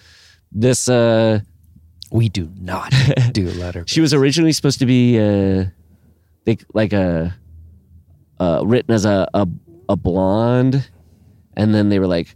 this, 0.52 0.90
uh, 0.90 1.40
We 2.12 2.28
do 2.28 2.50
not 2.60 2.92
do 3.32 3.48
letter. 3.52 3.84
she 3.88 4.02
was 4.02 4.14
originally 4.14 4.52
supposed 4.54 4.80
to 4.80 4.86
be, 4.88 5.20
uh, 5.20 5.66
think 6.46 6.66
like 6.74 6.94
a, 6.94 7.34
uh, 8.40 8.64
written 8.66 8.94
as 8.94 9.06
a, 9.06 9.30
a 9.36 9.48
a 9.90 9.96
blonde, 9.96 10.90
and 11.56 11.74
then 11.76 11.90
they 11.90 12.00
were 12.00 12.08
like. 12.08 12.36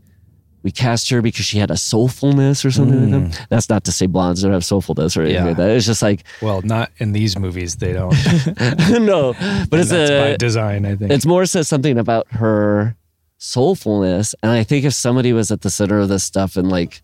We 0.63 0.71
cast 0.71 1.09
her 1.11 1.21
because 1.21 1.45
she 1.45 1.59
had 1.59 1.71
a 1.71 1.75
soulfulness 1.75 2.65
or 2.65 2.71
something 2.71 3.09
like 3.11 3.31
that. 3.31 3.47
That's 3.49 3.69
not 3.69 3.85
to 3.85 3.91
say 3.93 4.05
blondes 4.05 4.41
don't 4.41 4.51
have 4.51 4.63
soulfulness 4.63 5.15
or 5.15 5.21
anything 5.21 5.37
Mm. 5.37 5.43
Yeah. 5.43 5.47
like 5.49 5.57
that. 5.57 5.69
It's 5.69 5.85
just 5.85 6.01
like 6.01 6.25
Well, 6.41 6.61
not 6.63 6.91
in 6.97 7.13
these 7.13 7.39
movies. 7.39 7.77
They 7.77 7.93
don't. 7.93 8.11
no, 8.99 9.33
but 9.69 9.79
it's 9.79 9.89
That's 9.91 10.09
by 10.11 10.27
a 10.29 10.37
design, 10.37 10.85
I 10.85 10.95
think. 10.95 11.11
it's 11.11 11.25
more 11.25 11.45
says 11.45 11.69
something 11.69 11.97
about 11.97 12.27
her 12.31 12.97
soulfulness. 13.39 14.35
And 14.43 14.51
I 14.51 14.63
think 14.63 14.83
if 14.83 14.93
somebody 14.93 15.31
was 15.31 15.51
at 15.51 15.61
the 15.61 15.69
center 15.69 15.99
of 15.99 16.09
this 16.09 16.25
stuff 16.25 16.57
and 16.57 16.69
like 16.69 17.01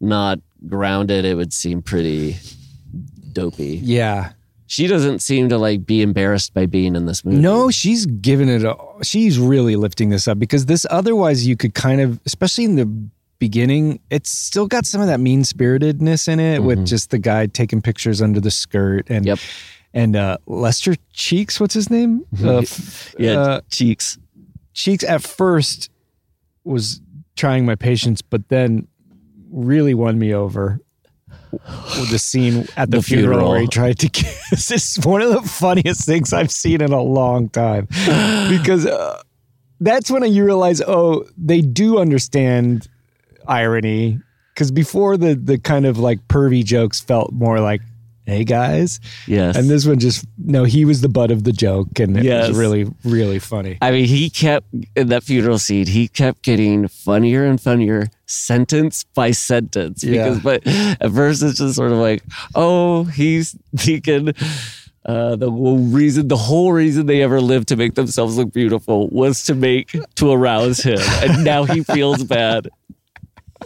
not 0.00 0.40
grounded, 0.68 1.24
it 1.24 1.36
would 1.36 1.54
seem 1.54 1.80
pretty 1.80 2.36
dopey. 3.32 3.80
Yeah. 3.82 4.32
She 4.70 4.86
doesn't 4.86 5.18
seem 5.18 5.48
to 5.48 5.58
like 5.58 5.84
be 5.84 6.00
embarrassed 6.00 6.54
by 6.54 6.66
being 6.66 6.94
in 6.94 7.06
this 7.06 7.24
movie. 7.24 7.38
No, 7.38 7.72
she's 7.72 8.06
given 8.06 8.48
it 8.48 8.62
a 8.62 8.76
she's 9.02 9.36
really 9.36 9.74
lifting 9.74 10.10
this 10.10 10.28
up 10.28 10.38
because 10.38 10.66
this 10.66 10.86
otherwise 10.90 11.44
you 11.44 11.56
could 11.56 11.74
kind 11.74 12.00
of 12.00 12.20
especially 12.24 12.66
in 12.66 12.76
the 12.76 12.86
beginning, 13.40 13.98
it's 14.10 14.30
still 14.30 14.68
got 14.68 14.86
some 14.86 15.00
of 15.00 15.08
that 15.08 15.18
mean 15.18 15.42
spiritedness 15.42 16.28
in 16.28 16.38
it 16.38 16.62
with 16.62 16.86
just 16.86 17.10
the 17.10 17.18
guy 17.18 17.46
taking 17.46 17.82
pictures 17.82 18.22
under 18.22 18.38
the 18.38 18.50
skirt 18.52 19.10
and 19.10 19.26
Yep. 19.26 19.38
and 19.92 20.14
uh 20.14 20.38
Lester 20.46 20.94
Cheeks, 21.12 21.58
what's 21.58 21.74
his 21.74 21.90
name? 21.90 22.24
Uh, 22.40 22.62
Yeah, 23.18 23.32
uh, 23.40 23.60
cheeks. 23.72 24.18
Cheeks 24.72 25.02
at 25.02 25.20
first 25.20 25.90
was 26.62 27.00
trying 27.34 27.66
my 27.66 27.74
patience, 27.74 28.22
but 28.22 28.48
then 28.50 28.86
really 29.50 29.94
won 29.94 30.16
me 30.16 30.32
over 30.32 30.78
the 32.10 32.18
scene 32.18 32.66
at 32.76 32.90
the, 32.90 32.98
The 32.98 33.02
funeral, 33.02 33.28
funeral. 33.38 33.50
where 33.50 33.60
he 33.60 33.66
tried 33.66 33.98
to 34.00 34.08
kiss. 34.20 34.70
It's 34.70 35.04
one 35.04 35.22
of 35.22 35.30
the 35.32 35.42
funniest 35.42 36.04
things 36.06 36.32
I've 36.32 36.50
seen 36.50 36.80
in 36.80 36.92
a 36.92 37.02
long 37.02 37.48
time 37.48 37.86
because 38.48 38.86
uh, 38.86 39.22
that's 39.80 40.10
when 40.10 40.22
you 40.32 40.44
realize, 40.44 40.80
oh, 40.80 41.24
they 41.36 41.60
do 41.60 41.98
understand 41.98 42.88
irony. 43.46 44.20
Because 44.54 44.70
before 44.70 45.16
the 45.16 45.34
the 45.34 45.58
kind 45.58 45.86
of 45.86 45.98
like 45.98 46.26
pervy 46.28 46.62
jokes 46.64 47.00
felt 47.00 47.32
more 47.32 47.60
like, 47.60 47.80
"Hey 48.30 48.44
guys," 48.44 49.00
Yes. 49.26 49.56
and 49.56 49.68
this 49.68 49.84
one 49.86 49.98
just 49.98 50.24
no, 50.38 50.64
he 50.64 50.84
was 50.84 51.00
the 51.00 51.08
butt 51.08 51.30
of 51.30 51.44
the 51.44 51.52
joke, 51.52 51.98
and 51.98 52.16
it 52.16 52.24
Yes. 52.24 52.48
was 52.48 52.56
really 52.58 52.86
really 53.04 53.38
funny. 53.38 53.78
I 53.82 53.90
mean, 53.90 54.06
he 54.06 54.30
kept 54.30 54.66
in 54.96 55.08
that 55.08 55.22
funeral 55.24 55.58
scene. 55.58 55.86
He 55.86 56.08
kept 56.08 56.42
getting 56.42 56.88
funnier 56.88 57.44
and 57.44 57.60
funnier, 57.60 58.08
sentence 58.26 59.04
by 59.04 59.32
sentence. 59.32 60.02
Yeah. 60.04 60.10
Because, 60.34 60.40
but 60.40 60.66
at 60.66 61.10
first, 61.12 61.42
it's 61.42 61.58
just 61.58 61.74
sort 61.76 61.92
of 61.92 61.98
like, 61.98 62.22
oh, 62.54 63.04
he's 63.04 63.56
thinking 63.76 64.32
uh, 65.06 65.34
the 65.36 65.50
whole 65.50 65.78
reason, 65.78 66.28
the 66.28 66.36
whole 66.36 66.72
reason 66.72 67.06
they 67.06 67.22
ever 67.22 67.40
lived 67.40 67.68
to 67.68 67.76
make 67.76 67.94
themselves 67.94 68.36
look 68.36 68.52
beautiful 68.52 69.08
was 69.08 69.42
to 69.44 69.54
make 69.54 69.96
to 70.16 70.30
arouse 70.30 70.80
him, 70.80 70.98
and 71.22 71.42
now 71.42 71.64
he 71.64 71.82
feels 71.82 72.22
bad. 72.38 72.68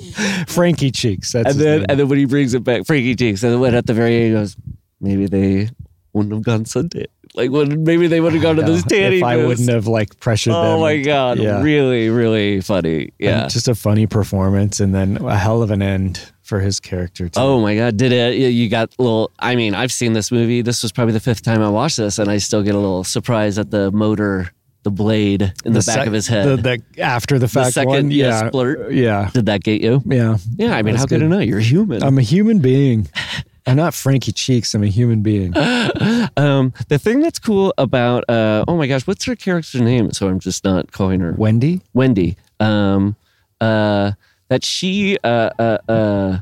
Frankie 0.48 0.90
Cheeks. 0.90 1.32
That's 1.32 1.50
and 1.52 1.60
then, 1.60 1.86
and 1.88 1.98
then 1.98 2.08
when 2.08 2.18
he 2.18 2.24
brings 2.24 2.54
it 2.54 2.64
back, 2.64 2.86
Frankie 2.86 3.14
Cheeks, 3.14 3.42
and 3.42 3.62
then 3.62 3.74
at 3.74 3.86
the 3.86 3.94
very 3.94 4.16
end, 4.16 4.24
he 4.26 4.32
goes, 4.32 4.56
maybe 5.00 5.26
they 5.26 5.70
wouldn't 6.12 6.32
have 6.34 6.42
gone 6.42 6.64
Sunday. 6.64 7.06
Like, 7.36 7.50
when 7.50 7.82
maybe 7.82 8.06
they 8.06 8.20
would 8.20 8.32
have 8.32 8.42
gone 8.42 8.54
to 8.56 8.62
this 8.62 8.84
tanning 8.84 9.18
if 9.18 9.24
I 9.24 9.36
wouldn't 9.44 9.68
have 9.68 9.88
like 9.88 10.20
pressured 10.20 10.52
oh 10.54 10.62
them. 10.62 10.72
Oh 10.76 10.80
my 10.80 10.98
god! 10.98 11.38
Yeah. 11.40 11.60
Really, 11.62 12.08
really 12.08 12.60
funny. 12.60 13.00
And 13.02 13.12
Yeah. 13.18 13.48
just 13.48 13.66
a 13.66 13.74
funny 13.74 14.06
performance, 14.06 14.78
and 14.78 14.94
then 14.94 15.16
a 15.16 15.36
hell 15.36 15.60
of 15.60 15.72
an 15.72 15.82
end 15.82 16.20
for 16.42 16.60
his 16.60 16.78
character. 16.78 17.28
Too. 17.28 17.40
Oh 17.40 17.60
my 17.60 17.74
god! 17.74 17.96
Did 17.96 18.12
it? 18.12 18.36
you- 18.36 18.68
got 18.68 18.94
a 19.00 19.02
little. 19.02 19.32
I 19.40 19.56
mean, 19.56 19.74
I've 19.74 19.90
seen 19.90 20.12
this 20.12 20.30
movie. 20.30 20.62
This 20.62 20.84
was 20.84 20.92
probably 20.92 21.12
the 21.12 21.18
fifth 21.18 21.42
time 21.42 21.60
I 21.60 21.68
watched 21.70 21.96
this, 21.96 22.20
and 22.20 22.30
I 22.30 22.38
still 22.38 22.62
get 22.62 22.76
a 22.76 22.78
little 22.78 23.02
surprise 23.02 23.58
at 23.58 23.72
the 23.72 23.90
motor, 23.90 24.52
the 24.84 24.90
blade 24.90 25.52
in 25.64 25.72
the, 25.72 25.80
back 25.80 25.82
sec- 25.82 26.06
of 26.06 26.12
his 26.12 26.28
head. 26.28 26.46
The, 26.46 26.56
the 26.94 27.02
after 27.02 27.38
the 27.38 27.48
fact 27.48 27.74
second, 27.74 27.88
one, 27.88 28.10
yeah, 28.10 28.26
yeah, 28.44 28.50
splurt. 28.50 28.94
yeah, 28.94 29.30
Did 29.32 29.46
that 29.46 29.62
get 29.62 29.80
you? 29.80 30.02
yeah. 30.06 30.36
Yeah. 30.56 30.76
I 30.76 30.82
mean, 30.82 30.94
That's 30.94 31.02
how 31.02 31.06
could 31.06 31.20
good. 31.20 31.22
it 31.22 31.28
not? 31.28 31.46
You're 31.46 31.60
human. 31.60 32.02
I'm 32.02 32.18
a 32.18 32.22
human 32.22 32.60
being. 32.60 33.08
I'm 33.66 33.76
not 33.76 33.94
Frankie 33.94 34.32
Cheeks. 34.32 34.74
I'm 34.74 34.82
a 34.82 34.88
human 34.88 35.22
being. 35.22 35.56
um, 36.36 36.74
the 36.88 36.98
thing 36.98 37.20
that's 37.20 37.38
cool 37.38 37.72
about 37.78 38.24
uh, 38.28 38.64
oh 38.68 38.76
my 38.76 38.86
gosh, 38.86 39.06
what's 39.06 39.24
her 39.24 39.34
character's 39.34 39.80
name? 39.80 40.12
So 40.12 40.28
I'm 40.28 40.38
just 40.38 40.64
not 40.64 40.92
calling 40.92 41.20
her 41.20 41.32
Wendy. 41.32 41.80
Wendy. 41.94 42.36
Um, 42.60 43.16
uh, 43.60 44.12
that 44.48 44.64
she, 44.64 45.16
uh, 45.24 45.50
uh, 45.58 45.78
uh, 45.88 46.38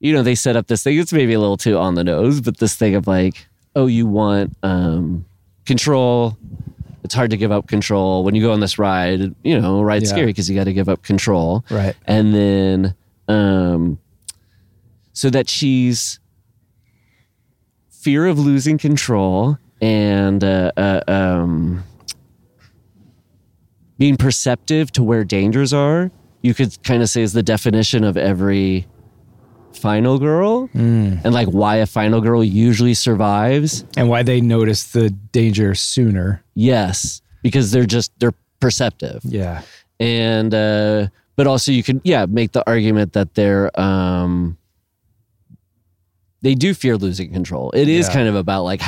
you 0.00 0.12
know, 0.12 0.22
they 0.22 0.34
set 0.34 0.56
up 0.56 0.66
this 0.66 0.82
thing. 0.82 0.98
It's 0.98 1.12
maybe 1.12 1.32
a 1.32 1.40
little 1.40 1.56
too 1.56 1.78
on 1.78 1.94
the 1.94 2.04
nose, 2.04 2.40
but 2.40 2.58
this 2.58 2.76
thing 2.76 2.94
of 2.94 3.06
like, 3.06 3.46
oh, 3.74 3.86
you 3.86 4.06
want 4.06 4.54
um, 4.62 5.24
control. 5.64 6.36
It's 7.12 7.16
hard 7.18 7.30
to 7.32 7.36
give 7.36 7.52
up 7.52 7.68
control 7.68 8.24
when 8.24 8.34
you 8.34 8.40
go 8.40 8.52
on 8.54 8.60
this 8.60 8.78
ride. 8.78 9.34
You 9.44 9.60
know, 9.60 9.82
ride's 9.82 10.04
Yeah. 10.04 10.14
scary 10.16 10.26
because 10.28 10.48
you 10.48 10.56
got 10.56 10.64
to 10.64 10.72
give 10.72 10.88
up 10.88 11.02
control. 11.02 11.62
Right. 11.70 11.94
And 12.06 12.34
then, 12.34 12.94
um, 13.28 13.98
so 15.12 15.28
that 15.28 15.46
she's 15.46 16.20
fear 17.90 18.24
of 18.26 18.38
losing 18.38 18.78
control 18.78 19.58
and 19.82 20.42
uh, 20.42 20.72
uh, 20.78 21.00
um, 21.06 21.84
being 23.98 24.16
perceptive 24.16 24.90
to 24.92 25.02
where 25.02 25.22
dangers 25.22 25.74
are, 25.74 26.10
you 26.40 26.54
could 26.54 26.82
kind 26.82 27.02
of 27.02 27.10
say 27.10 27.20
is 27.20 27.34
the 27.34 27.42
definition 27.42 28.04
of 28.04 28.16
every 28.16 28.86
final 29.82 30.18
girl 30.18 30.70
and 30.74 31.32
like 31.34 31.48
why 31.48 31.76
a 31.76 31.86
final 31.86 32.20
girl 32.20 32.42
usually 32.44 32.94
survives. 32.94 33.84
And 33.96 34.08
why 34.08 34.22
they 34.22 34.40
notice 34.40 34.92
the 34.92 35.10
danger 35.10 35.74
sooner. 35.74 36.42
Yes, 36.54 37.20
because 37.42 37.70
they're 37.72 37.86
just 37.96 38.12
they're 38.20 38.34
perceptive. 38.60 39.20
Yeah. 39.24 39.62
And 40.00 40.54
uh 40.54 41.08
but 41.36 41.46
also 41.46 41.72
you 41.72 41.82
could 41.82 42.00
yeah, 42.04 42.26
make 42.26 42.52
the 42.52 42.62
argument 42.66 43.12
that 43.12 43.34
they're 43.34 43.68
um 43.78 44.56
they 46.42 46.54
do 46.54 46.74
fear 46.74 46.96
losing 46.96 47.32
control. 47.32 47.70
It 47.72 47.88
is 47.88 48.06
Yeah. 48.08 48.14
kind 48.14 48.28
of 48.28 48.34
about 48.34 48.62
like 48.64 48.80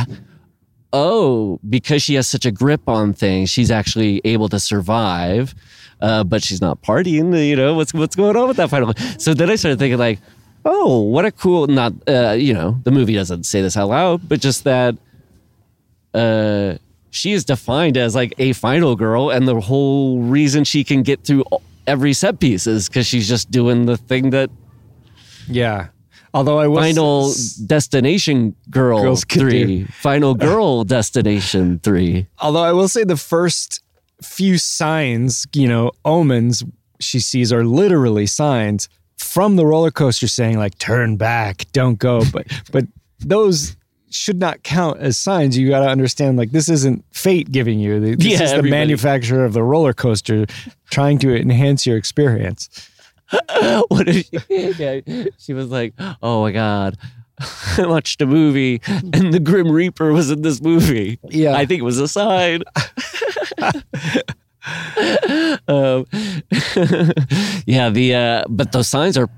oh, 0.93 1.59
because 1.69 2.03
she 2.03 2.15
has 2.15 2.29
such 2.29 2.47
a 2.47 2.53
grip 2.53 2.89
on 2.89 3.13
things, 3.13 3.51
she's 3.51 3.71
actually 3.71 4.21
able 4.25 4.49
to 4.49 4.61
survive. 4.61 5.55
Uh, 6.01 6.23
but 6.23 6.43
she's 6.43 6.61
not 6.61 6.83
partying, 6.83 7.33
you 7.49 7.57
know, 7.57 7.75
what's 7.75 7.95
what's 7.95 8.15
going 8.17 8.37
on 8.37 8.47
with 8.49 8.57
that 8.59 8.69
final 8.69 8.93
So 9.19 9.33
then 9.33 9.49
I 9.49 9.55
started 9.57 9.79
thinking 9.79 9.99
like, 9.99 10.19
oh, 10.65 11.01
what 11.03 11.25
a 11.25 11.31
cool 11.33 11.67
not 11.67 11.93
uh, 12.09 12.33
you 12.33 12.55
know, 12.55 12.79
the 12.85 12.91
movie 12.91 13.15
doesn't 13.15 13.45
say 13.45 13.61
this 13.63 13.77
out 13.77 13.89
loud, 13.89 14.29
but 14.29 14.41
just 14.41 14.65
that 14.65 14.97
uh 16.15 16.77
she 17.11 17.33
is 17.33 17.45
defined 17.45 17.97
as 17.97 18.15
like 18.15 18.35
a 18.39 18.53
final 18.55 18.97
girl 18.97 19.31
and 19.31 19.47
the 19.47 19.61
whole 19.61 20.21
reason 20.21 20.65
she 20.65 20.83
can 20.85 21.03
get 21.03 21.23
through 21.25 21.45
every 21.87 22.13
set 22.13 22.41
piece 22.41 22.67
is 22.67 22.89
because 22.89 23.07
she's 23.07 23.29
just 23.29 23.51
doing 23.51 23.87
the 23.87 23.97
thing 23.97 24.31
that 24.31 24.51
Yeah. 25.49 25.89
Although 26.33 26.59
I 26.59 26.67
was 26.67 26.85
final 26.85 27.33
destination 27.67 28.57
girl 28.69 29.01
Girls 29.03 29.25
three. 29.25 29.85
final 29.85 30.35
girl 30.35 30.83
destination 30.97 31.79
three. 31.81 32.27
Although 32.41 32.65
I 32.65 32.73
will 32.73 32.89
say 32.89 33.05
the 33.05 33.17
first 33.17 33.81
few 34.21 34.59
signs, 34.59 35.47
you 35.53 35.69
know, 35.69 35.93
omens 36.05 36.65
she 37.01 37.21
sees 37.21 37.53
are 37.53 37.65
literally 37.65 38.27
signs 38.27 38.89
from 39.35 39.57
the 39.57 39.67
roller 39.67 39.91
coaster 39.91 40.29
saying 40.29 40.59
like 40.59 40.79
turn 40.79 41.17
back, 41.17 41.65
don't 41.73 41.99
go. 41.99 42.23
But 42.33 42.47
but 42.73 42.85
those 43.19 43.77
should 44.11 44.39
not 44.39 44.63
count 44.63 45.01
as 45.01 45.19
signs. 45.19 45.59
You 45.59 45.69
got 45.69 45.81
to 45.81 45.89
understand 45.89 46.39
like 46.39 46.53
this 46.53 46.69
isn't 46.69 47.05
fate 47.13 47.51
giving 47.51 47.81
you. 47.81 47.99
This 47.99 48.25
Yeah, 48.25 48.35
is 48.45 48.51
the 48.53 48.59
everybody- 48.59 48.71
manufacturer 48.71 49.45
of 49.45 49.53
the 49.55 49.63
roller 49.65 49.93
coaster 49.93 50.47
trying 50.89 51.19
to 51.19 51.35
enhance 51.35 51.85
your 51.85 51.97
experience. 51.97 52.69
what 53.89 54.07
did 54.07 54.25
she, 54.27 54.39
yeah, 54.79 55.25
she 55.39 55.55
was 55.55 55.69
like 55.71 55.95
oh 56.23 56.43
my 56.43 56.53
god 56.53 56.97
I 57.79 57.87
watched 57.87 58.21
a 58.23 58.27
movie 58.27 58.81
and 58.87 59.33
the 59.35 59.41
Grim 59.41 59.73
Reaper 59.73 60.13
was 60.13 60.31
in 60.31 60.43
this 60.43 60.61
movie. 60.63 61.19
Yeah. 61.29 61.57
I 61.57 61.67
think 61.67 61.81
it 61.81 61.85
was 61.85 61.99
a 61.99 62.07
sign. 62.07 62.63
um, 65.69 66.07
yeah, 67.67 67.91
the 67.91 68.15
uh, 68.15 68.45
but 68.49 68.73
those 68.73 68.89
signs 68.89 69.17
are 69.19 69.29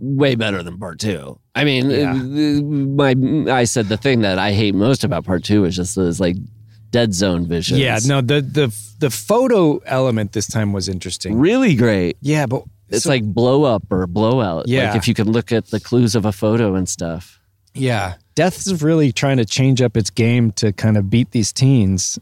way 0.00 0.34
better 0.34 0.62
than 0.62 0.78
part 0.78 0.98
two. 1.00 1.38
I 1.54 1.64
mean, 1.64 1.90
Yeah. 1.90 2.12
uh, 2.12 2.62
my 2.62 3.14
I 3.52 3.64
said 3.64 3.88
the 3.88 3.96
thing 3.96 4.20
that 4.22 4.38
I 4.38 4.52
hate 4.52 4.74
most 4.74 5.04
about 5.04 5.24
part 5.24 5.44
two 5.44 5.64
is 5.64 5.74
just 5.76 5.96
those 5.96 6.20
like 6.20 6.36
dead 6.90 7.12
zone 7.14 7.46
visions. 7.46 7.80
Yeah, 7.80 7.98
no, 8.06 8.20
the 8.20 8.40
the 8.40 8.74
the 8.98 9.10
photo 9.10 9.78
element 9.86 10.32
this 10.32 10.46
time 10.46 10.72
was 10.72 10.88
interesting. 10.88 11.38
really 11.38 11.74
great. 11.74 12.16
Yeah, 12.20 12.46
but 12.46 12.62
It's 12.88 13.04
so- 13.04 13.10
like 13.10 13.24
blow 13.24 13.64
up 13.64 13.84
or 13.90 14.06
blowout. 14.06 14.68
Yeah. 14.68 14.88
like 14.90 14.96
if 14.98 15.08
you 15.08 15.14
can 15.14 15.30
look 15.30 15.52
at 15.52 15.66
the 15.68 15.80
clues 15.80 16.14
of 16.14 16.24
a 16.24 16.32
photo 16.32 16.74
and 16.74 16.88
stuff. 16.88 17.40
yeah, 17.74 18.14
death's 18.34 18.82
really 18.82 19.12
trying 19.12 19.36
to 19.36 19.44
change 19.44 19.80
up 19.82 19.96
its 19.96 20.10
game 20.10 20.50
to 20.52 20.72
kind 20.72 20.96
of 20.96 21.10
beat 21.10 21.30
these 21.32 21.52
teens. 21.52 22.18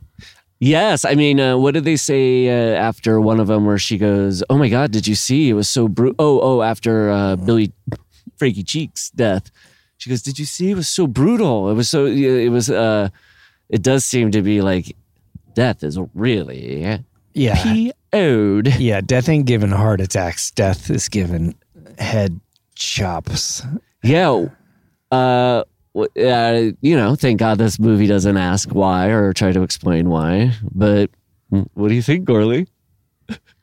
Yes, 0.58 1.04
I 1.04 1.14
mean, 1.14 1.38
uh, 1.38 1.56
what 1.58 1.74
did 1.74 1.84
they 1.84 1.96
say 1.96 2.48
uh, 2.48 2.76
after 2.76 3.20
one 3.20 3.40
of 3.40 3.46
them 3.46 3.66
where 3.66 3.76
she 3.78 3.98
goes, 3.98 4.42
"Oh 4.48 4.56
my 4.56 4.68
God, 4.70 4.90
did 4.90 5.06
you 5.06 5.14
see? 5.14 5.50
It 5.50 5.54
was 5.54 5.68
so 5.68 5.86
brutal." 5.86 6.16
Oh, 6.18 6.40
oh, 6.40 6.62
after 6.62 7.10
uh, 7.10 7.36
Billy 7.36 7.72
Frankie 8.38 8.62
Cheeks' 8.62 9.10
death, 9.10 9.50
she 9.98 10.08
goes, 10.08 10.22
"Did 10.22 10.38
you 10.38 10.46
see? 10.46 10.70
It 10.70 10.74
was 10.76 10.88
so 10.88 11.06
brutal. 11.06 11.68
It 11.70 11.74
was 11.74 11.90
so. 11.90 12.06
It 12.06 12.48
was. 12.48 12.70
Uh, 12.70 13.10
it 13.68 13.82
does 13.82 14.04
seem 14.04 14.30
to 14.30 14.40
be 14.42 14.62
like 14.62 14.96
death 15.54 15.82
is 15.82 15.98
really 16.14 17.02
Yeah, 17.34 17.90
PO'd. 18.12 18.76
yeah. 18.78 19.00
Death 19.00 19.28
ain't 19.28 19.46
giving 19.46 19.70
heart 19.70 20.00
attacks. 20.00 20.50
Death 20.52 20.88
is 20.90 21.08
giving 21.08 21.54
head 21.98 22.40
chops. 22.76 23.62
Yeah. 24.02 24.46
Uh, 25.10 25.64
uh, 25.96 26.70
you 26.80 26.96
know, 26.96 27.16
thank 27.16 27.40
God 27.40 27.58
this 27.58 27.78
movie 27.78 28.06
doesn't 28.06 28.36
ask 28.36 28.68
why 28.70 29.08
or 29.08 29.32
try 29.32 29.52
to 29.52 29.62
explain 29.62 30.08
why. 30.08 30.52
But 30.72 31.10
what 31.48 31.88
do 31.88 31.94
you 31.94 32.02
think, 32.02 32.26
Gourley? 32.26 32.68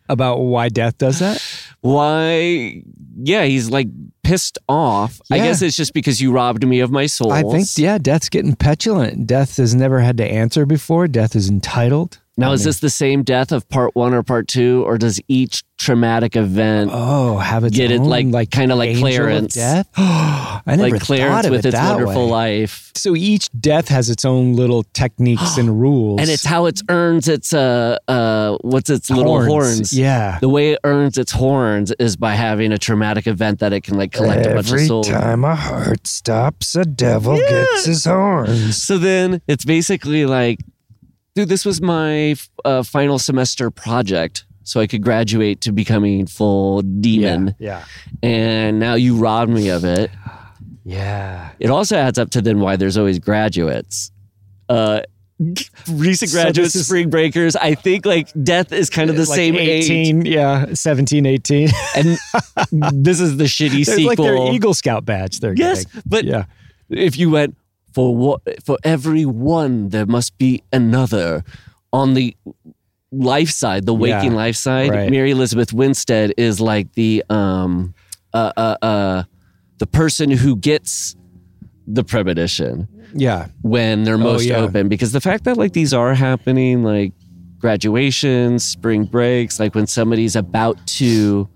about 0.09 0.39
why 0.39 0.69
death 0.69 0.97
does 0.97 1.19
that? 1.19 1.41
Why? 1.81 2.83
Yeah, 3.17 3.43
he's 3.43 3.69
like 3.69 3.87
pissed 4.23 4.57
off. 4.67 5.21
I 5.31 5.37
guess 5.37 5.61
it's 5.61 5.75
just 5.75 5.93
because 5.93 6.21
you 6.21 6.31
robbed 6.31 6.65
me 6.65 6.79
of 6.79 6.91
my 6.91 7.05
soul. 7.05 7.31
I 7.31 7.43
think 7.43 7.67
yeah, 7.77 7.97
death's 7.97 8.29
getting 8.29 8.55
petulant. 8.55 9.27
Death 9.27 9.57
has 9.57 9.75
never 9.75 9.99
had 9.99 10.17
to 10.17 10.25
answer 10.25 10.65
before. 10.65 11.07
Death 11.07 11.35
is 11.35 11.49
entitled. 11.49 12.19
Now, 12.35 12.49
I 12.49 12.53
is 12.53 12.61
mean- 12.61 12.65
this 12.65 12.79
the 12.79 12.89
same 12.89 13.21
death 13.23 13.51
of 13.51 13.67
part 13.69 13.95
one 13.95 14.13
or 14.13 14.23
part 14.23 14.47
two, 14.47 14.83
or 14.87 14.97
does 14.97 15.19
each 15.27 15.63
traumatic 15.77 16.35
event 16.35 16.89
Oh, 16.93 17.37
have 17.37 17.63
its 17.63 17.75
get 17.75 17.91
it 17.91 17.99
own, 17.99 18.07
like, 18.07 18.25
like 18.27 18.49
kind 18.51 18.71
of 18.71 18.77
like 18.77 18.97
Clarence? 18.97 19.53
death. 19.53 19.87
I 19.97 20.61
never 20.65 20.81
like 20.91 21.01
Clarence 21.01 21.31
thought 21.33 21.45
of 21.45 21.51
with 21.51 21.65
it 21.65 21.69
its 21.69 21.75
that 21.75 21.91
wonderful 21.95 22.25
way. 22.25 22.31
life. 22.61 22.91
So 22.95 23.15
each 23.15 23.49
death 23.59 23.89
has 23.89 24.09
its 24.09 24.23
own 24.25 24.53
little 24.53 24.83
techniques 24.93 25.57
and 25.57 25.79
rules, 25.81 26.21
And 26.21 26.29
it's 26.29 26.45
how 26.45 26.65
it 26.67 26.79
earns 26.89 27.27
its 27.27 27.53
uh 27.53 27.97
uh 28.07 28.57
what's 28.61 28.89
its 28.89 29.09
little 29.11 29.43
horns. 29.43 29.93
Yeah. 29.93 30.39
The 30.39 30.49
way 30.49 30.71
it 30.71 30.79
earns 30.85 31.17
its 31.17 31.33
horns 31.33 31.91
is 31.99 32.15
by 32.15 32.33
having 32.35 32.71
a 32.71 32.77
traumatic 32.77 33.27
event 33.27 33.59
that 33.59 33.73
it 33.73 33.81
can 33.81 33.97
like 33.97 34.11
collect 34.11 34.45
a 34.47 34.53
bunch 34.55 34.71
of 34.71 34.79
souls. 34.81 35.09
Every 35.09 35.21
time 35.21 35.43
a 35.43 35.55
heart 35.55 36.07
stops, 36.07 36.75
a 36.75 36.85
devil 36.85 37.35
gets 37.37 37.85
his 37.85 38.05
horns. 38.05 38.81
So 38.81 38.97
then 38.97 39.41
it's 39.47 39.65
basically 39.65 40.25
like, 40.25 40.59
dude, 41.35 41.49
this 41.49 41.65
was 41.65 41.81
my 41.81 42.35
uh, 42.65 42.83
final 42.83 43.19
semester 43.19 43.71
project. 43.71 44.45
So 44.65 44.79
I 44.79 44.87
could 44.87 45.01
graduate 45.03 45.59
to 45.61 45.73
becoming 45.73 46.25
full 46.25 46.81
demon. 46.81 47.53
Yeah. 47.59 47.83
And 48.21 48.79
now 48.79 48.93
you 48.93 49.17
robbed 49.17 49.51
me 49.51 49.67
of 49.69 49.83
it. 49.83 50.09
Yeah. 50.85 51.49
It 51.59 51.69
also 51.69 51.97
adds 51.97 52.17
up 52.17 52.29
to 52.31 52.41
then 52.41 52.61
why 52.61 52.77
there's 52.77 52.97
always 52.97 53.19
graduates. 53.19 54.09
Uh, 54.69 55.01
recent 55.91 56.31
graduates, 56.31 56.75
is- 56.77 56.85
spring 56.87 57.09
breakers. 57.09 57.57
I 57.57 57.75
think 57.75 58.05
like 58.05 58.29
death 58.41 58.71
is 58.71 58.89
kind 58.89 59.09
of 59.09 59.17
the 59.17 59.25
Like 59.25 59.35
same 59.35 59.55
age. 59.57 59.83
18, 59.85 60.25
yeah, 60.25 60.73
17, 60.73 61.25
18. 61.25 61.69
And 61.97 62.17
this 63.03 63.19
is 63.19 63.35
the 63.35 63.43
shitty 63.43 63.85
They're 63.85 63.95
sequel. 63.97 64.07
like 64.07 64.17
their 64.17 64.53
Eagle 64.53 64.73
Scout 64.73 65.03
badge 65.03 65.41
they're 65.41 65.53
Yes, 65.55 65.83
getting. 65.83 66.01
but 66.05 66.23
yeah. 66.23 66.45
if 66.89 67.17
you 67.17 67.29
went 67.29 67.57
for 67.93 68.15
what 68.15 68.41
for 68.65 68.77
every 68.83 69.25
one, 69.25 69.89
there 69.89 70.05
must 70.05 70.37
be 70.37 70.63
another. 70.71 71.43
On 71.91 72.13
the 72.15 72.35
life 73.11 73.49
side, 73.51 73.85
the 73.85 73.93
waking 73.93 74.31
Yeah, 74.31 74.37
life 74.37 74.55
side, 74.55 74.89
right. 74.89 75.09
Mary 75.11 75.31
Elizabeth 75.31 75.71
Winstead 75.73 76.33
is 76.37 76.59
like 76.59 76.93
the 76.93 77.23
um 77.29 77.93
uh 78.33 78.51
uh 78.57 78.77
uh 78.81 79.23
the 79.77 79.85
person 79.87 80.31
who 80.31 80.55
gets 80.55 81.15
the 81.85 82.03
premonition 82.03 82.87
Yeah. 83.13 83.47
when 83.61 84.03
they're 84.05 84.17
most 84.17 84.41
Oh, 84.41 84.43
yeah. 84.45 84.57
open 84.57 84.87
because 84.87 85.11
the 85.11 85.21
fact 85.21 85.43
that 85.43 85.57
like 85.57 85.73
these 85.73 85.93
are 85.93 86.13
happening 86.15 86.83
like 86.83 87.11
graduations 87.59 88.63
spring 88.63 89.03
breaks 89.03 89.59
like 89.59 89.75
when 89.75 89.87
somebody's 89.87 90.35
about 90.35 90.77
to 90.87 91.47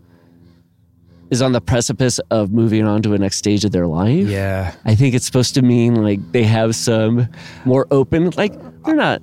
is 1.30 1.42
on 1.42 1.52
the 1.52 1.62
precipice 1.62 2.20
of 2.32 2.52
moving 2.52 2.86
on 2.88 3.02
to 3.02 3.14
a 3.14 3.18
next 3.18 3.38
stage 3.38 3.66
of 3.66 3.72
their 3.72 3.88
life 3.88 4.28
Yeah. 4.28 4.74
i 4.86 4.96
think 4.96 5.14
it's 5.16 5.26
supposed 5.26 5.54
to 5.56 5.62
mean 5.62 5.96
like 6.04 6.20
they 6.32 6.44
have 6.44 6.76
some 6.76 7.28
more 7.66 7.86
open 7.92 8.30
like 8.32 8.54
they're 8.86 8.96
not 8.96 9.22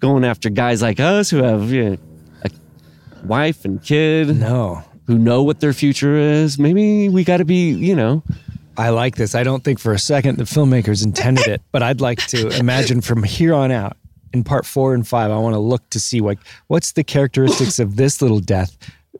going 0.00 0.24
after 0.24 0.50
guys 0.50 0.82
like 0.82 1.00
us 1.00 1.30
who 1.30 1.38
have 1.42 1.70
you 1.70 1.90
know, 1.90 1.96
a 2.44 3.26
wife 3.26 3.64
and 3.64 3.82
kid 3.82 4.36
No. 4.36 4.82
who 5.06 5.18
know 5.18 5.42
what 5.42 5.60
their 5.60 5.72
future 5.72 6.16
is 6.16 6.58
maybe 6.58 7.08
we 7.08 7.24
got 7.24 7.38
to 7.38 7.44
be 7.44 7.70
you 7.72 7.94
know 7.96 8.22
I 8.76 8.88
like 8.88 9.14
this. 9.14 9.36
I 9.36 9.44
don't 9.44 9.62
think 9.62 9.78
for 9.78 9.92
a 9.92 10.00
second 10.00 10.36
the 10.36 10.42
filmmakers 10.42 11.04
intended 11.04 11.46
it, 11.46 11.62
but 11.70 11.84
I'd 11.84 12.00
like 12.00 12.18
to 12.26 12.48
imagine 12.58 13.02
from 13.02 13.22
here 13.22 13.54
on 13.54 13.70
out 13.70 13.96
in 14.32 14.42
part 14.42 14.66
four 14.66 14.94
and 14.94 15.06
five, 15.06 15.30
I 15.30 15.38
want 15.38 15.54
to 15.54 15.60
look 15.60 15.88
to 15.90 16.00
see 16.00 16.18
like 16.18 16.40
what's 16.66 16.90
the 16.90 17.04
characteristics 17.04 17.78
of 17.78 17.94
this 17.94 18.20
little 18.20 18.40
death 18.40 18.76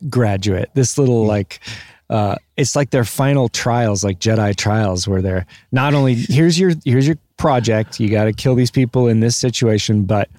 graduate, 0.09 0.71
this 0.73 0.97
little 0.97 1.25
like 1.25 1.61
uh 2.09 2.35
it's 2.57 2.75
like 2.75 2.91
their 2.91 3.03
final 3.03 3.49
trials, 3.49 4.03
like 4.03 4.19
Jedi 4.19 4.55
trials, 4.55 5.07
where 5.07 5.21
they're 5.21 5.45
not 5.71 5.93
only 5.93 6.15
here's 6.15 6.59
your 6.59 6.73
here's 6.85 7.07
your 7.07 7.17
project, 7.37 7.99
you 7.99 8.09
gotta 8.09 8.33
kill 8.33 8.55
these 8.55 8.71
people 8.71 9.07
in 9.07 9.19
this 9.19 9.35
situation, 9.37 10.03
but 10.03 10.29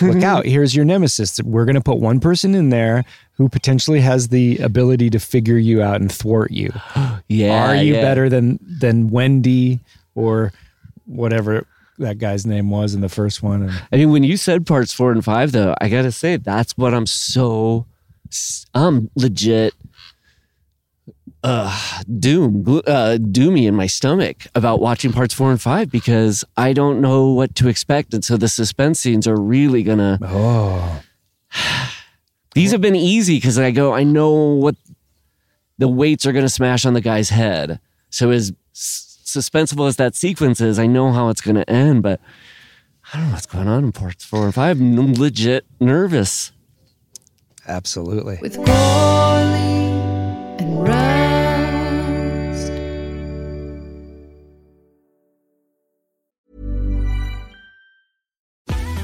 look 0.00 0.22
out, 0.22 0.46
here's 0.46 0.74
your 0.74 0.84
nemesis. 0.84 1.40
We're 1.42 1.64
gonna 1.64 1.80
put 1.80 1.98
one 1.98 2.20
person 2.20 2.54
in 2.54 2.70
there 2.70 3.04
who 3.36 3.48
potentially 3.48 4.00
has 4.00 4.28
the 4.28 4.58
ability 4.58 5.10
to 5.10 5.18
figure 5.18 5.58
you 5.58 5.82
out 5.82 6.00
and 6.00 6.10
thwart 6.10 6.52
you. 6.52 6.72
yeah 7.28 7.68
Are 7.68 7.76
you 7.76 7.94
yeah. 7.94 8.02
better 8.02 8.28
than 8.28 8.58
than 8.62 9.10
Wendy 9.10 9.80
or 10.14 10.52
whatever 11.06 11.66
that 11.98 12.18
guy's 12.18 12.44
name 12.46 12.70
was 12.70 12.94
in 12.94 13.00
the 13.00 13.08
first 13.08 13.42
one? 13.42 13.62
And 13.64 13.82
I 13.92 13.96
mean, 13.96 14.10
when 14.10 14.24
you 14.24 14.36
said 14.36 14.66
parts 14.66 14.92
four 14.92 15.10
and 15.10 15.24
five, 15.24 15.52
though, 15.52 15.74
I 15.80 15.88
gotta 15.88 16.12
say 16.12 16.36
that's 16.36 16.76
what 16.76 16.94
I'm 16.94 17.06
so 17.06 17.86
I'm 18.74 19.10
legit 19.16 19.74
uh 21.44 22.00
doom 22.18 22.64
gl- 22.64 22.82
uh 22.88 23.18
doomy 23.18 23.66
in 23.68 23.74
my 23.76 23.86
stomach 23.86 24.46
about 24.54 24.80
watching 24.80 25.12
parts 25.12 25.32
four 25.34 25.50
and 25.50 25.60
five 25.60 25.90
because 25.90 26.42
I 26.56 26.72
don't 26.72 27.00
know 27.00 27.28
what 27.32 27.54
to 27.56 27.68
expect, 27.68 28.14
and 28.14 28.24
so 28.24 28.36
the 28.36 28.48
suspense 28.48 28.98
scenes 29.00 29.28
are 29.28 29.36
really 29.38 29.82
gonna. 29.84 30.18
oh, 30.22 31.02
These 32.54 32.72
have 32.72 32.80
been 32.80 32.96
easy 32.96 33.36
because 33.36 33.58
I 33.58 33.70
go, 33.72 33.92
I 33.92 34.04
know 34.04 34.32
what 34.32 34.74
the 35.78 35.88
weights 35.88 36.24
are 36.24 36.32
gonna 36.32 36.48
smash 36.48 36.86
on 36.86 36.94
the 36.94 37.00
guy's 37.00 37.28
head. 37.30 37.78
So 38.10 38.30
as 38.30 38.52
s- 38.74 39.18
suspenseful 39.24 39.86
as 39.86 39.96
that 39.96 40.14
sequence 40.14 40.60
is, 40.60 40.78
I 40.78 40.86
know 40.86 41.12
how 41.12 41.28
it's 41.28 41.40
gonna 41.40 41.64
end, 41.68 42.02
but. 42.02 42.20
I 43.12 43.18
don't 43.18 43.26
know 43.28 43.32
what's 43.34 43.44
going 43.46 43.68
on 43.68 43.84
in 43.84 43.92
parts 43.92 44.24
four 44.24 44.44
and 44.46 44.54
five. 44.54 44.80
I'm 44.80 45.12
legit 45.12 45.66
nervous. 45.78 46.52
absolutely. 47.68 48.38
with 48.40 48.56
Gourley 48.56 48.72
and 50.58 50.82
Rust. 50.88 51.03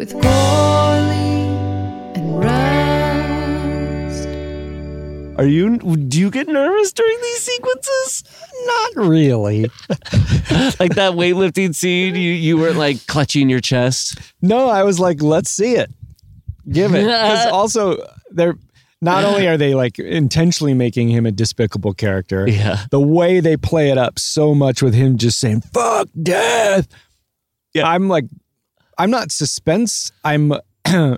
with 0.00 0.12
Gourley 0.14 0.24
and 2.16 2.40
Rust. 2.40 4.26
Are 5.38 5.44
you? 5.46 5.76
Do 5.76 6.18
you 6.18 6.30
get 6.30 6.48
nervous 6.48 6.90
during 6.94 7.18
these 7.20 7.40
sequences? 7.40 8.24
Not 8.64 8.96
really. 9.08 9.64
like 10.80 10.94
that 10.94 11.12
weightlifting 11.12 11.74
scene, 11.74 12.14
you 12.14 12.32
you 12.32 12.56
were 12.56 12.72
like 12.72 13.06
clutching 13.08 13.50
your 13.50 13.60
chest. 13.60 14.18
No, 14.40 14.70
I 14.70 14.84
was 14.84 14.98
like, 14.98 15.20
let's 15.20 15.50
see 15.50 15.74
it. 15.74 15.90
Give 16.66 16.94
it. 16.94 17.04
Because 17.04 17.46
also 17.52 17.98
they're 18.30 18.56
not 19.02 19.24
only 19.24 19.46
are 19.48 19.58
they 19.58 19.74
like 19.74 19.98
intentionally 19.98 20.72
making 20.72 21.10
him 21.10 21.26
a 21.26 21.30
despicable 21.30 21.92
character, 21.92 22.48
Yeah. 22.48 22.86
the 22.90 23.00
way 23.00 23.40
they 23.40 23.58
play 23.58 23.90
it 23.90 23.98
up 23.98 24.18
so 24.18 24.54
much 24.54 24.80
with 24.82 24.94
him 24.94 25.18
just 25.18 25.38
saying 25.38 25.60
"fuck 25.60 26.08
death." 26.22 26.88
Yeah, 27.74 27.86
I'm 27.86 28.08
like, 28.08 28.24
I'm 29.00 29.10
not 29.10 29.32
suspense. 29.32 30.12
I'm, 30.24 30.52
uh, 30.84 31.16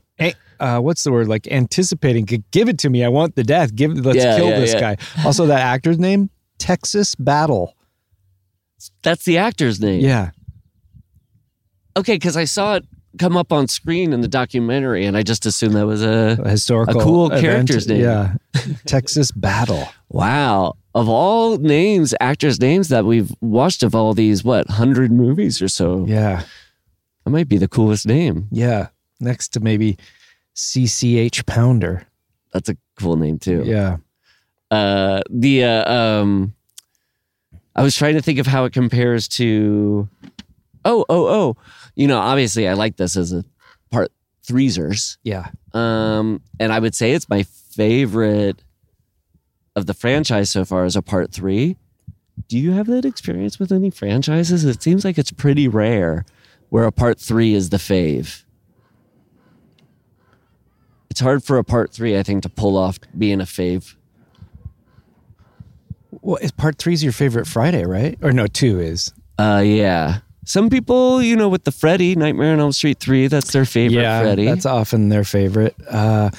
what's 0.80 1.02
the 1.04 1.12
word? 1.12 1.28
Like 1.28 1.46
anticipating. 1.48 2.24
Give 2.50 2.68
it 2.68 2.78
to 2.78 2.90
me. 2.90 3.04
I 3.04 3.08
want 3.08 3.34
the 3.36 3.44
death. 3.44 3.74
Give. 3.74 3.92
Let's 3.92 4.18
Yeah, 4.18 4.36
kill 4.36 4.48
yeah, 4.48 4.60
this 4.60 4.74
yeah. 4.74 4.80
guy. 4.94 4.96
Also, 5.24 5.46
that 5.46 5.60
actor's 5.60 5.98
name 5.98 6.30
Texas 6.58 7.14
Battle. 7.14 7.74
That's 9.02 9.24
the 9.24 9.38
actor's 9.38 9.80
name. 9.80 10.00
Yeah, 10.00 10.30
Okay, 11.96 12.14
because 12.14 12.36
I 12.36 12.44
saw 12.44 12.76
it 12.76 12.84
come 13.18 13.36
up 13.36 13.52
on 13.52 13.68
screen 13.68 14.12
in 14.14 14.22
the 14.22 14.28
documentary, 14.28 15.04
and 15.04 15.16
I 15.16 15.22
just 15.22 15.44
assumed 15.44 15.74
that 15.74 15.86
was 15.86 16.02
a 16.02 16.38
a 16.42 16.48
historical, 16.50 17.00
A 17.00 17.04
cool 17.04 17.26
event. 17.26 17.42
character's 17.42 17.86
name. 17.86 18.00
Yeah, 18.00 18.34
Texas 18.86 19.30
Battle. 19.32 19.88
wow. 20.08 20.74
Of 20.94 21.08
all 21.08 21.56
names, 21.56 22.14
actors' 22.20 22.60
names 22.60 22.88
that 22.88 23.06
we've 23.06 23.32
watched 23.40 23.82
of 23.82 23.94
all 23.94 24.12
these, 24.14 24.44
what 24.44 24.68
hundred 24.68 25.10
movies 25.10 25.62
or 25.62 25.68
so, 25.68 26.04
Yeah, 26.06 26.42
that 27.24 27.30
might 27.30 27.48
be 27.48 27.58
the 27.58 27.68
coolest 27.68 28.06
name. 28.06 28.48
yeah. 28.50 28.88
Next 29.20 29.48
to 29.50 29.60
maybe 29.60 29.98
CCH 30.56 31.46
Pounder. 31.46 32.06
That's 32.52 32.68
a 32.68 32.76
cool 32.98 33.16
name 33.16 33.38
too. 33.38 33.62
Yeah. 33.64 33.98
uh 34.70 35.22
the 35.30 35.64
uh, 35.64 35.92
um 35.92 36.54
I 37.76 37.82
was 37.82 37.94
trying 37.96 38.14
to 38.14 38.22
think 38.22 38.38
of 38.40 38.46
how 38.46 38.64
it 38.64 38.72
compares 38.72 39.28
to 39.28 40.08
oh 40.84 41.04
oh 41.08 41.26
oh 41.28 41.56
you 41.94 42.08
know 42.08 42.18
obviously 42.18 42.66
I 42.66 42.72
like 42.74 42.96
this 42.96 43.16
as 43.16 43.32
a 43.32 43.44
part 43.90 44.10
threesers. 44.44 45.18
Yeah. 45.22 45.50
Um, 45.72 46.42
and 46.58 46.72
I 46.72 46.80
would 46.80 46.94
say 46.94 47.12
it's 47.12 47.28
my 47.28 47.44
favorite 47.44 48.62
of 49.76 49.86
the 49.86 49.94
franchise 49.94 50.50
so 50.50 50.64
far 50.64 50.84
as 50.84 50.96
a 50.96 51.02
part 51.02 51.32
three. 51.32 51.76
Do 52.48 52.58
you 52.58 52.72
have 52.72 52.86
that 52.88 53.04
experience 53.04 53.58
with 53.58 53.70
any 53.72 53.90
franchises? 53.90 54.64
It 54.64 54.82
seems 54.82 55.04
like 55.04 55.16
it's 55.16 55.30
pretty 55.30 55.68
rare 55.68 56.24
where 56.72 56.84
a 56.84 56.90
part 56.90 57.20
three 57.20 57.52
is 57.52 57.68
the 57.68 57.76
fave. 57.76 58.44
It's 61.10 61.20
hard 61.20 61.44
for 61.44 61.58
a 61.58 61.64
part 61.64 61.92
three, 61.92 62.18
I 62.18 62.22
think, 62.22 62.44
to 62.44 62.48
pull 62.48 62.78
off 62.78 62.98
being 63.18 63.42
a 63.42 63.44
fave. 63.44 63.94
Well, 66.22 66.36
is 66.36 66.50
part 66.50 66.78
three 66.78 66.94
is 66.94 67.04
your 67.04 67.12
favorite 67.12 67.46
Friday, 67.46 67.84
right? 67.84 68.18
Or 68.22 68.32
no, 68.32 68.46
two 68.46 68.80
is. 68.80 69.12
Uh, 69.38 69.62
yeah. 69.62 70.20
Some 70.46 70.70
people, 70.70 71.22
you 71.22 71.36
know, 71.36 71.50
with 71.50 71.64
the 71.64 71.72
Freddy 71.72 72.16
Nightmare 72.16 72.54
on 72.54 72.60
Elm 72.60 72.72
Street 72.72 72.98
three, 72.98 73.26
that's 73.26 73.52
their 73.52 73.66
favorite 73.66 74.00
yeah, 74.00 74.22
Freddy. 74.22 74.46
that's 74.46 74.64
often 74.64 75.10
their 75.10 75.24
favorite. 75.24 75.76
Uh, 75.86 76.30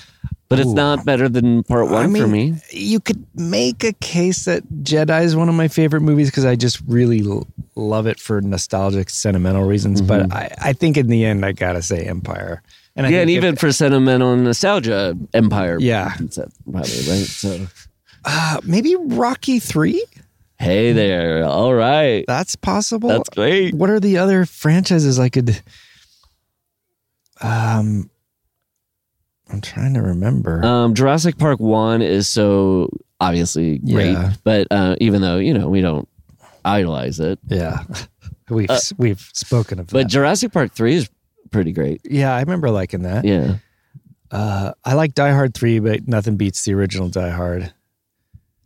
but 0.53 0.59
it's 0.59 0.69
ooh. 0.69 0.75
not 0.75 1.03
better 1.05 1.27
than 1.27 1.63
part 1.63 1.89
one 1.89 2.03
I 2.03 2.07
mean, 2.07 2.21
for 2.23 2.27
me. 2.27 2.55
You 2.71 2.99
could 2.99 3.25
make 3.35 3.83
a 3.83 3.93
case 3.93 4.45
that 4.45 4.63
Jedi 4.83 5.23
is 5.23 5.35
one 5.35 5.49
of 5.49 5.55
my 5.55 5.67
favorite 5.67 6.01
movies 6.01 6.29
because 6.29 6.45
I 6.45 6.55
just 6.55 6.81
really 6.87 7.21
l- 7.25 7.47
love 7.75 8.07
it 8.07 8.19
for 8.19 8.39
nostalgic, 8.41 9.09
sentimental 9.09 9.63
reasons. 9.63 10.01
But 10.01 10.31
I, 10.31 10.53
I 10.61 10.73
think 10.73 10.97
in 10.97 11.07
the 11.07 11.25
end, 11.25 11.45
I 11.45 11.51
gotta 11.51 11.81
say 11.81 12.03
Empire. 12.05 12.61
And 12.95 13.05
I 13.05 13.09
Mm-hmm. 13.09 13.13
yeah, 13.15 13.21
and 13.21 13.29
even 13.31 13.53
if- 13.55 13.59
for 13.59 13.71
sentimental 13.71 14.35
nostalgia, 14.37 15.17
Empire. 15.33 15.77
Yeah. 15.79 16.13
probably 16.15 16.79
right. 16.81 17.25
So, 17.25 17.67
uh, 18.25 18.59
maybe 18.63 18.95
Rocky 18.95 19.59
three. 19.59 20.05
hey 20.59 20.93
there, 20.93 21.43
all 21.43 21.73
right, 21.73 22.23
That's 22.27 22.55
possible. 22.55 23.09
that's 23.09 23.29
great. 23.29 23.73
What 23.73 23.89
are 23.89 23.99
the 23.99 24.17
other 24.19 24.45
franchises 24.45 25.19
I 25.19 25.29
could? 25.29 25.61
Um, 27.41 28.09
I'm 29.51 29.61
trying 29.61 29.93
to 29.95 30.01
remember. 30.01 30.63
Um, 30.63 30.93
Jurassic 30.95 31.37
Park 31.37 31.59
one 31.59 32.01
is 32.01 32.27
so 32.27 32.89
obviously 33.19 33.77
great, 33.79 34.11
Yeah. 34.13 34.33
but 34.43 34.67
uh, 34.71 34.95
even 34.99 35.21
though 35.21 35.37
you 35.37 35.53
know 35.53 35.69
we 35.69 35.81
don't 35.81 36.07
idolize 36.65 37.19
it, 37.19 37.39
yeah, 37.47 37.83
we've 38.49 38.69
we've 38.97 39.29
spoken 39.33 39.79
of 39.79 39.89
uh, 39.89 39.93
but. 39.93 40.07
Jurassic 40.07 40.51
Park 40.53 40.71
three 40.73 40.95
is 40.95 41.09
pretty 41.51 41.71
great. 41.71 42.01
yeah, 42.03 42.33
I 42.35 42.39
remember 42.39 42.69
liking 42.71 43.03
that. 43.03 43.25
Yeah. 43.25 43.57
Uh, 44.31 44.73
I 44.83 44.93
like 44.95 45.13
Die 45.13 45.31
Hard 45.31 45.53
three, 45.53 45.77
but 45.79 46.07
nothing 46.07 46.37
beats 46.37 46.63
the 46.65 46.73
original 46.73 47.07
Die 47.09 47.29
Hard. 47.29 47.71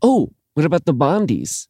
Oh, 0.02 0.32
what 0.54 0.66
about 0.66 0.86
the 0.86 0.94
Bondies? 0.94 1.68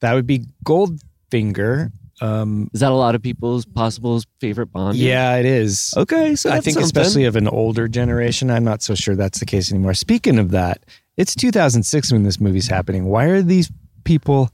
That 0.00 0.12
would 0.14 0.26
be 0.26 0.44
Goldfinger. 0.66 1.90
Um, 2.24 2.70
Is 2.72 2.80
that 2.80 2.90
a 2.90 2.94
lot 2.94 3.14
of 3.14 3.22
people's 3.22 3.66
possible 3.66 4.20
favorite 4.40 4.66
Bond? 4.72 4.96
yeah, 4.96 5.36
it 5.36 5.44
is. 5.44 5.92
Okay, 5.96 6.34
so 6.36 6.50
I 6.50 6.54
think 6.60 6.74
something. 6.74 6.84
especially 6.84 7.24
of 7.24 7.36
an 7.36 7.48
older 7.48 7.86
generation. 7.88 8.50
I'm 8.50 8.64
not 8.64 8.82
so 8.82 8.94
sure 8.94 9.14
that's 9.14 9.40
the 9.40 9.46
case 9.46 9.70
anymore. 9.70 9.94
Speaking 9.94 10.38
of 10.38 10.50
that, 10.52 10.84
it's 11.16 11.34
2006 11.34 12.12
when 12.12 12.22
this 12.22 12.40
movie's 12.40 12.68
happening. 12.68 13.04
Why 13.04 13.26
are 13.26 13.42
these 13.42 13.70
people 14.04 14.50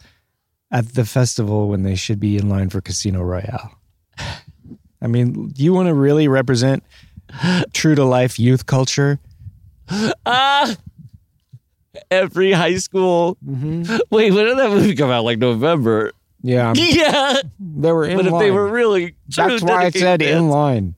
at 0.72 0.94
the 0.94 1.04
festival 1.04 1.68
when 1.68 1.82
they 1.82 1.94
should 1.94 2.18
be 2.18 2.36
in 2.36 2.48
line 2.48 2.70
for 2.70 2.80
Casino 2.80 3.22
Royale? 3.22 3.70
I 5.02 5.06
mean, 5.06 5.48
do 5.50 5.62
you 5.62 5.72
want 5.72 5.88
to 5.88 5.94
really 5.94 6.28
represent 6.28 6.82
true 7.72 7.94
to 7.94 8.04
life 8.04 8.38
youth 8.38 8.66
culture? 8.66 9.18
Ah, 10.26 10.74
every 12.10 12.52
high 12.52 12.76
school. 12.76 13.36
Mm-hmm. 13.46 13.96
Wait, 14.10 14.32
when 14.32 14.44
did 14.44 14.58
that 14.58 14.70
movie 14.70 14.94
come 14.94 15.10
out? 15.10 15.24
Like 15.24 15.38
November. 15.38 16.12
Yeah, 16.42 16.72
Yeah, 16.76 17.40
they 17.58 17.92
were 17.92 18.06
in 18.06 18.16
but 18.16 18.26
if 18.26 18.32
line. 18.32 18.42
they 18.42 18.50
were 18.50 18.68
really, 18.68 19.14
that's 19.28 19.62
why 19.62 19.84
I 19.84 19.90
said 19.90 20.22
in 20.22 20.48
line. 20.48 20.94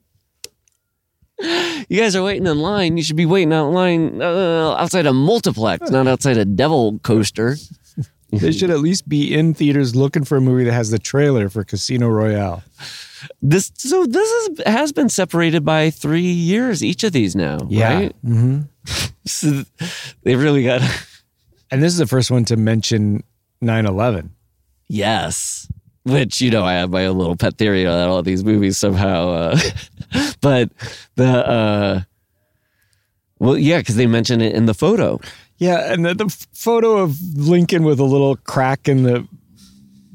You 1.39 1.99
guys 1.99 2.15
are 2.15 2.23
waiting 2.23 2.47
in 2.47 2.59
line. 2.59 2.95
You 2.95 3.03
should 3.03 3.17
be 3.17 3.25
waiting 3.25 3.51
out 3.51 3.71
line 3.71 4.21
uh, 4.21 4.75
outside 4.77 5.05
a 5.05 5.13
multiplex, 5.13 5.89
not 5.89 6.07
outside 6.07 6.37
a 6.37 6.45
devil 6.45 6.99
coaster. 6.99 7.57
They 8.31 8.51
should 8.51 8.71
at 8.71 8.79
least 8.79 9.07
be 9.07 9.31
in 9.31 9.53
theaters 9.53 9.95
looking 9.95 10.23
for 10.23 10.37
a 10.37 10.41
movie 10.41 10.63
that 10.63 10.73
has 10.73 10.89
the 10.89 10.97
trailer 10.97 11.49
for 11.49 11.63
Casino 11.63 12.07
Royale. 12.07 12.63
This 13.43 13.71
so 13.75 14.07
this 14.07 14.27
is 14.27 14.61
has 14.65 14.91
been 14.91 15.07
separated 15.09 15.63
by 15.63 15.91
three 15.91 16.21
years 16.21 16.83
each 16.83 17.03
of 17.03 17.11
these 17.11 17.35
now. 17.35 17.59
right? 17.59 18.15
Mm-hmm. 18.25 18.61
So 19.25 19.63
they 20.23 20.35
really 20.35 20.63
got 20.63 20.81
And 21.69 21.83
this 21.83 21.93
is 21.93 21.99
the 21.99 22.07
first 22.07 22.31
one 22.31 22.43
to 22.45 22.57
mention 22.57 23.23
9 23.61 23.85
11. 23.85 24.32
Yes. 24.93 25.67
Which 26.03 26.41
you 26.41 26.51
know, 26.51 26.63
I 26.65 26.73
have 26.73 26.89
my 26.89 27.05
own 27.05 27.17
little 27.17 27.37
pet 27.37 27.57
theory 27.57 27.87
on 27.87 28.09
all 28.09 28.21
these 28.21 28.43
movies 28.43 28.77
somehow. 28.77 29.29
Uh, 29.29 29.59
but 30.41 30.69
the 31.15 31.47
uh, 31.47 32.01
well, 33.39 33.57
yeah, 33.57 33.79
because 33.79 33.95
they 33.95 34.07
mention 34.07 34.41
it 34.41 34.53
in 34.53 34.65
the 34.65 34.73
photo. 34.73 35.19
Yeah, 35.57 35.93
and 35.93 36.05
the, 36.05 36.13
the 36.13 36.47
photo 36.53 36.97
of 36.97 37.17
Lincoln 37.35 37.83
with 37.83 37.99
a 37.99 38.03
little 38.03 38.35
crack 38.35 38.89
in 38.89 39.03
the 39.03 39.27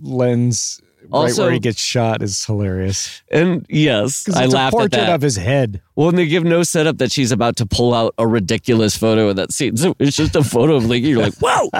lens 0.03 0.81
right 1.11 1.35
where 1.37 1.51
he 1.51 1.59
gets 1.59 1.81
shot 1.81 2.22
is 2.22 2.45
hilarious. 2.45 3.22
And 3.31 3.64
yes, 3.68 4.29
I 4.35 4.47
laughed 4.47 4.74
at 4.74 4.79
portrait 4.79 4.91
that. 4.93 5.14
of 5.14 5.22
his 5.22 5.37
head. 5.37 5.81
Well, 5.97 6.11
and 6.11 6.18
they 6.18 6.26
give 6.26 6.45
no 6.45 6.62
setup 6.62 6.99
that 6.99 7.12
she's 7.12 7.33
about 7.33 7.57
to 7.57 7.66
pull 7.66 7.95
out 7.95 8.14
a 8.18 8.26
ridiculous 8.26 8.97
photo 8.97 9.29
of 9.29 9.37
that 9.37 9.53
scene. 9.53 9.76
So 9.76 9.95
it's 9.99 10.16
just 10.16 10.37
a 10.37 10.45
photo 10.45 10.76
of 10.76 10.87
Lincoln. 10.87 11.11
You're 11.11 11.22
like, 11.22 11.35
whoa. 11.41 11.70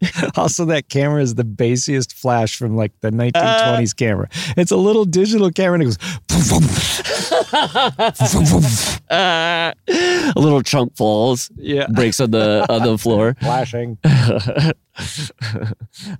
Also, 0.36 0.64
that 0.66 0.88
camera 0.88 1.22
is 1.22 1.34
the 1.36 1.44
basiest 1.44 2.12
flash 2.14 2.56
from 2.56 2.76
like 2.76 2.92
the 3.00 3.10
1920s 3.10 3.96
camera. 3.96 4.28
It's 4.56 4.70
a 4.70 4.76
little 4.76 5.04
digital 5.04 5.50
camera 5.50 5.74
and 5.80 5.82
it 5.82 5.86
goes 5.86 5.98
Uh, 9.08 9.72
a 9.88 10.32
little 10.36 10.62
chunk 10.62 10.96
falls, 10.96 11.50
Yeah. 11.56 11.86
breaks 11.88 12.20
on 12.20 12.30
the 12.32 12.66
on 12.68 12.82
the 12.82 12.98
floor. 12.98 13.34
flashing. 13.40 13.98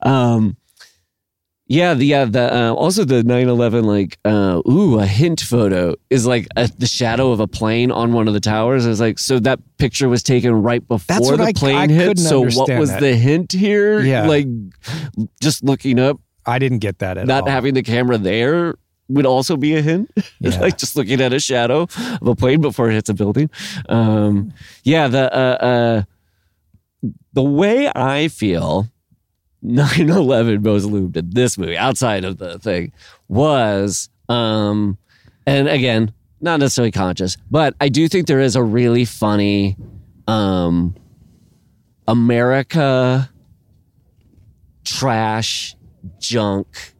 Um, 0.03 0.57
yeah, 1.69 1.95
the 1.95 2.05
yeah 2.05 2.25
the 2.25 2.55
uh, 2.55 2.73
also 2.75 3.05
the 3.05 3.23
9/11 3.23 3.85
like 3.85 4.19
uh, 4.25 4.63
ooh 4.71 4.99
a 5.01 5.07
hint 5.07 5.41
photo 5.41 5.95
is 6.11 6.25
like 6.27 6.47
a, 6.57 6.69
the 6.79 6.87
shadow 6.87 7.33
of 7.33 7.41
a 7.41 7.47
plane 7.49 7.91
on 7.91 8.13
one 8.13 8.29
of 8.29 8.35
the 8.35 8.41
towers. 8.41 8.87
It's 8.87 9.01
like 9.01 9.19
so 9.19 9.39
that 9.41 9.59
picture 9.79 10.09
was 10.09 10.23
taken 10.23 10.53
right 10.63 10.87
before 10.87 11.37
the 11.37 11.43
I- 11.43 11.53
plane 11.53 11.77
I 11.77 11.89
hit. 11.93 12.19
So 12.19 12.41
what 12.43 12.71
was 12.79 12.91
that. 12.91 13.01
the 13.01 13.17
hint 13.17 13.53
here? 13.53 14.01
Yeah. 14.01 14.27
like 14.27 14.47
just 15.41 15.65
looking 15.65 15.99
up, 15.99 16.21
I 16.47 16.59
didn't 16.59 16.79
get 16.79 17.01
that 17.01 17.19
at 17.19 17.27
not 17.27 17.43
all. 17.43 17.49
having 17.51 17.75
the 17.75 17.83
camera 17.83 18.17
there 18.19 18.77
would 19.09 19.27
also 19.27 19.57
be 19.57 19.75
a 19.77 19.83
hint. 19.83 20.11
Yeah. 20.41 20.61
like 20.61 20.79
just 20.79 20.95
looking 20.97 21.21
at 21.21 21.33
a 21.33 21.41
shadow 21.41 21.83
of 22.21 22.27
a 22.27 22.35
plane 22.37 22.61
before 22.61 22.91
it 22.91 22.95
hits 22.95 23.09
a 23.09 23.15
building. 23.15 23.51
Um, 23.89 24.53
yeah, 24.85 25.09
the 25.09 25.33
uh, 25.35 25.39
uh, 25.65 26.03
the 27.33 27.43
way 27.43 27.91
I 27.95 28.29
feel 28.29 28.87
9-11 29.67 30.63
most 30.63 30.85
loomed 30.85 31.17
in 31.17 31.31
this 31.31 31.59
movie, 31.59 31.77
outside 31.77 32.25
of 32.25 32.39
the 32.39 32.59
thing, 32.59 32.93
was 33.29 34.09
um, 34.29 34.99
and 35.47 35.69
again, 35.69 36.13
not 36.41 36.61
necessarily 36.61 36.93
conscious, 36.93 37.37
but 37.51 37.75
I 37.81 37.89
do 37.89 38.09
think 38.09 38.27
there 38.27 38.41
is 38.41 38.57
a 38.57 38.63
really 38.63 39.05
funny 39.05 39.77
um 40.29 40.95
America 42.09 43.31
trash 44.85 45.77
junk 46.19 46.95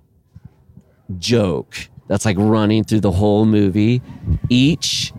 joke 1.19 1.77
that's 2.09 2.25
like 2.25 2.37
running 2.39 2.85
through 2.85 3.01
the 3.01 3.13
whole 3.13 3.47
movie. 3.47 4.03
Each 4.49 5.13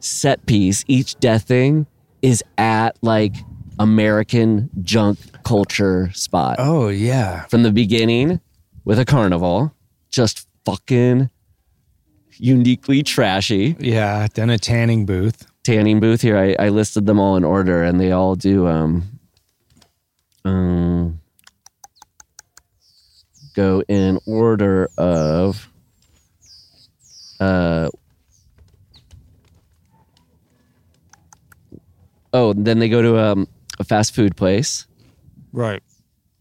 set 0.00 0.44
piece, 0.46 0.84
each 0.86 1.16
death 1.16 1.44
thing 1.44 1.86
is 2.22 2.42
at 2.58 2.96
like 3.02 3.34
American 3.78 4.70
junk 4.82 5.18
culture 5.46 6.10
spot. 6.12 6.56
Oh, 6.58 6.88
yeah. 6.88 7.44
From 7.44 7.62
the 7.62 7.70
beginning 7.70 8.40
with 8.84 8.98
a 8.98 9.04
carnival, 9.04 9.72
just 10.10 10.48
fucking 10.64 11.30
uniquely 12.32 13.04
trashy. 13.04 13.76
Yeah. 13.78 14.26
Then 14.34 14.50
a 14.50 14.58
tanning 14.58 15.06
booth. 15.06 15.46
Tanning 15.62 16.00
booth 16.00 16.20
here. 16.20 16.36
I, 16.36 16.56
I 16.58 16.68
listed 16.70 17.06
them 17.06 17.20
all 17.20 17.36
in 17.36 17.44
order 17.44 17.84
and 17.84 18.00
they 18.00 18.10
all 18.10 18.34
do 18.34 18.66
um 18.66 19.04
um 20.44 21.20
go 23.54 23.82
in 23.86 24.18
order 24.26 24.88
of 24.98 25.68
uh 27.38 27.88
oh 32.32 32.52
then 32.52 32.80
they 32.80 32.88
go 32.88 33.00
to 33.02 33.18
um, 33.18 33.48
a 33.78 33.84
fast 33.84 34.14
food 34.14 34.36
place 34.36 34.86
Right. 35.56 35.82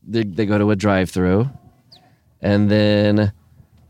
they, 0.05 0.23
they 0.23 0.45
go 0.45 0.57
to 0.57 0.71
a 0.71 0.75
drive 0.75 1.09
through 1.09 1.49
and 2.41 2.69
then 2.69 3.31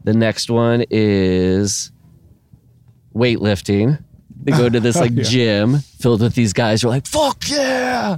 the 0.04 0.14
next 0.14 0.52
one 0.52 0.86
is 0.92 1.92
weightlifting 3.16 4.04
they 4.44 4.52
go 4.52 4.70
to 4.70 4.80
this 4.80 4.96
like 4.98 5.12
Yeah. 5.16 5.24
gym 5.24 5.78
filled 5.80 6.22
with 6.22 6.36
these 6.36 6.54
guys 6.54 6.82
who 6.82 6.90
are 6.90 6.92
like 6.92 7.08
fuck 7.08 7.50
yeah 7.50 8.18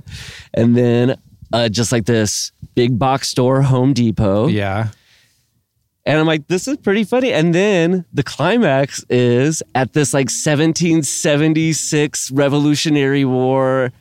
and 0.53 0.76
then 0.76 1.16
uh, 1.53 1.70
just 1.70 1.91
like 1.93 2.05
this 2.05 2.51
big 2.76 2.99
box 2.99 3.30
store 3.30 3.62
home 3.62 3.93
depot 3.93 4.47
Yeah. 4.47 4.89
And 6.05 6.18
I'm 6.18 6.26
like, 6.26 6.47
this 6.47 6.70
is 6.70 6.78
pretty 6.78 7.03
funny. 7.03 7.34
And 7.34 7.53
then 7.53 8.05
the 8.14 8.24
climax 8.24 9.03
is 9.10 9.62
at 9.76 9.91
this 9.91 10.14
like 10.14 10.30
1776 10.30 12.32
Revolutionary 12.32 13.26
War 13.26 13.91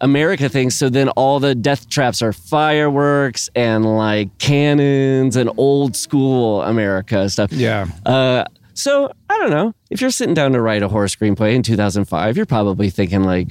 America 0.00 0.48
thing. 0.48 0.70
So 0.70 0.88
then 0.88 1.08
all 1.10 1.40
the 1.40 1.54
death 1.54 1.88
traps 1.88 2.22
are 2.22 2.32
fireworks 2.32 3.48
and 3.54 3.84
like 3.84 4.36
cannons 4.38 5.36
and 5.36 5.50
old 5.56 5.96
school 5.96 6.62
America 6.62 7.28
stuff. 7.28 7.52
Yeah. 7.52 7.86
Uh, 8.06 8.44
so 8.74 9.10
I 9.28 9.38
don't 9.38 9.50
know. 9.50 9.74
If 9.90 10.00
you're 10.00 10.10
sitting 10.10 10.34
down 10.34 10.52
to 10.52 10.60
write 10.60 10.82
a 10.82 10.88
horror 10.88 11.06
screenplay 11.08 11.54
in 11.54 11.62
2005, 11.62 12.36
you're 12.36 12.46
probably 12.46 12.90
thinking 12.90 13.24
like, 13.24 13.48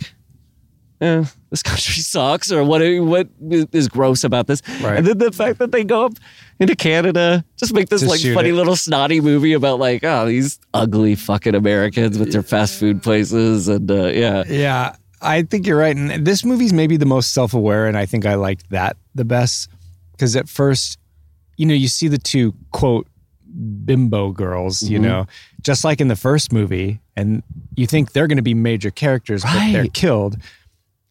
eh, 1.01 1.25
this 1.49 1.63
country 1.63 2.01
sucks, 2.01 2.51
or 2.51 2.63
what? 2.63 2.81
What 3.01 3.27
is 3.41 3.87
gross 3.89 4.23
about 4.23 4.47
this? 4.47 4.61
Right. 4.81 4.97
And 4.97 5.05
then 5.05 5.17
the 5.17 5.31
fact 5.33 5.59
that 5.59 5.71
they 5.73 5.83
go 5.83 6.05
up 6.05 6.13
into 6.59 6.75
Canada, 6.75 7.43
just 7.57 7.73
make 7.73 7.89
this 7.89 8.01
To 8.01 8.07
like 8.07 8.21
funny 8.21 8.49
it. 8.49 8.53
little 8.53 8.75
snotty 8.77 9.19
movie 9.21 9.51
about 9.53 9.79
like, 9.79 10.03
oh, 10.05 10.25
these 10.27 10.59
ugly 10.73 11.15
fucking 11.15 11.55
Americans 11.55 12.17
with 12.17 12.31
their 12.31 12.41
fast 12.43 12.79
food 12.79 13.03
places, 13.03 13.67
and 13.67 13.89
uh, 13.91 14.05
yeah, 14.07 14.43
Yeah, 14.47 14.95
I 15.21 15.43
think 15.43 15.65
you're 15.65 15.77
right. 15.77 15.95
And 15.95 16.25
this 16.25 16.45
movie's 16.45 16.73
maybe 16.73 16.97
the 16.97 17.05
most 17.05 17.33
self 17.33 17.53
aware, 17.53 17.87
and 17.87 17.97
I 17.97 18.05
think 18.05 18.25
I 18.25 18.35
liked 18.35 18.69
that 18.69 18.97
the 19.15 19.25
best. 19.25 19.69
Because 20.11 20.35
at 20.35 20.49
first, 20.49 20.97
you 21.57 21.65
know, 21.65 21.73
you 21.73 21.87
see 21.87 22.07
the 22.07 22.17
two 22.17 22.53
quote 22.71 23.07
bimbo 23.85 24.31
girls, 24.31 24.81
you 24.81 24.97
mm-hmm. 24.97 25.07
know, 25.07 25.27
just 25.61 25.83
like 25.83 26.01
in 26.01 26.07
the 26.07 26.15
first 26.15 26.51
movie, 26.51 26.99
and 27.15 27.43
you 27.75 27.87
think 27.87 28.13
they're 28.13 28.27
going 28.27 28.37
to 28.37 28.43
be 28.43 28.53
major 28.53 28.91
characters, 28.91 29.43
but 29.43 29.71
they're 29.71 29.87
killed. 29.87 30.37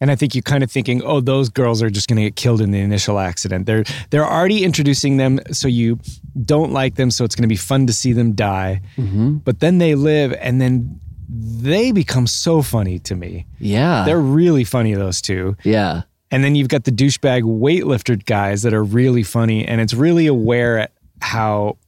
And 0.01 0.11
I 0.11 0.15
think 0.15 0.35
you're 0.35 0.43
kind 0.43 0.63
of 0.63 0.71
thinking, 0.71 1.03
oh, 1.03 1.21
those 1.21 1.49
girls 1.49 1.83
are 1.83 1.89
just 1.89 2.07
going 2.07 2.17
to 2.17 2.23
get 2.23 2.37
killed 2.37 2.61
in 2.61 2.71
the 2.71 2.81
initial 2.81 3.19
accident. 3.19 3.65
They're 3.65 3.85
they're 4.11 4.27
already 4.27 4.63
introducing 4.63 5.17
them, 5.17 5.41
so 5.53 5.69
you 5.69 5.99
don't 6.45 6.73
like 6.73 6.97
them, 6.97 7.11
so 7.11 7.25
it's 7.25 7.35
going 7.35 7.43
to 7.43 7.49
be 7.49 7.57
fun 7.57 7.87
to 7.87 7.93
see 7.93 8.13
them 8.13 8.33
die. 8.33 8.83
Mm-hmm. 8.97 9.37
But 9.39 9.61
then 9.61 9.79
they 9.79 9.95
live, 9.95 10.35
and 10.39 10.61
then 10.61 11.01
they 11.29 11.93
become 11.93 12.27
so 12.27 12.62
funny 12.62 12.99
to 13.01 13.14
me. 13.16 13.47
yeah, 13.59 14.05
They're 14.05 14.20
really 14.20 14.64
funny, 14.64 14.95
those 14.95 15.20
two. 15.20 15.57
yeah, 15.64 16.03
And 16.31 16.45
then 16.45 16.55
you've 16.55 16.68
got 16.68 16.85
the 16.85 16.93
douchebag 16.93 17.43
weightlifter 17.43 18.24
guys 18.24 18.62
that 18.62 18.72
are 18.74 18.85
really 18.85 19.22
funny. 19.22 19.66
And 19.66 19.81
it's 19.81 19.93
really 19.95 20.27
aware 20.29 20.79
at 20.79 20.93
how, 21.20 21.79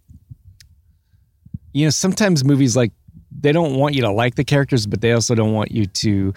you 1.73 1.85
know, 1.87 1.91
sometimes 1.91 2.45
movies 2.45 2.77
like 2.77 2.93
they 3.41 3.53
don't 3.53 3.77
want 3.77 3.95
you 3.95 4.03
to 4.03 4.11
like 4.11 4.35
the 4.35 4.45
characters, 4.45 4.87
but 4.87 5.01
they 5.01 5.13
also 5.13 5.35
don't 5.35 5.53
want 5.53 5.71
you 5.71 5.87
to. 5.87 6.35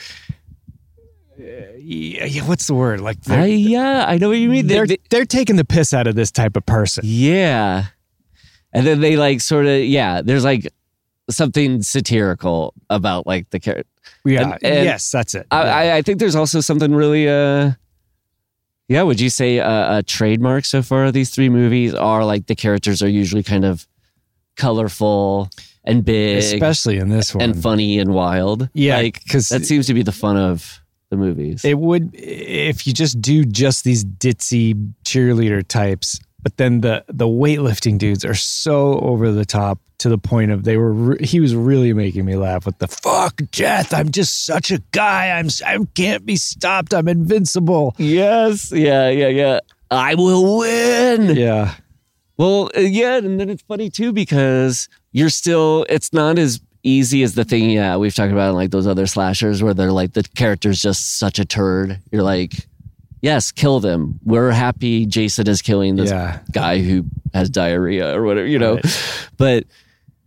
uh, 1.39 1.43
yeah, 1.79 2.25
yeah, 2.25 2.47
what's 2.47 2.67
the 2.67 2.75
word? 2.75 3.01
Like 3.01 3.17
yeah, 3.27 4.05
I 4.07 4.17
know 4.17 4.29
what 4.29 4.37
you 4.37 4.49
mean. 4.49 4.67
They- 4.67 4.75
they're, 4.85 4.97
they're 5.09 5.25
taking 5.25 5.55
the 5.55 5.65
piss 5.65 5.93
out 5.93 6.05
of 6.07 6.15
this 6.15 6.31
type 6.31 6.55
of 6.55 6.65
person. 6.65 7.03
Yeah. 7.07 7.85
And 8.73 8.85
then 8.85 9.01
they 9.01 9.17
like 9.17 9.41
sort 9.41 9.65
of, 9.65 9.79
yeah, 9.81 10.21
there's 10.21 10.43
like 10.45 10.71
something 11.29 11.81
satirical 11.81 12.73
about 12.89 13.25
like 13.27 13.49
the 13.51 13.59
character. 13.59 13.87
Yeah. 14.25 14.41
And- 14.53 14.63
and 14.63 14.85
yes, 14.85 15.09
that's 15.11 15.33
it. 15.35 15.47
I, 15.51 15.63
Yeah. 15.63 15.75
I, 15.93 15.97
I 15.97 16.01
think 16.01 16.19
there's 16.19 16.35
also 16.35 16.59
something 16.61 16.93
really, 16.93 17.29
uh, 17.29 17.71
yeah, 18.87 19.03
would 19.03 19.19
you 19.21 19.29
say 19.29 19.57
a, 19.57 19.97
a 19.99 20.03
trademark 20.03 20.65
so 20.65 20.81
far 20.81 21.11
these 21.11 21.29
three 21.29 21.49
movies 21.49 21.93
are 21.93 22.25
like 22.25 22.47
the 22.47 22.55
characters 22.55 23.01
are 23.01 23.07
usually 23.07 23.43
kind 23.43 23.63
of 23.63 23.87
colorful 24.57 25.49
and 25.83 26.03
big 26.05 26.37
Especially 26.37 26.97
in 26.97 27.09
this 27.09 27.33
one. 27.33 27.43
and 27.43 27.61
funny 27.61 27.97
and 27.99 28.13
wild. 28.13 28.69
Yeah, 28.73 28.97
Like, 28.97 29.23
'cause- 29.29 29.49
that 29.49 29.65
seems 29.65 29.87
to 29.87 29.93
be 29.93 30.03
the 30.03 30.11
fun 30.11 30.37
of 30.37 30.79
the 31.09 31.17
movies. 31.17 31.63
It 31.65 31.77
would 31.77 32.11
if 32.13 32.85
you 32.87 32.93
just 32.93 33.19
do 33.21 33.43
just 33.45 33.83
these 33.83 34.03
ditzy 34.05 34.93
cheerleader 35.03 35.65
types, 35.67 36.19
but 36.43 36.57
then 36.57 36.81
the 36.81 37.03
the 37.07 37.27
weightlifting 37.27 37.97
dudes 37.97 38.25
are 38.25 38.35
so 38.35 38.99
over 38.99 39.31
the 39.31 39.45
top 39.45 39.79
to 39.99 40.09
the 40.09 40.17
point 40.17 40.51
of 40.51 40.63
they 40.63 40.77
were 40.77 40.91
re- 40.91 41.25
he 41.25 41.39
was 41.39 41.55
really 41.55 41.93
making 41.93 42.25
me 42.25 42.35
laugh 42.35 42.65
with 42.65 42.77
the 42.79 42.87
fuck 42.87 43.39
death. 43.51 43.93
I'm 43.93 44.09
just 44.11 44.45
such 44.45 44.71
a 44.71 44.79
guy. 44.91 45.29
I'm 45.29 45.47
i 45.65 45.77
can't 45.93 46.25
be 46.25 46.35
stopped. 46.35 46.93
I'm 46.93 47.07
invincible. 47.07 47.95
yes. 47.97 48.71
Yeah. 48.71 49.09
Yeah. 49.09 49.27
Yeah. 49.27 49.59
I 49.91 50.15
will 50.15 50.57
win. 50.59 51.35
Yeah. 51.35 51.75
Well, 52.37 52.71
uh, 52.75 52.79
yeah, 52.79 53.17
and 53.17 53.39
then 53.39 53.49
it's 53.49 53.61
funny 53.61 53.91
too 53.91 54.13
because 54.13 54.89
you're 55.11 55.29
still. 55.29 55.85
It's 55.89 56.11
not 56.11 56.39
as 56.39 56.59
easy 56.81 57.21
as 57.21 57.35
the 57.35 57.43
thing. 57.43 57.69
Yeah, 57.69 57.97
we've 57.97 58.15
talked 58.15 58.31
about 58.31 58.49
in 58.49 58.55
like 58.55 58.71
those 58.71 58.87
other 58.87 59.05
slashers 59.05 59.61
where 59.61 59.75
they're 59.75 59.91
like 59.91 60.13
the 60.13 60.23
character's 60.23 60.81
just 60.81 61.19
such 61.19 61.37
a 61.37 61.45
turd. 61.45 61.99
You're 62.11 62.23
like, 62.23 62.67
yes, 63.21 63.51
kill 63.51 63.79
them. 63.79 64.19
We're 64.23 64.51
happy 64.51 65.05
Jason 65.05 65.47
is 65.47 65.61
killing 65.61 65.95
this 65.95 66.09
Yeah. 66.09 66.39
guy 66.51 66.79
who 66.81 67.05
has 67.33 67.49
diarrhea 67.49 68.15
or 68.15 68.23
whatever, 68.23 68.47
you 68.47 68.59
know. 68.59 68.79
But 69.37 69.65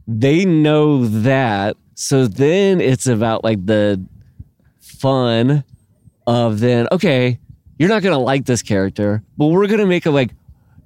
they 0.07 0.45
know 0.45 1.07
that, 1.07 1.77
so 1.95 2.27
then 2.27 2.81
it's 2.81 3.07
about 3.07 3.45
like 3.45 3.65
the 3.67 4.01
fun 4.81 5.65
of 6.27 6.61
then 6.61 6.89
okay, 6.93 7.39
you're 7.79 7.89
not 7.89 8.03
gonna 8.03 8.19
like 8.19 8.45
this 8.47 8.63
character, 8.63 9.23
but 9.37 9.47
we're 9.47 9.67
gonna 9.67 9.87
make 9.87 10.07
it 10.07 10.11
like 10.13 10.31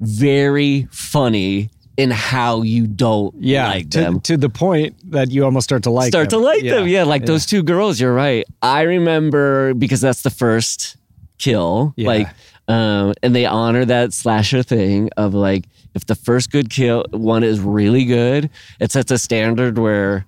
very 0.01 0.87
funny 0.91 1.71
in 1.97 2.11
how 2.13 2.63
you 2.63 2.87
don't 2.87 3.35
Yeah. 3.41 3.69
like 3.69 3.91
to, 3.91 3.99
them. 4.01 4.21
to 4.21 4.37
the 4.37 4.49
point 4.49 4.95
that 5.11 5.33
you 5.33 5.45
almost 5.45 5.65
start 5.65 5.83
to 5.83 5.91
like 5.91 6.09
Start 6.09 6.31
them. 6.31 6.39
to 6.41 6.45
like 6.45 6.63
them. 6.63 6.87
Yeah, 6.87 7.03
like 7.03 7.27
those 7.27 7.45
two 7.45 7.65
girls, 7.65 7.99
you're 8.01 8.15
right. 8.15 8.45
I 8.63 8.83
remember 8.83 9.75
because 9.75 10.01
that's 10.01 10.23
the 10.23 10.31
first 10.31 10.97
kill. 11.39 11.95
Yeah. 11.97 12.09
Like 12.09 12.28
um 12.68 13.14
and 13.22 13.34
they 13.34 13.47
honor 13.47 13.84
that 13.84 14.12
slasher 14.12 14.62
thing 14.62 15.11
of 15.16 15.34
like 15.34 15.64
if 15.95 16.07
the 16.07 16.14
first 16.14 16.51
good 16.51 16.70
kill 16.70 17.05
one 17.11 17.43
is 17.43 17.61
really 17.61 18.05
good, 18.05 18.51
it 18.80 18.93
sets 18.93 19.11
a 19.11 19.18
standard 19.18 19.78
where 19.78 20.26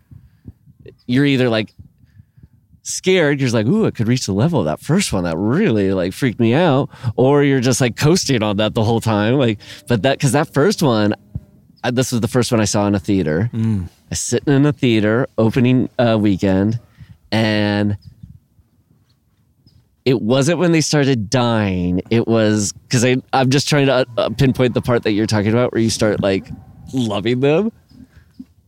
you're 1.06 1.26
either 1.26 1.48
like 1.48 1.74
scared, 2.82 3.40
you're 3.40 3.46
just 3.46 3.54
like, 3.54 3.66
ooh, 3.66 3.84
it 3.84 3.94
could 3.94 4.08
reach 4.08 4.26
the 4.26 4.32
level 4.32 4.60
of 4.60 4.66
that 4.66 4.80
first 4.80 5.12
one 5.12 5.24
that 5.24 5.36
really 5.36 5.92
like 5.92 6.12
freaked 6.12 6.40
me 6.40 6.54
out. 6.54 6.90
Or 7.16 7.42
you're 7.42 7.60
just 7.60 7.80
like 7.80 7.96
coasting 7.96 8.42
on 8.42 8.56
that 8.56 8.74
the 8.74 8.82
whole 8.82 9.00
time. 9.00 9.34
Like, 9.34 9.58
but 9.88 10.02
that, 10.02 10.18
cause 10.18 10.32
that 10.32 10.52
first 10.52 10.82
one, 10.82 11.14
I, 11.84 11.90
this 11.90 12.12
was 12.12 12.20
the 12.20 12.28
first 12.28 12.50
one 12.50 12.60
I 12.60 12.64
saw 12.64 12.86
in 12.86 12.94
a 12.94 12.98
theater. 12.98 13.50
I 13.52 13.88
was 14.10 14.20
sitting 14.20 14.52
in 14.52 14.66
a 14.66 14.72
theater 14.72 15.26
opening 15.38 15.88
uh, 15.98 16.18
weekend 16.20 16.80
and 17.30 17.96
it 20.10 20.20
wasn't 20.20 20.58
when 20.58 20.72
they 20.72 20.80
started 20.80 21.30
dying. 21.30 22.02
It 22.10 22.26
was 22.26 22.72
because 22.72 23.04
I'm 23.32 23.48
just 23.48 23.68
trying 23.68 23.86
to 23.86 24.04
uh, 24.18 24.30
pinpoint 24.30 24.74
the 24.74 24.82
part 24.82 25.04
that 25.04 25.12
you're 25.12 25.26
talking 25.26 25.52
about 25.52 25.72
where 25.72 25.80
you 25.80 25.88
start 25.88 26.20
like 26.20 26.48
loving 26.92 27.38
them. 27.38 27.70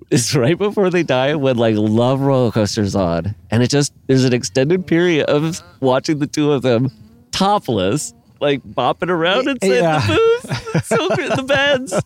It's 0.08 0.36
right 0.36 0.56
before 0.56 0.88
they 0.88 1.02
die 1.02 1.34
when 1.34 1.56
like 1.56 1.74
Love 1.76 2.20
Roller 2.20 2.52
Coaster's 2.52 2.94
on, 2.94 3.34
and 3.50 3.60
it 3.62 3.70
just 3.70 3.92
there's 4.06 4.24
an 4.24 4.32
extended 4.32 4.86
period 4.86 5.26
of 5.28 5.60
watching 5.80 6.20
the 6.20 6.28
two 6.28 6.52
of 6.52 6.62
them 6.62 6.90
topless, 7.32 8.14
like 8.38 8.62
bopping 8.62 9.08
around 9.08 9.48
inside 9.48 9.66
Yeah. 9.68 9.98
the 10.06 10.14
booth, 10.14 10.84
so 10.84 10.96
the 11.08 11.42
beds. 11.42 12.00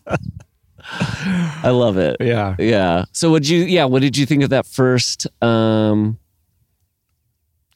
I 1.63 1.71
love 1.71 1.99
it. 1.99 2.17
Yeah. 2.21 2.55
Yeah. 2.59 3.05
So 3.13 3.31
would 3.33 3.47
you? 3.47 3.65
Yeah. 3.65 3.85
What 3.85 4.01
did 4.01 4.17
you 4.17 4.25
think 4.25 4.43
of 4.45 4.51
that 4.51 4.65
first 4.67 5.27
um 5.43 6.19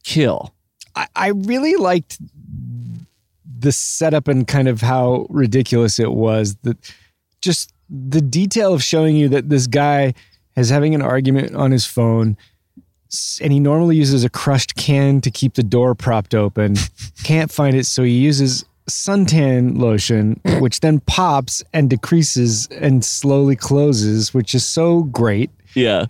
kill? 0.04 0.54
I, 0.95 1.07
I 1.14 1.28
really 1.28 1.76
liked 1.76 2.18
the 3.59 3.72
setup 3.72 4.28
and 4.28 4.47
kind 4.47 4.68
of 4.68 4.80
how 4.80 5.26
ridiculous 5.28 5.99
it 5.99 6.12
was. 6.12 6.57
That 6.62 6.78
just 7.41 7.72
the 7.88 8.20
detail 8.20 8.72
of 8.72 8.82
showing 8.82 9.16
you 9.16 9.28
that 9.30 9.49
this 9.49 9.66
guy 9.66 10.14
is 10.57 10.70
having 10.70 10.95
an 10.95 11.03
argument 11.03 11.55
on 11.55 11.70
his 11.70 11.86
phone, 11.86 12.36
and 13.41 13.53
he 13.53 13.61
normally 13.61 13.97
uses 13.97 14.24
a 14.24 14.30
crushed 14.30 14.76
can 14.76 15.20
to 15.20 15.30
keep 15.30 15.55
the 15.55 15.62
door 15.62 15.95
propped 15.95 16.34
open. 16.34 16.76
Can't 17.24 17.51
find 17.51 17.76
it, 17.76 17.86
so 17.86 18.03
he 18.03 18.12
uses 18.12 18.64
suntan 18.88 19.78
lotion, 19.78 20.41
which 20.59 20.80
then 20.80 21.01
pops 21.01 21.62
and 21.72 21.88
decreases 21.91 22.66
and 22.68 23.05
slowly 23.05 23.57
closes, 23.57 24.34
which 24.34 24.55
is 24.55 24.64
so 24.64 25.05
great 25.05 25.51
Yeah. 25.74 26.07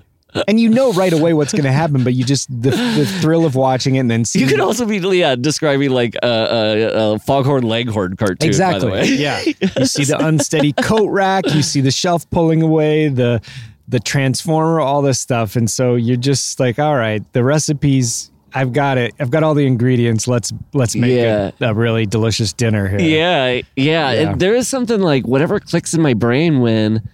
And 0.48 0.58
you 0.60 0.68
know 0.68 0.92
right 0.92 1.12
away 1.12 1.32
what's 1.34 1.52
going 1.52 1.64
to 1.64 1.72
happen, 1.72 2.04
but 2.04 2.14
you 2.14 2.24
just 2.24 2.48
the, 2.50 2.70
the 2.70 3.06
thrill 3.20 3.44
of 3.44 3.54
watching 3.54 3.96
it 3.96 4.00
and 4.00 4.10
then 4.10 4.24
seeing 4.24 4.44
You 4.44 4.50
could 4.50 4.60
also 4.60 4.86
be 4.86 4.98
yeah 5.16 5.34
describing 5.36 5.90
like 5.90 6.14
a, 6.22 6.26
a, 6.26 7.12
a 7.14 7.18
Foghorn 7.18 7.64
Leghorn 7.64 8.16
cartoon. 8.16 8.46
exactly 8.48 8.90
By 8.90 8.96
the 8.96 9.02
way. 9.02 9.04
yeah. 9.16 9.40
You 9.78 9.86
see 9.86 10.04
the 10.04 10.18
unsteady 10.24 10.72
coat 10.72 11.08
rack, 11.08 11.44
you 11.54 11.62
see 11.62 11.80
the 11.80 11.90
shelf 11.90 12.28
pulling 12.30 12.62
away, 12.62 13.08
the 13.08 13.40
the 13.88 13.98
transformer, 14.00 14.80
all 14.80 15.02
this 15.02 15.18
stuff, 15.18 15.56
and 15.56 15.68
so 15.68 15.96
you're 15.96 16.16
just 16.16 16.60
like, 16.60 16.78
all 16.78 16.94
right, 16.96 17.22
the 17.32 17.42
recipes. 17.42 18.30
I've 18.52 18.72
got 18.72 18.98
it. 18.98 19.14
I've 19.20 19.30
got 19.30 19.44
all 19.44 19.54
the 19.54 19.64
ingredients. 19.64 20.26
Let's 20.26 20.52
let's 20.74 20.96
make 20.96 21.12
Yeah. 21.12 21.52
a, 21.60 21.66
a 21.70 21.74
really 21.74 22.04
delicious 22.04 22.52
dinner 22.52 22.88
here. 22.88 22.98
Yeah, 23.00 23.52
yeah. 23.54 23.62
Yeah. 23.76 24.10
And 24.30 24.40
there 24.40 24.56
is 24.56 24.66
something 24.68 25.00
like 25.00 25.24
whatever 25.24 25.60
clicks 25.60 25.94
in 25.94 26.02
my 26.02 26.14
brain 26.14 26.58
when 26.60 27.08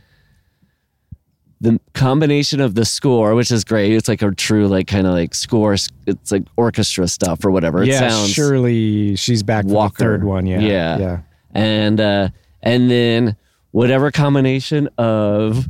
the 1.60 1.80
combination 1.94 2.60
of 2.60 2.74
the 2.74 2.84
score, 2.84 3.34
which 3.34 3.50
is 3.50 3.64
great. 3.64 3.92
It's 3.92 4.08
like 4.08 4.22
a 4.22 4.30
true 4.32 4.68
like 4.68 4.86
kind 4.86 5.06
of 5.06 5.14
like 5.14 5.34
score. 5.34 5.74
It's 6.06 6.30
like 6.30 6.44
orchestra 6.56 7.08
stuff 7.08 7.44
or 7.44 7.50
whatever. 7.50 7.82
It 7.82 7.88
yeah. 7.88 8.08
sounds 8.08 8.30
surely 8.30 9.16
she's 9.16 9.42
back 9.42 9.64
for 9.64 9.70
the 9.70 9.88
third 9.96 10.24
one. 10.24 10.46
Yeah, 10.46 10.60
Yeah. 10.60 10.98
yeah. 10.98 11.18
and 11.54 12.00
uh 12.00 12.28
and 12.62 12.90
then 12.90 13.36
whatever 13.70 14.10
combination 14.10 14.88
of 14.98 15.66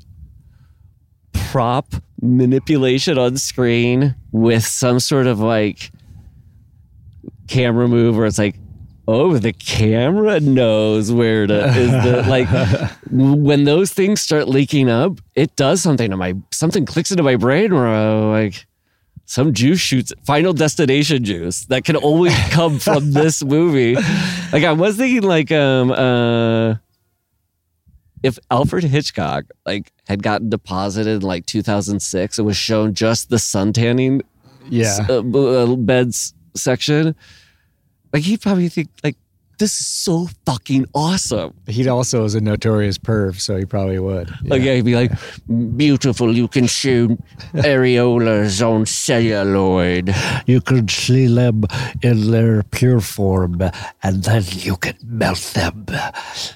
prop 1.32 1.95
manipulation 2.20 3.18
on 3.18 3.37
screen 3.37 4.14
with 4.32 4.64
some 4.64 4.99
sort 4.99 5.26
of 5.26 5.39
like 5.39 5.93
camera 7.47 7.87
move 7.87 8.16
where 8.16 8.26
it's 8.26 8.39
like 8.39 8.57
oh 9.09 9.38
the 9.38 9.52
camera 9.52 10.40
knows 10.40 11.12
where 11.12 11.46
to 11.46 11.66
is 11.68 11.90
the 11.90 12.24
like 12.28 12.48
when 13.11 13.64
those 13.64 13.92
things 13.92 14.20
start 14.20 14.48
leaking 14.48 14.88
up 14.90 15.20
it 15.34 15.54
does 15.57 15.80
something 15.80 16.11
to 16.11 16.16
my 16.16 16.34
something 16.52 16.84
clicks 16.84 17.11
into 17.11 17.22
my 17.22 17.36
brain 17.36 17.72
where 17.72 17.86
I'm 17.86 18.30
like 18.30 18.66
some 19.24 19.52
juice 19.52 19.80
shoots 19.80 20.12
final 20.24 20.52
destination 20.52 21.24
juice 21.24 21.64
that 21.66 21.84
can 21.84 21.96
only 22.02 22.30
come 22.50 22.78
from 22.78 23.12
this 23.12 23.42
movie 23.44 23.94
like 24.52 24.62
i 24.64 24.72
was 24.72 24.96
thinking 24.96 25.22
like 25.22 25.50
um 25.50 25.90
uh 25.90 26.74
if 28.22 28.38
alfred 28.50 28.84
hitchcock 28.84 29.44
like 29.64 29.92
had 30.09 30.22
gotten 30.22 30.48
deposited 30.48 31.16
in 31.16 31.22
like 31.22 31.44
2006 31.46 32.38
and 32.38 32.46
was 32.46 32.57
shown 32.57 32.94
just 32.94 33.28
the 33.30 33.38
sun 33.38 33.72
tanning 33.72 34.22
Yeah. 34.68 34.98
uh, 35.09 35.22
b- 35.22 35.57
uh, 35.57 35.74
beds 35.76 36.32
section 36.54 37.14
like 38.12 38.22
he'd 38.22 38.40
probably 38.40 38.68
think 38.68 38.88
like 39.02 39.16
this 39.59 39.80
is 39.80 39.86
so 39.86 40.28
fucking 40.44 40.84
awesome 40.92 41.54
He 41.66 41.88
also 41.88 42.24
is 42.24 42.34
a 42.34 42.42
notorious 42.42 42.98
perv, 42.98 43.40
so 43.40 43.57
he 43.57 43.64
probably 43.64 43.98
would. 43.98 44.30
like 44.44 44.61
yeah, 44.61 44.74
he'd 44.74 44.84
be 44.84 44.94
like 44.94 45.12
beautiful 45.76 46.34
you 46.36 46.46
can 46.46 46.66
shoot 46.66 47.11
areolas 47.54 48.61
on 48.61 48.84
celluloid 48.84 50.14
You 50.46 50.61
can 50.61 50.86
see 50.88 51.26
them 51.26 51.64
in 52.02 52.30
their 52.30 52.62
pure 52.64 53.00
form, 53.00 53.62
and 54.02 54.24
then 54.24 54.44
you 54.50 54.76
can 54.76 54.96
melt 55.02 55.40
them 55.54 55.86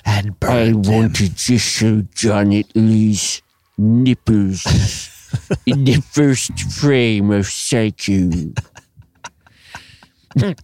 and 0.05 0.39
burn 0.39 0.51
I 0.53 0.73
wanted 0.75 1.37
to 1.39 1.59
show 1.59 2.03
Janet 2.15 2.67
Leigh's 2.75 3.41
nipples 3.79 4.63
in 5.67 5.85
the 5.85 6.03
first 6.03 6.61
frame 6.61 7.31
of 7.31 7.47
Psycho. 7.47 8.31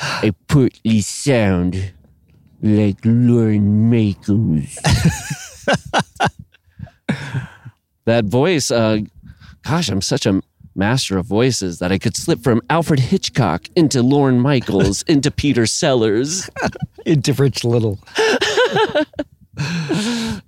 I 0.00 0.32
partly 0.46 1.00
sound 1.00 1.92
like 2.62 2.98
Lorne 3.04 3.90
Michaels. 3.90 4.74
that 8.04 8.24
voice, 8.24 8.70
uh, 8.70 8.98
gosh, 9.62 9.88
I'm 9.88 10.00
such 10.00 10.26
a 10.26 10.40
master 10.74 11.18
of 11.18 11.26
voices 11.26 11.80
that 11.80 11.90
I 11.90 11.98
could 11.98 12.16
slip 12.16 12.42
from 12.42 12.62
Alfred 12.70 13.00
Hitchcock 13.00 13.66
into 13.74 14.02
Lorne 14.02 14.40
Michaels 14.40 15.02
into 15.08 15.30
Peter 15.30 15.66
Sellers. 15.66 16.48
into 17.06 17.32
Rich 17.32 17.64
Little. 17.64 17.98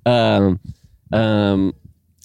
Um, 0.07 0.61
um, 1.13 1.75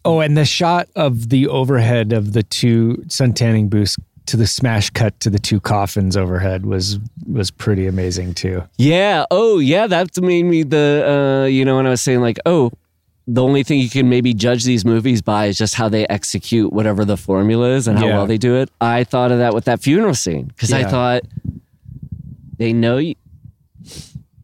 Oh, 0.08 0.20
and 0.20 0.38
the 0.38 0.46
shot 0.46 0.88
of 0.96 1.30
the 1.30 1.48
overhead 1.48 2.14
of 2.14 2.34
the 2.34 2.44
two 2.44 3.04
sun 3.08 3.34
tanning 3.34 3.70
booths 3.70 3.98
to 4.28 4.38
the 4.38 4.48
smash 4.48 4.90
cut 4.90 5.20
to 5.22 5.30
the 5.30 5.40
two 5.40 5.60
coffins 5.60 6.16
overhead 6.18 6.66
was 6.66 7.00
was 7.32 7.52
pretty 7.52 7.88
amazing 7.88 8.34
too. 8.34 8.64
Yeah. 8.78 9.26
Oh, 9.32 9.60
yeah. 9.60 9.88
That 9.88 10.10
made 10.22 10.44
me 10.44 10.64
the, 10.64 11.44
uh, 11.44 11.46
you 11.48 11.66
know, 11.66 11.78
when 11.78 11.88
I 11.88 11.90
was 11.92 12.02
saying, 12.02 12.22
like, 12.22 12.38
oh, 12.46 12.72
the 13.28 13.42
only 13.42 13.64
thing 13.64 13.80
you 13.80 13.90
can 13.90 14.08
maybe 14.10 14.34
judge 14.34 14.64
these 14.66 14.86
movies 14.86 15.22
by 15.22 15.48
is 15.48 15.58
just 15.58 15.74
how 15.76 15.90
they 15.90 16.06
execute 16.08 16.72
whatever 16.72 17.04
the 17.06 17.18
formula 17.18 17.70
is 17.72 17.88
and 17.88 17.98
how 17.98 18.06
Yeah. 18.06 18.18
well 18.18 18.28
they 18.28 18.38
do 18.38 18.56
it. 18.56 18.70
I 18.80 19.04
thought 19.04 19.32
of 19.32 19.40
that 19.40 19.54
with 19.54 19.66
that 19.66 19.82
funeral 19.82 20.14
scene 20.14 20.46
because 20.46 20.72
I 20.72 20.84
thought 20.84 21.24
they 22.58 22.72
know 22.74 22.98
you. 22.98 23.16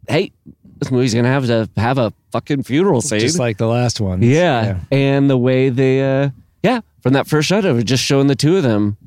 Hey, 0.07 0.31
this 0.79 0.91
movie's 0.91 1.13
going 1.13 1.25
to 1.25 1.29
have 1.31 1.45
to 1.47 1.69
have 1.77 1.97
a 1.97 2.11
fucking 2.31 2.63
funeral 2.63 3.01
scene. 3.01 3.19
Just 3.19 3.39
like 3.39 3.57
the 3.57 3.67
last 3.67 4.01
one. 4.01 4.21
Yeah. 4.23 4.79
And 4.91 5.29
the 5.29 5.37
way 5.37 5.69
they, 5.69 6.01
uh, 6.23 6.29
yeah, 6.63 6.81
from 7.01 7.13
that 7.13 7.27
first 7.27 7.47
shot 7.49 7.65
of 7.65 7.85
just 7.85 8.03
showing 8.03 8.27
the 8.27 8.35
two 8.35 8.57
of 8.57 8.63
them, 8.63 8.97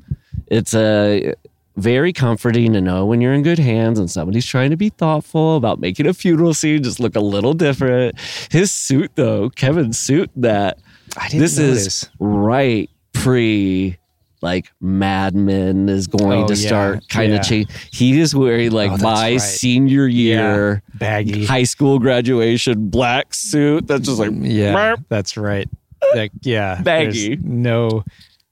it's 0.47 0.73
a 0.73 1.33
very 1.77 2.13
comforting 2.13 2.71
to 2.73 2.79
know 2.81 3.05
when 3.05 3.19
you're 3.19 3.33
in 3.33 3.43
good 3.43 3.59
hands 3.59 3.99
and 3.99 4.09
somebody's 4.09 4.45
trying 4.45 4.69
to 4.69 4.77
be 4.77 4.89
thoughtful 4.89 5.57
about 5.57 5.79
making 5.79 6.07
a 6.07 6.13
funeral 6.13 6.53
scene 6.53 6.81
just 6.81 6.99
look 6.99 7.15
a 7.15 7.19
little 7.19 7.53
different. 7.53 8.17
His 8.49 8.71
suit, 8.71 9.11
though, 9.15 9.49
Kevin's 9.49 9.99
suit, 9.99 10.29
that 10.37 10.79
I 11.17 11.27
didn't 11.27 11.41
this 11.41 11.57
notice. 11.57 11.85
is 12.03 12.09
right 12.19 12.89
pre. 13.13 13.97
Like 14.41 14.71
Mad 14.79 15.33
Men 15.35 15.89
is 15.89 16.05
going 16.05 16.43
Oh, 16.43 16.47
to 16.47 16.53
yeah, 16.53 16.67
start 16.67 17.09
kind 17.09 17.31
yeah. 17.33 17.39
of 17.39 17.45
change. 17.47 17.67
He 17.91 18.19
is 18.19 18.35
wearing 18.35 18.71
like 18.71 18.91
Oh, 18.91 18.97
my 18.97 19.31
right. 19.31 19.37
senior 19.41 20.05
year 20.07 20.83
baggy. 20.93 21.45
high 21.45 21.63
school 21.63 21.97
graduation 21.97 22.89
black 22.89 23.33
suit. 23.33 23.87
That's 23.87 24.05
just 24.05 24.19
like 24.19 24.29
mm, 24.29 24.45
Yeah, 24.47 24.73
"Merp." 24.73 25.05
that's 25.09 25.35
right. 25.35 25.67
Like, 26.13 26.31
yeah, 26.43 26.79
Baggy. 26.83 27.29
there's 27.35 27.43
no 27.43 28.03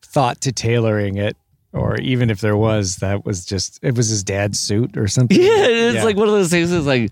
thought 0.02 0.42
to 0.42 0.52
tailoring 0.52 1.18
it, 1.18 1.38
or 1.74 1.96
even 2.00 2.30
if 2.30 2.40
there 2.42 2.56
was, 2.58 2.98
that 2.98 3.26
was 3.26 3.46
just 3.46 3.80
it 3.82 3.96
was 3.96 4.08
his 4.10 4.24
dad's 4.24 4.60
suit 4.60 4.96
or 4.98 5.08
something. 5.08 5.40
Yeah, 5.40 5.48
it's 5.68 6.04
like 6.06 6.16
one 6.16 6.28
of 6.28 6.34
those 6.34 6.50
things. 6.50 6.72
It's 6.72 6.86
like, 6.86 7.12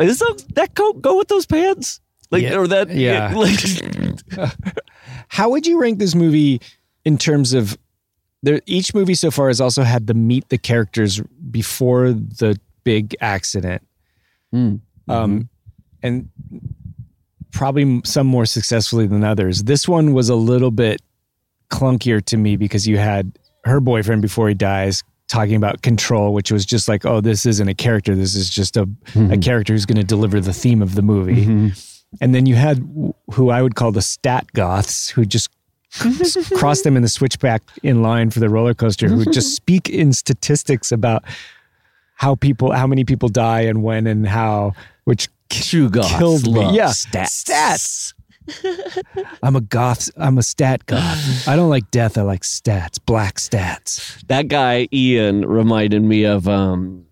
is 0.00 0.18
those, 0.18 0.44
that 0.54 0.74
coat 0.74 1.00
go 1.00 1.16
with 1.16 1.28
those 1.28 1.46
pants? 1.46 2.00
Like, 2.30 2.42
Yeah, 2.42 2.56
or 2.56 2.66
that? 2.66 2.90
yeah. 2.90 3.32
Like, 3.36 4.52
How 5.28 5.48
would 5.50 5.66
you 5.66 5.80
rank 5.80 5.98
this 5.98 6.14
movie 6.14 6.60
in 7.04 7.18
terms 7.18 7.52
of 7.54 7.78
there? 8.42 8.60
Each 8.66 8.94
movie 8.94 9.14
so 9.14 9.30
far 9.30 9.48
has 9.48 9.60
also 9.60 9.82
had 9.82 10.06
the 10.06 10.14
meet 10.14 10.48
the 10.48 10.58
characters 10.58 11.20
before 11.50 12.12
the 12.12 12.58
big 12.84 13.14
accident, 13.20 13.82
Mm. 14.54 14.80
um, 15.08 15.48
and 16.02 16.28
probably 17.52 18.00
some 18.04 18.26
more 18.26 18.46
successfully 18.46 19.06
than 19.06 19.24
others. 19.24 19.64
This 19.64 19.88
one 19.88 20.12
was 20.12 20.28
a 20.28 20.34
little 20.36 20.70
bit 20.70 21.02
clunkier 21.70 22.24
to 22.26 22.36
me 22.36 22.56
because 22.56 22.86
you 22.86 22.96
had 22.98 23.36
her 23.66 23.80
boyfriend 23.80 24.22
before 24.22 24.48
he 24.48 24.54
dies 24.54 25.02
talking 25.28 25.56
about 25.56 25.82
control, 25.82 26.32
which 26.32 26.52
was 26.52 26.64
just 26.64 26.88
like, 26.88 27.04
oh, 27.04 27.20
this 27.20 27.46
isn't 27.46 27.68
a 27.68 27.74
character. 27.74 28.14
This 28.14 28.34
is 28.34 28.48
just 28.48 28.76
a, 28.76 28.82
a 28.82 28.86
hmm. 29.12 29.40
character 29.40 29.72
who's 29.72 29.86
going 29.86 29.96
to 29.96 30.04
deliver 30.04 30.40
the 30.40 30.52
theme 30.52 30.82
of 30.82 30.94
the 30.94 31.02
movie. 31.02 31.44
Mm-hmm. 31.44 31.68
And 32.20 32.34
then 32.34 32.46
you 32.46 32.54
had 32.54 32.78
who 33.32 33.50
I 33.50 33.60
would 33.60 33.74
call 33.74 33.90
the 33.90 34.02
stat 34.02 34.46
goths, 34.52 35.10
who 35.10 35.24
just 35.24 35.50
cross 36.54 36.82
them 36.82 36.96
in 36.96 37.02
the 37.02 37.08
switchback 37.08 37.62
in 37.82 38.02
line 38.02 38.30
for 38.30 38.40
the 38.40 38.48
roller 38.48 38.74
coaster, 38.74 39.08
who 39.08 39.24
just 39.24 39.56
speak 39.56 39.88
in 39.88 40.12
statistics 40.12 40.92
about 40.92 41.24
how 42.14 42.36
people, 42.36 42.72
how 42.72 42.86
many 42.86 43.04
people 43.04 43.28
die 43.28 43.62
and 43.62 43.82
when 43.82 44.06
and 44.06 44.26
how, 44.26 44.72
which 45.04 45.28
True 45.48 45.88
goths 45.88 46.16
killed 46.16 46.44
me. 46.44 46.60
love 46.60 46.74
Yeah, 46.74 46.88
stats. 46.88 48.12
I'm 49.42 49.56
a 49.56 49.60
goth. 49.60 50.10
I'm 50.16 50.38
a 50.38 50.42
stat 50.42 50.86
goth. 50.86 51.48
I 51.48 51.56
don't 51.56 51.70
like 51.70 51.90
death. 51.90 52.16
I 52.18 52.22
like 52.22 52.42
stats. 52.42 52.98
Black 53.04 53.36
stats. 53.36 54.24
that 54.28 54.48
guy 54.48 54.88
Ian 54.92 55.46
reminded 55.46 56.02
me 56.02 56.24
of 56.24 56.48
um, 56.48 57.06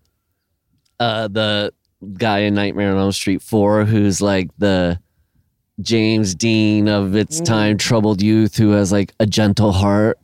uh, 0.99 1.27
the 1.27 1.73
guy 2.17 2.39
in 2.39 2.53
Nightmare 2.55 2.91
on 2.91 2.97
Elm 2.97 3.11
Street 3.11 3.41
Four, 3.41 3.85
who's 3.85 4.21
like 4.21 4.49
the 4.57 4.99
James 5.81 6.35
Dean 6.35 6.87
of 6.87 7.15
its 7.15 7.41
time, 7.41 7.77
troubled 7.77 8.21
youth 8.21 8.55
who 8.55 8.71
has 8.71 8.91
like 8.91 9.13
a 9.19 9.25
gentle 9.25 9.71
heart. 9.71 10.17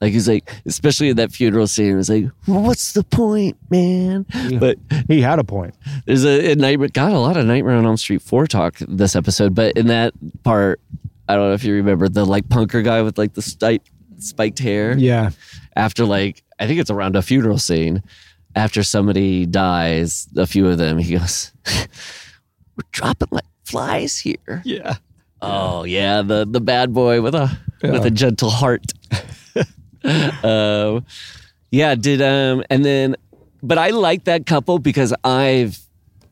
Like 0.00 0.12
he's 0.12 0.26
like, 0.28 0.50
especially 0.64 1.10
in 1.10 1.16
that 1.16 1.30
funeral 1.30 1.66
scene, 1.66 1.98
it's 1.98 2.08
like, 2.08 2.24
well, 2.46 2.62
what's 2.62 2.92
the 2.94 3.02
point, 3.04 3.58
man? 3.70 4.24
But 4.58 4.78
He 5.08 5.20
had 5.20 5.38
a 5.38 5.44
point. 5.44 5.74
There's 6.06 6.24
a, 6.24 6.52
a 6.52 6.54
nightmare. 6.56 6.88
Got 6.88 7.12
a 7.12 7.18
lot 7.18 7.36
of 7.36 7.44
Nightmare 7.44 7.74
on 7.76 7.84
Elm 7.84 7.98
Street 7.98 8.22
four 8.22 8.46
talk 8.46 8.76
this 8.88 9.14
episode, 9.14 9.54
but 9.54 9.76
in 9.76 9.88
that 9.88 10.14
part, 10.42 10.80
I 11.28 11.34
don't 11.36 11.48
know 11.48 11.52
if 11.54 11.64
you 11.64 11.74
remember 11.74 12.08
the 12.08 12.24
like 12.24 12.44
punker 12.48 12.82
guy 12.82 13.02
with 13.02 13.18
like 13.18 13.34
the 13.34 13.42
spiked 13.42 13.90
spiked 14.18 14.58
hair. 14.58 14.96
Yeah. 14.96 15.30
After 15.76 16.06
like 16.06 16.42
I 16.58 16.66
think 16.66 16.80
it's 16.80 16.90
around 16.90 17.14
a 17.16 17.22
funeral 17.22 17.58
scene. 17.58 18.02
After 18.56 18.82
somebody 18.82 19.46
dies, 19.46 20.26
a 20.36 20.46
few 20.46 20.66
of 20.66 20.78
them, 20.78 20.98
he 20.98 21.16
goes, 21.16 21.52
"We're 22.76 22.82
dropping 22.90 23.28
like 23.30 23.44
flies 23.64 24.18
here." 24.18 24.62
Yeah. 24.64 24.96
Oh 25.42 25.84
yeah, 25.84 26.22
the 26.22 26.46
the 26.50 26.60
bad 26.60 26.92
boy 26.92 27.20
with 27.22 27.34
a 27.34 27.56
with 27.82 28.04
a 28.04 28.10
gentle 28.10 28.50
heart. 28.50 28.92
um, 30.44 31.04
yeah, 31.70 31.94
did 31.94 32.20
um, 32.22 32.62
and 32.70 32.84
then, 32.84 33.16
but 33.62 33.78
I 33.78 33.90
like 33.90 34.24
that 34.24 34.46
couple 34.46 34.78
because 34.78 35.14
I've 35.24 35.78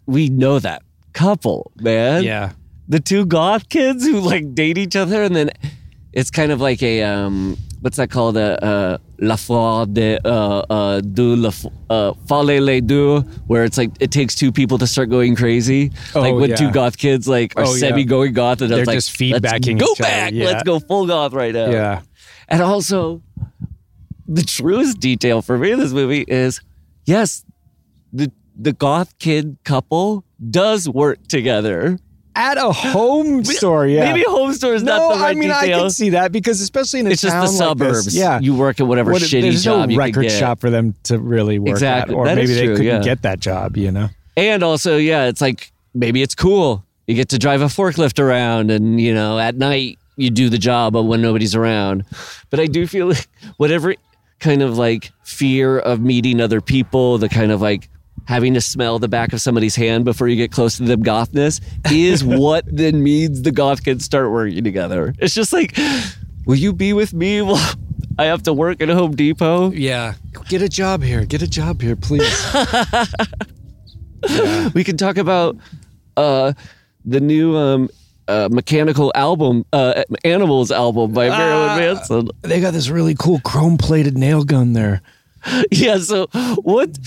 we 0.07 0.29
know 0.29 0.59
that 0.59 0.83
couple, 1.13 1.71
man. 1.77 2.23
Yeah. 2.25 2.53
the 2.89 3.01
two 3.01 3.27
goth 3.27 3.69
kids 3.69 4.05
who 4.07 4.21
like 4.21 4.55
date 4.55 4.79
each 4.79 4.97
other, 4.97 5.23
and 5.23 5.37
then 5.37 5.51
it's 6.13 6.31
kind 6.31 6.51
of 6.53 6.61
like 6.61 6.83
a 6.83 7.03
um, 7.03 7.57
what's 7.83 7.99
that 7.99 8.11
called? 8.11 8.37
A 8.37 8.65
uh, 8.65 8.99
la 9.21 9.37
foi 9.37 9.85
de 9.85 10.19
uh, 10.25 10.65
uh, 10.71 11.01
de 11.03 11.23
la 11.37 11.51
uh, 11.91 12.15
folle 12.27 12.59
les 12.61 12.81
deux, 12.81 13.21
where 13.47 13.65
it's 13.65 13.77
like 13.77 13.91
it 14.01 14.11
takes 14.11 14.35
two 14.35 14.51
people 14.51 14.79
to 14.79 14.87
start 14.87 15.11
going 15.11 15.37
crazy. 15.37 15.91
like 16.15 16.33
Oh, 16.33 16.41
when 16.41 16.51
yeah. 16.51 16.57
two 16.57 16.71
goth 16.71 16.97
kids 16.97 17.29
like 17.29 17.53
are 17.57 17.65
Oh, 17.67 17.75
yeah. 17.75 17.89
semi 17.91 18.05
going 18.05 18.33
goth, 18.33 18.63
and 18.63 18.71
They're 18.71 18.81
it's 18.81 18.87
like, 18.87 18.97
just 18.97 19.17
feedbacking 19.17 19.79
go 19.79 19.93
other, 19.93 20.03
back. 20.03 20.33
yeah. 20.33 20.47
Let's 20.47 20.63
go 20.65 20.81
full 20.81 21.07
goth 21.07 21.33
right 21.35 21.53
now. 21.55 21.71
Yeah. 21.71 22.01
And 22.49 22.63
also, 22.63 23.23
the 24.27 24.43
truest 24.43 25.01
detail 25.01 25.43
for 25.43 25.59
me 25.59 25.73
in 25.73 25.79
this 25.79 25.93
movie 25.93 26.25
is 26.27 26.61
yes, 27.05 27.45
the 28.13 28.31
the 28.59 28.73
goth 28.73 29.19
kid 29.19 29.57
couple 29.65 30.25
does 30.51 30.89
work 30.89 31.27
together 31.29 31.99
at 32.35 32.57
a 32.59 32.73
home 32.73 33.45
store. 33.45 33.87
Yeah, 33.87 34.13
Maybe 34.13 34.25
home 34.27 34.53
store 34.53 34.75
is 34.75 34.83
no, 34.83 34.97
not 34.97 35.15
the 35.15 35.21
right 35.21 35.37
I 35.37 35.39
mean 35.39 35.51
I 35.51 35.69
can 35.69 35.91
see 35.91 36.11
that 36.11 36.33
because 36.33 36.61
especially 36.61 37.01
in 37.01 37.07
a 37.07 37.11
it's 37.11 37.23
just 37.23 37.33
town 37.33 37.45
the 37.47 37.51
like 37.51 37.59
suburbs. 37.59 38.05
this, 38.07 38.15
yeah, 38.15 38.39
you 38.41 38.55
work 38.55 38.81
at 38.81 38.87
whatever 38.87 39.13
What- 39.13 39.23
shitty 39.23 39.43
there's 39.43 39.65
job 39.65 39.89
no 39.89 39.93
you 39.95 39.99
record 39.99 40.23
get. 40.25 40.33
shop 40.39 40.61
for 40.61 40.71
them 40.71 40.95
to 41.05 41.19
really 41.19 41.59
work 41.59 41.71
Exactly. 41.71 42.15
at, 42.15 42.19
or 42.19 42.25
That 42.27 42.37
maybe 42.37 42.55
they 42.55 42.67
true, 42.67 42.77
couldn't 42.77 42.87
yeah. 42.87 43.01
get 43.03 43.23
that 43.23 43.41
job. 43.41 43.77
You 43.77 43.91
know, 43.93 44.09
And 44.37 44.63
also, 44.63 44.97
yeah, 44.97 45.25
it's 45.27 45.41
like 45.41 45.73
maybe 45.95 46.23
it's 46.23 46.35
cool. 46.35 46.85
You 47.07 47.15
get 47.15 47.31
to 47.31 47.39
drive 47.39 47.61
a 47.63 47.67
forklift 47.67 48.19
around, 48.23 48.71
and 48.71 49.01
you 49.01 49.15
know, 49.15 49.39
at 49.39 49.57
night 49.57 49.99
you 50.19 50.31
do 50.31 50.51
the 50.51 50.59
job 50.59 50.97
of 50.97 51.07
when 51.07 51.23
nobody's 51.23 51.55
around. 51.55 52.05
But 52.51 52.61
I 52.61 52.67
do 52.67 52.87
feel 52.87 53.09
like 53.09 53.29
whatever 53.57 53.95
kind 54.41 54.63
of 54.63 54.77
like 54.77 55.13
fear 55.23 55.79
of 55.79 56.01
meeting 56.01 56.41
other 56.41 56.61
people, 56.61 57.19
the 57.19 57.29
kind 57.29 57.53
of 57.53 57.61
like 57.61 57.89
having 58.27 58.55
to 58.55 58.61
smell 58.61 58.99
the 58.99 59.09
back 59.09 59.33
of 59.33 59.41
somebody's 59.41 59.77
hand 59.77 60.05
before 60.05 60.29
you 60.29 60.37
get 60.37 60.53
close 60.53 60.77
to 60.77 60.83
them 60.83 61.03
gothness 61.03 61.61
is 61.91 62.23
what 62.25 62.65
then 62.67 63.03
means 63.03 63.43
the 63.43 63.53
goth 63.53 63.85
kids 63.85 64.05
start 64.05 64.31
working 64.31 64.65
together. 64.65 65.15
It's 65.19 65.35
just 65.35 65.53
like, 65.53 65.79
will 66.45 66.57
you 66.57 66.73
be 66.73 66.93
with 66.93 67.15
me 67.15 67.41
while 67.41 67.75
I 68.19 68.25
have 68.25 68.43
to 68.43 68.53
work 68.53 68.83
at 68.83 68.89
Home 68.89 69.15
Depot? 69.15 69.71
yeah, 69.71 70.15
get 70.49 70.63
a 70.63 70.69
job 70.69 71.03
here, 71.03 71.25
get 71.25 71.43
a 71.43 71.47
job 71.47 71.81
here, 71.81 71.97
please. 71.97 72.55
we 74.75 74.83
can 74.83 74.97
talk 74.97 75.17
about 75.17 75.57
uh, 76.17 76.53
the 77.05 77.21
new 77.21 77.57
um, 77.57 77.89
uh, 78.29 78.49
mechanical 78.53 79.11
album, 79.15 79.65
uh, 79.73 80.05
Animals 80.25 80.71
album 80.71 81.13
by 81.13 81.29
Marilyn 81.31 81.79
Manson. 81.79 82.29
they 82.43 82.61
got 82.61 82.73
this 82.75 82.89
really 82.91 83.15
cool 83.15 83.41
chrome 83.41 83.79
plated 83.79 84.17
nail 84.17 84.45
gun 84.45 84.73
there. 84.75 85.01
Yeah, 85.71 85.99
so 85.99 86.27
what 86.63 86.99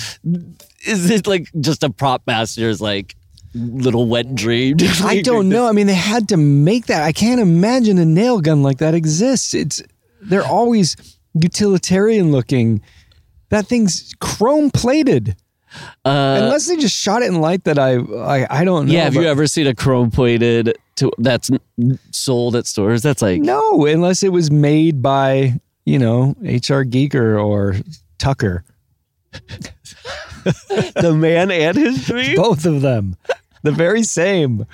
is 0.85 1.09
it 1.11 1.27
like? 1.27 1.49
Just 1.59 1.83
a 1.83 1.89
prop 1.89 2.23
master's 2.25 2.81
like 2.81 3.15
little 3.53 4.07
wet 4.07 4.33
dream? 4.33 4.77
I 5.03 5.21
don't 5.21 5.49
know. 5.49 5.67
I 5.67 5.73
mean, 5.73 5.87
they 5.87 5.93
had 5.93 6.29
to 6.29 6.37
make 6.37 6.85
that. 6.87 7.03
I 7.03 7.11
can't 7.11 7.41
imagine 7.41 7.97
a 7.99 8.05
nail 8.05 8.39
gun 8.39 8.63
like 8.63 8.77
that 8.77 8.93
exists. 8.95 9.53
It's 9.53 9.83
they're 10.21 10.45
always 10.45 10.95
utilitarian 11.33 12.31
looking. 12.31 12.81
That 13.49 13.67
thing's 13.67 14.13
chrome 14.21 14.71
plated. 14.71 15.35
Uh, 16.05 16.39
Unless 16.43 16.67
they 16.67 16.77
just 16.77 16.95
shot 16.95 17.21
it 17.21 17.27
in 17.27 17.41
light 17.41 17.65
that 17.65 17.77
I 17.77 17.95
I, 17.97 18.61
I 18.61 18.63
don't 18.63 18.87
know. 18.87 18.93
yeah, 18.93 19.03
have 19.03 19.15
you 19.15 19.23
ever 19.23 19.45
seen 19.45 19.67
a 19.67 19.75
chrome 19.75 20.09
plated 20.09 20.77
to 21.01 21.11
that's 21.17 21.49
sold 22.11 22.55
at 22.55 22.65
stores? 22.65 23.01
That's 23.01 23.21
like 23.21 23.41
No, 23.41 23.85
unless 23.85 24.23
it 24.23 24.31
was 24.31 24.49
made 24.49 25.01
by 25.01 25.59
you 25.85 25.99
know 25.99 26.35
HR 26.41 26.83
Giger 26.87 27.43
or 27.43 27.75
Tucker. 28.17 28.63
the 30.43 31.13
man 31.15 31.51
and 31.51 31.77
his 31.77 32.05
dream. 32.05 32.35
Both 32.35 32.65
of 32.65 32.81
them, 32.81 33.15
the 33.63 33.71
very 33.71 34.03
same. 34.03 34.65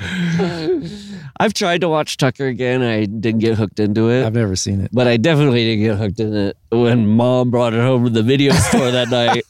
I've 1.39 1.53
tried 1.53 1.81
to 1.81 1.89
watch 1.89 2.17
Tucker 2.17 2.47
again. 2.47 2.81
I 2.81 3.05
didn't 3.05 3.41
get 3.41 3.57
hooked 3.57 3.79
into 3.79 4.09
it. 4.09 4.25
I've 4.25 4.33
never 4.33 4.55
seen 4.55 4.81
it. 4.81 4.89
But 4.91 5.07
I 5.07 5.17
definitely 5.17 5.65
didn't 5.65 5.83
get 5.83 5.97
hooked 5.97 6.19
in 6.19 6.35
it 6.35 6.57
when 6.71 7.05
mom 7.07 7.51
brought 7.51 7.73
it 7.75 7.81
home 7.81 8.05
to 8.05 8.09
the 8.09 8.23
video 8.23 8.53
store 8.53 8.89
that 8.91 9.09
night. 9.09 9.43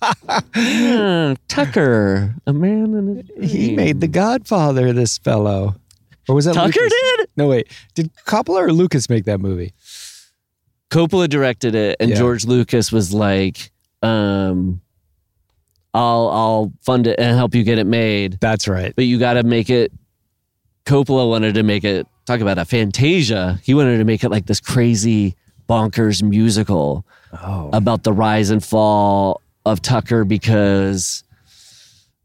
Yeah, 0.56 1.36
Tucker, 1.48 2.36
a 2.46 2.52
man 2.54 2.94
in 2.94 3.18
a 3.20 3.24
dream. 3.24 3.44
He 3.48 3.76
made 3.76 4.02
The 4.02 4.08
Godfather. 4.10 4.92
This 4.92 5.18
fellow, 5.18 5.76
or 6.28 6.36
was 6.36 6.46
that 6.46 6.54
Tucker 6.56 6.80
Lucas? 6.80 6.94
did? 7.18 7.28
No, 7.38 7.48
wait. 7.48 7.68
Did 7.96 8.12
Coppola 8.26 8.62
or 8.62 8.74
Lucas 8.74 9.10
make 9.10 9.26
that 9.26 9.40
movie? 9.40 9.74
Coppola 10.90 11.28
directed 11.30 11.76
it, 11.76 11.98
and 12.00 12.10
Yeah. 12.12 12.16
George 12.18 12.46
Lucas 12.46 12.92
was 12.92 13.14
like, 13.14 13.72
um, 14.02 14.82
"I'll 15.94 16.30
I'll 16.30 16.74
fund 16.82 17.08
it 17.08 17.20
and 17.20 17.36
help 17.36 17.54
you 17.56 17.64
get 17.64 17.78
it 17.78 17.88
made, 17.88 18.38
That's 18.40 18.68
right. 18.68 18.94
but 18.96 19.06
you 19.06 19.20
got 19.20 19.34
to 19.34 19.44
make 19.44 19.70
it." 19.70 19.92
Coppola 20.86 21.28
wanted 21.30 21.56
to 21.56 21.64
make 21.64 21.84
it. 21.84 22.08
Talk 22.26 22.40
about 22.40 22.58
a 22.58 22.66
Fantasia. 22.66 23.60
He 23.64 23.74
wanted 23.74 23.98
to 23.98 24.06
make 24.06 24.24
it 24.24 24.30
like 24.30 24.46
this 24.46 24.60
crazy 24.62 25.36
bonkers 25.68 26.24
musical 26.24 27.06
Oh, 27.34 27.70
about 27.74 28.04
the 28.04 28.14
rise 28.14 28.50
and 28.50 28.64
fall 28.64 29.42
of 29.66 29.82
Tucker 29.82 30.24
because 30.24 31.24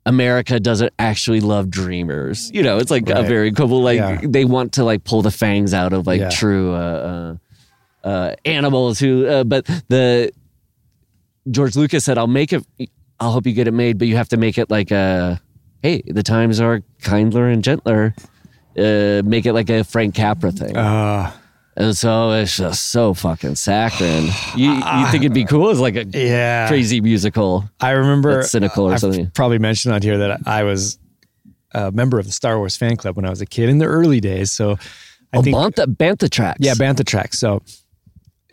America 0.05 0.59
doesn't 0.59 0.93
actually 0.99 1.41
love 1.41 1.71
dreamers. 1.71 2.51
You 2.53 2.63
know, 2.63 2.79
it's 2.79 2.91
like 2.91 3.09
a 3.09 3.23
very 3.23 3.53
couple 3.53 3.83
like 3.83 3.99
Yeah. 3.99 4.21
they 4.23 4.45
want 4.45 4.73
to 4.75 4.85
like 4.85 5.05
pull 5.05 5.23
the 5.23 5.31
fangs 5.31 5.73
out 5.73 5.93
of 5.93 6.07
like 6.07 6.21
Yeah. 6.21 6.29
true 6.31 6.73
uh, 6.75 7.37
uh, 8.05 8.07
uh, 8.09 8.35
animals 8.45 8.99
who. 8.99 9.27
Uh, 9.27 9.45
but 9.45 9.65
the 9.89 10.33
George 11.51 11.77
Lucas 11.77 12.05
said, 12.05 12.19
"I'll 12.19 12.27
make 12.27 12.53
it. 12.53 12.65
I'll 13.21 13.31
help 13.33 13.47
you 13.47 13.53
get 13.53 13.69
it 13.69 13.73
made, 13.73 13.99
but 13.99 14.09
you 14.09 14.17
have 14.17 14.29
to 14.31 14.37
make 14.37 14.59
it 14.59 14.71
like 14.71 14.91
a 14.91 15.41
hey, 15.83 16.03
the 16.07 16.23
times 16.23 16.61
are 16.61 16.83
kindler 17.03 17.49
and 17.49 17.63
gentler." 17.63 18.15
Uh, 18.77 19.21
make 19.25 19.45
it 19.45 19.53
like 19.53 19.69
a 19.69 19.85
Frank 19.85 20.15
Capra 20.15 20.51
thing. 20.51 20.75
uh, 20.77 21.31
And 21.75 21.97
so 21.97 22.33
it's 22.33 22.57
just 22.57 22.91
so 22.91 23.15
fucking 23.15 23.55
saccharine. 23.55 24.31
You 24.57 24.73
you 24.73 25.07
think 25.07 25.25
it'd 25.25 25.33
be 25.33 25.45
cool 25.45 25.71
as 25.71 25.81
like 25.81 25.97
a 25.97 26.05
yeah. 26.05 26.69
crazy 26.69 27.01
musical? 27.01 27.65
I 27.81 27.93
remember 27.93 28.43
cynical 28.43 28.85
or 28.85 28.93
I've 28.93 29.01
something. 29.01 29.31
Probably 29.31 29.59
mentioned 29.59 29.95
on 29.95 30.03
here 30.03 30.19
that 30.19 30.47
I 30.47 30.65
was 30.65 30.99
a 31.73 31.91
member 31.91 32.19
of 32.19 32.27
the 32.27 32.33
Star 32.33 32.59
Wars 32.59 32.77
fan 32.77 32.97
club 32.97 33.17
when 33.17 33.25
I 33.25 33.31
was 33.31 33.41
a 33.41 33.47
kid 33.47 33.71
in 33.71 33.79
the 33.79 33.87
early 33.87 34.21
days. 34.21 34.53
So 34.53 34.73
I 35.33 35.39
oh, 35.39 35.43
think 35.43 35.57
Bantha, 35.57 35.87
Bantha 35.87 36.31
tracks. 36.31 36.59
Yeah, 36.61 36.75
Bantha 36.75 37.07
Tracks. 37.07 37.39
So, 37.39 37.63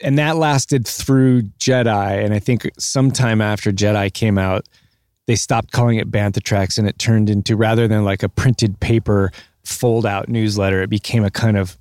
and 0.01 0.17
that 0.17 0.37
lasted 0.37 0.87
through 0.87 1.43
Jedi. 1.59 2.23
And 2.23 2.33
I 2.33 2.39
think 2.39 2.69
sometime 2.77 3.41
after 3.41 3.71
Jedi 3.71 4.13
came 4.13 4.37
out, 4.37 4.65
they 5.27 5.35
stopped 5.35 5.71
calling 5.71 5.97
it 5.97 6.09
Bantha 6.09 6.41
Tracks 6.41 6.77
and 6.77 6.87
it 6.87 6.97
turned 6.97 7.29
into 7.29 7.55
rather 7.55 7.87
than 7.87 8.05
like 8.05 8.23
a 8.23 8.29
printed 8.29 8.79
paper 8.79 9.31
fold 9.63 10.05
out 10.05 10.29
newsletter, 10.29 10.81
it 10.81 10.89
became 10.89 11.23
a 11.23 11.29
kind 11.29 11.57
of 11.57 11.77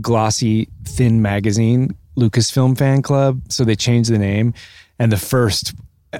glossy, 0.00 0.68
thin 0.84 1.22
magazine, 1.22 1.96
Lucasfilm 2.16 2.76
Fan 2.76 3.02
Club. 3.02 3.40
So 3.48 3.64
they 3.64 3.76
changed 3.76 4.10
the 4.12 4.18
name. 4.18 4.54
And 4.98 5.10
the 5.10 5.16
first 5.16 5.74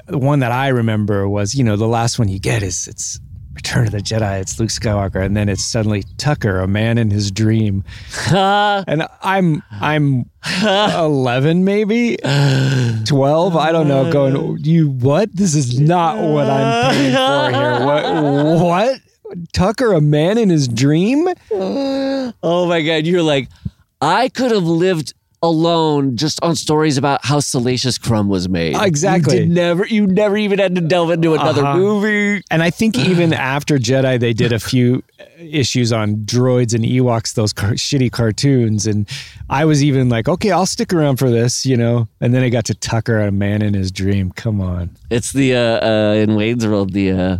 the 0.07 0.19
one 0.19 0.41
that 0.41 0.53
I 0.53 0.69
remember 0.69 1.29
was, 1.29 1.55
you 1.55 1.65
know, 1.65 1.77
the 1.77 1.89
last 1.89 2.19
one 2.19 2.29
you 2.29 2.39
get 2.39 2.63
is 2.63 2.89
it's 2.89 3.21
Return 3.55 3.87
of 3.87 3.93
the 3.93 3.99
Jedi, 3.99 4.41
it's 4.41 4.59
Luke 4.59 4.71
Skywalker, 4.71 5.25
and 5.25 5.37
then 5.37 5.49
it's 5.49 5.65
suddenly 5.65 6.03
Tucker, 6.19 6.59
a 6.59 6.67
man 6.67 6.99
in 6.99 7.11
his 7.11 7.31
dream. 7.31 7.85
and 8.31 9.07
I'm 9.23 9.63
I'm 9.71 10.29
11 10.63 11.65
maybe? 11.65 12.17
12 13.07 13.57
I 13.57 13.71
don't 13.71 13.87
know. 13.87 14.11
Going 14.11 14.59
you 14.65 14.91
what? 14.91 15.35
This 15.35 15.55
is 15.55 15.79
not 15.79 16.17
what 16.17 16.49
I'm 16.49 16.95
paying 16.95 17.15
for 17.15 17.57
here. 17.57 17.87
What 17.87 18.61
what? 18.61 19.01
Tucker 19.53 19.93
a 19.93 20.01
man 20.01 20.37
in 20.37 20.51
his 20.51 20.67
dream? 20.69 21.29
Oh 22.43 22.67
my 22.67 22.83
god, 22.83 23.07
you're 23.07 23.23
like, 23.23 23.49
I 24.05 24.29
could 24.29 24.51
have 24.51 24.65
lived 24.65 25.15
alone 25.43 26.17
just 26.17 26.43
on 26.43 26.57
stories 26.57 26.97
about 26.97 27.23
how 27.23 27.39
Salacious 27.39 27.99
Crumb 27.99 28.29
was 28.29 28.49
made. 28.49 28.75
Exactly. 28.81 29.35
You 29.37 29.41
did 29.43 29.51
never. 29.51 29.87
You 29.87 30.07
never 30.07 30.39
even 30.39 30.59
had 30.59 30.75
to 30.75 30.81
delve 30.81 31.11
into 31.11 31.35
another 31.35 31.63
Uh-huh. 31.63 31.77
movie. 31.77 32.43
and 32.51 32.63
I 32.63 32.71
think 32.71 32.97
even 32.97 33.35
after 33.35 33.77
Jedi 33.79 34.19
they 34.19 34.33
did 34.33 34.53
a 34.55 34.59
few 34.59 35.03
issues 35.39 35.93
on 35.93 36.17
droids 36.25 36.73
and 36.75 36.83
Ewoks 36.83 37.35
those 37.35 37.53
car- 37.53 37.73
shitty 37.73 38.11
cartoons 38.11 38.87
and 38.87 39.07
I 39.51 39.67
was 39.67 39.85
even 39.85 40.09
like 40.09 40.29
okay 40.29 40.51
I'll 40.51 40.65
stick 40.65 40.93
around 40.95 41.17
for 41.19 41.31
this 41.31 41.67
you 41.67 41.77
know 41.77 42.09
and 42.23 42.33
then 42.33 42.43
I 42.43 42.49
got 42.49 42.65
to 42.67 42.75
Tucker 42.75 43.19
a 43.21 43.31
man 43.31 43.61
in 43.61 43.75
his 43.75 43.91
dream 43.93 44.31
come 44.33 44.61
on 44.63 44.91
It's 45.11 45.33
the 45.33 45.57
uh, 45.57 45.61
uh 45.87 46.15
in 46.15 46.37
Wayne's 46.37 46.67
World 46.67 46.93
the. 46.95 47.11
uh 47.11 47.39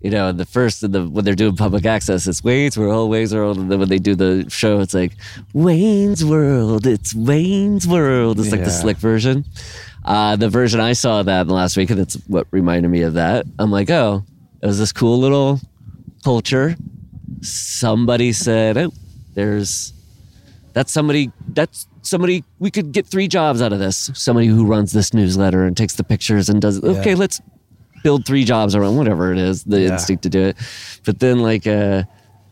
you 0.00 0.10
know, 0.10 0.32
the 0.32 0.46
first 0.46 0.80
the 0.80 1.06
when 1.06 1.24
they're 1.24 1.34
doing 1.34 1.56
public 1.56 1.84
access, 1.84 2.26
it's 2.26 2.42
Wayne's 2.42 2.78
World, 2.78 3.10
Wayne's 3.10 3.34
World, 3.34 3.58
and 3.58 3.70
then 3.70 3.78
when 3.78 3.88
they 3.88 3.98
do 3.98 4.14
the 4.14 4.48
show, 4.48 4.80
it's 4.80 4.94
like 4.94 5.12
Wayne's 5.52 6.24
World, 6.24 6.86
it's 6.86 7.14
Wayne's 7.14 7.86
World. 7.86 8.40
It's 8.40 8.50
like 8.50 8.64
the 8.64 8.70
slick 8.70 8.96
version. 8.96 9.44
Uh, 10.04 10.36
the 10.36 10.48
version 10.48 10.80
I 10.80 10.94
saw 10.94 11.22
that 11.22 11.42
in 11.42 11.46
the 11.48 11.54
last 11.54 11.76
week, 11.76 11.90
and 11.90 12.00
that's 12.00 12.14
what 12.26 12.46
reminded 12.50 12.88
me 12.88 13.02
of 13.02 13.14
that. 13.14 13.44
I'm 13.58 13.70
like, 13.70 13.90
oh, 13.90 14.24
it 14.62 14.66
was 14.66 14.78
this 14.78 14.92
cool 14.92 15.18
little 15.18 15.60
culture. 16.24 16.76
Somebody 17.42 18.32
said, 18.32 18.78
oh, 18.78 18.92
there's 19.34 19.92
that's 20.72 20.92
somebody 20.92 21.30
that's 21.48 21.86
somebody 22.02 22.44
we 22.58 22.70
could 22.70 22.92
get 22.92 23.06
three 23.06 23.28
jobs 23.28 23.60
out 23.60 23.72
of 23.72 23.78
this. 23.78 24.10
Somebody 24.14 24.46
who 24.46 24.64
runs 24.64 24.92
this 24.92 25.12
newsletter 25.12 25.64
and 25.64 25.76
takes 25.76 25.96
the 25.96 26.04
pictures 26.04 26.48
and 26.48 26.62
does 26.62 26.82
okay, 26.82 27.14
let's 27.14 27.40
build 28.02 28.24
three 28.26 28.44
jobs 28.44 28.74
around 28.74 28.96
whatever 28.96 29.32
it 29.32 29.38
is, 29.38 29.64
the 29.64 29.80
Yeah. 29.82 29.92
instinct 29.92 30.22
to 30.24 30.28
do 30.28 30.40
it. 30.40 30.56
But 31.04 31.18
then 31.20 31.40
like 31.40 31.66
uh 31.66 32.04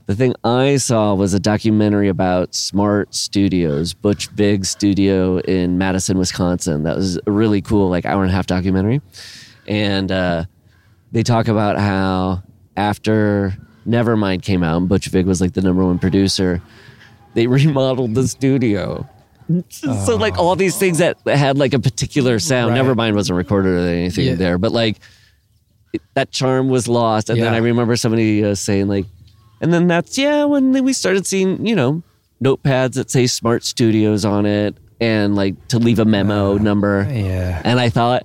the 0.07 0.15
thing 0.15 0.35
I 0.43 0.79
saw 0.79 1.13
was 1.15 1.35
a 1.35 1.39
documentary 1.41 2.09
about 2.09 2.55
Smart 2.55 3.15
Studios, 3.15 3.93
Butch 3.93 4.29
Vig 4.29 4.65
Studio 4.65 5.37
in 5.41 5.77
Madison, 5.77 6.17
Wisconsin. 6.17 6.85
That 6.85 6.97
was 6.97 7.19
a 7.27 7.31
really 7.31 7.61
cool, 7.61 7.91
like 7.91 8.07
hour 8.07 8.23
and 8.23 8.31
a 8.31 8.35
half 8.35 8.47
documentary. 8.47 9.03
And 9.67 10.11
uh, 10.11 10.45
they 11.13 11.23
talk 11.23 11.47
about 11.49 11.79
how 11.79 12.43
after 12.75 13.55
Nevermind 13.87 14.43
came 14.43 14.63
out, 14.63 14.79
and 14.79 14.89
Butch 14.89 15.09
Vig 15.09 15.27
was 15.27 15.43
like 15.43 15.53
the 15.53 15.61
number 15.61 15.85
one 15.85 15.99
producer, 15.99 16.63
they 17.35 17.47
remodeled 17.59 18.15
the 18.15 18.27
studio. 18.27 19.07
So 19.71 20.17
like 20.17 20.37
all 20.37 20.57
these 20.57 20.77
things 20.79 20.99
that 20.99 21.17
had 21.27 21.57
like 21.57 21.73
a 21.73 21.79
particular 21.79 22.39
sound. 22.39 22.73
Right. 22.75 22.83
Nevermind 22.83 23.15
wasn't 23.15 23.39
recorded 23.39 23.71
or 23.77 23.89
anything 23.89 24.27
Yeah. 24.27 24.35
there, 24.35 24.59
but 24.59 24.73
like 24.73 24.99
it- 25.93 26.03
that 26.15 26.31
charm 26.31 26.69
was 26.69 26.89
lost. 26.89 27.31
And 27.31 27.41
then 27.41 27.55
I 27.55 27.59
remember 27.59 27.97
somebody 27.97 28.45
uh, 28.45 28.55
saying 28.55 28.89
like 28.89 29.07
And 29.61 29.73
then 29.73 29.87
that's 29.89 30.17
yeah 30.19 30.45
when 30.45 30.73
we 30.85 30.93
started 30.93 31.27
seeing 31.27 31.65
you 31.67 31.75
know 31.77 32.03
notepads 32.43 32.95
that 32.95 33.11
say 33.11 33.27
Smart 33.27 33.65
Studios 33.65 34.25
on 34.25 34.47
it 34.47 34.77
and 35.01 35.35
like 35.37 35.55
to 35.69 35.79
leave 35.79 35.99
a 35.99 36.05
memo 36.05 36.57
number. 36.59 37.07
Yeah. 37.11 37.61
And 37.65 37.79
I 37.81 37.89
thought 37.89 38.25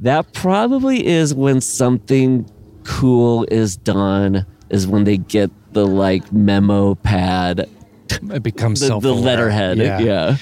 that 0.00 0.32
probably 0.32 1.06
is 1.06 1.34
when 1.34 1.60
something 1.60 2.50
cool 2.84 3.46
is 3.50 3.76
done 3.76 4.44
is 4.70 4.86
when 4.86 5.04
they 5.04 5.16
get 5.18 5.50
the 5.72 5.86
like 5.86 6.32
memo 6.32 6.94
pad, 6.96 7.68
It 8.10 8.42
becomes 8.42 8.80
the, 8.80 8.98
the 9.00 9.14
letterhead. 9.14 9.78
Yeah. 9.78 10.36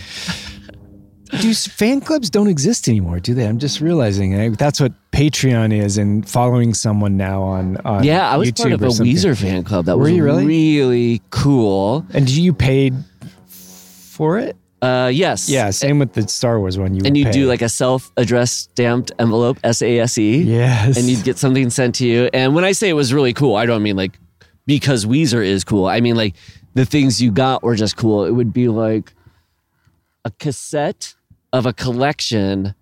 Do 1.40 1.54
fan 1.54 2.00
clubs 2.00 2.28
don't 2.30 2.48
exist 2.48 2.88
anymore, 2.88 3.20
do 3.20 3.34
they? 3.34 3.46
I'm 3.46 3.58
just 3.58 3.80
realizing 3.80 4.34
eh, 4.34 4.50
that's 4.58 4.80
what 4.80 4.92
Patreon 5.12 5.72
is, 5.72 5.96
and 5.98 6.28
following 6.28 6.74
someone 6.74 7.16
now 7.16 7.42
on, 7.42 7.76
on 7.78 8.04
Yeah, 8.04 8.28
I 8.28 8.36
was 8.36 8.50
YouTube 8.50 8.56
part 8.62 8.72
of 8.72 8.82
a. 8.82 8.86
Weezer 8.86 9.40
fan 9.40 9.62
club 9.64 9.84
that 9.86 9.96
Were 9.96 10.04
was 10.04 10.12
really? 10.18 10.46
really 10.46 11.22
cool. 11.30 12.04
And 12.12 12.28
you 12.28 12.52
paid 12.52 12.94
for 13.46 14.38
it? 14.38 14.56
Uh, 14.82 15.10
yes. 15.12 15.48
Yeah, 15.48 15.70
same 15.70 15.98
with 15.98 16.14
the 16.14 16.26
Star 16.26 16.58
Wars 16.58 16.78
one. 16.78 16.94
You 16.94 17.02
And 17.04 17.16
you 17.16 17.30
do 17.30 17.46
like 17.46 17.60
a 17.62 17.68
self-addressed 17.68 18.70
stamped 18.70 19.12
envelope, 19.18 19.58
S 19.62 19.82
A 19.82 19.98
S 20.00 20.16
E. 20.18 20.38
yes, 20.38 20.96
and 20.96 21.06
you'd 21.06 21.22
get 21.22 21.38
something 21.38 21.68
sent 21.70 21.96
to 21.96 22.06
you. 22.06 22.30
And 22.32 22.54
when 22.54 22.64
I 22.64 22.72
say 22.72 22.88
it 22.88 22.94
was 22.94 23.12
really 23.12 23.34
cool, 23.34 23.56
I 23.56 23.66
don't 23.66 23.82
mean 23.82 23.96
like 23.96 24.18
because 24.66 25.04
Weezer 25.04 25.44
is 25.44 25.64
cool. 25.64 25.86
I 25.86 26.00
mean 26.00 26.16
like 26.16 26.34
the 26.74 26.86
things 26.86 27.20
you 27.20 27.30
got 27.30 27.62
were 27.62 27.76
just 27.76 27.96
cool. 27.96 28.24
It 28.24 28.30
would 28.30 28.52
be 28.52 28.68
like 28.68 29.12
a 30.24 30.30
cassette 30.30 31.14
of 31.52 31.66
a 31.66 31.72
collection 31.72 32.74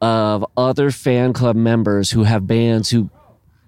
of 0.00 0.44
other 0.56 0.90
fan 0.90 1.32
club 1.32 1.56
members 1.56 2.10
who 2.10 2.24
have 2.24 2.46
bands 2.46 2.90
who 2.90 3.10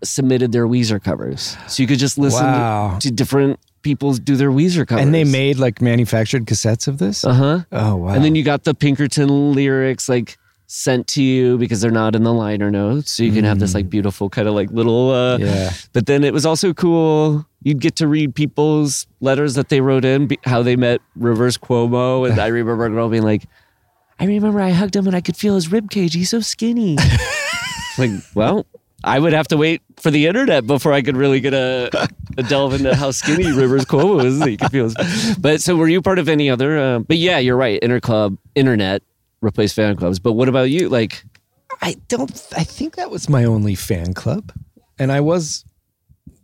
submitted 0.02 0.52
their 0.52 0.66
Weezer 0.66 1.02
covers. 1.02 1.56
So 1.68 1.82
you 1.82 1.86
could 1.86 1.98
just 1.98 2.16
listen 2.18 2.44
Wow. 2.46 2.98
to 3.00 3.10
different 3.10 3.58
people 3.82 4.12
do 4.14 4.36
their 4.36 4.50
Weezer 4.50 4.86
covers. 4.86 5.04
and 5.04 5.14
they 5.14 5.24
made 5.24 5.58
like 5.58 5.80
manufactured 5.82 6.46
cassettes 6.46 6.86
of 6.88 6.98
this. 6.98 7.24
uh 7.24 7.32
huh. 7.32 7.60
oh 7.72 7.96
wow! 7.96 8.08
And 8.14 8.24
then 8.24 8.34
you 8.34 8.42
got 8.42 8.64
the 8.64 8.74
Pinkerton 8.74 9.52
lyrics 9.54 10.08
like 10.08 10.36
sent 10.66 11.08
to 11.08 11.22
you 11.22 11.58
because 11.58 11.80
they're 11.80 11.90
not 11.90 12.14
in 12.14 12.22
the 12.22 12.32
liner 12.32 12.70
notes. 12.70 13.10
So 13.10 13.24
you 13.24 13.32
can 13.32 13.44
have 13.44 13.58
this 13.58 13.74
like 13.74 13.90
beautiful 13.90 14.30
kind 14.30 14.46
of 14.46 14.54
like 14.54 14.70
little 14.70 15.10
uh 15.10 15.38
Mm. 15.38 15.40
Yeah. 15.40 15.70
but 15.92 16.06
then 16.06 16.22
it 16.22 16.32
was 16.32 16.46
also 16.46 16.72
cool. 16.72 17.44
You'd 17.62 17.80
get 17.80 17.96
to 17.96 18.06
read 18.06 18.34
people's 18.34 19.06
letters 19.20 19.54
that 19.56 19.68
they 19.68 19.80
wrote 19.80 20.04
in, 20.04 20.28
how 20.44 20.62
they 20.62 20.76
met 20.76 21.00
Rivers 21.16 21.58
Cuomo. 21.58 22.28
And 22.30 22.38
I 22.46 22.46
remember 22.46 22.88
girl 22.88 23.08
being 23.08 23.22
like, 23.24 23.44
I 24.20 24.24
remember 24.26 24.60
I 24.60 24.70
hugged 24.70 24.94
him 24.94 25.06
and 25.06 25.16
I 25.16 25.20
could 25.20 25.36
feel 25.36 25.54
his 25.54 25.72
rib 25.72 25.90
cage. 25.90 26.14
He's 26.14 26.30
so 26.30 26.40
skinny. 26.40 26.96
like, 27.98 28.10
well, 28.34 28.66
I 29.02 29.18
would 29.18 29.32
have 29.32 29.48
to 29.48 29.56
wait 29.56 29.80
for 29.96 30.10
the 30.10 30.26
internet 30.26 30.66
before 30.66 30.92
I 30.92 31.00
could 31.02 31.16
really 31.16 31.40
get 31.40 31.54
a, 31.54 32.08
a 32.36 32.42
delve 32.42 32.74
into 32.74 32.94
how 32.94 33.12
skinny 33.12 33.50
Rivers 33.50 33.84
Cuomo 33.86 34.22
is. 34.24 34.38
that 34.40 34.50
You 34.50 34.58
could 34.58 34.70
feel 34.70 34.90
his- 34.90 35.36
But 35.40 35.62
so 35.62 35.74
were 35.76 35.88
you 35.88 36.02
part 36.02 36.18
of 36.18 36.28
any 36.28 36.50
other? 36.50 36.78
Uh, 36.78 36.98
but 36.98 37.16
yeah, 37.16 37.38
you're 37.38 37.56
right. 37.56 37.80
Interclub, 37.80 38.36
internet 38.54 39.02
replaced 39.40 39.74
fan 39.74 39.96
clubs. 39.96 40.18
But 40.18 40.34
what 40.34 40.48
about 40.50 40.68
you? 40.68 40.90
Like, 40.90 41.24
I 41.80 41.96
don't. 42.08 42.30
I 42.56 42.62
think 42.64 42.96
that 42.96 43.10
was 43.10 43.28
my 43.30 43.44
only 43.44 43.74
fan 43.74 44.12
club, 44.12 44.52
and 44.98 45.10
I 45.10 45.20
was 45.20 45.64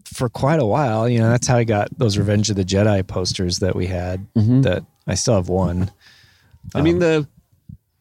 for 0.05 0.31
quite 0.31 0.61
a 0.61 0.65
while. 0.65 1.07
You 1.11 1.19
know, 1.19 1.28
that's 1.28 1.47
how 1.47 1.59
I 1.59 1.65
got 1.65 1.89
those 1.98 2.16
Revenge 2.16 2.48
of 2.48 2.57
the 2.57 2.65
Jedi 2.65 3.07
posters 3.07 3.59
that 3.59 3.77
we 3.77 3.86
had. 3.86 4.27
Mm-hmm. 4.32 4.62
That 4.62 4.82
I 5.07 5.15
still 5.15 5.35
have 5.35 5.51
one. 5.51 5.90
I 6.74 6.81
mean, 6.81 7.01
the 7.01 7.28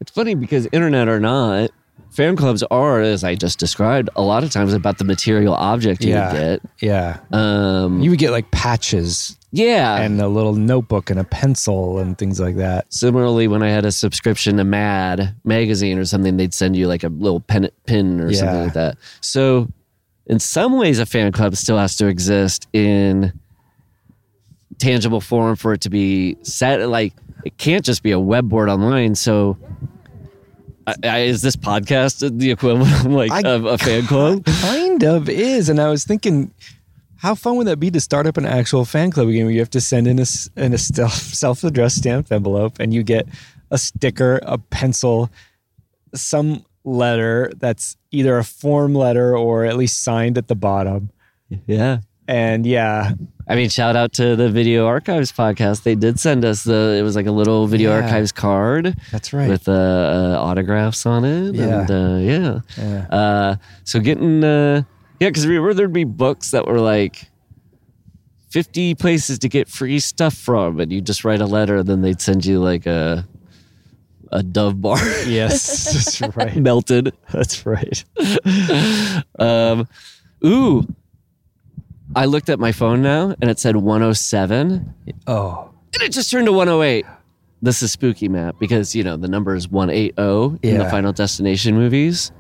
it's 0.06 0.12
funny 0.12 0.36
because 0.36 0.68
internet 0.72 1.10
or 1.10 1.20
not, 1.20 1.72
fan 2.12 2.36
clubs 2.36 2.62
are, 2.70 3.02
as 3.02 3.24
I 3.24 3.34
just 3.34 3.58
described, 3.58 4.08
a 4.16 4.22
lot 4.22 4.44
of 4.44 4.52
times 4.52 4.72
about 4.72 5.00
the 5.00 5.04
material 5.04 5.56
object 5.56 6.04
you 6.04 6.12
Yeah. 6.12 6.32
would 6.34 6.62
Yeah. 6.80 7.18
Um, 7.32 8.02
you 8.02 8.12
would 8.12 8.20
get 8.20 8.30
like 8.30 8.52
patches 8.52 9.36
yeah. 9.52 9.98
and 9.98 10.22
a 10.22 10.28
little 10.28 10.54
notebook 10.54 11.10
and 11.10 11.20
a 11.20 11.24
pencil 11.24 11.98
and 11.98 12.16
things 12.20 12.40
like 12.40 12.58
that. 12.58 12.86
Similarly, 12.94 13.48
when 13.48 13.64
I 13.64 13.70
had 13.70 13.84
a 13.84 13.92
subscription 13.92 14.58
to 14.58 14.64
Mad 14.64 15.34
magazine 15.44 15.98
or 15.98 16.06
something, 16.06 16.38
they'd 16.38 16.54
send 16.54 16.76
you 16.76 16.88
like 16.88 17.04
a 17.04 17.10
little 17.10 17.40
pen, 17.40 17.70
pin 17.88 18.20
or 18.22 18.32
something 18.32 18.64
like 18.66 18.74
that. 18.74 18.98
So, 19.22 19.70
in 20.28 20.40
some 20.40 20.78
ways, 20.78 21.00
a 21.00 21.06
fan 21.08 21.32
club 21.32 21.56
still 21.56 21.80
has 21.80 21.98
to 21.98 22.06
exist 22.08 22.68
in 22.74 23.34
tangible 24.78 25.22
form 25.22 25.56
for 25.56 25.74
it 25.74 25.82
to 25.82 25.90
be 25.90 26.38
set. 26.44 26.88
Like, 26.90 27.14
it 27.44 27.58
can't 27.58 27.84
just 27.86 28.04
be 28.04 28.12
a 28.12 28.20
web 28.20 28.50
board 28.50 28.70
online. 28.70 29.16
So, 29.16 29.58
I, 30.88 30.96
I, 31.04 31.20
is 31.22 31.42
this 31.42 31.56
podcast 31.56 32.38
the 32.38 32.52
equivalent 32.52 32.94
of 33.06 33.12
like 33.12 33.32
I- 33.32 33.42
of 33.50 33.66
a 33.66 33.78
fan 33.78 34.06
club? 34.06 34.46
kind 34.62 35.04
of 35.04 35.30
is. 35.30 35.70
And 35.70 35.80
I 35.80 35.90
was 35.90 36.04
thinking, 36.06 36.54
how 37.18 37.36
fun 37.36 37.56
would 37.58 37.68
that 37.68 37.78
be 37.80 37.90
to 37.92 38.00
start 38.00 38.28
up 38.28 38.38
an 38.38 38.46
actual 38.46 38.86
fan 38.86 39.12
club 39.12 39.28
again 39.28 39.46
where 39.46 39.54
you 39.54 39.60
have 39.60 39.70
to 39.72 39.82
send 39.82 40.08
in 40.08 40.20
a, 40.20 40.26
in 40.56 40.74
a 40.74 40.78
self 40.78 41.64
addressed 41.64 41.98
stamped 41.98 42.32
envelope 42.32 42.80
and 42.80 42.94
you 42.94 43.04
get 43.04 43.28
a 43.72 43.78
sticker, 43.78 44.40
a 44.44 44.58
pencil, 44.58 45.32
some 46.14 46.64
letter 46.84 47.52
that's 47.58 47.98
either 48.12 48.38
a 48.38 48.44
form 48.44 48.94
letter 48.94 49.36
or 49.36 49.66
at 49.66 49.76
least 49.76 50.04
signed 50.04 50.38
at 50.38 50.48
the 50.48 50.56
bottom. 50.56 51.10
Yeah. 51.66 52.00
And 52.28 52.66
yeah, 52.66 53.14
I 53.48 53.56
mean, 53.56 53.70
shout 53.70 53.96
out 53.96 54.12
to 54.14 54.36
the 54.36 54.50
Video 54.50 54.88
Archives 54.88 55.32
podcast. 55.32 55.84
They 55.84 55.94
did 55.96 56.20
send 56.20 56.44
us 56.44 56.64
the. 56.64 56.96
It 57.00 57.04
was 57.04 57.16
like 57.16 57.28
a 57.28 57.32
little 57.32 57.68
Video 57.68 57.92
Yeah. 57.92 58.04
Archives 58.04 58.32
card. 58.32 58.98
that's 59.12 59.34
right. 59.34 59.48
with 59.48 59.68
uh, 59.70 59.72
uh, 59.72 60.38
autographs 60.40 61.06
on 61.06 61.24
it. 61.26 61.54
Yeah. 61.54 61.82
And 61.82 61.92
uh, 61.92 62.18
yeah. 62.22 62.60
Yeah. 62.78 63.08
Uh, 63.16 63.56
so 63.84 64.00
getting, 64.00 64.44
uh, 64.44 64.82
yeah, 65.20 65.30
because 65.30 65.46
remember 65.46 65.74
there'd 65.76 65.94
be 65.94 66.06
books 66.06 66.52
that 66.52 66.66
were 66.66 66.80
like 66.80 67.30
50 68.50 68.96
places 68.96 69.38
to 69.40 69.50
get 69.50 69.68
free 69.70 70.00
stuff 70.00 70.34
from, 70.34 70.80
and 70.80 70.92
you 70.92 71.00
just 71.02 71.24
write 71.24 71.42
a 71.42 71.46
letter, 71.46 71.78
and 71.78 71.88
then 71.88 72.02
they'd 72.02 72.22
send 72.22 72.46
you 72.46 72.60
like 72.60 72.86
a, 72.88 73.28
a 74.32 74.42
Dove 74.42 74.82
bar 74.82 74.98
yes, 75.28 76.18
that's 76.20 76.22
right. 76.36 76.56
melted. 76.56 77.14
That's 77.32 77.64
right. 77.66 78.04
Um, 79.38 79.88
ooh. 80.46 80.84
I 82.16 82.26
looked 82.26 82.50
at 82.50 82.60
my 82.60 82.72
phone 82.72 83.02
now 83.02 83.36
and 83.42 83.50
it 83.50 83.60
said 83.60 83.76
107 83.76 84.94
Oh, 85.28 85.70
and 85.94 86.02
it 86.04 86.12
just 86.12 86.32
turned 86.32 86.46
to 86.48 86.54
108. 86.54 87.06
This 87.62 87.82
is 87.82 87.92
spooky, 87.92 88.28
Matt, 88.30 88.60
because 88.60 88.96
you 88.96 89.04
know 89.04 89.18
the 89.18 89.28
number 89.28 89.56
is 89.56 89.68
180 89.68 90.60
in 90.68 90.78
the 90.78 90.90
Final 90.90 91.12
Destination 91.14 91.76
movies. 91.76 92.32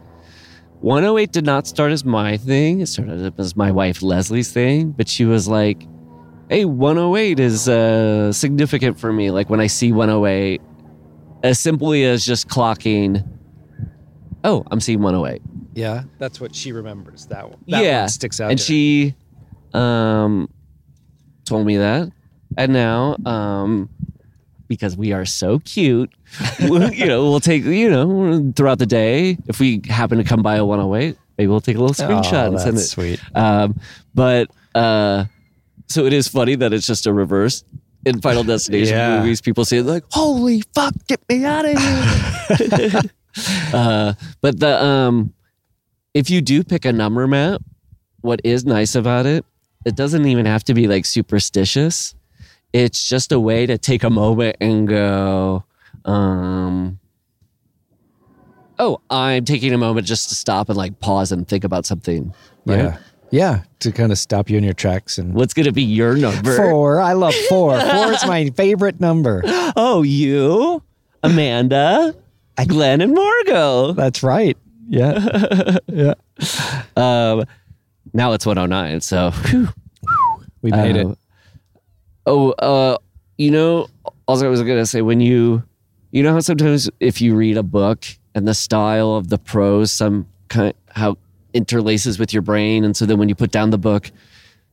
108 0.82 1.32
did 1.32 1.46
not 1.46 1.66
start 1.68 1.92
as 1.92 2.06
my 2.06 2.38
thing. 2.38 2.82
It 2.82 2.88
started 2.88 3.26
up 3.26 3.40
as 3.40 3.56
my 3.56 3.72
wife 3.72 4.02
Leslie's 4.04 4.52
thing, 4.52 4.92
but 4.92 5.08
she 5.08 5.26
was 5.26 5.48
like, 5.48 5.88
"Hey, 6.50 6.66
108 6.66 7.40
is 7.40 7.68
uh, 7.68 8.32
significant 8.34 9.00
for 9.00 9.12
me. 9.12 9.32
Like 9.32 9.50
when 9.50 9.60
I 9.60 9.68
see 9.68 9.92
108, 9.92 10.62
as 11.44 11.60
simply 11.60 12.04
as 12.06 12.26
just 12.26 12.48
clocking, 12.48 13.26
oh, 14.44 14.64
I'm 14.70 14.80
seeing 14.80 15.02
108. 15.02 15.42
yeah. 15.74 16.04
That's 16.20 16.40
what 16.40 16.54
she 16.54 16.72
remembers. 16.72 17.26
That 17.28 17.50
one. 17.50 17.60
That 17.68 17.84
yeah, 17.84 18.02
one 18.02 18.10
sticks 18.10 18.40
out. 18.40 18.52
And 18.52 18.60
to 18.60 18.64
her. 18.64 18.68
she 18.68 19.16
um, 19.76 20.50
told 21.46 21.66
me 21.66 21.78
that, 21.78 22.10
and 22.58 22.74
now 22.74 23.16
um, 23.26 23.90
because 24.68 24.96
we 24.98 25.12
are 25.14 25.26
so 25.26 25.60
cute, 25.60 26.12
we'll, 26.62 26.92
you 26.94 27.06
know, 27.08 27.24
we'll 27.30 27.40
take 27.40 27.64
you 27.66 27.90
know 27.90 28.52
throughout 28.56 28.80
the 28.80 28.86
day 28.86 29.38
if 29.48 29.60
we 29.60 29.82
happen 29.88 30.18
to 30.18 30.24
come 30.24 30.42
by 30.42 30.56
a 30.56 30.66
108, 30.66 31.18
maybe 31.38 31.48
we'll 31.48 31.62
take 31.62 31.76
a 31.78 31.80
little 31.80 31.94
screenshot 31.94 32.48
Oh, 32.48 32.52
and 32.52 32.60
send 32.62 32.78
it. 32.78 32.82
sweet. 32.82 33.20
Um, 33.36 33.80
but 34.14 34.50
uh, 34.74 35.26
so 35.88 36.06
it 36.06 36.14
is 36.14 36.28
funny 36.28 36.56
that 36.56 36.74
it's 36.74 36.88
just 36.88 37.06
a 37.06 37.14
reverse. 37.14 37.64
In 38.06 38.22
Final 38.22 38.44
Destination 38.54 38.96
Yeah. 38.98 39.18
movies, 39.18 39.42
people 39.42 39.66
say 39.66 39.82
like, 39.82 40.04
"Holy 40.12 40.62
fuck, 40.76 40.94
get 41.08 41.22
me 41.28 41.44
out 41.44 41.66
of 41.66 41.78
here!" 41.78 43.02
uh, 43.74 44.14
but 44.42 44.60
the 44.60 44.84
um, 44.84 45.34
if 46.14 46.30
you 46.30 46.42
do 46.42 46.64
pick 46.64 46.86
a 46.86 46.94
number, 46.94 47.28
Matt, 47.28 47.62
what 48.22 48.42
is 48.44 48.64
nice 48.66 48.94
about 48.96 49.26
it, 49.26 49.44
it 49.86 49.96
doesn't 49.96 50.26
even 50.26 50.46
have 50.46 50.64
to 50.66 50.74
be 50.74 50.88
like 50.88 51.06
superstitious. 51.06 52.16
It's 52.74 53.08
just 53.08 53.32
a 53.32 53.40
way 53.40 53.66
to 53.66 53.78
take 53.78 54.04
a 54.04 54.10
moment 54.10 54.58
and 54.60 54.88
go, 54.88 55.64
um, 56.04 57.00
oh, 58.80 59.00
I'm 59.10 59.46
taking 59.46 59.74
a 59.74 59.78
moment 59.78 60.08
just 60.08 60.30
to 60.30 60.36
stop 60.36 60.70
and 60.70 60.78
like 60.78 61.00
pause 61.00 61.32
and 61.32 61.48
think 61.48 61.64
about 61.64 61.86
something. 61.86 62.34
Right? 62.66 62.80
Yeah. 62.80 62.98
Yeah. 63.32 63.64
To 63.80 63.92
kind 63.92 64.12
of 64.12 64.18
stop 64.18 64.50
you 64.50 64.58
in 64.58 64.64
your 64.64 64.74
tracks 64.74 65.18
and 65.18 65.34
What's 65.34 65.54
going 65.54 65.66
to 65.66 65.72
be 65.72 65.84
your 65.84 66.16
number? 66.16 66.56
Four. 66.58 67.00
I 67.00 67.14
love 67.14 67.36
four. 67.50 67.80
Four 67.80 68.12
is 68.12 68.26
my 68.26 68.50
favorite 68.56 69.00
number. 69.00 69.42
Oh, 69.76 70.04
you, 70.04 70.82
Amanda, 71.24 72.16
Glenn, 72.68 73.02
and 73.02 73.14
Margot. 73.14 73.94
That's 73.94 74.24
right. 74.24 74.58
Yeah. 74.88 75.78
yeah. 75.88 76.14
Um, 76.96 77.46
now 78.14 78.34
it's 78.34 78.46
109. 78.46 79.02
So, 79.02 79.32
whew. 79.32 79.70
We 80.62 80.72
made 80.72 80.98
Uh, 80.98 81.10
it. 81.12 81.18
Oh, 82.26 82.52
uh, 82.54 82.98
you 83.38 83.52
know, 83.52 83.88
also 84.28 84.46
I 84.48 84.50
was 84.50 84.62
gonna 84.62 84.86
say 84.86 85.02
when 85.02 85.20
you, 85.22 85.64
you 86.12 86.24
know 86.24 86.34
how 86.34 86.40
sometimes 86.40 86.90
if 87.00 87.22
you 87.22 87.36
read 87.36 87.58
a 87.58 87.64
book 87.64 88.06
and 88.34 88.48
the 88.48 88.54
style 88.54 89.14
of 89.16 89.28
the 89.30 89.38
prose, 89.38 89.92
some 89.92 90.28
kind 90.50 90.74
how 90.90 91.18
interlaces 91.54 92.18
with 92.20 92.34
your 92.34 92.42
brain, 92.42 92.84
and 92.84 92.96
so 92.98 93.06
then 93.06 93.18
when 93.20 93.30
you 93.30 93.36
put 93.36 93.52
down 93.52 93.70
the 93.70 93.78
book, 93.78 94.10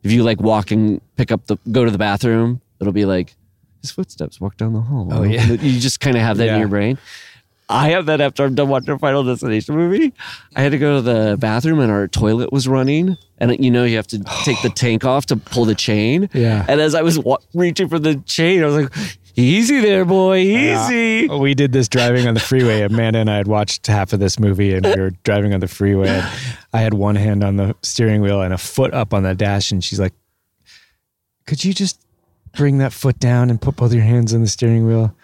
if 0.02 0.10
you 0.12 0.22
like 0.22 0.40
walk 0.40 0.70
and 0.70 1.00
pick 1.16 1.30
up 1.30 1.46
the 1.46 1.58
go 1.70 1.84
to 1.84 1.90
the 1.90 1.98
bathroom, 1.98 2.60
it'll 2.80 2.92
be 2.92 3.04
like 3.04 3.34
his 3.82 3.90
footsteps 3.90 4.40
walk 4.40 4.56
down 4.56 4.72
the 4.72 4.80
hall. 4.80 5.08
Oh, 5.10 5.22
yeah. 5.24 5.44
you 5.46 5.78
just 5.80 6.00
kind 6.00 6.16
of 6.16 6.22
have 6.22 6.36
that 6.38 6.46
Yeah. 6.46 6.54
in 6.54 6.60
your 6.60 6.68
brain. 6.68 6.96
I 7.72 7.88
have 7.90 8.06
that 8.06 8.20
after 8.20 8.44
I'm 8.44 8.54
done 8.54 8.68
watching 8.68 8.90
a 8.90 8.98
Final 8.98 9.24
Destination 9.24 9.74
movie. 9.74 10.12
I 10.54 10.60
had 10.62 10.72
to 10.72 10.78
go 10.78 10.96
to 10.96 11.02
the 11.02 11.36
bathroom 11.38 11.80
and 11.80 11.90
our 11.90 12.06
toilet 12.06 12.52
was 12.52 12.68
running, 12.68 13.16
and 13.38 13.64
you 13.64 13.70
know 13.70 13.84
you 13.84 13.96
have 13.96 14.06
to 14.08 14.18
take 14.44 14.60
the 14.62 14.68
tank 14.74 15.04
off 15.04 15.26
to 15.26 15.36
pull 15.36 15.64
the 15.64 15.74
chain. 15.74 16.28
Yeah. 16.34 16.66
And 16.68 16.80
as 16.80 16.94
I 16.94 17.02
was 17.02 17.18
wa- 17.18 17.38
reaching 17.54 17.88
for 17.88 17.98
the 17.98 18.16
chain, 18.26 18.62
I 18.62 18.66
was 18.66 18.76
like, 18.84 18.92
"Easy 19.36 19.80
there, 19.80 20.04
boy, 20.04 20.38
easy." 20.38 21.28
We 21.28 21.54
did 21.54 21.72
this 21.72 21.88
driving 21.88 22.28
on 22.28 22.34
the 22.34 22.40
freeway. 22.40 22.82
Amanda 22.82 23.20
and 23.20 23.30
I 23.30 23.36
had 23.38 23.48
watched 23.48 23.86
half 23.86 24.12
of 24.12 24.20
this 24.20 24.38
movie, 24.38 24.74
and 24.74 24.84
we 24.84 25.00
were 25.00 25.10
driving 25.24 25.54
on 25.54 25.60
the 25.60 25.68
freeway. 25.68 26.08
And 26.08 26.28
I 26.74 26.80
had 26.82 26.92
one 26.94 27.16
hand 27.16 27.42
on 27.42 27.56
the 27.56 27.74
steering 27.82 28.20
wheel 28.20 28.42
and 28.42 28.52
a 28.52 28.58
foot 28.58 28.92
up 28.92 29.14
on 29.14 29.22
the 29.22 29.34
dash, 29.34 29.72
and 29.72 29.82
she's 29.82 29.98
like, 29.98 30.12
"Could 31.46 31.64
you 31.64 31.72
just 31.72 32.00
bring 32.54 32.78
that 32.78 32.92
foot 32.92 33.18
down 33.18 33.48
and 33.48 33.58
put 33.60 33.76
both 33.76 33.94
your 33.94 34.02
hands 34.04 34.34
on 34.34 34.42
the 34.42 34.48
steering 34.48 34.86
wheel?" 34.86 35.16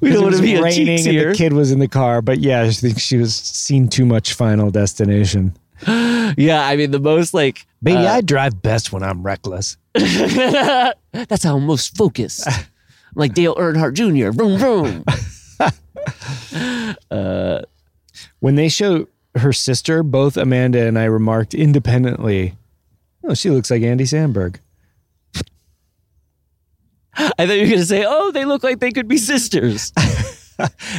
We 0.00 0.10
don't 0.10 0.18
It 0.18 0.20
want 0.20 0.26
was 0.26 0.36
to 0.36 0.42
be 0.42 0.60
raining, 0.60 0.88
and 0.90 1.00
here. 1.00 1.30
the 1.30 1.36
kid 1.36 1.52
was 1.52 1.70
in 1.72 1.78
the 1.78 1.88
car. 1.88 2.22
But 2.22 2.38
yeah, 2.40 2.62
I 2.62 2.70
think 2.70 3.00
she 3.00 3.16
was 3.16 3.34
seen 3.34 3.88
too 3.88 4.04
much 4.06 4.34
Final 4.34 4.70
Destination. 4.70 5.56
Yeah, 6.36 6.66
I 6.66 6.74
mean 6.76 6.90
the 6.90 6.98
most 6.98 7.34
like 7.34 7.66
Baby, 7.82 7.98
uh, 8.06 8.14
I 8.16 8.20
drive 8.20 8.60
best 8.60 8.92
when 8.92 9.02
I'm 9.04 9.22
reckless. 9.22 9.76
That's 9.94 11.44
how 11.44 11.56
I'm 11.56 11.66
most 11.66 11.96
focused. 11.96 12.46
Like 13.14 13.32
Dale 13.32 13.54
Earnhardt 13.54 13.94
Jr. 13.94 14.30
Vroom 14.30 14.58
vroom. 14.58 15.04
When 18.40 18.54
they 18.54 18.68
show 18.68 19.06
her 19.34 19.52
sister, 19.52 20.02
both 20.02 20.36
Amanda 20.36 20.86
and 20.86 20.98
I 20.98 21.04
remarked 21.04 21.54
independently, 21.54 22.54
"Oh, 23.24 23.34
she 23.34 23.50
looks 23.50 23.70
like 23.70 23.82
Andy 23.82 24.04
Samberg." 24.04 24.56
I 27.16 27.46
thought 27.46 27.54
you 27.56 27.62
were 27.62 27.68
gonna 27.70 27.84
say, 27.84 28.04
"Oh, 28.06 28.30
they 28.30 28.44
look 28.44 28.62
like 28.62 28.80
they 28.80 28.92
could 28.92 29.08
be 29.08 29.16
sisters." 29.18 29.92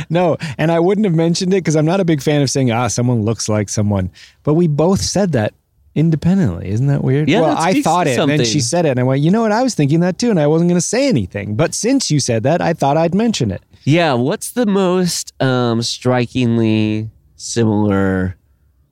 No, 0.08 0.38
and 0.60 0.72
I 0.72 0.80
wouldn't 0.80 1.06
have 1.06 1.16
mentioned 1.16 1.52
it 1.52 1.58
because 1.58 1.76
I'm 1.76 1.86
not 1.86 2.00
a 2.00 2.06
big 2.06 2.22
fan 2.22 2.44
of 2.44 2.50
saying, 2.52 2.70
"Ah, 2.70 2.88
someone 2.90 3.24
looks 3.24 3.50
like 3.50 3.70
someone." 3.70 4.12
But 4.44 4.54
we 4.54 4.68
both 4.68 5.02
said 5.02 5.32
that 5.32 5.56
independently. 5.96 6.70
Isn't 6.70 6.86
that 6.88 7.04
weird? 7.04 7.28
Yeah, 7.28 7.42
well, 7.42 7.56
that 7.56 7.64
I 7.64 7.82
thought 7.82 8.04
to 8.04 8.12
it, 8.12 8.20
and 8.20 8.30
then 8.30 8.46
she 8.46 8.60
said 8.60 8.86
it, 8.86 8.90
and 8.90 9.00
I 9.00 9.04
went, 9.04 9.22
"You 9.24 9.32
know 9.32 9.42
what? 9.42 9.52
I 9.52 9.64
was 9.64 9.74
thinking 9.74 10.02
that 10.02 10.20
too," 10.20 10.30
and 10.30 10.40
I 10.40 10.46
wasn't 10.46 10.70
going 10.70 10.78
to 10.80 10.86
say 10.86 11.08
anything. 11.10 11.56
But 11.56 11.74
since 11.74 12.12
you 12.12 12.20
said 12.20 12.44
that, 12.44 12.62
I 12.62 12.74
thought 12.74 12.98
I'd 12.98 13.16
mention 13.16 13.50
it. 13.50 13.64
yeah, 13.84 14.14
what's 14.14 14.52
the 14.52 14.68
most 14.68 15.34
um, 15.42 15.82
strikingly 15.82 17.10
similar 17.36 18.36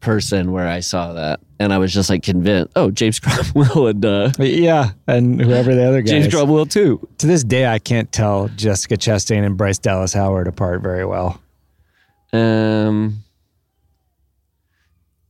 person 0.06 0.52
where 0.52 0.68
I 0.68 0.82
saw 0.82 1.14
that, 1.14 1.40
and 1.60 1.74
I 1.74 1.80
was 1.80 1.92
just 1.92 2.12
like 2.12 2.22
convinced. 2.22 2.72
Oh, 2.76 2.92
James 2.92 3.20
Cromwell 3.20 3.88
and 3.88 4.06
uh, 4.06 4.32
Yeah, 4.38 4.92
and 5.08 5.42
whoever 5.42 5.74
the 5.74 5.84
other 5.84 6.04
guy 6.04 6.12
James 6.12 6.28
is. 6.28 6.34
Cromwell 6.34 6.68
too. 6.68 7.06
To 7.18 7.28
this 7.28 7.44
day, 7.44 7.66
I 7.66 7.80
can't 7.80 8.12
tell 8.12 8.48
Jessica 8.50 8.98
Chastain 8.98 9.44
and 9.44 9.58
Bryce 9.58 9.80
Dallas 9.80 10.14
Howard 10.14 10.48
apart 10.48 10.84
very 10.84 11.06
well. 11.06 11.42
Um, 12.32 13.24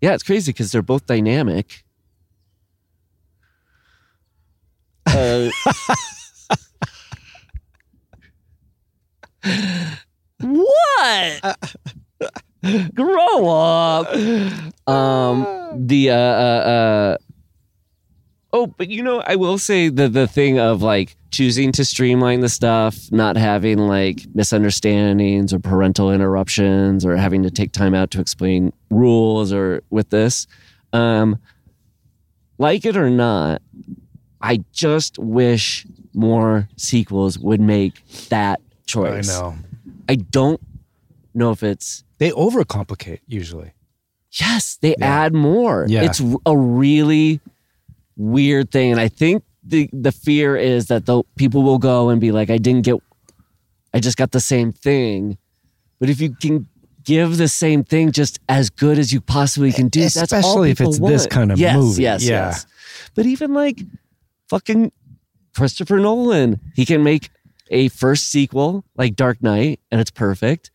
yeah, 0.01 0.13
it's 0.13 0.23
crazy 0.23 0.51
because 0.51 0.73
they're 0.73 0.81
both 0.81 1.05
dynamic. 1.05 1.85
Uh, 5.07 5.49
what? 10.41 11.57
Grow 12.93 13.47
up. 13.49 14.07
Um, 14.87 15.87
the 15.87 16.11
uh, 16.11 16.15
uh, 16.15 16.17
uh, 16.17 17.17
oh, 18.53 18.67
but 18.67 18.89
you 18.89 19.03
know, 19.03 19.21
I 19.25 19.35
will 19.35 19.57
say 19.57 19.89
the 19.89 20.07
the 20.07 20.27
thing 20.27 20.59
of 20.59 20.81
like 20.81 21.15
choosing 21.31 21.71
to 21.73 21.85
streamline 21.85 22.39
the 22.39 22.49
stuff, 22.49 22.97
not 23.11 23.35
having 23.37 23.77
like 23.79 24.21
misunderstandings 24.33 25.53
or 25.53 25.59
parental 25.59 26.11
interruptions, 26.11 27.05
or 27.05 27.15
having 27.15 27.43
to 27.43 27.51
take 27.51 27.71
time 27.71 27.93
out 27.93 28.11
to 28.11 28.21
explain 28.21 28.71
rules, 28.89 29.51
or 29.53 29.83
with 29.89 30.09
this, 30.09 30.47
um, 30.93 31.37
like 32.57 32.85
it 32.85 32.95
or 32.97 33.09
not, 33.09 33.61
I 34.41 34.63
just 34.71 35.19
wish 35.19 35.85
more 36.13 36.69
sequels 36.77 37.37
would 37.37 37.59
make 37.59 38.07
that 38.29 38.61
choice. 38.85 39.29
I 39.29 39.41
know 39.41 39.55
I 40.07 40.15
don't 40.15 40.61
know 41.33 41.51
if 41.51 41.61
it's 41.63 42.04
they 42.17 42.31
overcomplicate 42.31 43.19
usually. 43.27 43.71
yes, 44.31 44.77
they 44.81 44.95
add 44.97 45.33
more. 45.33 45.85
Yeah. 45.87 46.03
It's 46.03 46.21
a 46.45 46.57
really 46.57 47.39
weird 48.17 48.71
thing, 48.71 48.91
and 48.91 48.99
I 48.99 49.07
think 49.07 49.43
the 49.63 49.89
the 49.93 50.11
fear 50.11 50.55
is 50.55 50.87
that 50.87 51.05
the 51.05 51.23
people 51.35 51.63
will 51.63 51.79
go 51.79 52.09
and 52.09 52.19
be 52.21 52.31
like, 52.31 52.49
"I 52.49 52.57
didn't 52.57 52.83
get, 52.83 52.95
I 53.93 53.99
just 53.99 54.17
got 54.17 54.31
the 54.31 54.39
same 54.39 54.71
thing." 54.71 55.37
But 55.99 56.09
if 56.09 56.19
you 56.21 56.35
can 56.35 56.67
give 57.03 57.37
the 57.37 57.47
same 57.47 57.83
thing 57.83 58.11
just 58.11 58.39
as 58.49 58.69
good 58.69 58.99
as 58.99 59.13
you 59.13 59.21
possibly 59.21 59.71
can 59.71 59.87
do, 59.87 60.01
that's 60.01 60.17
all 60.17 60.23
Especially 60.39 60.71
if 60.71 60.81
it's 60.81 60.99
this 60.99 61.27
kind 61.27 61.51
of 61.51 61.59
yes, 61.59 61.75
movie. 61.77 62.01
Yes, 62.03 62.23
Yeah. 62.23 62.47
yes. 62.47 62.65
But 63.13 63.25
even 63.25 63.53
like 63.53 63.79
fucking 64.49 64.91
Christopher 65.55 65.99
Nolan, 65.99 66.59
he 66.75 66.85
can 66.85 67.03
make 67.03 67.29
a 67.71 67.87
first 67.89 68.27
sequel 68.29 68.83
like 68.97 69.15
Dark 69.15 69.41
Knight, 69.41 69.79
and 69.91 70.01
it's 70.01 70.11
perfect. 70.11 70.71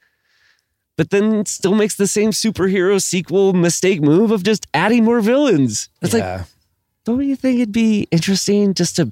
But 1.01 1.09
then 1.09 1.47
still 1.47 1.75
makes 1.75 1.95
the 1.95 2.07
same 2.07 2.29
superhero 2.31 3.01
sequel 3.01 3.55
mistake 3.55 4.03
move 4.03 4.31
of 4.31 4.43
just 4.43 4.67
adding 4.75 5.03
more 5.03 5.23
villains. 5.23 5.89
It's 6.03 6.13
like, 6.13 6.43
don't 7.07 7.27
you 7.27 7.37
think 7.37 7.59
it'd 7.59 7.73
be 7.73 8.07
interesting 8.11 8.75
just 8.75 8.97
to 8.97 9.11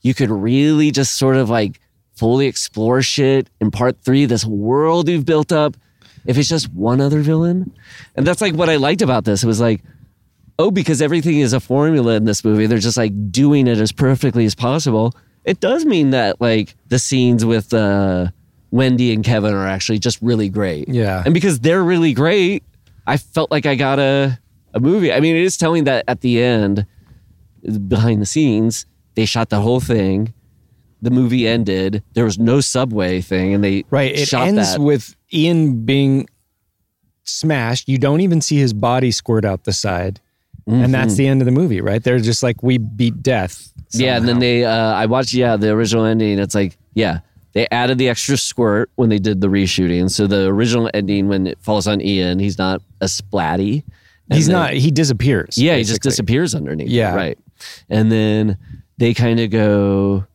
you 0.00 0.14
could 0.14 0.30
really 0.30 0.90
just 0.90 1.16
sort 1.16 1.36
of 1.36 1.48
like 1.48 1.80
fully 2.16 2.48
explore 2.48 3.02
shit 3.02 3.48
in 3.60 3.70
part 3.70 4.02
three, 4.02 4.24
this 4.24 4.44
world 4.44 5.08
you've 5.08 5.26
built 5.26 5.52
up, 5.52 5.76
if 6.26 6.36
it's 6.36 6.48
just 6.48 6.72
one 6.72 7.00
other 7.00 7.20
villain? 7.20 7.72
And 8.16 8.26
that's 8.26 8.40
like 8.40 8.54
what 8.54 8.68
I 8.68 8.74
liked 8.74 9.02
about 9.02 9.24
this. 9.24 9.44
It 9.44 9.46
was 9.46 9.60
like, 9.60 9.84
oh, 10.58 10.72
because 10.72 11.00
everything 11.00 11.38
is 11.38 11.52
a 11.52 11.60
formula 11.60 12.14
in 12.14 12.24
this 12.24 12.44
movie, 12.44 12.66
they're 12.66 12.78
just 12.78 12.96
like 12.96 13.12
doing 13.30 13.68
it 13.68 13.78
as 13.78 13.92
perfectly 13.92 14.44
as 14.44 14.56
possible. 14.56 15.14
It 15.44 15.60
does 15.60 15.84
mean 15.86 16.10
that 16.10 16.40
like 16.40 16.74
the 16.88 16.98
scenes 16.98 17.44
with 17.44 17.72
uh 17.72 18.32
Wendy 18.70 19.12
and 19.12 19.24
Kevin 19.24 19.54
are 19.54 19.66
actually 19.66 19.98
just 19.98 20.20
really 20.20 20.48
great. 20.48 20.88
Yeah. 20.88 21.22
And 21.24 21.34
because 21.34 21.60
they're 21.60 21.82
really 21.82 22.12
great, 22.12 22.64
I 23.06 23.16
felt 23.16 23.50
like 23.50 23.66
I 23.66 23.74
got 23.74 23.98
a 23.98 24.38
a 24.74 24.80
movie. 24.80 25.12
I 25.12 25.20
mean, 25.20 25.36
it 25.36 25.42
is 25.42 25.56
telling 25.56 25.84
that 25.84 26.04
at 26.08 26.20
the 26.20 26.42
end, 26.42 26.86
behind 27.88 28.20
the 28.20 28.26
scenes, 28.26 28.86
they 29.14 29.24
shot 29.24 29.48
the 29.48 29.60
whole 29.60 29.80
thing. 29.80 30.34
The 31.00 31.10
movie 31.10 31.46
ended. 31.46 32.02
There 32.14 32.24
was 32.24 32.38
no 32.38 32.60
subway 32.60 33.20
thing, 33.20 33.54
and 33.54 33.64
they 33.64 33.84
Right. 33.90 34.12
It 34.12 34.28
shot 34.28 34.48
ends 34.48 34.72
that. 34.72 34.80
with 34.80 35.16
Ian 35.32 35.84
being 35.84 36.28
smashed. 37.24 37.88
You 37.88 37.98
don't 37.98 38.20
even 38.20 38.40
see 38.40 38.56
his 38.56 38.72
body 38.72 39.10
squirt 39.10 39.44
out 39.44 39.64
the 39.64 39.72
side. 39.72 40.20
And 40.66 40.92
that's 40.92 41.14
the 41.14 41.26
end 41.26 41.40
of 41.40 41.46
the 41.46 41.50
movie, 41.50 41.80
right? 41.80 42.02
They're 42.04 42.18
just 42.18 42.42
like, 42.42 42.62
we 42.62 42.76
beat 42.76 43.22
death. 43.22 43.72
Yeah, 43.92 44.18
and 44.18 44.28
then 44.28 44.38
they 44.38 44.66
uh 44.66 44.92
I 44.92 45.06
watched 45.06 45.32
yeah, 45.32 45.56
the 45.56 45.70
original 45.70 46.04
ending. 46.04 46.38
It's 46.38 46.54
like, 46.54 46.76
yeah, 46.92 47.20
they 47.52 47.66
added 47.70 47.98
the 47.98 48.08
extra 48.08 48.36
squirt 48.36 48.90
when 48.96 49.08
they 49.08 49.18
did 49.18 49.40
the 49.40 49.48
reshooting. 49.48 50.10
So 50.10 50.26
the 50.26 50.46
original 50.46 50.90
ending 50.94 51.28
when 51.28 51.46
it 51.46 51.58
falls 51.60 51.86
on 51.86 52.00
Ian, 52.00 52.38
he's 52.38 52.58
not 52.58 52.82
a 53.00 53.06
splatty. 53.06 53.84
And 54.30 54.36
He's 54.36 54.46
then- 54.46 54.56
not, 54.56 54.72
he 54.74 54.90
disappears. 54.90 55.56
Yeah, 55.56 55.76
he 55.76 55.84
just 55.84 56.02
disappears 56.02 56.54
underneath. 56.54 56.88
it, 56.88 56.92
Yeah. 56.92 57.14
Right. 57.14 57.38
And 57.88 58.12
then 58.12 58.58
they 58.98 59.14
kind 59.14 59.40
of 59.40 59.50
go, 59.50 60.26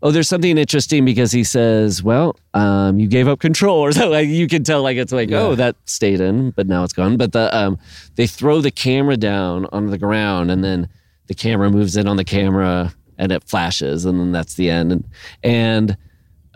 Oh, 0.00 0.12
there's 0.12 0.28
something 0.28 0.56
interesting 0.58 1.04
because 1.04 1.32
he 1.32 1.42
says, 1.42 2.02
Well, 2.02 2.36
um, 2.54 2.98
you 3.00 3.08
gave 3.08 3.26
up 3.28 3.40
control 3.40 3.78
or 3.84 3.92
something. 3.92 4.10
Like 4.10 4.28
you 4.28 4.46
can 4.48 4.62
tell 4.64 4.82
like 4.82 4.96
it's 4.96 5.12
like, 5.12 5.30
oh, 5.32 5.54
that 5.56 5.76
stayed 5.86 6.20
in, 6.20 6.50
but 6.52 6.66
now 6.68 6.84
it's 6.84 6.92
gone. 6.92 7.16
But 7.16 7.32
the 7.32 7.56
um 7.56 7.78
they 8.16 8.26
throw 8.26 8.60
the 8.60 8.70
camera 8.70 9.16
down 9.16 9.66
on 9.72 9.86
the 9.86 9.98
ground 9.98 10.50
and 10.50 10.62
then 10.64 10.88
the 11.26 11.34
camera 11.34 11.70
moves 11.70 11.96
in 11.96 12.06
on 12.08 12.16
the 12.16 12.24
camera 12.24 12.92
and 13.18 13.32
it 13.32 13.42
flashes 13.44 14.04
and 14.04 14.18
then 14.20 14.30
that's 14.32 14.54
the 14.54 14.70
end. 14.70 14.92
And 14.92 15.04
and 15.42 15.96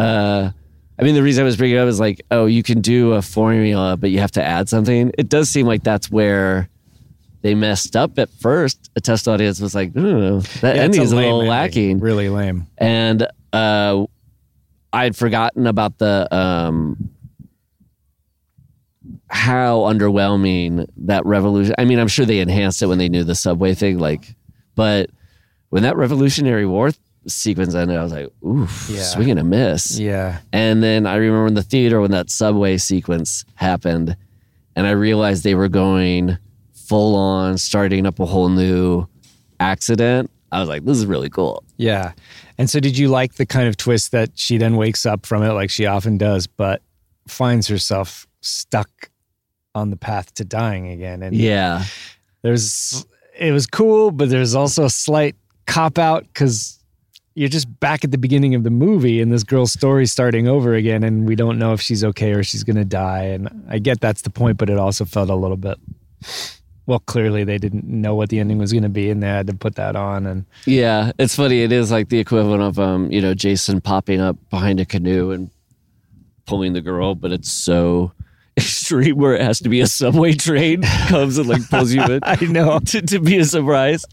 uh 0.03 0.51
I 0.99 1.05
mean, 1.05 1.15
the 1.15 1.23
reason 1.23 1.43
I 1.43 1.45
was 1.47 1.57
bringing 1.57 1.79
it 1.79 1.81
up 1.81 1.89
is 1.89 1.99
like, 1.99 2.21
oh, 2.31 2.47
you 2.47 2.63
can 2.63 2.81
do 2.81 3.13
a 3.13 3.23
formula, 3.23 3.97
but 3.97 4.11
you 4.11 4.19
have 4.21 4.31
to 4.33 4.43
add 4.45 4.69
something. 4.69 5.11
It 5.19 5.29
does 5.29 5.49
seem 5.49 5.67
like 5.67 5.83
that's 5.83 6.11
where 6.11 6.69
they 7.41 7.55
messed 7.57 7.97
up 7.97 8.19
at 8.19 8.29
first. 8.41 8.91
A 8.95 9.01
test 9.01 9.27
audience 9.27 9.59
was 9.61 9.75
like, 9.75 9.97
"Ooh, 9.97 10.41
that 10.61 10.77
Yeah, 10.77 10.83
ending 10.83 11.03
is 11.03 11.11
a, 11.13 11.17
lame 11.17 11.25
little 11.25 11.41
ending. 11.41 11.51
lacking. 11.51 11.99
Really 12.01 12.29
lame. 12.29 12.67
And 12.79 13.27
uh, 13.53 14.05
I'd 14.93 15.17
forgotten 15.17 15.67
about 15.67 15.99
the 15.99 16.29
um, 16.33 17.11
how 19.29 19.81
underwhelming 19.81 20.87
that 20.99 21.25
revolution. 21.27 21.75
I 21.79 21.85
mean, 21.85 21.99
I'm 21.99 22.09
sure 22.09 22.25
they 22.27 22.41
enhanced 22.41 22.83
it 22.83 22.87
when 22.87 22.99
they 22.99 23.09
knew 23.09 23.25
the 23.25 23.35
subway 23.35 23.75
thing, 23.75 23.99
like, 23.99 24.37
but 24.75 25.11
when 25.71 25.83
that 25.85 25.97
Revolutionary 25.97 26.67
War 26.67 26.93
sequence 27.27 27.75
ended, 27.75 27.97
I 27.97 28.03
was 28.03 28.13
like, 28.13 28.29
oof, 28.45 28.89
Yeah. 28.91 29.03
swing 29.03 29.31
and 29.31 29.41
a 29.41 29.45
miss. 29.45 29.99
Yeah. 29.99 30.39
And 30.53 30.83
then 30.83 31.07
I 31.07 31.17
remember 31.17 31.47
in 31.47 31.55
the 31.55 31.63
theater 31.63 32.01
when 32.01 32.11
that 32.13 32.31
subway 32.31 32.77
sequence 32.79 33.45
happened, 33.55 34.17
and 34.77 34.87
I 34.87 34.91
realized 34.93 35.45
they 35.45 35.55
were 35.55 35.69
going 35.69 36.39
full 36.75 37.15
on, 37.17 37.59
starting 37.59 38.07
up 38.07 38.19
a 38.21 38.27
whole 38.27 38.49
new 38.49 39.07
accident. 39.61 40.31
I 40.51 40.61
was 40.61 40.69
like, 40.69 40.85
this 40.85 40.99
is 40.99 41.07
really 41.07 41.31
cool. 41.31 41.65
Yeah. 41.77 42.13
And 42.59 42.69
so 42.69 42.81
did 42.81 42.99
you 42.99 43.09
like 43.09 43.35
the 43.35 43.47
kind 43.47 43.69
of 43.69 43.77
twist 43.77 44.13
that 44.13 44.31
she 44.35 44.59
then 44.59 44.77
wakes 44.77 45.07
up 45.07 45.25
from 45.25 45.43
it 45.43 45.53
like 45.53 45.71
she 45.71 45.87
often 45.87 46.19
does, 46.19 46.47
but 46.47 46.83
finds 47.29 47.69
herself 47.69 48.27
stuck 48.41 48.91
on 49.75 49.89
the 49.91 49.97
path 49.97 50.35
to 50.35 50.45
dying 50.45 50.89
again? 50.89 51.23
And 51.23 51.35
Yeah. 51.35 51.85
there's 52.43 53.07
it 53.39 53.53
was 53.53 53.67
cool, 53.67 54.11
but 54.11 54.29
there's 54.29 54.55
also 54.55 54.85
a 54.85 54.91
slight 54.91 55.37
cop 55.67 55.97
out 55.99 56.25
because 56.25 56.79
you're 57.35 57.49
just 57.49 57.81
back 57.81 58.05
at 58.05 58.11
the 58.11 58.19
beginning 58.19 58.55
of 58.55 58.63
the 58.63 58.71
movie 58.71 59.21
and 59.21 59.33
this 59.33 59.43
girl's 59.43 59.73
story 59.73 60.07
starting 60.07 60.49
over 60.49 60.75
again 60.75 61.03
and 61.03 61.27
we 61.27 61.35
don't 61.35 61.59
know 61.59 61.73
if 61.73 61.81
she's 61.81 62.05
okay 62.05 62.33
or 62.33 62.43
she's 62.43 62.63
gonna 62.65 62.85
die. 62.85 63.25
And 63.25 63.65
I 63.69 63.79
get 63.79 64.01
that's 64.01 64.23
the 64.23 64.31
point, 64.31 64.59
but 64.59 64.69
it 64.69 64.79
also 64.79 65.05
felt 65.05 65.31
a 65.31 65.35
little 65.35 65.57
bit 65.57 65.79
well, 66.87 66.99
clearly 66.99 67.45
they 67.45 67.59
didn't 67.59 67.85
know 67.85 68.15
what 68.15 68.29
the 68.29 68.41
ending 68.41 68.59
was 68.59 68.73
gonna 68.73 68.89
be 68.89 69.09
and 69.09 69.23
they 69.23 69.29
had 69.29 69.47
to 69.47 69.55
put 69.55 69.77
that 69.77 69.97
on 69.97 70.27
and 70.27 70.45
Yeah. 70.67 71.13
It's 71.19 71.35
funny. 71.37 71.63
It 71.63 71.73
is 71.73 71.91
like 71.91 72.09
the 72.09 72.19
equivalent 72.19 72.63
of, 72.63 72.79
um, 72.79 73.11
you 73.11 73.21
know, 73.21 73.35
Jason 73.35 73.81
popping 73.81 74.21
up 74.21 74.37
behind 74.51 74.81
a 74.81 74.85
canoe 74.85 75.31
and 75.31 75.51
pulling 76.45 76.73
the 76.75 76.81
girl, 76.81 77.15
but 77.15 77.33
it's 77.33 77.51
so 77.51 78.13
extreme 78.59 79.17
where 79.17 79.35
it 79.35 79.41
has 79.41 79.61
to 79.61 79.71
be 79.71 79.81
a 79.81 79.87
subway 79.87 80.35
train 80.35 80.83
comes 81.09 81.39
and 81.39 81.49
like 81.49 81.67
pulls 81.71 81.95
you 81.95 82.03
in. 82.03 82.21
I 82.25 82.37
know. 82.45 82.79
to, 82.87 83.01
to 83.01 83.19
be 83.21 83.39
a 83.39 83.45
surprise. 83.45 84.05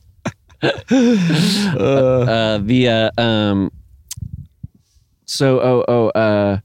Uh, 0.61 2.57
the 2.57 3.11
uh, 3.18 3.22
um, 3.22 3.72
so 5.26 5.60
oh 5.61 5.86
oh 5.88 6.10
uh, 6.10 6.60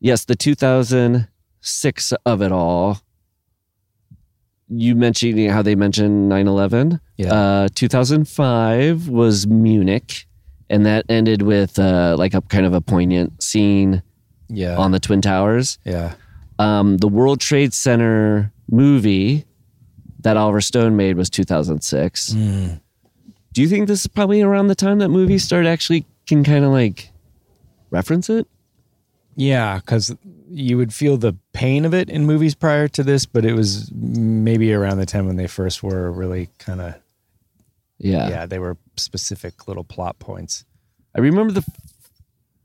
yes, 0.00 0.24
the 0.24 0.36
2006 0.36 2.12
of 2.24 2.42
it 2.42 2.52
all. 2.52 3.00
You 4.70 4.94
mentioned 4.94 5.50
how 5.50 5.62
they 5.62 5.74
mentioned 5.74 6.30
9/11. 6.30 7.00
Yeah. 7.16 7.32
Uh, 7.32 7.68
2005 7.74 9.08
was 9.08 9.46
Munich, 9.46 10.26
and 10.68 10.84
that 10.84 11.06
ended 11.08 11.42
with 11.42 11.78
uh, 11.78 12.16
like 12.18 12.34
a 12.34 12.42
kind 12.42 12.66
of 12.66 12.74
a 12.74 12.80
poignant 12.80 13.42
scene 13.42 14.02
yeah. 14.48 14.76
on 14.76 14.90
the 14.90 15.00
Twin 15.00 15.20
Towers 15.20 15.78
yeah. 15.84 16.14
um, 16.58 16.98
the 16.98 17.08
World 17.08 17.40
Trade 17.40 17.72
Center 17.74 18.52
movie 18.70 19.44
that 20.20 20.36
Oliver 20.36 20.60
Stone 20.60 20.96
made 20.96 21.16
was 21.16 21.30
2006. 21.30 22.32
Hmm. 22.32 22.66
Do 23.52 23.62
you 23.62 23.68
think 23.68 23.88
this 23.88 24.00
is 24.02 24.06
probably 24.06 24.42
around 24.42 24.68
the 24.68 24.74
time 24.74 24.98
that 24.98 25.08
movies 25.08 25.44
start 25.44 25.66
actually 25.66 26.06
can 26.26 26.44
kind 26.44 26.64
of 26.64 26.70
like 26.72 27.10
reference 27.90 28.28
it? 28.30 28.46
Yeah, 29.36 29.76
because 29.76 30.14
you 30.50 30.76
would 30.76 30.92
feel 30.92 31.16
the 31.16 31.36
pain 31.52 31.84
of 31.84 31.94
it 31.94 32.10
in 32.10 32.26
movies 32.26 32.54
prior 32.54 32.88
to 32.88 33.02
this, 33.04 33.24
but 33.26 33.44
it 33.44 33.52
was 33.54 33.90
maybe 33.92 34.72
around 34.72 34.98
the 34.98 35.06
time 35.06 35.26
when 35.26 35.36
they 35.36 35.46
first 35.46 35.82
were 35.82 36.10
really 36.10 36.48
kind 36.58 36.80
of 36.80 36.94
Yeah. 37.98 38.28
yeah, 38.28 38.46
they 38.46 38.58
were 38.58 38.76
specific 38.96 39.68
little 39.68 39.84
plot 39.84 40.18
points. 40.18 40.64
I 41.16 41.20
remember 41.20 41.52
the 41.52 41.64
f- 41.66 41.80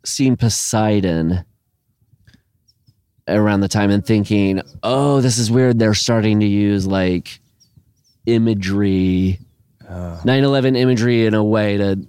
scene 0.03 0.35
Poseidon 0.35 1.45
around 3.27 3.61
the 3.61 3.67
time 3.67 3.89
and 3.89 4.05
thinking, 4.05 4.61
oh, 4.83 5.21
this 5.21 5.37
is 5.37 5.49
weird. 5.49 5.79
They're 5.79 5.93
starting 5.93 6.39
to 6.41 6.45
use 6.45 6.85
like 6.85 7.39
imagery, 8.25 9.39
9 9.89 10.27
11 10.27 10.75
imagery 10.75 11.25
in 11.25 11.33
a 11.33 11.43
way 11.43 11.77
to 11.77 11.99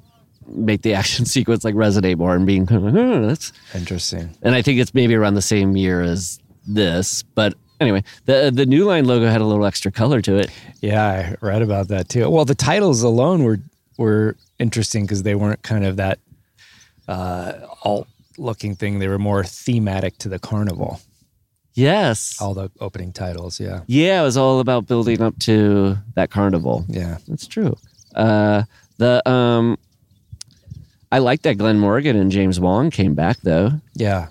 make 0.47 0.83
the 0.83 0.95
action 0.95 1.25
sequence 1.27 1.65
like 1.65 1.75
resonate 1.75 2.19
more 2.19 2.35
and 2.35 2.47
being 2.47 2.67
kind 2.67 2.87
of 2.87 2.95
like, 2.95 3.03
oh, 3.03 3.27
that's. 3.27 3.53
Interesting. 3.75 4.31
And 4.43 4.55
I 4.55 4.63
think 4.63 4.81
it's 4.81 4.95
maybe 4.95 5.15
around 5.15 5.35
the 5.35 5.43
same 5.43 5.77
year 5.77 6.03
as 6.03 6.39
this. 6.67 7.23
But 7.23 7.55
anyway, 7.81 8.05
the 8.27 8.51
the 8.55 8.67
New 8.67 8.85
Line 8.85 9.05
logo 9.05 9.27
had 9.27 9.41
a 9.41 9.45
little 9.45 9.65
extra 9.67 9.91
color 9.91 10.21
to 10.23 10.39
it. 10.39 10.51
Yeah, 10.81 11.05
I 11.05 11.37
read 11.45 11.63
about 11.63 11.89
that 11.89 12.09
too. 12.09 12.29
Well, 12.31 12.45
the 12.45 12.55
titles 12.55 13.03
alone 13.03 13.45
were 13.45 13.59
were 13.99 14.37
interesting 14.59 15.05
because 15.05 15.23
they 15.23 15.35
weren't 15.35 15.63
kind 15.63 15.85
of 15.85 15.97
that 15.97 16.19
uh, 17.09 17.53
alt 17.85 18.09
looking 18.39 18.75
thing. 18.75 18.99
They 18.99 19.09
were 19.09 19.19
more 19.19 19.45
thematic 19.45 20.19
to 20.19 20.29
the 20.29 20.39
carnival. 20.39 21.01
Yes. 21.75 22.41
All 22.41 22.55
the 22.55 22.71
opening 22.81 23.13
titles. 23.13 23.59
Yeah. 23.61 23.81
Yeah, 23.87 24.21
it 24.21 24.25
was 24.25 24.37
all 24.37 24.61
about 24.61 24.87
building 24.87 25.21
up 25.21 25.39
to 25.41 25.97
that 26.15 26.31
carnival. 26.31 26.85
Yeah. 26.89 27.19
That's 27.29 27.47
true. 27.47 27.77
Uh, 28.15 28.63
the 28.99 29.29
um, 29.29 29.77
I 31.11 31.19
like 31.19 31.43
that 31.43 31.59
Glenn 31.59 31.79
Morgan 31.79 32.17
and 32.17 32.31
James 32.31 32.61
Wong 32.61 32.91
came 32.91 33.15
back 33.15 33.39
though. 33.43 33.73
Yeah. 33.95 34.29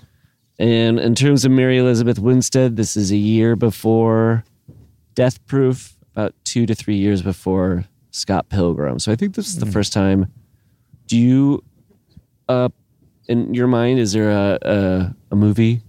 And 0.58 0.98
in 0.98 1.14
terms 1.14 1.44
of 1.44 1.50
Mary 1.50 1.78
Elizabeth 1.78 2.18
Winstead, 2.18 2.76
this 2.76 2.96
is 2.96 3.10
a 3.10 3.16
year 3.16 3.56
before 3.56 4.44
Death 5.14 5.44
Proof, 5.46 5.96
about 6.12 6.34
two 6.44 6.64
to 6.66 6.74
three 6.74 6.96
years 6.96 7.22
before 7.22 7.84
Scott 8.10 8.48
Pilgrim. 8.48 8.98
So 8.98 9.10
I 9.12 9.16
think 9.16 9.34
this 9.34 9.48
is 9.48 9.58
the 9.58 9.66
first 9.66 9.92
time. 9.92 10.32
Do 11.06 11.18
you, 11.18 11.62
uh, 12.48 12.68
in 13.28 13.52
your 13.52 13.66
mind, 13.66 13.98
is 13.98 14.12
there 14.12 14.30
a 14.30 14.58
a, 14.62 15.16
a 15.32 15.36
movie 15.36 15.82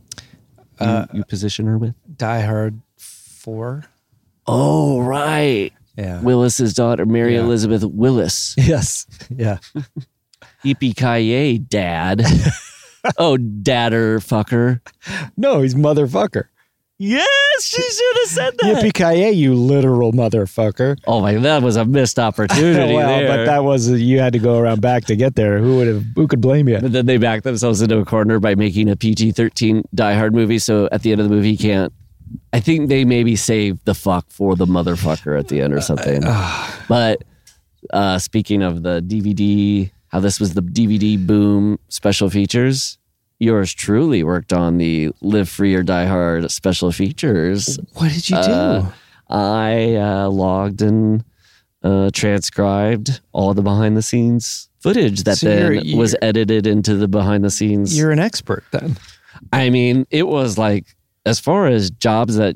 you, 0.80 0.86
uh, 0.86 1.06
you 1.14 1.24
position 1.24 1.66
her 1.68 1.78
with? 1.78 1.96
Die 2.18 2.42
Hard 2.42 2.82
4. 2.98 3.84
Oh, 4.48 5.02
right. 5.02 5.72
Yeah. 5.98 6.22
Willis's 6.22 6.74
daughter, 6.74 7.06
Mary 7.06 7.36
Yeah. 7.36 7.42
Elizabeth 7.42 7.84
Willis. 7.84 8.56
Yes. 8.58 9.06
Yeah. 9.30 9.58
Yippee 10.64 10.96
ki 10.96 11.60
dad. 11.60 12.24
oh, 13.18 13.38
dadder 13.38 14.20
fucker. 14.20 14.82
No, 15.38 15.62
he's 15.62 15.76
motherfucker. 15.76 16.46
Yes, 16.98 17.28
she 17.60 17.82
should 17.82 18.18
have 18.18 18.30
said 18.30 18.54
that. 18.60 18.84
Yippee 18.84 18.94
ki 18.94 19.32
you 19.32 19.54
literal 19.54 20.14
motherfucker. 20.14 20.98
Oh 21.06 21.20
my, 21.20 21.34
that 21.34 21.62
was 21.62 21.76
a 21.76 21.84
missed 21.84 22.18
opportunity 22.30 22.94
well, 22.94 23.20
there. 23.20 23.28
but 23.28 23.46
that 23.46 23.64
was 23.66 23.90
you 23.90 24.20
had 24.20 24.32
to 24.34 24.40
go 24.40 24.58
around 24.58 24.82
back 24.82 25.06
to 25.06 25.16
get 25.16 25.36
there. 25.36 25.60
Who 25.60 25.78
would 25.78 25.88
have? 25.88 26.04
Who 26.16 26.28
could 26.28 26.40
blame 26.40 26.70
you? 26.70 26.80
But 26.80 26.94
then 26.94 27.06
they 27.06 27.18
backed 27.18 27.44
themselves 27.44 27.82
into 27.82 27.98
a 27.98 28.06
corner 28.06 28.40
by 28.40 28.56
making 28.56 28.90
a 28.90 28.96
PG 28.96 29.34
thirteen 29.34 29.84
Die 29.94 30.14
Hard 30.14 30.34
movie. 30.34 30.60
So 30.60 30.88
at 30.92 31.02
the 31.02 31.12
end 31.12 31.20
of 31.20 31.30
the 31.30 31.36
movie, 31.36 31.52
he 31.52 31.58
can't. 31.58 31.92
I 32.54 32.62
think 32.62 32.88
they 32.88 33.04
maybe 33.04 33.36
saved 33.36 33.86
the 33.86 33.94
fuck 33.94 34.32
for 34.32 34.56
the 34.56 34.66
motherfucker 34.66 35.38
at 35.38 35.50
the 35.50 35.62
end 35.62 35.74
or 35.74 35.82
something. 35.82 36.22
but 36.88 37.24
uh, 37.92 38.20
speaking 38.20 38.64
of 38.64 38.84
the 38.84 39.02
DVD, 39.02 39.92
how 40.08 40.22
this 40.22 40.40
was 40.40 40.54
the 40.54 40.62
DVD 40.62 41.24
boom 41.24 41.78
special 41.90 42.30
features. 42.30 42.98
Yours 43.40 43.74
truly 43.74 44.24
worked 44.24 44.54
on 44.54 44.78
the 44.78 45.12
Live 45.22 45.50
Free 45.50 45.76
or 45.76 45.84
Die 45.84 46.06
Hard 46.06 46.50
special 46.52 46.92
features. 46.92 47.78
What 47.94 48.12
did 48.12 48.30
you 48.30 48.38
do? 48.38 48.42
Uh, 48.52 48.92
I 49.30 49.96
uh, 49.96 50.30
logged 50.30 50.82
and 50.82 51.24
uh, 51.84 52.12
transcribed 52.14 53.20
all 53.34 53.54
the 53.54 53.62
behind 53.62 53.98
the 53.98 54.02
scenes 54.02 54.70
footage 54.80 55.24
that 55.24 55.38
So 55.40 55.48
then 55.50 55.74
you're- 55.74 55.96
was 55.96 56.14
you're- 56.14 56.20
edited 56.28 56.66
into 56.68 56.96
the 56.96 57.08
behind 57.08 57.44
the 57.44 57.50
scenes. 57.52 57.98
You're 57.98 58.12
an 58.12 58.20
expert 58.20 58.64
then. 58.72 58.98
I 59.52 59.70
mean, 59.70 60.06
it 60.12 60.28
was 60.28 60.58
like 60.58 60.86
as 61.26 61.40
far 61.40 61.68
as 61.68 61.92
jobs 61.92 62.38
that 62.38 62.56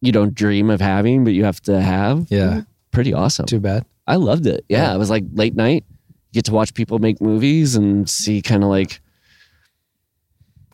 you 0.00 0.12
don't 0.12 0.34
dream 0.34 0.70
of 0.70 0.80
having, 0.80 1.24
but 1.24 1.32
you 1.34 1.44
have 1.44 1.60
to 1.62 1.80
have. 1.80 2.26
Yeah. 2.30 2.62
pretty 2.90 3.12
awesome. 3.12 3.46
Too 3.46 3.60
bad. 3.60 3.84
I 4.06 4.16
loved 4.16 4.46
it. 4.46 4.64
Yeah, 4.68 4.88
Yeah. 4.88 4.94
it 4.94 4.98
was 4.98 5.10
like 5.10 5.24
late 5.34 5.54
night. 5.54 5.84
You 6.32 6.38
get 6.38 6.44
to 6.46 6.52
watch 6.52 6.72
people 6.74 6.98
make 6.98 7.20
movies 7.20 7.76
and 7.76 8.08
see 8.08 8.40
kind 8.42 8.62
of 8.64 8.70
like 8.70 9.00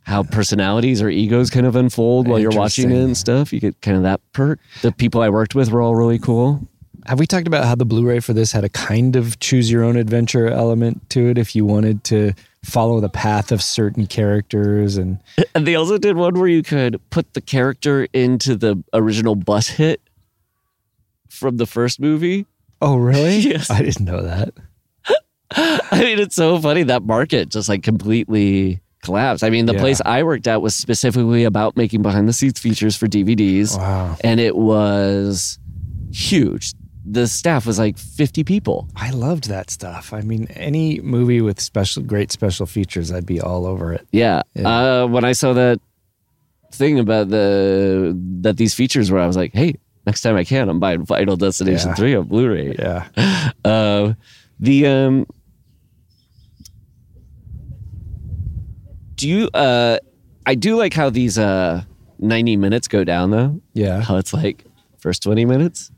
how 0.07 0.23
personalities 0.23 1.03
or 1.03 1.11
egos 1.11 1.51
kind 1.51 1.67
of 1.67 1.75
unfold 1.75 2.29
while 2.29 2.39
you're 2.39 2.53
watching 2.53 2.93
it 2.93 3.03
and 3.03 3.17
stuff. 3.17 3.53
You 3.53 3.59
get 3.59 3.81
kind 3.83 3.97
of 3.97 4.05
that 4.05 4.21
perk. 4.33 4.61
The 4.83 4.93
people 4.93 5.21
I 5.21 5.29
worked 5.29 5.57
with 5.57 5.71
were 5.73 5.83
all 5.83 5.97
really 5.97 6.21
cool. 6.21 6.67
Have 7.07 7.19
we 7.19 7.27
talked 7.27 7.49
about 7.49 7.65
how 7.65 7.75
the 7.75 7.85
Blu-ray 7.85 8.21
for 8.21 8.33
this 8.33 8.53
had 8.53 8.63
a 8.63 8.69
kind 8.69 9.17
of 9.17 9.41
choose 9.41 9.69
your 9.71 9.83
own 9.83 9.97
adventure 9.97 10.47
element 10.47 11.11
to 11.11 11.29
it 11.29 11.39
if 11.39 11.57
you 11.57 11.65
wanted 11.65 12.05
to 12.05 12.35
follow 12.65 13.01
the 13.01 13.09
path 13.09 13.51
of 13.51 13.61
certain 13.61 14.07
characters 14.07 14.97
and 14.97 15.19
And 15.57 15.67
they 15.67 15.75
also 15.75 15.99
did 15.99 16.17
one 16.17 16.35
where 16.35 16.49
you 16.49 16.63
could 16.63 17.01
put 17.11 17.35
the 17.35 17.41
character 17.41 18.07
into 18.13 18.55
the 18.55 18.83
original 18.93 19.35
bus 19.35 19.69
hit 19.69 20.01
from 21.29 21.57
the 21.57 21.67
first 21.67 22.01
movie. 22.01 22.47
Oh 22.81 22.97
really? 22.97 23.39
Yes. 23.41 23.71
I 23.71 23.83
didn't 23.83 24.05
know 24.05 24.23
that. 24.23 24.55
I 25.51 26.01
mean, 26.01 26.21
it's 26.21 26.37
so 26.37 26.61
funny 26.61 26.85
that 26.85 27.03
market 27.03 27.49
just 27.49 27.69
like 27.69 27.83
completely 27.83 28.81
collapsed. 29.07 29.43
I 29.45 29.51
mean, 29.51 29.67
the 29.67 29.73
Yeah. 29.75 29.81
place 29.87 30.01
I 30.05 30.23
worked 30.23 30.47
at 30.47 30.61
was 30.63 30.75
specifically 30.75 31.45
about 31.45 31.77
making 31.77 32.03
behind 32.03 32.29
the 32.29 32.33
scenes 32.33 32.59
features 32.61 32.95
for 32.97 33.07
DVDs. 33.09 33.77
Wow. 33.79 34.17
And 34.23 34.39
it 34.41 34.55
was 34.57 35.59
huge. 36.13 36.73
The 37.09 37.27
staff 37.29 37.67
was 37.67 37.79
like 37.79 37.97
50 37.99 38.43
people. 38.45 38.89
I 38.97 39.11
loved 39.11 39.49
that 39.49 39.71
stuff. 39.71 40.13
I 40.13 40.23
mean, 40.23 40.49
any 40.57 41.01
movie 41.01 41.41
with 41.41 41.61
special 41.61 42.03
great 42.03 42.33
special 42.33 42.67
features, 42.67 43.13
I'd 43.13 43.27
be 43.27 43.41
all 43.41 43.65
over 43.65 43.93
it. 43.93 44.07
Yeah. 44.13 44.43
Yeah. 44.55 44.69
Uh, 44.69 45.07
when 45.07 45.25
I 45.25 45.33
saw 45.33 45.53
that 45.55 45.79
thing 46.73 46.99
about 46.99 47.29
the 47.31 48.13
that 48.43 48.57
these 48.57 48.75
features 48.75 49.11
were, 49.11 49.21
I 49.21 49.27
was 49.27 49.37
like, 49.37 49.53
hey, 49.55 49.77
next 50.05 50.23
time 50.23 50.35
I 50.37 50.45
can, 50.45 50.69
I'm 50.69 50.81
buying 50.81 51.07
Final 51.07 51.37
Destination 51.37 51.91
Yeah. 51.91 51.95
3 51.95 52.15
on 52.17 52.25
Blu-ray. 52.27 52.75
Yeah. 52.79 53.05
Uh, 53.65 54.15
the 54.61 54.87
um, 54.87 55.27
do 59.17 59.29
you 59.29 59.49
uh, 59.55 59.99
I 60.45 60.55
do 60.55 60.77
like 60.77 60.95
how 60.95 61.11
these 61.11 61.39
uh 61.39 61.83
90 62.19 62.57
minutes 62.57 62.89
go 62.89 63.05
down 63.05 63.31
though. 63.31 63.61
Yeah. 63.75 64.01
How 64.01 64.17
it's 64.17 64.33
like 64.33 64.65
first 64.99 65.23
20 65.23 65.45
minutes, 65.45 65.91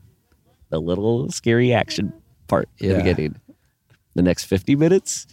the 0.69 0.79
little 0.79 1.29
scary 1.31 1.71
action. 1.73 2.11
part 2.47 2.67
in 2.79 2.89
Yeah. 2.89 2.97
the 2.97 3.03
beginning. 3.03 3.35
The 4.15 4.21
next 4.23 4.45
50 4.45 4.75
minutes, 4.75 5.27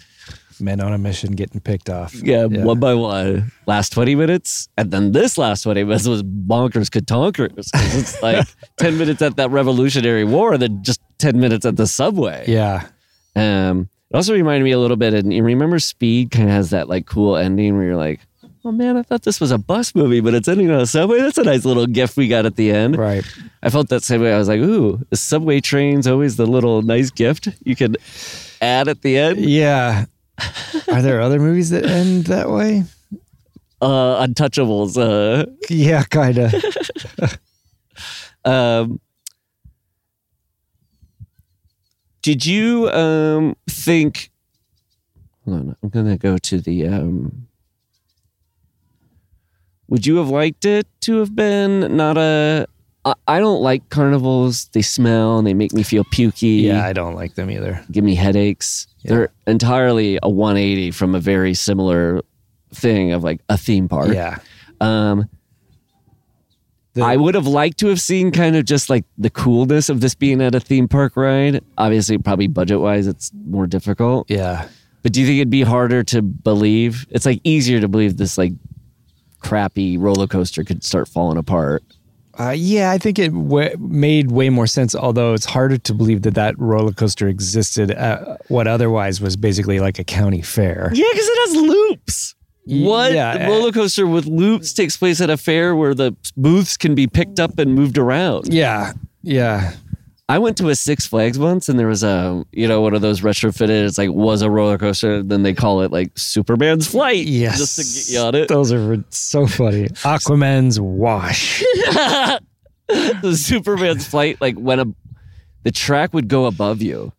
Men 0.61 0.81
on 0.81 0.93
a 0.93 0.99
mission 0.99 1.33
getting 1.33 1.61
picked 1.61 1.91
off. 1.91 2.15
yeah, 2.15 2.45
one 2.47 2.79
by 2.81 2.95
one. 2.95 3.51
Last 3.67 3.91
20 3.93 4.15
minutes, 4.15 4.69
and 4.79 4.91
then 4.91 5.13
this 5.13 5.37
last 5.37 5.63
20 5.63 5.85
minutes 5.85 6.07
was 6.07 6.23
bonkers 6.23 6.89
katonkers. 6.89 7.69
It's 7.75 8.23
like 8.29 8.47
10 8.79 8.97
minutes 8.97 9.21
at 9.23 9.37
that 9.37 9.51
Revolutionary 9.51 10.25
War, 10.25 10.53
and 10.55 10.63
then 10.63 10.83
just 10.83 11.01
10 11.19 11.39
minutes 11.41 11.67
at 11.67 11.77
the 11.77 11.87
subway. 11.87 12.45
Yeah. 12.49 12.87
Um, 13.35 13.89
it 14.17 14.19
also 14.19 14.33
reminded 14.33 14.65
me 14.65 14.71
a 14.71 14.79
little 14.79 14.97
bit, 14.97 15.13
and 15.13 15.31
you 15.31 15.43
remember 15.43 15.79
Speed 15.79 16.31
kind 16.31 16.49
of 16.49 16.55
has 16.55 16.71
that 16.71 16.89
like 16.89 17.05
cool 17.05 17.37
ending 17.37 17.77
where 17.77 17.85
you're 17.87 17.97
like, 17.97 18.21
oh 18.65 18.73
man, 18.73 18.97
I 18.97 19.03
thought 19.03 19.25
this 19.25 19.43
was 19.43 19.51
a 19.51 19.59
bus 19.59 19.95
movie, 19.95 20.21
but 20.21 20.33
it's 20.33 20.49
ending 20.49 20.71
on 20.71 20.81
a 20.81 20.87
subway. 20.87 21.21
That's 21.21 21.37
a 21.37 21.45
nice 21.45 21.67
little 21.67 21.87
gift 21.87 22.17
we 22.17 22.27
got 22.27 22.47
at 22.47 22.57
the 22.57 22.71
end. 22.71 22.97
Right. 22.97 23.25
I 23.63 23.69
felt 23.69 23.91
that 23.91 24.03
same 24.03 24.23
way. 24.23 24.33
I 24.33 24.39
was 24.39 24.49
like, 24.49 24.61
ooh, 24.61 25.05
the 25.11 25.19
subway 25.19 25.61
train's 25.61 26.07
always 26.07 26.37
the 26.37 26.47
little 26.47 26.81
nice 26.81 27.11
gift 27.11 27.49
you 27.63 27.77
can 27.77 27.97
add 28.63 28.89
at 28.89 29.03
the 29.03 29.19
end. 29.19 29.41
Yeah. 29.41 30.07
Are 30.91 31.03
there 31.03 31.21
other 31.21 31.39
movies 31.39 31.69
that 31.71 31.85
end 31.85 32.25
that 32.29 32.49
way? 32.49 32.85
Uh, 33.83 34.27
Untouchables. 34.27 34.97
Uh, 34.97 35.45
Yeah, 35.69 36.05
kind 36.05 36.39
of. 36.39 37.39
um, 38.47 38.99
did 42.27 42.44
you 42.44 42.90
um, 42.90 43.55
think? 43.70 44.32
Hold 45.44 45.61
on, 45.61 45.77
I'm 45.81 45.89
gonna 45.90 46.19
go 46.19 46.36
to 46.39 46.61
the. 46.61 46.89
Um, 46.89 47.47
would 49.86 50.05
you 50.05 50.16
have 50.16 50.28
liked 50.28 50.65
it 50.65 50.89
to 51.03 51.20
have 51.20 51.36
been 51.36 51.97
not 51.97 52.19
a? 52.19 52.66
I, 53.05 53.15
I 53.28 53.39
don't 53.39 53.62
like 53.62 53.89
carnivals. 53.90 54.65
They 54.73 54.82
smell 54.82 55.39
and 55.39 55.47
they 55.47 55.55
make 55.55 55.73
me 55.73 55.85
feel 55.85 56.03
pukey. 56.03 56.62
yeah, 56.62 56.85
I 56.85 56.93
don't 56.93 57.15
like 57.15 57.36
them 57.36 57.48
either. 57.48 57.85
give 57.93 58.03
me 58.03 58.16
headaches. 58.16 58.89
They're 59.05 59.28
entirely 59.47 60.19
a 60.20 60.28
180 60.28 60.90
from 60.90 61.15
a 61.15 61.20
very 61.20 61.55
similar 61.55 62.23
thing 62.74 63.12
of 63.12 63.23
like 63.23 63.40
a 63.48 63.57
theme 63.57 63.89
park. 63.89 64.09
Yeah. 64.12 64.39
Um, 64.81 65.28
The- 66.97 67.05
I 67.05 67.16
would 67.16 67.35
have 67.35 67.47
liked 67.47 67.78
to 67.78 67.86
have 67.89 68.01
seen 68.01 68.31
kind 68.32 68.56
of 68.56 68.64
just 68.64 68.90
like 68.90 69.05
the 69.18 69.31
coolness 69.31 69.89
of 69.89 70.01
this 70.01 70.14
being 70.14 70.40
at 70.43 70.55
a 70.55 70.60
theme 70.60 70.89
park 70.89 71.16
ride. 71.16 71.62
Obviously, 71.78 72.18
probably 72.18 72.48
budget 72.48 72.81
wise, 72.81 73.06
it's 73.06 73.31
more 73.47 73.66
difficult. 73.66 74.28
Yeah. 74.31 74.66
But 75.02 75.12
do 75.12 75.20
you 75.20 75.27
think 75.27 75.36
it'd 75.36 75.51
be 75.51 75.62
harder 75.62 76.02
to 76.05 76.23
believe? 76.23 77.06
It's 77.10 77.24
like 77.27 77.40
easier 77.44 77.81
to 77.81 77.86
believe 77.86 78.16
this 78.16 78.36
like 78.36 78.52
crappy 79.40 79.97
roller 79.97 80.27
coaster 80.27 80.64
could 80.64 80.82
start 80.82 81.06
falling 81.09 81.39
apart. 81.39 81.82
Uh, 82.39 82.51
yeah, 82.51 82.90
I 82.90 82.98
think 82.98 83.18
it 83.18 83.28
w- 83.32 83.74
made 83.78 84.31
way 84.31 84.51
more 84.51 84.66
sense. 84.66 84.94
Although 84.94 85.32
it's 85.35 85.47
harder 85.47 85.78
to 85.78 85.94
believe 85.94 86.23
that 86.23 86.35
that 86.35 86.59
roller 86.59 86.93
coaster 86.93 87.28
existed. 87.28 87.90
at 87.90 88.40
what 88.51 88.66
otherwise 88.66 89.20
was 89.20 89.36
basically 89.36 89.81
like 89.81 89.98
a 89.98 90.05
county 90.05 90.43
fair. 90.43 90.90
Yeah, 90.93 91.06
because 91.12 91.27
it 91.28 91.39
has 91.48 91.56
loops. 91.56 92.35
What 92.67 93.13
yeah. 93.13 93.47
roller 93.47 93.71
coaster 93.71 94.07
with 94.07 94.27
loops 94.27 94.73
takes 94.73 94.97
place 94.97 95.21
at 95.21 95.31
a 95.31 95.37
fair 95.37 95.77
where 95.77 95.95
the 95.95 96.17
booths 96.37 96.77
can 96.77 96.97
be 96.97 97.07
picked 97.07 97.39
up 97.39 97.59
and 97.59 97.75
moved 97.75 97.97
around? 97.97 98.53
Yeah, 98.53 98.93
yeah, 99.23 99.75
I 100.29 100.41
went 100.41 100.57
to 100.59 100.69
a 100.71 100.75
Six 100.75 101.07
Flags 101.07 101.39
once, 101.39 101.69
and 101.69 101.79
there 101.79 101.87
was 101.87 102.03
a 102.03 102.45
you 102.51 102.67
know 102.67 102.81
one 102.81 102.95
of 102.95 103.01
those 103.01 103.21
retrofitted. 103.21 103.87
It's 103.87 103.99
like 103.99 104.11
was 104.11 104.43
a 104.43 104.51
roller 104.51 104.79
coaster. 104.79 105.23
Then 105.23 105.45
they 105.45 105.55
call 105.55 105.83
it 105.83 105.93
like 105.93 106.19
Superman's 106.19 106.89
Flight. 106.89 107.27
yes. 107.27 107.59
just 107.59 107.77
to 107.77 107.85
get 107.85 108.15
you 108.15 108.27
on 108.27 108.35
it. 108.35 108.49
Those 108.49 108.73
are 108.73 109.05
so 109.11 109.47
funny. 109.47 109.87
Aquaman's 110.03 110.81
wash. 110.81 111.61
the 112.89 113.37
Superman's 113.37 114.07
Flight, 114.07 114.41
like 114.41 114.57
when 114.57 114.81
a 114.81 114.87
the 115.63 115.71
track 115.71 116.13
would 116.13 116.29
go 116.29 116.47
above 116.47 116.83
you, 116.83 117.13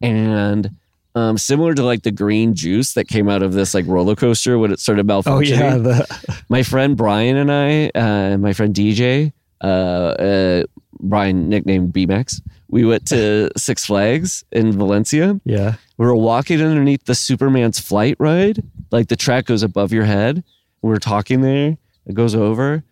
and 0.00 0.76
um, 1.16 1.38
similar 1.38 1.74
to 1.74 1.82
like 1.82 2.02
the 2.02 2.12
green 2.12 2.54
juice 2.54 2.92
that 2.92 3.08
came 3.08 3.28
out 3.28 3.42
of 3.42 3.54
this 3.54 3.72
like 3.72 3.86
roller 3.88 4.14
coaster 4.14 4.58
when 4.58 4.70
it 4.70 4.78
started 4.78 5.06
malfunctioning. 5.06 5.26
Oh 5.26 5.40
yeah, 5.40 5.76
the 5.78 6.42
my 6.48 6.62
friend 6.62 6.96
Brian 6.96 7.36
and 7.38 7.50
I, 7.50 7.88
uh, 7.88 8.36
my 8.36 8.52
friend 8.52 8.74
DJ, 8.74 9.32
uh, 9.62 9.66
uh, 9.66 10.62
Brian 11.00 11.48
nicknamed 11.48 11.94
BMAX, 11.94 12.42
we 12.68 12.84
went 12.84 13.06
to 13.08 13.50
Six 13.56 13.86
Flags 13.86 14.44
in 14.52 14.72
Valencia. 14.72 15.40
yeah. 15.44 15.76
We 15.98 16.04
were 16.04 16.14
walking 16.14 16.60
underneath 16.60 17.06
the 17.06 17.14
Superman's 17.14 17.80
flight 17.80 18.16
ride. 18.18 18.62
Like 18.90 19.08
the 19.08 19.16
track 19.16 19.46
goes 19.46 19.62
above 19.62 19.94
your 19.94 20.04
head. 20.04 20.44
We 20.82 20.90
were 20.90 20.98
talking 20.98 21.40
there. 21.40 21.78
It 22.04 22.14
goes 22.14 22.34
over. 22.34 22.84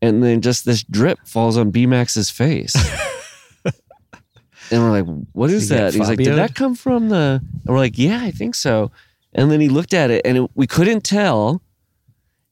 And 0.00 0.22
then 0.22 0.42
just 0.42 0.64
this 0.64 0.84
drip 0.84 1.18
falls 1.26 1.56
on 1.56 1.72
BMAX's 1.72 2.30
face. 2.30 2.76
and 4.70 4.82
we're 4.82 4.90
like, 4.90 5.24
what 5.32 5.50
is 5.50 5.68
Did 5.68 5.74
he 5.74 5.78
get 5.78 5.84
that? 5.84 5.94
He's 5.94 6.08
like, 6.08 6.18
did 6.18 6.36
that 6.36 6.54
come 6.54 6.74
from 6.74 7.08
the. 7.08 7.40
And 7.42 7.66
we're 7.66 7.78
like, 7.78 7.98
yeah, 7.98 8.20
I 8.22 8.30
think 8.30 8.54
so. 8.54 8.90
And 9.32 9.50
then 9.50 9.60
he 9.60 9.68
looked 9.68 9.94
at 9.94 10.10
it 10.10 10.22
and 10.24 10.38
it, 10.38 10.50
we 10.54 10.66
couldn't 10.66 11.02
tell 11.02 11.62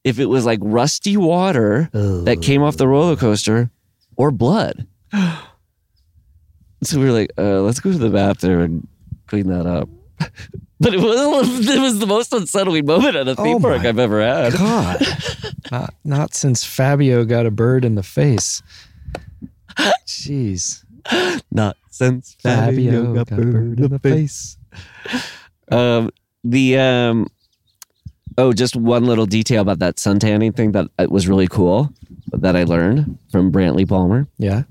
if 0.04 0.18
it 0.18 0.26
was 0.26 0.44
like 0.44 0.58
rusty 0.62 1.16
water 1.16 1.88
that 1.92 2.42
came 2.42 2.62
off 2.62 2.76
the 2.76 2.86
roller 2.86 3.16
coaster 3.16 3.70
or 4.16 4.30
blood. 4.30 4.86
so 6.82 6.98
we 6.98 7.06
were 7.06 7.12
like, 7.12 7.30
uh, 7.38 7.62
let's 7.62 7.80
go 7.80 7.90
to 7.90 7.98
the 7.98 8.10
bathroom 8.10 8.60
and 8.60 8.88
clean 9.26 9.48
that 9.48 9.66
up. 9.66 9.88
but 10.80 10.94
it 10.94 11.00
was 11.00 11.68
it 11.68 11.80
was 11.80 11.98
the 11.98 12.06
most 12.06 12.32
unsettling 12.32 12.86
moment 12.86 13.16
at 13.16 13.26
a 13.26 13.34
theme 13.34 13.56
Oh 13.56 13.60
park 13.60 13.84
I've 13.84 13.98
ever 13.98 14.22
had. 14.22 14.52
God, 14.52 15.02
not 15.70 15.94
not 16.04 16.34
since 16.34 16.64
Fabio 16.64 17.24
got 17.24 17.46
a 17.46 17.50
bird 17.50 17.84
in 17.84 17.94
the 17.94 18.02
face. 18.02 18.62
Jeez, 20.06 20.83
Not 21.50 21.76
since 21.90 22.34
Fabio 22.42 23.14
got 23.14 23.30
a 23.30 23.36
bird 23.36 23.80
in 23.80 23.90
the 23.90 23.98
face. 23.98 24.56
Um, 25.70 26.10
the 26.42 26.78
um, 26.78 27.26
oh, 28.38 28.52
just 28.52 28.76
one 28.76 29.04
little 29.04 29.26
detail 29.26 29.62
about 29.62 29.78
that 29.80 29.96
suntanning 29.96 30.54
thing 30.54 30.72
that 30.72 30.88
uh, 30.98 31.06
was 31.08 31.28
really 31.28 31.46
cool 31.48 31.92
that 32.32 32.56
I 32.56 32.64
learned 32.64 33.18
from 33.30 33.52
Brantley 33.52 33.88
Palmer. 33.88 34.26
Yeah, 34.38 34.64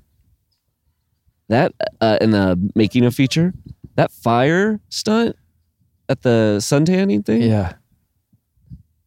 That 1.50 1.74
uh, 2.02 2.18
in 2.22 2.32
the 2.32 2.60
making 2.76 3.06
of 3.06 3.16
feature, 3.16 3.54
that 3.96 4.12
fire 4.12 4.80
stunt 4.90 5.36
at 6.10 6.22
the 6.22 6.58
suntanning 6.60 7.26
thing. 7.26 7.42
yeah. 7.44 7.74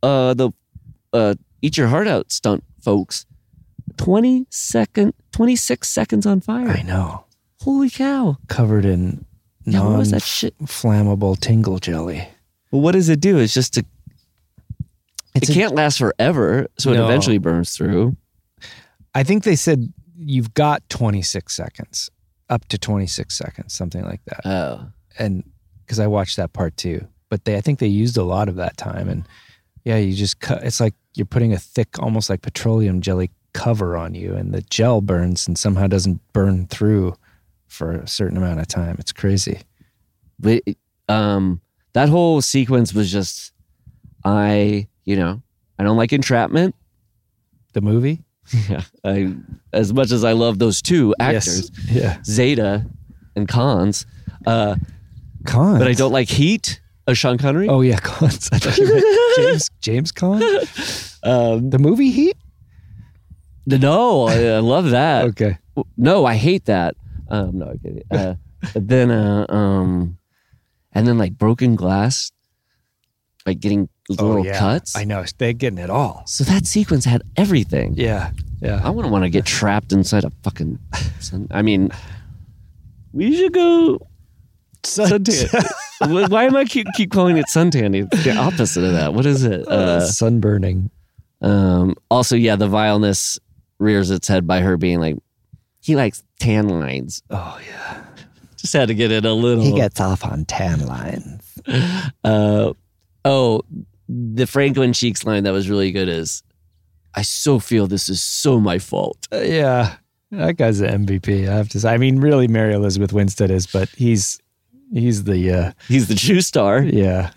Uh, 0.03 0.35
the 0.35 0.51
uh, 1.12 1.35
eat 1.62 1.77
your 1.77 1.89
heart 1.89 2.07
out 2.07 2.31
stunt 2.31 2.62
folks. 2.82 3.27
20 3.97 4.47
second, 4.51 5.14
26 5.32 5.89
seconds 5.89 6.27
on 6.27 6.40
fire. 6.40 6.68
I 6.68 6.82
know. 6.82 7.24
Holy 7.62 7.90
cow. 7.90 8.36
Covered 8.48 8.85
in 8.85 9.24
Yeah, 9.64 9.85
what 9.85 9.98
was 9.98 10.10
that 10.10 10.23
shit? 10.23 10.56
flammable 10.60 11.39
tingle 11.39 11.78
jelly. 11.78 12.28
Well, 12.70 12.82
what 12.82 12.93
does 12.93 13.09
it 13.09 13.20
do? 13.20 13.39
It's 13.39 13.55
just 13.55 13.74
to, 13.74 13.85
It's 15.35 15.48
it 15.51 15.55
can't 15.55 15.74
last 15.74 15.98
forever. 15.98 16.68
So 16.78 16.93
it 16.93 17.01
eventually 17.01 17.39
burns 17.39 17.77
through. 17.77 18.16
I 19.14 19.23
think 19.23 19.44
they 19.44 19.56
said 19.56 19.93
you've 20.18 20.55
got 20.55 20.86
26 20.90 21.52
seconds, 21.55 22.10
up 22.51 22.66
to 22.68 22.78
26 22.78 23.35
seconds, 23.36 23.73
something 23.74 24.05
like 24.05 24.20
that. 24.27 24.40
Oh. 24.47 24.86
and 25.18 25.43
because 25.85 25.98
I 26.01 26.06
watched 26.06 26.36
that 26.36 26.52
part 26.52 26.77
too. 26.77 27.06
But 27.28 27.44
they, 27.44 27.56
I 27.56 27.60
think 27.60 27.78
they 27.78 27.86
used 27.86 28.16
a 28.16 28.23
lot 28.24 28.48
of 28.48 28.56
that 28.56 28.77
time, 28.77 29.09
and 29.09 29.27
yeah, 29.85 29.97
you 29.98 30.14
just 30.14 30.39
cut. 30.40 30.62
It's 30.64 30.81
like 30.81 30.94
you're 31.14 31.27
putting 31.27 31.52
a 31.52 31.59
thick, 31.59 31.98
almost 32.01 32.28
like 32.31 32.43
petroleum 32.43 33.01
jelly 33.01 33.31
cover 33.57 33.97
on 33.97 34.15
you, 34.15 34.35
and 34.35 34.53
the 34.53 34.62
gel 34.62 35.01
burns 35.01 35.47
and 35.49 35.57
somehow 35.59 35.87
doesn't 35.87 36.20
burn 36.33 36.66
through 36.66 37.15
for 37.66 37.93
a 37.93 38.07
certain 38.09 38.37
amount 38.37 38.61
of 38.61 38.69
time. 38.69 38.97
It's 38.99 39.12
crazy. 39.12 39.61
But 40.39 40.62
um, 41.09 41.61
that 41.95 42.09
whole 42.09 42.43
sequence 42.43 42.93
was 42.95 43.11
just, 43.11 43.53
I, 44.24 44.87
you 45.05 45.16
know, 45.16 45.43
I 45.78 45.85
don't 45.85 45.97
like 45.97 46.12
entrapment. 46.12 46.74
The 47.73 47.81
movie 47.81 48.23
Yeah. 48.69 48.83
I, 49.05 49.35
as 49.73 49.93
much 49.93 50.11
as 50.12 50.23
I 50.24 50.33
love 50.33 50.59
those 50.59 50.81
two 50.83 51.15
actors, 51.19 51.70
Yes. 51.89 51.91
Yeah. 51.91 52.23
Zeta 52.24 52.87
and 53.35 53.47
Cons, 53.49 54.07
uh, 54.47 54.77
Cons. 55.47 55.78
but 55.78 55.89
I 55.89 55.93
don't 55.93 56.12
like 56.12 56.28
Heat. 56.28 56.81
Uh, 57.09 57.12
Sean 57.15 57.39
Connery. 57.39 57.69
Oh 57.69 57.83
yeah, 57.83 57.99
Cons. 57.99 58.49
I 58.53 58.59
thought 58.59 58.77
you 58.78 58.87
meant 58.93 59.05
James 59.37 59.70
James 59.81 60.12
Caan. 60.12 60.43
Um, 61.27 61.70
The 61.70 61.78
movie 61.81 62.11
Heat. 62.12 62.37
No, 63.66 64.26
I, 64.26 64.56
I 64.56 64.59
love 64.59 64.90
that. 64.90 65.24
Okay. 65.30 65.59
No, 65.97 66.24
I 66.24 66.36
hate 66.36 66.64
that. 66.66 66.97
Um, 67.28 67.59
no, 67.59 67.70
I 67.70 67.76
get 67.76 67.97
it. 67.97 68.06
Uh, 68.10 68.34
but 68.72 68.88
then, 68.88 69.10
uh, 69.10 69.44
um, 69.51 70.16
and 70.93 71.06
then 71.06 71.18
like 71.18 71.36
broken 71.36 71.76
glass, 71.76 72.32
like 73.44 73.60
getting 73.60 73.90
little 74.09 74.38
oh, 74.38 74.43
yeah. 74.43 74.59
cuts. 74.59 74.97
I 74.97 75.05
know 75.05 75.22
they're 75.36 75.52
getting 75.52 75.78
it 75.78 75.90
all. 75.90 76.22
So 76.26 76.44
that 76.44 76.64
sequence 76.64 77.05
had 77.05 77.22
everything. 77.36 77.93
Yeah. 77.94 78.30
Yeah. 78.62 78.80
I 78.82 78.88
wouldn't 78.88 79.12
want 79.12 79.24
to 79.24 79.28
get 79.28 79.44
trapped 79.59 79.93
inside 79.93 80.24
a 80.24 80.30
fucking. 80.43 80.78
Sun, 81.20 81.48
I 81.51 81.60
mean, 81.60 81.90
we 83.12 83.36
should 83.36 83.52
go 83.52 83.98
suntan. 84.82 85.51
Wh- 86.01 86.30
Why 86.30 86.44
am 86.44 86.56
I 86.56 86.64
keep, 86.64 86.86
keep 86.94 87.10
calling 87.12 87.36
it 87.36 87.47
suntan? 87.47 87.94
It's 88.10 88.24
the 88.24 88.34
opposite 88.34 88.82
of 88.84 88.93
that. 88.93 89.12
What 89.12 89.26
is 89.26 89.44
it? 89.44 89.68
Uh, 89.68 90.01
sunburning. 90.01 90.88
um, 91.43 91.97
also, 92.10 92.34
yeah, 92.34 92.56
the 92.56 92.68
vileness 92.68 93.38
rears 93.78 94.11
its 94.11 94.28
head 94.28 94.47
by 94.47 94.61
her 94.61 94.77
being 94.77 95.01
like, 95.01 95.16
he 95.81 95.97
likes 95.97 96.23
tan 96.40 96.69
lines. 96.69 97.23
Oh 97.31 97.59
yeah. 97.66 98.03
Just 98.57 98.73
had 98.73 98.89
to 98.89 98.94
get 98.94 99.12
it 99.12 99.24
a 99.24 99.32
little. 99.32 99.62
He 99.62 99.73
gets 99.74 100.01
off 100.01 100.24
on 100.24 100.44
tan 100.44 100.86
lines. 100.86 101.43
Uh, 102.24 102.73
oh, 103.24 103.62
the 104.09 104.47
Frankie 104.47 104.90
Cheeks 104.93 105.24
line 105.24 105.44
that 105.44 105.53
was 105.53 105.69
really 105.69 105.90
good 105.90 106.09
is, 106.09 106.43
"I 107.15 107.23
so 107.23 107.59
feel 107.59 107.86
this 107.86 108.09
is 108.09 108.23
so 108.23 108.61
my 108.61 108.78
fault." 108.78 109.19
Uh, 109.32 109.39
yeah, 109.40 109.97
that 110.31 110.57
guy's 110.57 110.78
the 110.78 110.86
MVP. 110.86 111.48
I 111.48 111.55
have 111.55 111.69
to 111.70 111.81
say. 111.81 111.93
I 111.93 111.97
mean, 111.98 112.20
really, 112.20 112.47
Mary 112.47 112.73
Elizabeth 112.73 113.12
Winstead 113.12 113.51
is, 113.51 113.66
but 113.66 113.89
he's 113.90 114.39
he's 114.93 115.24
the 115.24 115.53
uh, 115.53 115.73
He's 115.89 116.07
the 116.09 116.15
true 116.15 116.40
star. 116.40 116.82
yeah. 116.82 117.31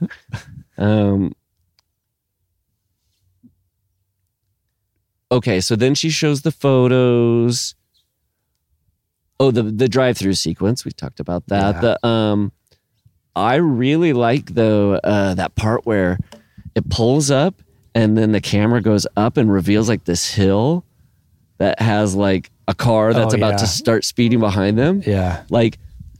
Um, 0.78 1.34
okay, 5.31 5.60
so 5.61 5.76
then 5.76 5.95
she 5.95 6.10
shows 6.10 6.41
the 6.41 6.51
photos. 6.51 7.76
Oh, 9.39 9.51
the 9.51 9.64
the 9.64 9.88
drive 9.88 10.18
through 10.18 10.34
sequence. 10.34 10.84
We 10.84 10.91
talked 10.91 11.19
about 11.19 11.47
that. 11.47 11.76
Yeah. 11.76 11.81
The 11.81 12.07
um, 12.07 12.51
I 13.35 13.56
really 13.56 14.14
like 14.14 14.53
though 14.53 14.95
uh, 14.95 15.34
that 15.35 15.56
part 15.56 15.85
where 15.85 16.19
it 16.76 16.89
pulls 16.89 17.31
up 17.31 17.61
and 17.95 18.18
then 18.18 18.31
the 18.34 18.41
camera 18.41 18.81
goes 18.81 19.07
up 19.15 19.38
and 19.38 19.51
reveals 19.51 19.88
like 19.88 20.03
this 20.03 20.30
hill 20.34 20.84
that 21.57 21.81
has 21.81 22.15
like 22.15 22.51
a 22.68 22.73
car 22.76 23.14
that's 23.14 23.34
Oh, 23.34 23.38
about 23.38 23.51
yeah. 23.53 23.57
to 23.57 23.68
start 23.68 24.03
speeding 24.06 24.39
behind 24.39 24.77
them 24.77 25.01
Yeah. 25.06 25.43
like 25.49 25.80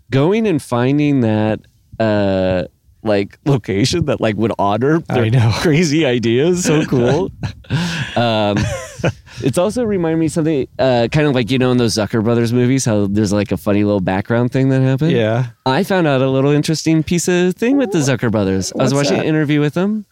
going 0.10 0.48
and 0.48 0.62
finding 0.62 1.22
that 1.22 1.60
uh 2.00 2.64
like 3.04 3.38
location 3.46 4.06
that 4.06 4.20
like 4.20 4.36
would 4.36 4.52
honor 4.58 5.00
their 5.00 5.30
crazy 5.60 6.06
ideas 6.06 6.64
so 6.66 6.84
cool 6.86 7.32
um 8.16 8.58
it's 9.44 9.58
also 9.58 9.84
reminded 9.84 10.18
me 10.20 10.26
of 10.28 10.32
something 10.32 10.68
uh 10.80 11.08
kind 11.12 11.28
of 11.28 11.34
like 11.36 11.50
you 11.52 11.58
know 11.58 11.72
in 11.72 11.78
those 11.78 11.96
zucker 11.96 12.24
brothers 12.24 12.52
movies 12.54 12.86
how 12.86 13.08
there's 13.08 13.32
like 13.34 13.52
a 13.52 13.58
funny 13.58 13.84
little 13.84 14.00
background 14.02 14.52
thing 14.52 14.70
that 14.70 14.82
happened 14.82 15.12
Yeah. 15.12 15.48
i 15.66 15.84
found 15.84 16.08
out 16.08 16.22
a 16.22 16.30
little 16.30 16.52
interesting 16.52 17.04
piece 17.04 17.28
of 17.28 17.56
thing 17.56 17.78
with 17.78 17.92
the 17.92 18.00
zucker 18.00 18.32
brothers 18.32 18.72
i 18.80 18.84
was 18.84 18.94
watching 18.94 19.14
that? 19.18 19.22
an 19.22 19.26
interview 19.28 19.60
with 19.60 19.74
them 19.74 20.06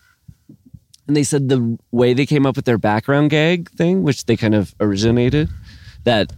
and 1.08 1.16
they 1.16 1.24
said 1.24 1.50
the 1.50 1.78
way 1.92 2.14
they 2.14 2.26
came 2.26 2.46
up 2.46 2.56
with 2.56 2.66
their 2.66 2.78
background 2.78 3.30
gag 3.30 3.70
thing 3.72 4.04
which 4.04 4.26
they 4.26 4.36
kind 4.38 4.56
of 4.56 4.74
originated 4.80 5.50
that 6.04 6.32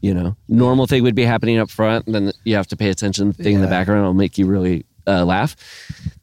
you 0.00 0.14
know 0.14 0.36
normal 0.48 0.86
thing 0.86 1.02
would 1.02 1.14
be 1.14 1.24
happening 1.24 1.58
up 1.58 1.70
front 1.70 2.06
and 2.06 2.14
then 2.14 2.32
you 2.44 2.54
have 2.54 2.66
to 2.68 2.76
pay 2.76 2.88
attention 2.90 3.28
the 3.28 3.42
thing 3.42 3.54
in 3.56 3.60
the 3.60 3.66
background 3.66 4.00
it'll 4.00 4.14
make 4.14 4.38
you 4.38 4.46
really 4.46 4.84
uh, 5.06 5.24
laugh 5.24 5.56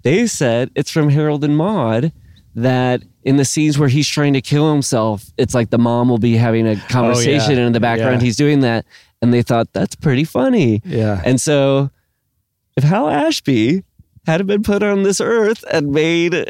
they 0.04 0.28
said 0.28 0.70
it's 0.76 0.92
from 0.92 1.10
harold 1.10 1.44
and 1.44 1.58
maude 1.58 2.12
that 2.56 3.04
in 3.24 3.38
the 3.38 3.46
scenes 3.46 3.78
where 3.78 3.90
he's 3.90 4.08
trying 4.08 4.34
to 4.34 4.42
kill 4.42 4.72
himself 4.72 5.26
it's 5.38 5.54
like 5.54 5.70
the 5.70 5.78
mom 5.78 6.10
will 6.10 6.18
be 6.18 6.38
having 6.38 6.68
a 6.68 6.76
conversation 6.90 7.52
and 7.54 7.62
in 7.68 7.74
the 7.74 7.80
background 7.80 8.22
Yeah. 8.22 8.26
he's 8.26 8.38
doing 8.38 8.62
that 8.62 8.86
and 9.22 9.34
they 9.34 9.42
thought 9.42 9.72
that's 9.74 9.96
pretty 9.96 10.24
funny 10.24 10.82
Yeah. 10.86 11.22
and 11.26 11.40
so 11.42 11.90
if 12.78 12.84
hal 12.84 13.10
ashby 13.10 13.84
hadn't 14.26 14.48
been 14.48 14.64
put 14.64 14.82
on 14.82 15.04
this 15.04 15.22
earth 15.22 15.64
and 15.72 15.92
made 15.92 16.34
uh, 16.34 16.50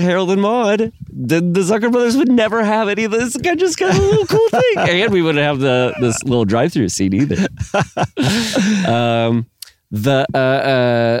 Harold 0.00 0.30
and 0.30 0.42
Maude, 0.42 0.92
then 1.10 1.54
the 1.54 1.60
Zucker 1.60 1.90
brothers 1.90 2.18
would 2.18 2.30
never 2.30 2.62
have 2.62 2.86
any 2.86 3.04
of 3.04 3.12
this 3.12 3.34
kind 3.42 3.58
just 3.58 3.78
kind 3.78 3.96
of 3.96 4.02
little 4.04 4.26
cool 4.26 4.46
thing. 4.50 4.74
And 4.76 5.10
we 5.10 5.22
wouldn't 5.22 5.42
have 5.42 5.58
the 5.58 5.94
this 6.00 6.22
little 6.22 6.44
drive-through 6.44 6.90
scene 6.90 7.14
either. 7.14 7.36
um, 8.86 9.46
the 9.90 10.26
uh, 10.34 10.38
uh, 10.38 11.20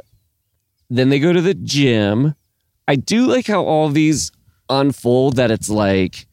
then 0.90 1.08
they 1.08 1.18
go 1.18 1.32
to 1.32 1.40
the 1.40 1.54
gym. 1.54 2.34
I 2.86 2.96
do 2.96 3.26
like 3.26 3.46
how 3.46 3.64
all 3.64 3.88
these 3.88 4.30
unfold. 4.68 5.36
That 5.36 5.50
it's 5.50 5.68
like, 5.68 6.26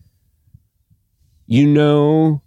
you 1.48 1.66
know, 1.68 2.42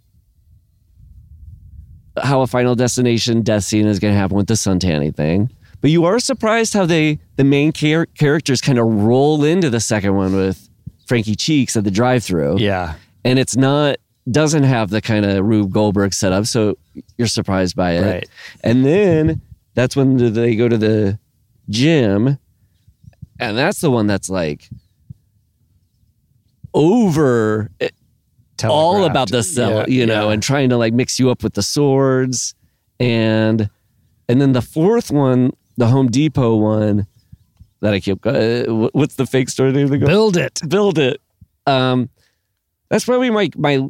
how 2.21 2.41
a 2.41 2.47
Final 2.47 2.75
Destination 2.75 3.41
death 3.41 3.63
scene 3.63 3.85
is 3.87 3.99
going 3.99 4.13
to 4.13 4.17
happen 4.17 4.37
with 4.37 4.47
the 4.47 4.53
suntanning 4.53 5.15
thing. 5.15 5.49
But 5.81 5.91
you 5.91 6.05
are 6.05 6.19
surprised 6.19 6.73
how 6.73 6.85
they 6.85 7.19
the 7.35 7.43
main 7.43 7.71
char- 7.71 8.05
characters 8.07 8.61
kind 8.61 8.79
of 8.79 8.85
roll 8.87 9.43
into 9.43 9.69
the 9.69 9.79
second 9.79 10.15
one 10.15 10.35
with 10.35 10.69
Frankie 11.05 11.35
Cheeks 11.35 11.75
at 11.75 11.83
the 11.83 11.91
drive-through 11.91 12.57
Yeah. 12.57 12.95
and 13.23 13.37
it's 13.37 13.55
not 13.55 13.97
doesn't 14.31 14.63
have 14.63 14.89
the 14.89 15.01
kind 15.01 15.23
of 15.23 15.45
Rube 15.45 15.71
Goldberg 15.71 16.11
setup, 16.11 16.47
so 16.47 16.75
you're 17.17 17.27
surprised 17.27 17.75
by 17.75 17.91
it. 17.91 18.01
Right. 18.01 18.29
And 18.63 18.83
then 18.83 19.41
that's 19.75 19.95
when 19.95 20.17
they 20.33 20.55
go 20.55 20.67
to 20.67 20.77
the 20.79 21.19
gym, 21.69 22.39
and 23.39 23.57
that's 23.57 23.81
the 23.81 23.91
one 23.91 24.07
that's 24.07 24.29
like 24.29 24.69
over 26.73 27.69
all 28.63 29.05
about 29.05 29.29
the 29.31 29.43
cell, 29.43 29.79
Yeah, 29.79 29.85
you 29.87 30.05
know, 30.05 30.27
yeah. 30.27 30.33
and 30.33 30.43
trying 30.43 30.69
to 30.69 30.77
like 30.77 30.93
mix 30.93 31.19
you 31.19 31.29
up 31.29 31.43
with 31.43 31.53
the 31.53 31.61
swords, 31.63 32.55
and 32.99 33.69
and 34.29 34.41
then 34.41 34.53
the 34.53 34.61
fourth 34.61 35.11
one, 35.11 35.51
the 35.77 35.87
Home 35.87 36.07
Depot 36.07 36.55
one. 36.55 37.07
That 37.81 37.93
I 37.93 37.99
keep. 37.99 38.25
Uh, 38.25 38.63
what's 38.93 39.15
the 39.15 39.27
fake 39.27 39.49
story 39.49 39.71
name? 39.71 39.89
build 39.99 40.37
it. 40.37 40.61
build 40.67 40.97
it. 40.97 41.21
Um, 41.67 42.09
that's 42.89 43.05
probably 43.05 43.29
my 43.29 43.49
my 43.57 43.87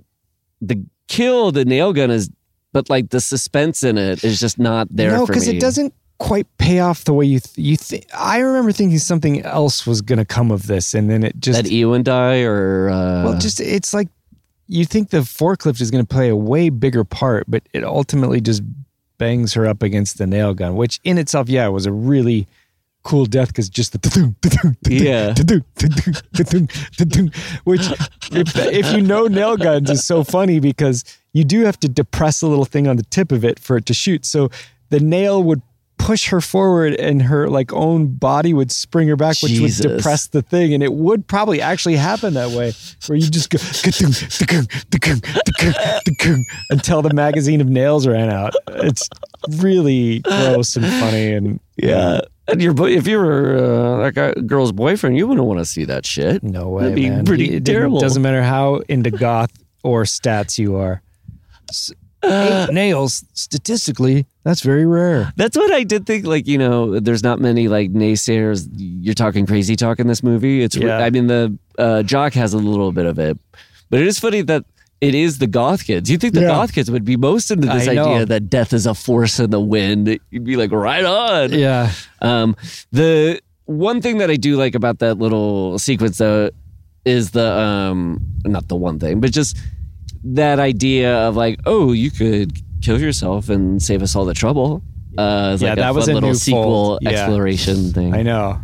the 0.61 0.83
kill 1.07 1.51
the 1.51 1.63
nail 1.65 1.93
gun 1.93 2.09
is, 2.11 2.29
but 2.73 2.89
like 2.89 3.09
the 3.11 3.21
suspense 3.21 3.83
in 3.83 3.97
it 3.97 4.23
is 4.23 4.39
just 4.39 4.57
not 4.59 4.87
there. 4.89 5.11
no, 5.11 5.25
because 5.25 5.47
it 5.47 5.59
doesn't 5.61 5.93
quite 6.17 6.47
pay 6.57 6.79
off 6.79 7.03
the 7.03 7.13
way 7.13 7.25
you 7.25 7.39
th- 7.39 7.57
you 7.57 7.77
think. 7.77 8.05
I 8.17 8.39
remember 8.39 8.71
thinking 8.71 8.99
something 8.99 9.41
else 9.43 9.85
was 9.85 10.01
going 10.01 10.19
to 10.19 10.25
come 10.25 10.51
of 10.51 10.67
this, 10.67 10.93
and 10.93 11.09
then 11.09 11.23
it 11.23 11.39
just 11.39 11.63
That 11.63 11.71
Ewan 11.71 12.03
die 12.03 12.41
or 12.43 12.89
uh, 12.89 13.23
well, 13.25 13.37
just 13.37 13.59
it's 13.59 13.93
like 13.93 14.07
you 14.67 14.85
think 14.85 15.09
the 15.09 15.19
forklift 15.19 15.81
is 15.81 15.91
going 15.91 16.05
to 16.05 16.13
play 16.13 16.29
a 16.29 16.35
way 16.35 16.69
bigger 16.69 17.03
part, 17.03 17.45
but 17.47 17.63
it 17.73 17.83
ultimately 17.83 18.41
just 18.41 18.63
bangs 19.17 19.53
her 19.53 19.65
up 19.65 19.83
against 19.83 20.17
the 20.17 20.25
nail 20.27 20.53
gun, 20.53 20.75
which 20.75 20.99
in 21.03 21.17
itself, 21.17 21.47
yeah, 21.49 21.67
was 21.67 21.85
a 21.85 21.91
really 21.91 22.47
cool 23.03 23.25
death 23.25 23.49
because 23.49 23.69
just 23.69 23.91
the 23.93 24.35
Yeah. 24.89 25.33
which 27.63 27.81
if, 28.31 28.55
if 28.55 28.91
you 28.93 29.01
know 29.01 29.27
nail 29.27 29.57
guns 29.57 29.89
is 29.89 30.05
so 30.05 30.23
funny 30.23 30.59
because 30.59 31.03
you 31.33 31.43
do 31.43 31.61
have 31.61 31.79
to 31.81 31.87
depress 31.87 32.41
a 32.41 32.47
little 32.47 32.65
thing 32.65 32.87
on 32.87 32.97
the 32.97 33.03
tip 33.03 33.31
of 33.31 33.45
it 33.45 33.59
for 33.59 33.77
it 33.77 33.85
to 33.87 33.93
shoot. 33.93 34.25
So 34.25 34.49
the 34.89 34.99
nail 34.99 35.43
would 35.43 35.61
push 35.97 36.29
her 36.29 36.41
forward 36.41 36.93
and 36.95 37.21
her 37.23 37.49
like 37.49 37.73
own 37.73 38.07
body 38.15 38.53
would 38.53 38.71
spring 38.71 39.07
her 39.07 39.15
back, 39.15 39.37
which 39.41 39.53
Jesus. 39.53 39.85
would 39.85 39.97
depress 39.97 40.27
the 40.27 40.41
thing. 40.41 40.73
And 40.73 40.83
it 40.83 40.93
would 40.93 41.27
probably 41.27 41.61
actually 41.61 41.95
happen 41.95 42.33
that 42.35 42.51
way 42.51 42.73
where 43.07 43.17
you 43.17 43.29
just 43.29 43.49
go 43.49 43.57
da-gung, 43.57 44.13
da-gung, 44.39 44.69
da-gung, 44.89 46.01
da-gung," 46.05 46.43
until 46.69 47.01
the 47.01 47.13
magazine 47.13 47.61
of 47.61 47.67
nails 47.69 48.05
ran 48.07 48.29
out. 48.29 48.53
It's 48.67 49.07
really 49.57 50.19
gross 50.19 50.75
and 50.75 50.85
funny. 50.85 51.33
And 51.33 51.59
yeah. 51.77 52.21
And 52.47 52.61
your 52.61 52.73
boy, 52.73 52.91
if 52.91 53.07
you 53.07 53.17
were 53.17 53.55
uh, 53.57 54.03
that 54.03 54.13
guy, 54.13 54.33
girl's 54.41 54.71
boyfriend, 54.71 55.17
you 55.17 55.27
wouldn't 55.27 55.47
want 55.47 55.59
to 55.59 55.65
see 55.65 55.83
that 55.85 56.05
shit. 56.05 56.43
no 56.43 56.69
way, 56.69 56.83
That'd 56.83 56.95
be 56.95 57.09
man. 57.09 57.25
pretty 57.25 57.55
It 57.55 57.65
terrible. 57.65 57.99
Doesn't 57.99 58.21
matter 58.21 58.43
how 58.43 58.83
into 58.87 59.09
goth 59.09 59.51
or 59.83 60.03
stats 60.03 60.59
you 60.59 60.75
are. 60.75 61.01
Nails, 62.71 63.23
statistically, 63.33 64.25
that's 64.43 64.61
very 64.61 64.85
rare. 64.85 65.31
That's 65.35 65.55
what 65.57 65.71
I 65.71 65.83
did 65.83 66.05
think. 66.05 66.25
Like 66.25 66.47
you 66.47 66.57
know, 66.57 66.99
there's 66.99 67.23
not 67.23 67.39
many 67.39 67.67
like 67.67 67.91
naysayers. 67.93 68.67
You're 68.75 69.13
talking 69.13 69.45
crazy 69.45 69.75
talk 69.75 69.99
in 69.99 70.07
this 70.07 70.23
movie. 70.23 70.61
It's 70.63 70.75
Yeah. 70.75 70.97
I 70.99 71.09
mean 71.09 71.27
the 71.27 71.57
uh, 71.77 72.03
jock 72.03 72.33
has 72.33 72.53
a 72.53 72.57
little 72.57 72.91
bit 72.91 73.05
of 73.05 73.19
it, 73.19 73.37
but 73.89 73.99
it 73.99 74.07
is 74.07 74.19
funny 74.19 74.41
that 74.43 74.65
it 75.01 75.13
is 75.13 75.39
the 75.39 75.47
goth 75.47 75.85
kids. 75.85 76.09
You 76.09 76.17
think 76.17 76.33
the 76.33 76.41
Yeah. 76.41 76.47
goth 76.47 76.73
kids 76.73 76.89
would 76.89 77.03
be 77.05 77.17
most 77.17 77.51
into 77.51 77.67
this 77.67 77.87
idea 77.87 78.25
that 78.25 78.49
death 78.49 78.73
is 78.73 78.85
a 78.85 78.93
force 78.95 79.39
in 79.39 79.49
the 79.49 79.59
wind? 79.59 80.07
You'd 80.31 80.45
be 80.45 80.55
like, 80.55 80.71
right 80.71 81.03
on. 81.03 81.51
Yeah. 81.53 81.91
Um, 82.21 82.55
the 82.91 83.41
one 83.65 84.01
thing 84.01 84.19
that 84.19 84.29
I 84.31 84.35
do 84.37 84.55
like 84.55 84.73
about 84.73 84.99
that 84.99 85.17
little 85.17 85.77
sequence 85.79 86.17
though 86.19 86.49
is 87.03 87.31
the 87.31 87.51
um 87.51 88.19
not 88.45 88.67
the 88.67 88.75
one 88.75 88.97
thing, 88.99 89.19
but 89.19 89.31
just 89.31 89.57
that 90.33 90.59
idea 90.59 91.15
of 91.27 91.35
like, 91.35 91.59
oh, 91.65 91.91
you 91.93 92.11
could 92.11 92.57
kill 92.81 92.99
yourself 92.99 93.49
and 93.49 93.81
save 93.81 94.01
us 94.01 94.15
all 94.15 94.25
the 94.25 94.33
trouble. 94.33 94.83
Uh, 95.17 95.57
Yeah, 95.59 95.69
like 95.69 95.77
that 95.79 95.89
a 95.89 95.93
was 95.93 96.07
a 96.07 96.13
little 96.13 96.33
sequel 96.35 96.63
fold. 96.63 96.99
Yeah. 97.01 97.11
exploration 97.11 97.91
thing. 97.93 98.13
I 98.13 98.21
know. 98.23 98.59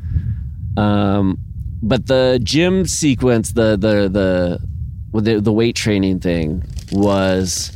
Um, 0.77 1.37
but 1.81 2.07
the 2.07 2.39
gym 2.43 2.85
sequence, 2.85 3.53
the 3.53 3.71
the 3.77 4.09
the 4.09 5.21
the, 5.21 5.41
the 5.41 5.51
weight 5.51 5.75
training 5.75 6.19
thing 6.19 6.63
was, 6.91 7.71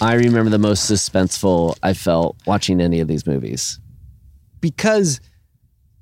I 0.00 0.14
remember 0.14 0.50
the 0.50 0.58
most 0.58 0.90
suspenseful 0.90 1.76
I 1.82 1.92
felt 1.94 2.36
watching 2.46 2.80
any 2.80 3.00
of 3.00 3.08
these 3.08 3.26
movies. 3.26 3.80
because 4.60 5.20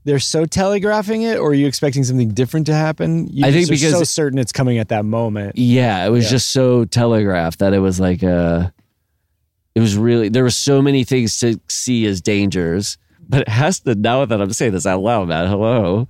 they're 0.05 0.19
so 0.19 0.45
telegraphing 0.45 1.23
it, 1.23 1.39
or 1.39 1.51
are 1.51 1.55
you 1.55 1.67
expecting 1.67 2.05
something 2.05 2.29
different 2.29 2.67
to 2.67 2.75
happen? 2.75 3.27
You 3.29 3.47
I 3.47 3.53
think 3.53 3.69
because 3.69 3.93
so 3.93 4.05
certain 4.05 4.39
it's 4.39 4.53
coming 4.53 4.79
at 4.79 4.89
that 4.89 5.05
moment. 5.05 5.57
Yeah, 5.57 6.05
it 6.07 6.11
was 6.11 6.25
Yeah. 6.25 6.31
just 6.31 6.51
so 6.51 6.85
telegraphed 6.85 7.59
that 7.61 7.73
it 7.73 7.79
was 7.81 7.99
like 8.01 8.23
uh 8.23 8.69
it 9.75 9.81
was 9.81 9.97
really 9.97 10.29
there 10.29 10.43
were 10.43 10.51
so 10.51 10.81
many 10.83 11.05
things 11.05 11.39
to 11.41 11.59
see 11.69 12.07
as 12.07 12.21
dangers, 12.21 12.97
but 13.29 13.41
it 13.43 13.49
has 13.49 13.81
to 13.81 13.95
now 13.95 14.25
that 14.25 14.41
I'm 14.41 14.53
saying 14.53 14.73
this 14.73 14.87
out 14.87 15.01
loud, 15.01 15.29
man. 15.29 15.49
Hello. 15.49 16.07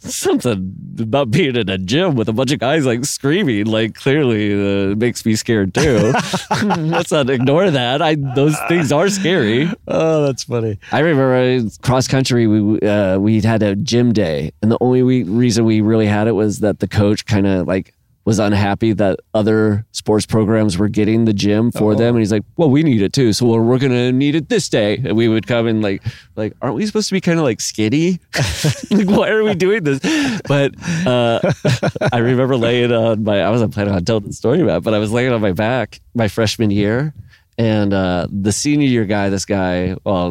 Something 0.00 0.74
about 0.98 1.30
being 1.30 1.56
in 1.56 1.68
a 1.68 1.78
gym 1.78 2.14
with 2.14 2.28
a 2.28 2.32
bunch 2.32 2.52
of 2.52 2.58
guys 2.58 2.86
like 2.86 3.04
screaming. 3.04 3.66
Like 3.66 3.94
clearly, 3.94 4.52
uh, 4.52 4.96
makes 4.96 5.24
me 5.24 5.36
scared 5.36 5.74
too. 5.74 6.12
Let's 6.66 7.12
not 7.12 7.30
ignore 7.30 7.70
that. 7.70 8.02
I 8.02 8.16
those 8.34 8.56
things 8.68 8.92
are 8.92 9.08
scary. 9.08 9.68
Oh, 9.86 10.26
that's 10.26 10.44
funny. 10.44 10.78
I 10.92 11.00
remember 11.00 11.68
cross 11.82 12.08
country. 12.08 12.46
We 12.46 12.80
uh, 12.80 13.18
we 13.18 13.40
had 13.40 13.62
a 13.62 13.76
gym 13.76 14.12
day, 14.12 14.52
and 14.62 14.70
the 14.70 14.78
only 14.80 15.02
we, 15.02 15.22
reason 15.24 15.64
we 15.64 15.80
really 15.80 16.06
had 16.06 16.28
it 16.28 16.32
was 16.32 16.60
that 16.60 16.80
the 16.80 16.88
coach 16.88 17.26
kind 17.26 17.46
of 17.46 17.66
like 17.66 17.94
was 18.30 18.38
unhappy 18.38 18.92
that 18.92 19.18
other 19.34 19.84
sports 19.90 20.24
programs 20.24 20.78
were 20.78 20.86
getting 20.86 21.24
the 21.24 21.32
gym 21.32 21.72
for 21.72 21.96
them, 21.96 22.14
and 22.14 22.20
he's 22.20 22.30
like, 22.30 22.44
"Well, 22.56 22.70
we 22.70 22.84
need 22.84 23.02
it 23.02 23.12
too, 23.12 23.32
so 23.32 23.44
we're, 23.44 23.60
we're 23.60 23.80
gonna 23.80 24.12
need 24.12 24.36
it 24.36 24.48
this 24.48 24.68
day." 24.68 24.98
And 24.98 25.16
we 25.16 25.26
would 25.26 25.48
come 25.48 25.66
and 25.66 25.82
like, 25.82 26.00
like, 26.36 26.52
aren't 26.62 26.76
we 26.76 26.86
supposed 26.86 27.08
to 27.08 27.12
be 27.12 27.20
kind 27.20 27.40
of 27.40 27.44
like 27.44 27.60
skinny? 27.60 28.20
like, 28.92 29.08
why 29.08 29.30
are 29.30 29.42
we 29.42 29.56
doing 29.56 29.82
this? 29.82 29.98
But 30.46 30.76
uh, 31.04 31.40
I 32.12 32.18
remember 32.18 32.56
laying 32.56 32.92
on 32.92 33.24
my. 33.24 33.40
I 33.40 33.50
wasn't 33.50 33.74
planning 33.74 33.94
on 33.94 34.04
telling 34.04 34.28
the 34.28 34.32
story 34.32 34.60
about, 34.60 34.78
it, 34.78 34.84
but 34.84 34.94
I 34.94 35.00
was 35.00 35.10
laying 35.10 35.32
on 35.32 35.40
my 35.40 35.50
back 35.50 36.00
my 36.14 36.28
freshman 36.28 36.70
year. 36.70 37.12
And 37.58 37.92
uh, 37.92 38.28
the 38.30 38.52
senior 38.52 38.86
year 38.86 39.06
guy, 39.06 39.28
this 39.28 39.44
guy, 39.44 39.96
well, 40.04 40.30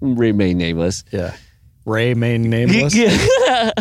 remain 0.00 0.56
nameless. 0.56 1.04
Yeah. 1.12 1.36
Ray 1.84 2.14
main 2.14 2.48
nameless. 2.48 2.94
Yeah. 2.94 3.72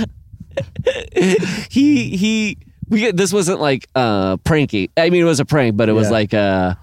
he 1.69 2.17
he 2.17 2.57
we 2.93 3.11
this 3.11 3.33
wasn't 3.33 3.59
like 3.59 3.87
uh 3.95 4.37
pranky. 4.37 4.89
I 4.95 5.09
mean 5.09 5.21
it 5.21 5.25
was 5.25 5.39
a 5.39 5.45
prank, 5.45 5.75
but 5.75 5.89
it 5.89 5.93
was 5.93 6.07
Yeah. 6.07 6.11
like 6.13 6.33
uh 6.33 6.75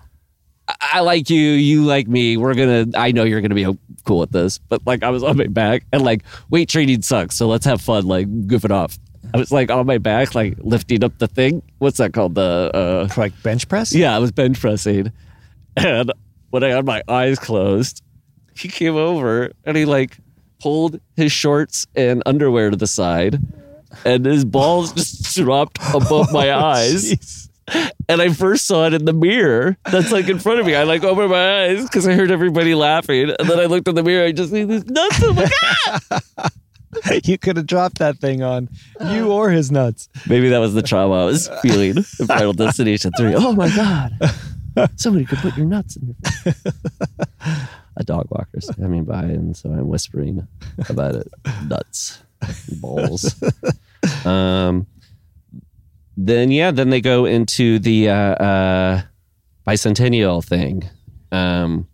I- 0.69 0.75
I 0.95 1.01
like 1.01 1.31
you, 1.31 1.41
you 1.41 1.85
like 1.85 2.07
me. 2.07 2.37
We're 2.37 2.55
gonna 2.55 2.87
I 2.95 3.13
know 3.13 3.25
you're 3.25 3.41
gonna 3.41 3.55
be 3.55 3.67
cool 4.05 4.19
with 4.19 4.31
this. 4.33 4.59
But 4.59 4.87
like 4.87 5.03
I 5.03 5.11
was 5.11 5.23
on 5.23 5.37
my 5.37 5.47
back 5.47 5.85
and 5.93 6.03
like 6.03 6.23
weight 6.51 6.69
training 6.69 7.03
sucks, 7.03 7.35
so 7.37 7.49
let's 7.49 7.65
have 7.65 7.81
fun, 7.81 8.07
like 8.07 8.27
goof 8.47 8.65
it 8.65 8.71
off. 8.71 8.99
I 9.35 9.39
was 9.39 9.53
like 9.53 9.71
on 9.71 9.87
my 9.87 9.99
back, 9.99 10.35
like 10.35 10.55
lifting 10.59 11.05
up 11.05 11.17
the 11.19 11.29
thing. 11.29 11.63
What's 11.79 11.99
that 11.99 12.13
called? 12.13 12.35
The 12.35 12.71
uh 12.75 13.09
Like 13.17 13.33
bench 13.43 13.69
press? 13.69 13.95
yeah, 13.95 14.15
I 14.15 14.19
was 14.19 14.33
bench 14.33 14.61
pressing. 14.61 15.13
And 15.77 16.13
when 16.51 16.65
I 16.65 16.69
had 16.69 16.85
my 16.85 17.03
eyes 17.09 17.39
closed, 17.39 18.03
he 18.57 18.69
came 18.69 18.97
over 18.97 19.53
and 19.65 19.77
he 19.77 19.85
like 19.85 20.19
pulled 20.61 21.01
his 21.17 21.31
shorts 21.33 21.87
and 21.95 22.23
underwear 22.27 22.71
to 22.71 22.77
the 22.77 22.87
side 22.87 23.39
and 24.05 24.25
his 24.25 24.45
balls 24.45 24.93
just 24.93 25.35
dropped 25.37 25.79
above 25.95 26.33
my 26.33 26.53
eyes. 26.53 27.49
And 28.09 28.21
I 28.21 28.31
first 28.31 28.67
saw 28.67 28.87
it 28.87 28.95
in 28.95 29.05
the 29.05 29.13
mirror 29.13 29.77
that's 29.85 30.11
like 30.11 30.29
in 30.29 30.41
front 30.41 30.59
of 30.59 30.67
me. 30.67 30.75
I 30.75 30.83
like 30.83 31.05
opened 31.05 31.31
my 31.31 31.65
eyes 31.67 31.85
because 31.85 32.07
I 32.09 32.15
heard 32.15 32.33
everybody 32.33 32.75
laughing. 32.75 33.31
And 33.39 33.49
then 33.49 33.61
I 33.61 33.67
looked 33.67 33.87
in 33.87 33.95
the 33.95 34.03
mirror. 34.03 34.27
I 34.27 34.33
just 34.33 34.51
see 34.51 34.65
these 34.65 34.85
nuts. 34.87 35.23
I'm 35.23 35.37
like, 35.37 35.53
"Ah!" 35.63 36.51
you 37.25 37.39
could 37.39 37.57
have 37.57 37.67
dropped 37.67 37.99
that 37.99 38.19
thing 38.19 38.43
on 38.43 38.69
you 39.13 39.31
or 39.31 39.51
his 39.51 39.71
nuts. 39.71 40.09
Maybe 40.29 40.49
that 40.49 40.59
was 40.59 40.75
the 40.75 40.83
trauma 40.83 41.23
I 41.23 41.25
was 41.27 41.49
feeling 41.63 41.97
in 41.97 42.03
Final 42.03 42.53
Destination 42.53 43.13
3. 43.17 43.35
Oh 43.37 43.53
my 43.53 43.69
God. 43.75 44.13
Somebody 44.97 45.25
could 45.25 45.39
put 45.39 45.57
your 45.57 45.67
nuts 45.67 45.97
in 45.97 46.07
your 46.07 46.17
face. 46.33 46.73
A 47.97 48.05
dog 48.05 48.29
walker 48.31 48.61
standing 48.61 49.05
by, 49.05 49.23
and 49.23 49.57
so 49.57 49.69
I'm 49.71 49.89
whispering 49.89 50.47
about 50.89 51.17
it. 51.17 51.29
Nuts, 51.67 52.23
balls. 52.81 53.35
Um, 54.25 54.87
then, 56.17 56.51
yeah, 56.51 56.71
then 56.71 56.89
they 56.89 57.03
go 57.03 57.27
into 57.27 57.79
the 57.79 58.09
uh, 58.09 58.15
uh, 58.15 59.03
bicentennial 59.67 60.43
thing. 60.45 60.89
Um, 61.31 61.87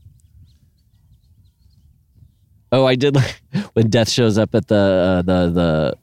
oh, 2.72 2.84
I 2.86 2.94
did 2.94 3.16
like 3.16 3.40
when 3.74 3.90
Death 3.90 4.08
shows 4.08 4.38
up 4.38 4.54
at 4.54 4.68
the 4.68 4.76
uh, 4.76 5.22
the 5.22 5.50
the 5.50 5.94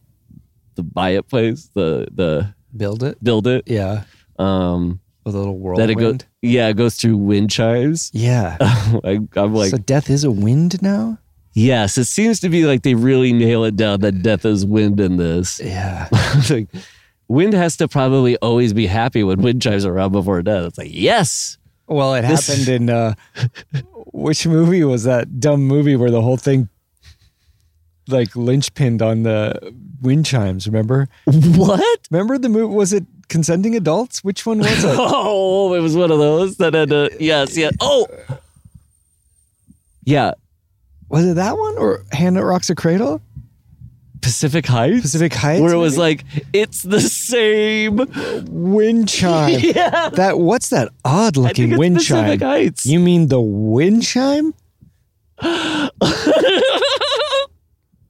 the 0.75 0.83
buy 0.83 1.11
it 1.11 1.27
place, 1.29 1.69
the 1.73 2.07
the 2.13 2.53
Build 2.75 3.03
it? 3.03 3.23
build 3.23 3.47
it. 3.47 3.63
Yeah. 3.67 4.03
Um, 4.39 4.99
With 5.25 5.35
a 5.35 5.37
little 5.37 5.53
that 5.75 5.89
it 5.89 5.95
whirlwind. 5.97 6.19
goes, 6.19 6.27
yeah, 6.41 6.67
it 6.69 6.73
goes 6.75 6.95
through 6.95 7.17
wind 7.17 7.51
chimes. 7.51 8.09
yeah. 8.13 8.57
I, 8.61 9.19
I'm 9.35 9.53
like, 9.53 9.69
so 9.71 9.77
death 9.77 10.09
is 10.09 10.23
a 10.23 10.31
wind 10.31 10.81
now? 10.81 11.17
Yes, 11.53 11.97
it 11.97 12.05
seems 12.05 12.39
to 12.41 12.49
be 12.49 12.65
like 12.65 12.83
they 12.83 12.95
really 12.95 13.33
nail 13.33 13.63
it 13.63 13.75
down 13.75 14.01
that 14.01 14.21
death 14.21 14.45
is 14.45 14.65
wind 14.65 14.99
in 14.99 15.17
this. 15.17 15.59
Yeah. 15.63 16.07
like, 16.49 16.67
wind 17.27 17.53
has 17.53 17.77
to 17.77 17.87
probably 17.87 18.37
always 18.37 18.73
be 18.73 18.87
happy 18.87 19.23
when 19.23 19.41
wind 19.41 19.61
chimes 19.61 19.85
are 19.85 19.93
around 19.93 20.11
before 20.11 20.41
death. 20.41 20.65
It's 20.65 20.77
like, 20.77 20.91
yes. 20.91 21.57
Well, 21.87 22.13
it 22.15 22.21
This- 22.23 22.47
happened 22.47 22.67
in 22.69 22.89
uh 22.89 23.13
which 24.13 24.45
movie 24.45 24.83
was 24.83 25.03
that 25.05 25.39
dumb 25.39 25.63
movie 25.63 25.95
where 25.95 26.11
the 26.11 26.21
whole 26.21 26.37
thing 26.37 26.69
like 28.09 28.29
linchpinned 28.31 29.01
on 29.01 29.23
the 29.23 29.73
wind 30.01 30.25
chimes, 30.25 30.67
remember? 30.67 31.07
What? 31.25 31.99
Remember 32.11 32.37
the 32.37 32.49
movie 32.49 32.73
was 32.73 32.91
it 32.93 33.05
consenting 33.29 33.75
adults? 33.75 34.23
Which 34.23 34.45
one 34.45 34.59
was 34.59 34.83
it? 34.83 34.95
Oh, 34.99 35.73
it 35.73 35.79
was 35.79 35.95
one 35.95 36.11
of 36.11 36.19
those 36.19 36.57
that 36.57 36.73
had 36.73 36.91
a, 36.91 37.09
yes, 37.19 37.57
yeah. 37.57 37.71
Oh, 37.79 38.07
yeah. 40.03 40.33
Was 41.13 41.25
it 41.25 41.35
that 41.35 41.55
one 41.57 41.77
or 41.77 42.03
Hand 42.11 42.35
That 42.37 42.43
Rocks 42.43 42.71
a 42.71 42.75
Cradle? 42.75 43.21
Pacific 44.21 44.65
Heights? 44.65 45.01
Pacific 45.01 45.31
Heights? 45.33 45.61
Where 45.61 45.73
it 45.73 45.77
was 45.77 45.95
like, 45.95 46.23
it's 46.53 46.81
the 46.81 46.99
same. 47.01 47.97
wind 48.49 49.09
chime. 49.09 49.59
Yeah. 49.61 50.09
That 50.09 50.39
what's 50.39 50.69
that 50.69 50.89
odd 51.05 51.37
looking 51.37 51.77
wind 51.77 51.97
Pacific 51.97 52.39
chime? 52.39 52.49
Heights. 52.49 52.85
You 52.87 52.99
mean 52.99 53.27
the 53.27 53.39
wind 53.41 54.01
chime? 54.03 54.55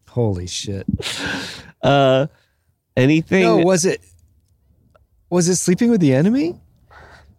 Holy 0.09 0.47
shit. 0.47 0.85
uh, 1.81 2.27
anything. 2.95 3.43
No, 3.43 3.57
was 3.57 3.83
it 3.83 3.99
was 5.29 5.49
it 5.49 5.57
sleeping 5.57 5.89
with 5.89 5.99
the 5.99 6.13
enemy? 6.13 6.55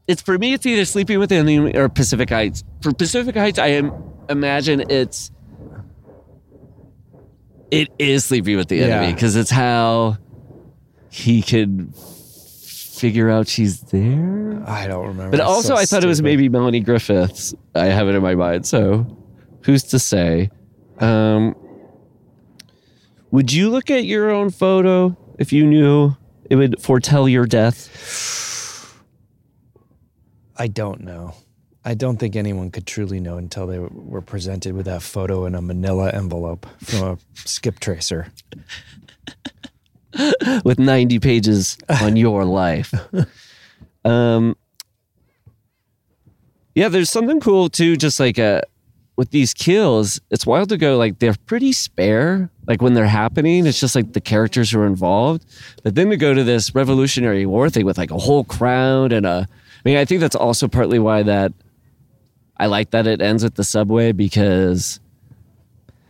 it's 0.06 0.20
for 0.20 0.36
me. 0.36 0.52
It's 0.52 0.66
either 0.66 0.84
Sleeping 0.84 1.18
with 1.18 1.30
the 1.30 1.36
Enemy 1.36 1.74
or 1.76 1.88
Pacific 1.88 2.28
Heights. 2.28 2.62
For 2.82 2.92
Pacific 2.92 3.34
Heights, 3.34 3.58
I 3.58 3.68
am, 3.68 3.90
imagine 4.28 4.84
it's 4.90 5.30
it 7.82 7.88
is 7.98 8.24
Sleeping 8.24 8.56
with 8.56 8.68
the 8.68 8.82
Enemy 8.82 9.12
because 9.12 9.36
it's 9.36 9.50
how 9.50 10.18
he 11.10 11.42
can 11.42 11.92
figure 11.92 13.28
out 13.30 13.48
she's 13.48 13.80
there. 13.82 14.62
I 14.66 14.86
don't 14.86 15.06
remember. 15.08 15.30
But 15.30 15.38
That's 15.38 15.48
also, 15.48 15.68
so 15.68 15.76
I 15.76 15.84
thought 15.84 16.04
it 16.04 16.06
was 16.08 16.22
maybe 16.22 16.48
Melanie 16.48 16.80
Griffiths. 16.80 17.54
I 17.74 17.86
have 17.86 18.08
it 18.08 18.14
in 18.14 18.22
my 18.22 18.34
mind. 18.34 18.66
So, 18.66 19.06
who's 19.62 19.82
to 19.84 19.98
say? 19.98 20.50
Um, 21.00 21.54
would 23.30 23.52
you 23.52 23.68
look 23.70 23.90
at 23.90 24.04
your 24.04 24.30
own 24.30 24.50
photo 24.50 25.16
if 25.38 25.52
you 25.52 25.66
knew 25.66 26.16
it 26.48 26.56
would 26.56 26.80
foretell 26.80 27.28
your 27.28 27.46
death? 27.46 28.94
I 30.56 30.68
don't 30.68 31.00
know. 31.00 31.34
I 31.84 31.94
don't 31.94 32.16
think 32.16 32.34
anyone 32.34 32.70
could 32.70 32.86
truly 32.86 33.20
know 33.20 33.36
until 33.36 33.66
they 33.66 33.78
were 33.78 34.22
presented 34.22 34.74
with 34.74 34.86
that 34.86 35.02
photo 35.02 35.44
in 35.44 35.54
a 35.54 35.60
manila 35.60 36.10
envelope 36.10 36.66
from 36.78 37.02
a 37.02 37.18
skip 37.34 37.78
tracer. 37.80 38.28
with 40.64 40.78
90 40.78 41.18
pages 41.18 41.76
on 42.02 42.16
your 42.16 42.44
life. 42.44 42.94
Um, 44.06 44.54
yeah, 46.74 46.88
there's 46.88 47.08
something 47.08 47.40
cool 47.40 47.70
too, 47.70 47.96
just 47.96 48.20
like 48.20 48.38
uh, 48.38 48.60
with 49.16 49.30
these 49.30 49.54
kills, 49.54 50.20
it's 50.30 50.44
wild 50.44 50.68
to 50.70 50.76
go 50.76 50.98
like 50.98 51.20
they're 51.20 51.34
pretty 51.46 51.72
spare. 51.72 52.50
Like 52.66 52.82
when 52.82 52.94
they're 52.94 53.06
happening, 53.06 53.66
it's 53.66 53.80
just 53.80 53.94
like 53.94 54.12
the 54.12 54.20
characters 54.20 54.70
who 54.70 54.80
are 54.80 54.86
involved. 54.86 55.46
But 55.82 55.94
then 55.94 56.10
to 56.10 56.16
go 56.16 56.34
to 56.34 56.44
this 56.44 56.74
Revolutionary 56.74 57.46
War 57.46 57.70
thing 57.70 57.86
with 57.86 57.96
like 57.96 58.10
a 58.10 58.18
whole 58.18 58.44
crowd 58.44 59.12
and 59.12 59.24
a, 59.24 59.48
I 59.48 59.88
mean, 59.88 59.96
I 59.96 60.04
think 60.04 60.20
that's 60.20 60.36
also 60.36 60.68
partly 60.68 60.98
why 60.98 61.22
that 61.22 61.52
I 62.64 62.66
like 62.66 62.92
that 62.92 63.06
it 63.06 63.20
ends 63.20 63.44
with 63.44 63.56
the 63.56 63.62
subway 63.62 64.12
because 64.12 64.98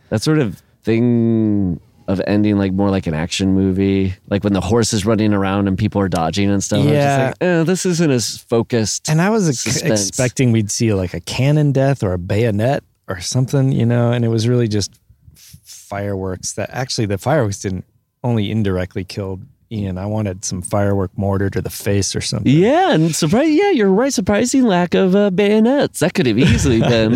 that 0.07 0.21
sort 0.21 0.39
of 0.39 0.63
thing 0.83 1.81
of 2.07 2.21
ending 2.27 2.57
like 2.57 2.71
more 2.71 2.89
like 2.89 3.07
an 3.07 3.13
action 3.13 3.53
movie, 3.53 4.13
like 4.29 4.45
when 4.45 4.53
the 4.53 4.61
horse 4.61 4.93
is 4.93 5.05
running 5.05 5.33
around 5.33 5.67
and 5.67 5.77
people 5.77 5.99
are 5.99 6.07
dodging 6.07 6.49
and 6.49 6.63
stuff. 6.63 6.85
Yeah. 6.85 6.91
just 7.27 7.41
like, 7.41 7.49
eh, 7.49 7.63
this 7.63 7.85
isn't 7.85 8.09
as 8.09 8.37
focused. 8.37 9.09
And 9.09 9.21
I 9.21 9.31
was 9.31 9.49
ex- 9.49 9.81
expecting 9.81 10.53
we'd 10.53 10.71
see 10.71 10.93
like 10.93 11.13
a 11.13 11.19
cannon 11.19 11.73
death 11.73 12.03
or 12.03 12.13
a 12.13 12.17
bayonet 12.17 12.85
or 13.09 13.19
something, 13.19 13.73
you 13.73 13.85
know, 13.85 14.13
and 14.13 14.23
it 14.23 14.29
was 14.29 14.47
really 14.47 14.69
just 14.69 14.97
fireworks 15.35 16.53
that 16.53 16.69
actually 16.71 17.07
the 17.07 17.17
fireworks 17.17 17.59
didn't 17.59 17.83
only 18.23 18.49
indirectly 18.49 19.03
killed 19.03 19.41
Ian. 19.75 19.97
I 19.97 20.05
wanted 20.05 20.45
some 20.45 20.61
firework 20.61 21.11
mortar 21.17 21.49
to 21.49 21.61
the 21.61 21.69
face 21.69 22.15
or 22.15 22.21
something. 22.21 22.51
yeah, 22.51 22.93
and 22.93 23.15
surprise. 23.15 23.49
Yeah, 23.53 23.71
you're 23.71 23.91
right. 23.91 24.13
Surprising 24.13 24.63
lack 24.63 24.93
of 24.95 25.15
uh, 25.15 25.29
bayonets. 25.31 25.99
That 25.99 26.13
could 26.13 26.25
have 26.27 26.37
easily 26.39 26.79
been. 26.93 27.13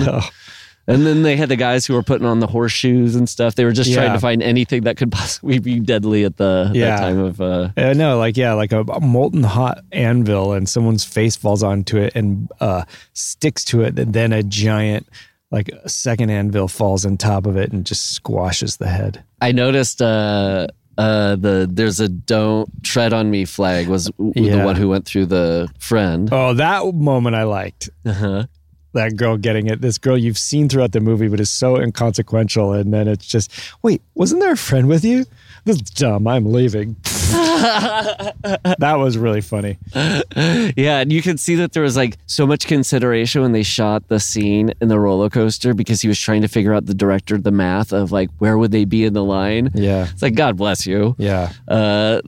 And 0.88 1.06
then 1.06 1.22
they 1.22 1.36
had 1.38 1.50
the 1.50 1.56
guys 1.56 1.86
who 1.86 1.94
were 1.94 2.02
putting 2.02 2.26
on 2.26 2.40
the 2.40 2.48
horseshoes 2.48 3.16
and 3.16 3.30
stuff. 3.30 3.54
They 3.54 3.64
were 3.64 3.72
just 3.72 3.94
trying 3.94 4.14
to 4.14 4.20
find 4.20 4.42
anything 4.42 4.84
that 4.86 4.98
could 4.98 5.12
possibly 5.20 5.60
be 5.60 5.80
deadly 5.80 6.24
at 6.24 6.38
the 6.38 6.72
Yeah. 6.74 6.96
that 6.96 7.00
time 7.00 7.20
of. 7.20 7.40
Uh, 7.40 7.70
Uh, 7.78 7.94
no, 7.94 8.18
like 8.18 8.36
yeah, 8.38 8.54
like 8.54 8.72
a, 8.72 8.82
a 8.82 9.00
molten 9.00 9.44
hot 9.44 9.84
anvil, 9.92 10.54
and 10.54 10.68
someone's 10.68 11.04
face 11.04 11.36
falls 11.36 11.62
onto 11.62 11.98
it 11.98 12.14
and 12.16 12.50
uh, 12.60 12.86
sticks 13.14 13.64
to 13.66 13.82
it, 13.82 14.00
and 14.00 14.14
then 14.14 14.34
a 14.34 14.42
giant, 14.42 15.08
like 15.52 15.70
a 15.70 15.88
second 15.90 16.32
anvil 16.32 16.68
falls 16.68 17.06
on 17.06 17.18
top 17.18 17.46
of 17.46 17.56
it 17.56 17.72
and 17.72 17.86
just 17.86 18.14
squashes 18.14 18.78
the 18.78 18.88
head. 18.88 19.24
I 19.42 19.52
noticed 19.52 20.02
uh, 20.02 20.68
uh, 21.00 21.36
the 21.38 21.68
there's 21.72 22.00
a 22.02 22.10
"Don't 22.10 22.70
tread 22.84 23.14
on 23.14 23.32
me" 23.32 23.46
flag 23.46 23.88
was 23.88 24.10
w- 24.20 24.34
the 24.34 24.64
one 24.66 24.76
who 24.76 24.90
went 24.90 25.06
through 25.06 25.28
the 25.28 25.70
friend. 25.80 26.28
Oh, 26.32 26.54
that 26.54 26.94
moment 26.94 27.36
I 27.36 27.44
liked. 27.44 27.90
Uh-huh. 28.06 28.46
That 28.94 29.16
girl 29.16 29.38
getting 29.38 29.68
it. 29.68 29.82
This 29.82 29.98
girl 29.98 30.18
you've 30.18 30.38
seen 30.38 30.68
throughout 30.68 30.92
the 30.92 31.00
movie, 31.00 31.28
but 31.30 31.40
is 31.40 31.50
so 31.52 31.78
inconsequential. 31.78 32.74
And 32.74 32.92
then 32.92 33.08
it's 33.08 33.26
just, 33.28 33.52
wait, 33.84 34.02
wasn't 34.16 34.42
there 34.42 34.52
a 34.52 34.58
friend 34.58 34.88
with 34.90 35.06
you? 35.06 35.26
This 35.66 35.76
is 35.78 35.84
dumb. 35.84 36.28
I'm 36.28 36.52
leaving. 36.52 36.96
that 38.80 38.96
was 38.98 39.18
really 39.18 39.42
funny. 39.42 39.78
Yeah, 39.96 41.00
and 41.00 41.12
you 41.12 41.22
can 41.22 41.38
see 41.38 41.56
that 41.56 41.74
there 41.74 41.84
was 41.84 41.96
like 41.96 42.18
so 42.26 42.48
much 42.48 42.68
consideration 42.68 43.42
when 43.42 43.52
they 43.52 43.64
shot 43.64 44.08
the 44.08 44.20
scene 44.20 44.72
in 44.82 44.88
the 44.88 45.00
roller 45.00 45.30
coaster 45.30 45.74
because 45.74 46.02
he 46.02 46.08
was 46.08 46.20
trying 46.20 46.42
to 46.42 46.48
figure 46.48 46.74
out 46.74 46.86
the 46.86 46.94
director 46.94 47.38
the 47.38 47.52
math 47.52 47.92
of 47.92 48.12
like 48.12 48.30
where 48.40 48.58
would 48.58 48.72
they 48.72 48.86
be 48.86 49.06
in 49.06 49.14
the 49.14 49.24
line. 49.24 49.70
Yeah. 49.74 50.08
It's 50.12 50.22
like 50.22 50.36
God 50.36 50.58
bless 50.58 50.86
you. 50.86 51.16
Yeah. 51.18 51.52
Uh, 51.68 52.22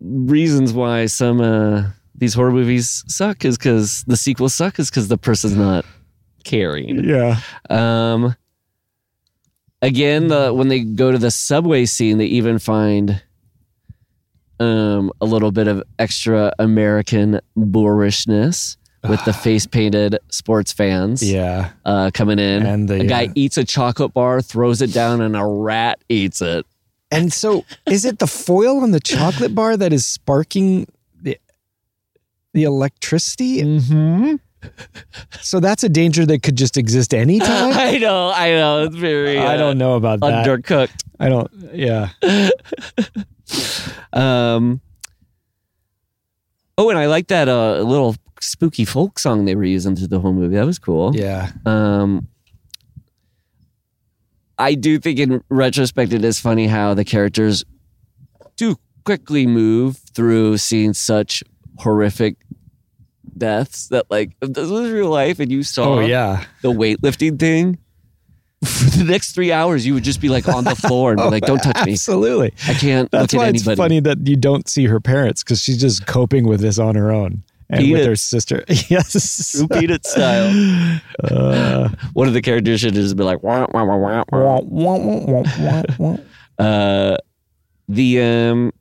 reasons 0.00 0.72
why 0.72 1.06
some 1.06 1.40
uh, 1.40 1.90
these 2.14 2.34
horror 2.34 2.52
movies 2.52 3.04
suck 3.06 3.44
is 3.44 3.56
because 3.56 4.04
the 4.04 4.16
sequels 4.16 4.54
suck 4.54 4.78
is 4.78 4.90
because 4.90 5.08
the 5.08 5.18
person's 5.18 5.56
not 5.56 5.84
caring. 6.44 7.04
Yeah. 7.04 7.40
Um, 7.70 8.36
again, 9.82 10.28
the 10.28 10.52
when 10.52 10.68
they 10.68 10.80
go 10.80 11.12
to 11.12 11.18
the 11.18 11.30
subway 11.30 11.86
scene, 11.86 12.18
they 12.18 12.26
even 12.26 12.58
find 12.58 13.22
um 14.60 15.12
a 15.20 15.24
little 15.24 15.52
bit 15.52 15.68
of 15.68 15.82
extra 15.98 16.52
American 16.58 17.40
boorishness 17.56 18.76
with 19.08 19.24
the 19.24 19.32
face 19.44 19.66
painted 19.66 20.18
sports 20.28 20.72
fans. 20.72 21.22
Yeah. 21.22 21.70
Uh, 21.84 22.10
coming 22.12 22.38
in, 22.38 22.66
And 22.66 22.88
the, 22.88 23.00
a 23.00 23.04
guy 23.04 23.26
uh, 23.26 23.32
eats 23.34 23.56
a 23.56 23.64
chocolate 23.64 24.12
bar, 24.12 24.40
throws 24.40 24.82
it 24.82 24.92
down, 24.92 25.20
and 25.20 25.36
a 25.36 25.44
rat 25.44 26.02
eats 26.08 26.40
it. 26.40 26.66
And 27.10 27.32
so 27.32 27.64
is 27.86 28.04
it 28.04 28.18
the 28.18 28.26
foil 28.26 28.80
on 28.80 28.90
the 28.90 29.00
chocolate 29.00 29.54
bar 29.54 29.76
that 29.76 29.92
is 29.92 30.06
sparking 30.06 30.86
the 31.20 31.38
the 32.52 32.64
electricity? 32.64 33.62
Mm-hmm. 33.62 34.36
So 35.40 35.60
that's 35.60 35.84
a 35.84 35.88
danger 35.88 36.26
that 36.26 36.42
could 36.42 36.56
just 36.56 36.76
exist 36.76 37.14
anytime? 37.14 37.72
I 37.76 37.96
know, 37.98 38.30
I 38.30 38.50
know. 38.50 38.84
It's 38.84 38.96
very. 38.96 39.38
I 39.38 39.54
uh, 39.54 39.56
don't 39.56 39.78
know 39.78 39.94
about 39.94 40.20
that. 40.20 40.46
Undercooked. 40.46 41.04
I 41.20 41.28
don't 41.28 41.50
yeah. 41.72 42.10
Um. 44.12 44.80
Oh, 46.78 46.88
and 46.90 46.98
I 46.98 47.06
like 47.06 47.26
that 47.28 47.48
uh, 47.48 47.80
little 47.82 48.16
spooky 48.40 48.84
folk 48.84 49.18
song 49.18 49.44
they 49.44 49.54
were 49.54 49.64
using 49.64 49.96
through 49.96 50.06
the 50.06 50.20
whole 50.20 50.32
movie. 50.32 50.54
That 50.56 50.64
was 50.66 50.78
cool. 50.78 51.14
Yeah. 51.14 51.50
Um. 51.66 52.28
I 54.58 54.74
do 54.74 54.98
think, 54.98 55.18
in 55.18 55.42
retrospect, 55.50 56.12
it 56.12 56.24
is 56.24 56.40
funny 56.40 56.66
how 56.66 56.94
the 56.94 57.04
characters 57.04 57.64
do 58.56 58.76
quickly 59.04 59.46
move 59.46 59.98
through 60.14 60.56
seeing 60.58 60.94
such 60.94 61.44
horrific 61.78 62.36
deaths 63.36 63.88
that, 63.88 64.06
like, 64.10 64.32
if 64.42 64.52
this 64.54 64.68
was 64.68 64.90
real 64.90 65.10
life 65.10 65.38
and 65.38 65.52
you 65.52 65.62
saw 65.62 65.96
Oh 65.96 66.00
yeah. 66.00 66.44
the 66.62 66.72
weightlifting 66.72 67.38
thing. 67.38 67.78
For 68.64 68.90
the 68.98 69.04
next 69.04 69.32
three 69.32 69.52
hours, 69.52 69.86
you 69.86 69.94
would 69.94 70.02
just 70.02 70.20
be 70.20 70.28
like 70.28 70.48
on 70.48 70.64
the 70.64 70.74
floor 70.74 71.12
and 71.12 71.18
be 71.18 71.24
like, 71.30 71.44
"Don't 71.44 71.62
touch 71.62 71.86
me! 71.86 71.92
Absolutely. 71.92 72.52
I 72.66 72.74
can't 72.74 73.08
That's 73.10 73.32
look 73.32 73.40
why 73.42 73.48
at 73.48 73.54
it's 73.54 73.64
funny 73.74 74.00
that 74.00 74.26
you 74.26 74.34
don't 74.36 74.68
see 74.68 74.86
her 74.86 74.98
parents 75.00 75.44
because 75.44 75.62
she's 75.62 75.80
just 75.80 76.06
coping 76.06 76.46
with 76.46 76.60
this 76.60 76.78
on 76.78 76.96
her 76.96 77.12
own 77.12 77.44
and 77.70 77.92
with 77.92 78.04
her 78.04 78.16
sister. 78.16 78.64
yes. 78.88 79.52
True 79.52 79.68
Peanut 79.68 80.04
style. 80.06 81.00
Uh, 81.22 81.88
One 82.14 82.26
of 82.26 82.34
the 82.34 82.42
characters 82.42 82.80
should 82.80 82.94
just 82.94 83.16
be 83.16 83.22
like, 83.22 83.42
wah, 83.44 83.66
wah, 83.72 83.84
wah, 83.84 83.96
wah, 83.96 84.24
wah. 84.32 84.60
wah, 84.60 84.60
wah, 84.60 84.96
wah, 84.98 85.42
wah, 85.58 85.82
wah. 85.98 86.16
Uh, 86.64 87.16
the 87.88 88.20
um, 88.20 88.72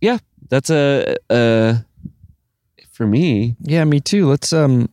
yeah, 0.00 0.18
that's 0.48 0.70
a 0.70 1.16
uh, 1.30 1.74
for 2.90 3.06
me. 3.06 3.56
yeah, 3.60 3.84
me 3.84 4.00
too. 4.00 4.26
Let's 4.28 4.52
um, 4.52 4.88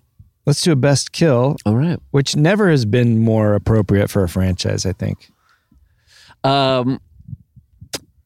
let's 0.46 0.62
do 0.62 0.72
a 0.72 0.76
best 0.76 1.12
kill, 1.12 1.56
All 1.66 1.76
right. 1.76 2.00
which 2.12 2.36
never 2.36 2.70
has 2.70 2.86
been 2.86 3.20
more 3.20 3.54
appropriate 3.56 4.10
for 4.10 4.24
a 4.24 4.30
franchise. 4.30 4.86
I 4.86 4.94
think. 4.94 5.30
Um, 6.44 7.00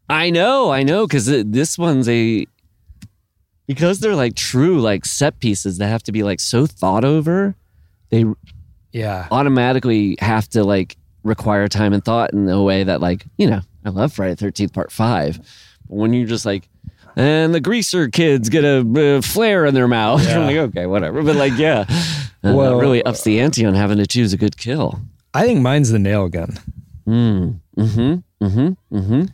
I 0.10 0.30
know, 0.30 0.72
I 0.72 0.84
know, 0.84 1.06
because 1.08 1.26
this 1.28 1.78
one's 1.78 2.10
a 2.10 2.46
because 3.68 4.00
they're 4.00 4.16
like 4.16 4.36
true 4.36 4.82
like 4.82 5.06
set 5.06 5.40
pieces 5.40 5.78
that 5.78 5.88
have 5.88 6.02
to 6.04 6.12
be 6.12 6.24
like 6.24 6.40
so 6.40 6.66
thought 6.66 7.06
over. 7.06 7.56
They 8.10 8.26
Yeah. 8.92 9.28
automatically 9.32 10.16
have 10.20 10.50
to 10.50 10.64
like 10.64 10.98
require 11.24 11.68
time 11.68 11.94
and 11.94 12.04
thought 12.04 12.34
in 12.34 12.50
a 12.50 12.64
way 12.64 12.84
that 12.84 13.02
like 13.02 13.26
you 13.38 13.48
know 13.50 13.62
I 13.86 13.90
love 13.90 14.12
Friday 14.14 14.36
Thirteenth 14.36 14.74
Part 14.74 14.92
Five, 14.92 15.38
but 15.88 15.96
when 15.96 16.14
you're 16.14 16.28
just 16.28 16.46
like. 16.46 16.68
And 17.20 17.54
the 17.54 17.60
greaser 17.60 18.08
kids 18.08 18.48
get 18.48 18.64
a 18.64 19.18
uh, 19.18 19.22
flare 19.22 19.66
in 19.66 19.74
their 19.74 19.90
mouth. 19.90 20.26
I'm 20.30 20.46
like, 20.46 20.56
okay, 20.56 20.86
whatever. 20.86 21.22
But 21.22 21.36
like, 21.36 21.52
yeah, 21.58 21.84
uh, 21.90 22.54
Well, 22.56 22.78
that 22.78 22.82
really 22.82 23.04
ups 23.04 23.24
the 23.24 23.42
ante 23.42 23.66
on 23.66 23.74
having 23.74 23.98
to 23.98 24.08
choose 24.08 24.32
a 24.32 24.38
good 24.38 24.56
kill. 24.56 25.02
I 25.34 25.46
think 25.46 25.60
mine's 25.60 25.90
the 25.92 26.00
nail 26.00 26.30
gun. 26.30 26.58
Mm. 27.06 27.60
Mm-hmm. 27.78 28.46
Mm-hmm. 28.46 28.98
Mm-hmm. 28.98 29.26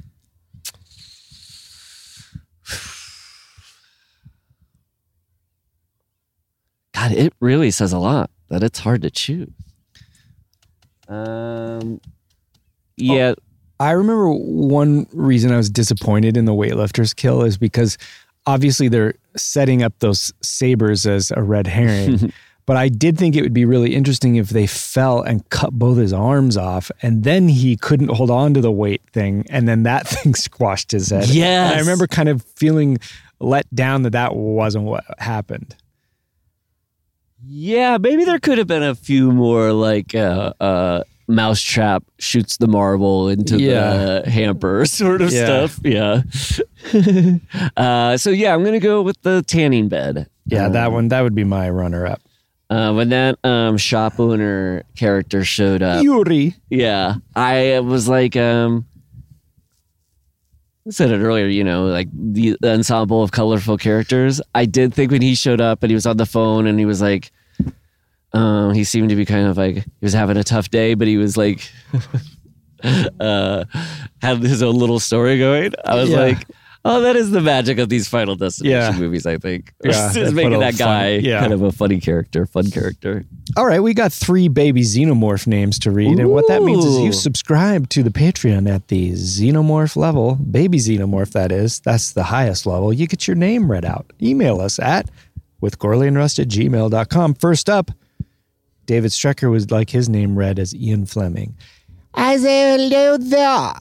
God, 6.96 7.12
it 7.12 7.34
really 7.40 7.70
says 7.70 7.94
a 7.94 8.00
lot 8.00 8.32
that 8.50 8.64
it's 8.64 8.80
hard 8.80 9.04
to 9.04 9.12
choose. 9.12 9.52
Um, 11.08 12.02
yeah, 12.98 13.36
I 13.80 13.92
remember 13.92 14.32
one 14.32 15.08
reason 15.12 15.52
I 15.52 15.58
was 15.58 15.70
disappointed 15.70 16.38
in 16.38 16.46
the 16.46 16.54
weightlifters 16.54 17.16
kill 17.16 17.44
is 17.44 17.58
because 17.58 17.98
obviously 18.46 18.88
they're 18.88 19.16
setting 19.36 19.84
up 19.84 19.94
those 20.00 20.32
sabers 20.42 21.06
as 21.06 21.32
a 21.32 21.44
red 21.44 21.68
herring. 21.68 22.32
but 22.66 22.78
I 22.78 22.90
did 22.90 23.18
think 23.18 23.36
it 23.36 23.42
would 23.42 23.54
be 23.54 23.66
really 23.66 23.94
interesting 23.94 24.38
if 24.38 24.50
they 24.50 24.66
fell 24.66 25.22
and 25.22 25.48
cut 25.50 25.72
both 25.74 25.98
his 25.98 26.14
arms 26.14 26.58
off 26.58 26.90
and 27.02 27.24
then 27.24 27.48
he 27.48 27.76
couldn't 27.76 28.10
hold 28.10 28.32
on 28.32 28.54
to 28.54 28.62
the 28.62 28.72
weight 28.72 29.02
thing 29.12 29.46
and 29.50 29.68
then 29.68 29.84
that 29.84 30.08
thing 30.08 30.36
squashed 30.36 30.92
his 30.92 31.10
head. 31.10 31.28
Yeah, 31.30 31.72
I 31.76 31.80
remember 31.80 32.08
kind 32.08 32.30
of 32.30 32.44
feeling 32.56 32.98
let 33.40 33.74
down 33.76 34.04
that 34.04 34.12
that 34.12 34.36
wasn't 34.36 34.86
what 34.86 35.04
happened. 35.20 35.76
yeah. 37.46 37.98
Maybe 38.00 38.24
there 38.24 38.40
could 38.40 38.58
have 38.58 38.68
been 38.68 38.84
a 38.84 38.96
few 38.96 39.32
more 39.32 39.74
like 39.74 40.16
uh, 40.16 40.54
uh, 40.60 41.04
mousetrap 41.28 42.04
shoots 42.20 42.58
the 42.58 42.68
marble 42.68 43.30
into 43.30 43.60
Yeah. 43.60 44.22
the 44.24 44.30
hamper 44.30 44.86
sort 44.86 45.22
of 45.22 45.32
Yeah. 45.32 45.46
stuff. 45.68 45.80
Yeah. 45.84 46.22
uh, 47.78 48.18
so 48.18 48.30
yeah, 48.30 48.54
I'm 48.54 48.64
gonna 48.64 48.80
go 48.80 49.02
with 49.02 49.22
the 49.24 49.42
tanning 49.44 49.88
bed. 49.88 50.30
Yeah, 50.46 50.70
that 50.70 50.92
one 50.92 51.08
that 51.10 51.22
would 51.22 51.36
be 51.36 51.44
my 51.44 51.70
runner 51.70 52.06
up. 52.06 52.22
Uh, 52.70 52.94
when 52.94 53.10
that 53.10 53.38
um, 53.44 53.78
shop 53.78 54.20
owner 54.20 54.84
character 54.96 55.44
showed 55.44 55.82
up, 55.84 56.04
Yuri. 56.04 56.56
yeah, 56.70 57.16
I 57.36 57.80
was 57.80 58.08
like, 58.08 58.36
um, 58.36 58.86
I 60.88 60.92
said 60.92 61.12
it 61.12 61.20
earlier, 61.20 61.48
you 61.48 61.64
know, 61.64 61.86
like 61.86 62.08
the 62.14 62.56
ensemble 62.64 63.24
of 63.24 63.32
colorful 63.32 63.78
characters. 63.78 64.40
I 64.54 64.66
did 64.66 64.94
think 64.94 65.12
when 65.12 65.22
he 65.22 65.34
showed 65.36 65.62
up 65.62 65.82
and 65.84 65.90
he 65.90 65.96
was 65.96 66.06
on 66.06 66.18
the 66.18 66.26
phone 66.28 66.68
and 66.68 66.78
he 66.80 66.86
was 66.86 67.02
like, 67.02 67.32
um, 68.36 68.74
he 68.74 68.84
seemed 68.84 69.10
to 69.10 69.16
be 69.16 69.26
kind 69.26 69.48
of 69.48 69.58
like 69.58 69.76
he 69.76 69.84
was 70.02 70.14
having 70.14 70.38
a 70.38 70.44
tough 70.44 70.70
day, 70.70 70.94
but 70.94 71.08
he 71.08 71.18
was 71.18 71.38
like, 71.38 71.68
uh, 73.20 73.66
had 74.22 74.38
his 74.40 74.62
own 74.62 74.76
little 74.76 75.00
story 75.00 75.38
going. 75.40 75.72
I 75.86 75.96
was 75.96 76.10
Yeah. 76.10 76.18
like. 76.20 76.46
Oh, 76.88 77.02
that 77.02 77.16
is 77.16 77.32
the 77.32 77.42
magic 77.42 77.80
of 77.80 77.90
these 77.90 78.08
Final 78.08 78.36
Destination 78.36 78.94
Yeah. 78.94 79.00
movies, 79.00 79.26
I 79.26 79.38
think. 79.40 79.74
Yeah, 79.84 80.12
Is 80.16 80.32
making 80.36 80.60
that 80.60 80.76
fun- 80.76 80.88
guy 80.88 81.10
yeah. 81.16 81.40
kind 81.40 81.52
of 81.52 81.64
a 81.64 81.72
funny 81.72 82.00
character, 82.00 82.46
fun 82.46 82.70
character. 82.70 83.26
All 83.58 83.66
right, 83.66 83.80
we 83.82 83.96
got 83.96 84.14
three 84.14 84.50
baby 84.50 84.82
xenomorph 84.84 85.48
names 85.48 85.80
to 85.80 85.90
read. 85.90 86.20
And 86.20 86.30
what 86.30 86.48
that 86.48 86.62
means 86.62 86.86
is 86.86 86.98
Ooh. 86.98 87.06
you 87.06 87.12
subscribe 87.12 87.90
to 87.90 88.04
the 88.04 88.12
Patreon 88.12 88.70
at 88.70 88.90
the 88.90 89.14
xenomorph 89.14 89.96
level, 89.96 90.36
baby 90.36 90.78
xenomorph, 90.78 91.32
that 91.32 91.52
is. 91.52 91.80
That's 91.80 92.12
the 92.12 92.22
highest 92.22 92.68
level. 92.68 92.94
You 92.94 93.08
get 93.08 93.28
your 93.28 93.36
name 93.36 93.72
read 93.72 93.84
out. 93.84 94.14
Email 94.22 94.62
us 94.62 94.78
at 94.78 95.10
with 95.62 95.84
Rust 95.84 96.38
at 96.38 96.50
gmail.com. 96.50 97.34
First 97.34 97.68
up, 97.68 97.90
David 98.86 99.12
Strecker 99.12 99.50
was 99.52 99.72
like 99.72 99.90
his 99.90 100.08
name 100.10 100.38
read 100.38 100.60
as 100.60 100.74
Ian 100.76 101.06
Fleming. 101.06 101.56
I 102.14 102.38
say 102.38 102.78
hello 102.78 103.18
there. 103.18 103.74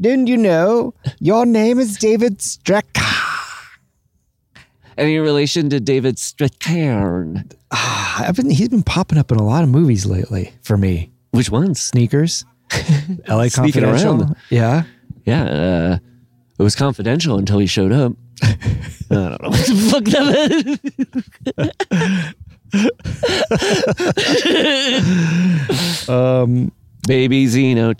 Didn't 0.00 0.26
you 0.26 0.36
know 0.36 0.94
your 1.20 1.46
name 1.46 1.78
is 1.78 1.96
David 1.98 2.38
Strecker? 2.38 3.02
Any 4.98 5.18
relation 5.18 5.68
to 5.70 5.78
David 5.78 6.16
Strathairn? 6.16 7.52
Ah, 7.70 8.26
I've 8.26 8.36
been, 8.36 8.48
he's 8.50 8.70
been 8.70 8.82
popping 8.82 9.18
up 9.18 9.30
in 9.30 9.38
a 9.38 9.44
lot 9.44 9.62
of 9.62 9.68
movies 9.68 10.06
lately 10.06 10.52
for 10.62 10.78
me. 10.78 11.12
Which 11.32 11.50
ones? 11.50 11.80
Sneakers, 11.80 12.44
LA 13.28 13.48
Sneaking 13.48 13.82
Confidential. 13.82 14.22
around. 14.22 14.36
Yeah. 14.48 14.84
Yeah, 15.26 15.44
uh, 15.44 15.98
it 16.58 16.62
was 16.62 16.74
confidential 16.74 17.36
until 17.36 17.58
he 17.58 17.66
showed 17.66 17.92
up. 17.92 18.12
I 18.42 18.56
don't 19.10 19.42
know 19.42 19.48
what 19.50 19.66
the 19.66 19.88
fuck 19.90 20.04
that 20.04 20.28
is. 21.58 22.34
Um, 26.08 26.72
Baby 27.06 27.46
Xeno, 27.46 27.94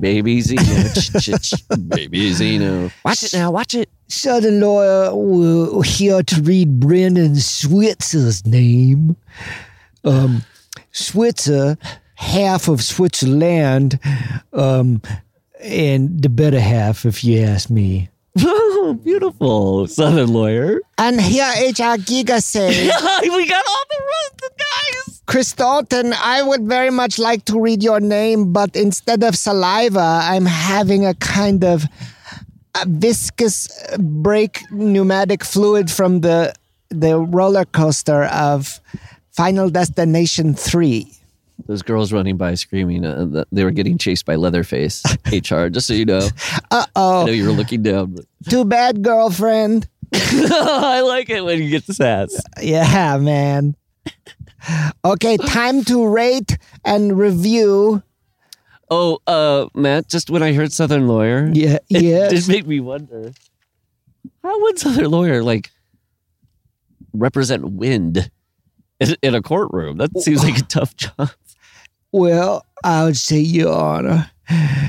baby 0.00 0.38
Xeno, 0.40 1.88
baby 1.94 2.30
Xeno. 2.30 2.90
Watch 3.04 3.24
it 3.24 3.34
now, 3.34 3.50
watch 3.50 3.74
it. 3.74 3.90
Southern 4.08 4.60
lawyer, 4.60 5.14
we're 5.14 5.82
here 5.82 6.22
to 6.22 6.40
read 6.40 6.80
Brendan 6.80 7.36
Switzer's 7.36 8.46
name. 8.46 9.16
Um, 10.02 10.44
Switzer, 10.92 11.76
half 12.14 12.68
of 12.68 12.82
Switzerland, 12.82 14.00
um, 14.54 15.02
and 15.62 16.22
the 16.22 16.30
better 16.30 16.60
half, 16.60 17.04
if 17.04 17.22
you 17.22 17.42
ask 17.42 17.68
me. 17.68 18.08
Oh, 18.86 18.94
beautiful. 18.94 19.88
Southern 19.88 20.32
lawyer. 20.32 20.80
And 20.96 21.20
here 21.20 21.52
is 21.58 21.80
our 21.80 21.96
Giga 21.96 22.40
say, 22.40 22.84
we 23.22 23.48
got 23.48 23.64
all 23.66 23.84
the 23.90 24.00
the 24.38 24.50
guys. 24.56 25.22
Chris 25.26 25.52
Dalton, 25.52 26.12
I 26.12 26.40
would 26.44 26.62
very 26.68 26.90
much 26.90 27.18
like 27.18 27.44
to 27.46 27.58
read 27.60 27.82
your 27.82 27.98
name, 27.98 28.52
but 28.52 28.76
instead 28.76 29.24
of 29.24 29.34
saliva, 29.34 30.20
I'm 30.22 30.46
having 30.46 31.04
a 31.04 31.14
kind 31.14 31.64
of 31.64 31.82
a 32.76 32.86
viscous 32.86 33.68
brake 33.98 34.60
pneumatic 34.70 35.42
fluid 35.42 35.90
from 35.90 36.20
the 36.20 36.54
the 36.90 37.18
roller 37.18 37.64
coaster 37.64 38.22
of 38.26 38.80
Final 39.32 39.68
Destination 39.68 40.54
3. 40.54 41.10
Those 41.66 41.82
girls 41.82 42.12
running 42.12 42.36
by 42.36 42.54
screaming, 42.54 43.04
uh, 43.04 43.24
that 43.30 43.48
they 43.50 43.64
were 43.64 43.70
getting 43.70 43.96
chased 43.98 44.26
by 44.26 44.34
Leatherface. 44.36 45.02
HR, 45.32 45.68
just 45.68 45.86
so 45.86 45.94
you 45.94 46.04
know. 46.04 46.28
Uh 46.70 46.84
oh, 46.94 47.22
I 47.22 47.26
know 47.26 47.32
you 47.32 47.46
were 47.46 47.52
looking 47.52 47.82
down. 47.82 48.14
But 48.14 48.26
Too 48.50 48.64
bad, 48.64 49.02
girlfriend. 49.02 49.88
I 50.12 51.00
like 51.00 51.30
it 51.30 51.42
when 51.44 51.62
you 51.62 51.70
get 51.70 51.86
the 51.86 51.94
sass. 51.94 52.38
Yeah, 52.60 53.16
man. 53.18 53.74
Okay, 55.04 55.36
time 55.38 55.82
to 55.84 56.06
rate 56.06 56.58
and 56.84 57.18
review. 57.18 58.02
Oh, 58.90 59.18
uh, 59.26 59.66
Matt, 59.74 60.08
just 60.08 60.30
when 60.30 60.42
I 60.42 60.52
heard 60.52 60.72
Southern 60.72 61.08
Lawyer, 61.08 61.50
Yeah, 61.52 61.78
yeah. 61.88 61.98
it 61.98 62.02
yes. 62.04 62.30
just 62.32 62.48
made 62.48 62.66
me 62.68 62.78
wonder 62.80 63.32
how 64.44 64.60
would 64.62 64.78
Southern 64.78 65.10
Lawyer 65.10 65.42
like 65.42 65.70
represent 67.12 67.64
wind 67.72 68.30
in, 69.00 69.16
in 69.22 69.34
a 69.34 69.42
courtroom? 69.42 69.96
That 69.98 70.16
seems 70.20 70.44
like 70.44 70.58
a 70.58 70.62
tough 70.62 70.94
job. 70.96 71.30
Well, 72.12 72.64
I 72.84 73.04
would 73.04 73.16
say, 73.16 73.38
Your 73.38 73.74
Honor, 73.74 74.30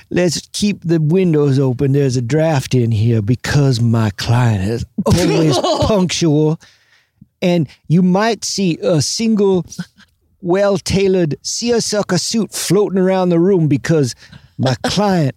let's 0.09 0.47
keep 0.53 0.81
the 0.83 0.99
windows 0.99 1.59
open. 1.59 1.93
There's 1.93 2.17
a 2.17 2.21
draft 2.21 2.75
in 2.75 2.91
here 2.91 3.21
because 3.21 3.81
my 3.81 4.11
client 4.11 4.63
is 4.69 4.85
always 5.05 5.57
punctual. 5.81 6.59
And 7.41 7.67
you 7.87 8.01
might 8.01 8.43
see 8.43 8.77
a 8.81 9.01
single 9.01 9.65
well 10.41 10.77
tailored 10.77 11.35
seersucker 11.41 12.17
suit 12.17 12.51
floating 12.53 12.99
around 12.99 13.29
the 13.29 13.39
room 13.39 13.67
because 13.67 14.15
my 14.57 14.75
client 14.83 15.35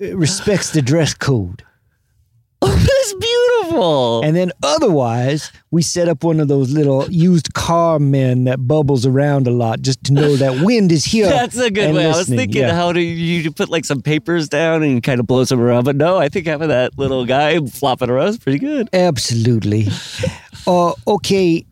respects 0.00 0.70
the 0.70 0.82
dress 0.82 1.14
code. 1.14 1.62
Oh, 2.62 2.68
that's 2.76 3.14
beautiful. 3.14 4.20
And 4.22 4.36
then 4.36 4.52
otherwise, 4.62 5.50
we 5.70 5.82
set 5.82 6.08
up 6.08 6.22
one 6.24 6.40
of 6.40 6.48
those 6.48 6.72
little 6.72 7.10
used 7.10 7.54
car 7.54 7.98
men 7.98 8.44
that 8.44 8.66
bubbles 8.66 9.06
around 9.06 9.46
a 9.46 9.50
lot 9.50 9.80
just 9.80 10.02
to 10.04 10.12
know 10.12 10.36
that 10.36 10.64
wind 10.64 10.92
is 10.92 11.04
here. 11.12 11.26
That's 11.28 11.56
a 11.56 11.70
good 11.70 11.84
and 11.86 11.96
way. 11.96 12.06
I 12.06 12.16
was 12.16 12.28
thinking, 12.28 12.62
Yeah. 12.62 12.74
how 12.74 12.92
do 12.92 13.00
you, 13.00 13.14
you 13.42 13.50
put 13.50 13.68
like 13.70 13.84
some 13.84 14.02
papers 14.02 14.48
down 14.48 14.82
and 14.82 15.02
kind 15.02 15.20
of 15.20 15.26
blow 15.26 15.44
some 15.44 15.60
around? 15.60 15.84
But 15.84 15.96
no, 15.96 16.18
I 16.18 16.28
think 16.28 16.46
having 16.46 16.68
that 16.68 16.98
little 16.98 17.24
guy 17.24 17.58
flopping 17.66 18.10
around 18.10 18.28
is 18.28 18.38
pretty 18.38 18.58
good. 18.58 18.88
Absolutely. 18.92 19.86
Uh, 20.66 20.92
okay, 21.06 21.64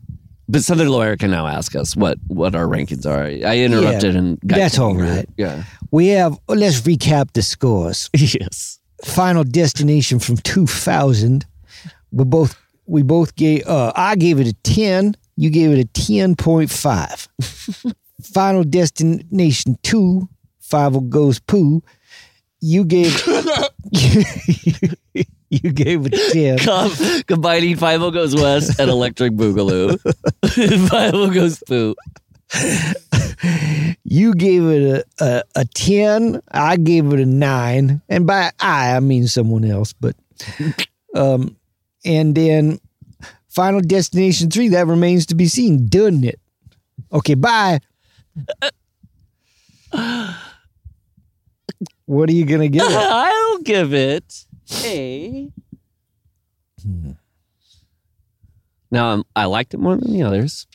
But 0.49 0.63
Southern 0.63 0.89
Lawyer 0.89 1.15
can 1.15 1.29
now 1.29 1.45
ask 1.45 1.75
us 1.75 1.95
what 1.95 2.17
what 2.27 2.55
our 2.55 2.65
rankings 2.65 3.05
are. 3.05 3.25
I 3.47 3.59
interrupted 3.59 4.13
Yeah, 4.13 4.19
and 4.19 4.39
got 4.41 4.55
that's 4.57 4.75
to 4.75 4.81
all 4.81 4.95
hear 4.95 5.03
right. 5.03 5.17
it. 5.19 5.29
Yeah. 5.37 5.63
we 5.91 6.07
have. 6.07 6.39
Let's 6.47 6.81
recap 6.81 7.31
the 7.33 7.43
scores. 7.43 8.09
yes. 8.15 8.78
Final 9.05 9.43
destination 9.43 10.19
from 10.19 10.37
2000. 10.37 11.45
We 12.11 12.23
both 12.25 12.59
we 12.85 13.03
both 13.03 13.35
gave. 13.35 13.65
Uh, 13.67 13.91
I 13.95 14.15
gave 14.15 14.39
it 14.39 14.47
a 14.47 14.53
10. 14.53 15.15
You 15.35 15.49
gave 15.49 15.71
it 15.71 15.79
a 15.79 15.87
10.5. 15.87 17.93
Final 18.33 18.63
destination 18.63 19.77
two. 19.83 20.27
Five 20.59 21.09
goes 21.09 21.39
poo. 21.39 21.81
You 22.61 22.83
gave. 22.83 23.25
you 25.49 25.71
gave 25.71 26.05
a 26.05 26.09
10. 26.09 26.59
Com- 26.59 26.91
combining 27.25 27.77
Five 27.77 28.01
Goes 28.01 28.35
West 28.35 28.79
and 28.79 28.89
Electric 28.89 29.33
Boogaloo. 29.33 29.97
Five 30.89 31.33
Goes 31.33 31.63
Poo. 31.65 31.95
You 34.11 34.33
gave 34.33 34.63
it 34.63 35.05
a, 35.19 35.23
a, 35.23 35.43
a 35.61 35.65
10. 35.65 36.41
I 36.51 36.77
gave 36.77 37.13
it 37.13 37.19
a 37.19 37.25
9. 37.25 38.01
And 38.09 38.25
by 38.25 38.51
I, 38.59 38.95
I 38.95 38.99
mean 39.01 39.27
someone 39.27 39.63
else. 39.63 39.93
But, 39.93 40.15
um, 41.15 41.55
and 42.03 42.33
then 42.33 42.79
Final 43.49 43.81
Destination 43.81 44.49
3, 44.49 44.69
that 44.69 44.87
remains 44.87 45.27
to 45.27 45.35
be 45.35 45.47
seen, 45.47 45.87
doesn't 45.87 46.23
it? 46.23 46.39
Okay, 47.11 47.35
bye. 47.35 47.81
what 52.05 52.29
are 52.29 52.33
you 52.33 52.45
going 52.45 52.61
to 52.61 52.69
give 52.69 52.83
it? 52.83 52.91
I'll 52.95 53.59
give 53.59 53.93
it 53.93 54.45
a. 54.85 55.51
Now 58.91 59.09
I'm, 59.09 59.23
I 59.35 59.45
liked 59.45 59.73
it 59.73 59.79
more 59.79 59.95
than 59.95 60.11
the 60.13 60.23
others, 60.23 60.65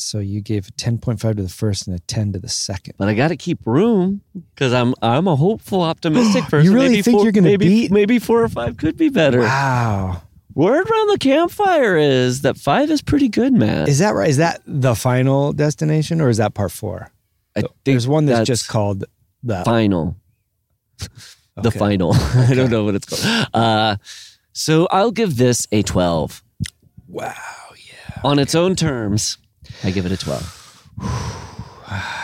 So 0.00 0.18
you 0.18 0.40
gave 0.40 0.68
a 0.68 0.72
10.5 0.72 1.36
to 1.36 1.42
the 1.42 1.48
first 1.48 1.86
and 1.86 1.96
a 1.96 2.00
10 2.00 2.32
to 2.32 2.38
the 2.38 2.48
second. 2.48 2.94
but 2.98 3.08
I 3.08 3.14
got 3.14 3.28
to 3.28 3.36
keep 3.36 3.66
room 3.66 4.22
because 4.54 4.72
I'm 4.72 4.94
I'm 5.02 5.28
a 5.28 5.36
hopeful, 5.36 5.82
optimistic 5.82 6.44
person. 6.48 6.64
you 6.64 6.72
really 6.74 6.88
maybe 6.88 7.02
think 7.02 7.16
four, 7.16 7.24
you're 7.24 7.32
gonna 7.32 7.58
beat- 7.58 7.90
Maybe 7.90 8.18
four 8.18 8.42
or 8.42 8.48
five 8.48 8.76
could 8.76 8.96
be 8.96 9.08
better. 9.08 9.40
Wow. 9.40 10.22
Word 10.54 10.90
around 10.90 11.08
the 11.10 11.18
campfire 11.18 11.96
is 11.96 12.42
that 12.42 12.56
five 12.56 12.90
is 12.90 13.02
pretty 13.02 13.28
good, 13.28 13.52
man. 13.52 13.88
Is 13.88 13.98
that 14.00 14.10
right? 14.14 14.28
Is 14.28 14.38
that 14.38 14.60
the 14.66 14.94
final 14.96 15.52
destination 15.52 16.20
or 16.20 16.28
is 16.28 16.38
that 16.38 16.54
part 16.54 16.72
four? 16.72 17.12
I 17.56 17.60
think 17.60 17.72
There's 17.84 18.08
one 18.08 18.26
that's, 18.26 18.40
that's 18.40 18.46
just 18.60 18.68
called 18.68 19.04
the 19.42 19.62
final. 19.64 20.16
The 21.56 21.68
Okay. 21.68 21.78
final. 21.78 22.14
I 22.14 22.54
don't 22.54 22.70
know 22.70 22.84
what 22.84 22.94
it's 22.94 23.08
called. 23.22 23.46
Uh, 23.52 23.96
so 24.52 24.86
I'll 24.90 25.10
give 25.10 25.36
this 25.36 25.66
a 25.72 25.82
12. 25.82 26.42
Wow. 27.08 27.34
Yeah. 27.76 28.20
On 28.24 28.38
its 28.38 28.54
own 28.54 28.76
terms, 28.76 29.36
I 29.84 29.90
give 29.90 30.06
it 30.06 30.12
a 30.12 30.16
12. 30.16 30.86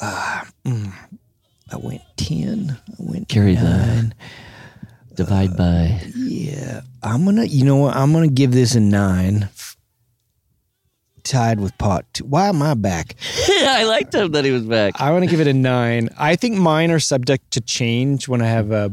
Ah, 0.00 0.48
mm. 0.64 0.92
I 1.72 1.76
went 1.76 2.02
10. 2.16 2.70
I 2.88 2.94
went 2.98 3.28
Carry 3.28 3.54
the- 3.56 3.62
9. 3.64 4.14
Divide 5.14 5.56
by. 5.56 6.00
Yeah. 6.14 6.82
I'm 7.02 7.24
going 7.24 7.36
to, 7.36 7.46
you 7.48 7.64
know 7.64 7.76
what? 7.76 7.96
I'm 7.96 8.12
going 8.12 8.28
to 8.28 8.32
give 8.34 8.52
this 8.52 8.76
a 8.76 8.80
9. 8.80 9.48
Tied 11.24 11.58
with 11.60 11.76
pot 11.76 12.06
two. 12.14 12.24
Why 12.24 12.48
am 12.48 12.62
I 12.62 12.74
back? 12.74 13.16
I 13.48 13.84
liked 13.84 14.14
him 14.14 14.30
that 14.32 14.44
he 14.44 14.50
was 14.52 14.62
back. 14.62 14.94
I 15.00 15.10
want 15.10 15.24
to 15.24 15.30
give 15.30 15.40
it 15.40 15.48
a 15.48 15.52
9. 15.52 16.08
I 16.16 16.36
think 16.36 16.56
mine 16.56 16.90
are 16.92 17.00
subject 17.00 17.50
to 17.50 17.60
change 17.60 18.28
when 18.28 18.40
I 18.40 18.46
have 18.46 18.70
a, 18.70 18.90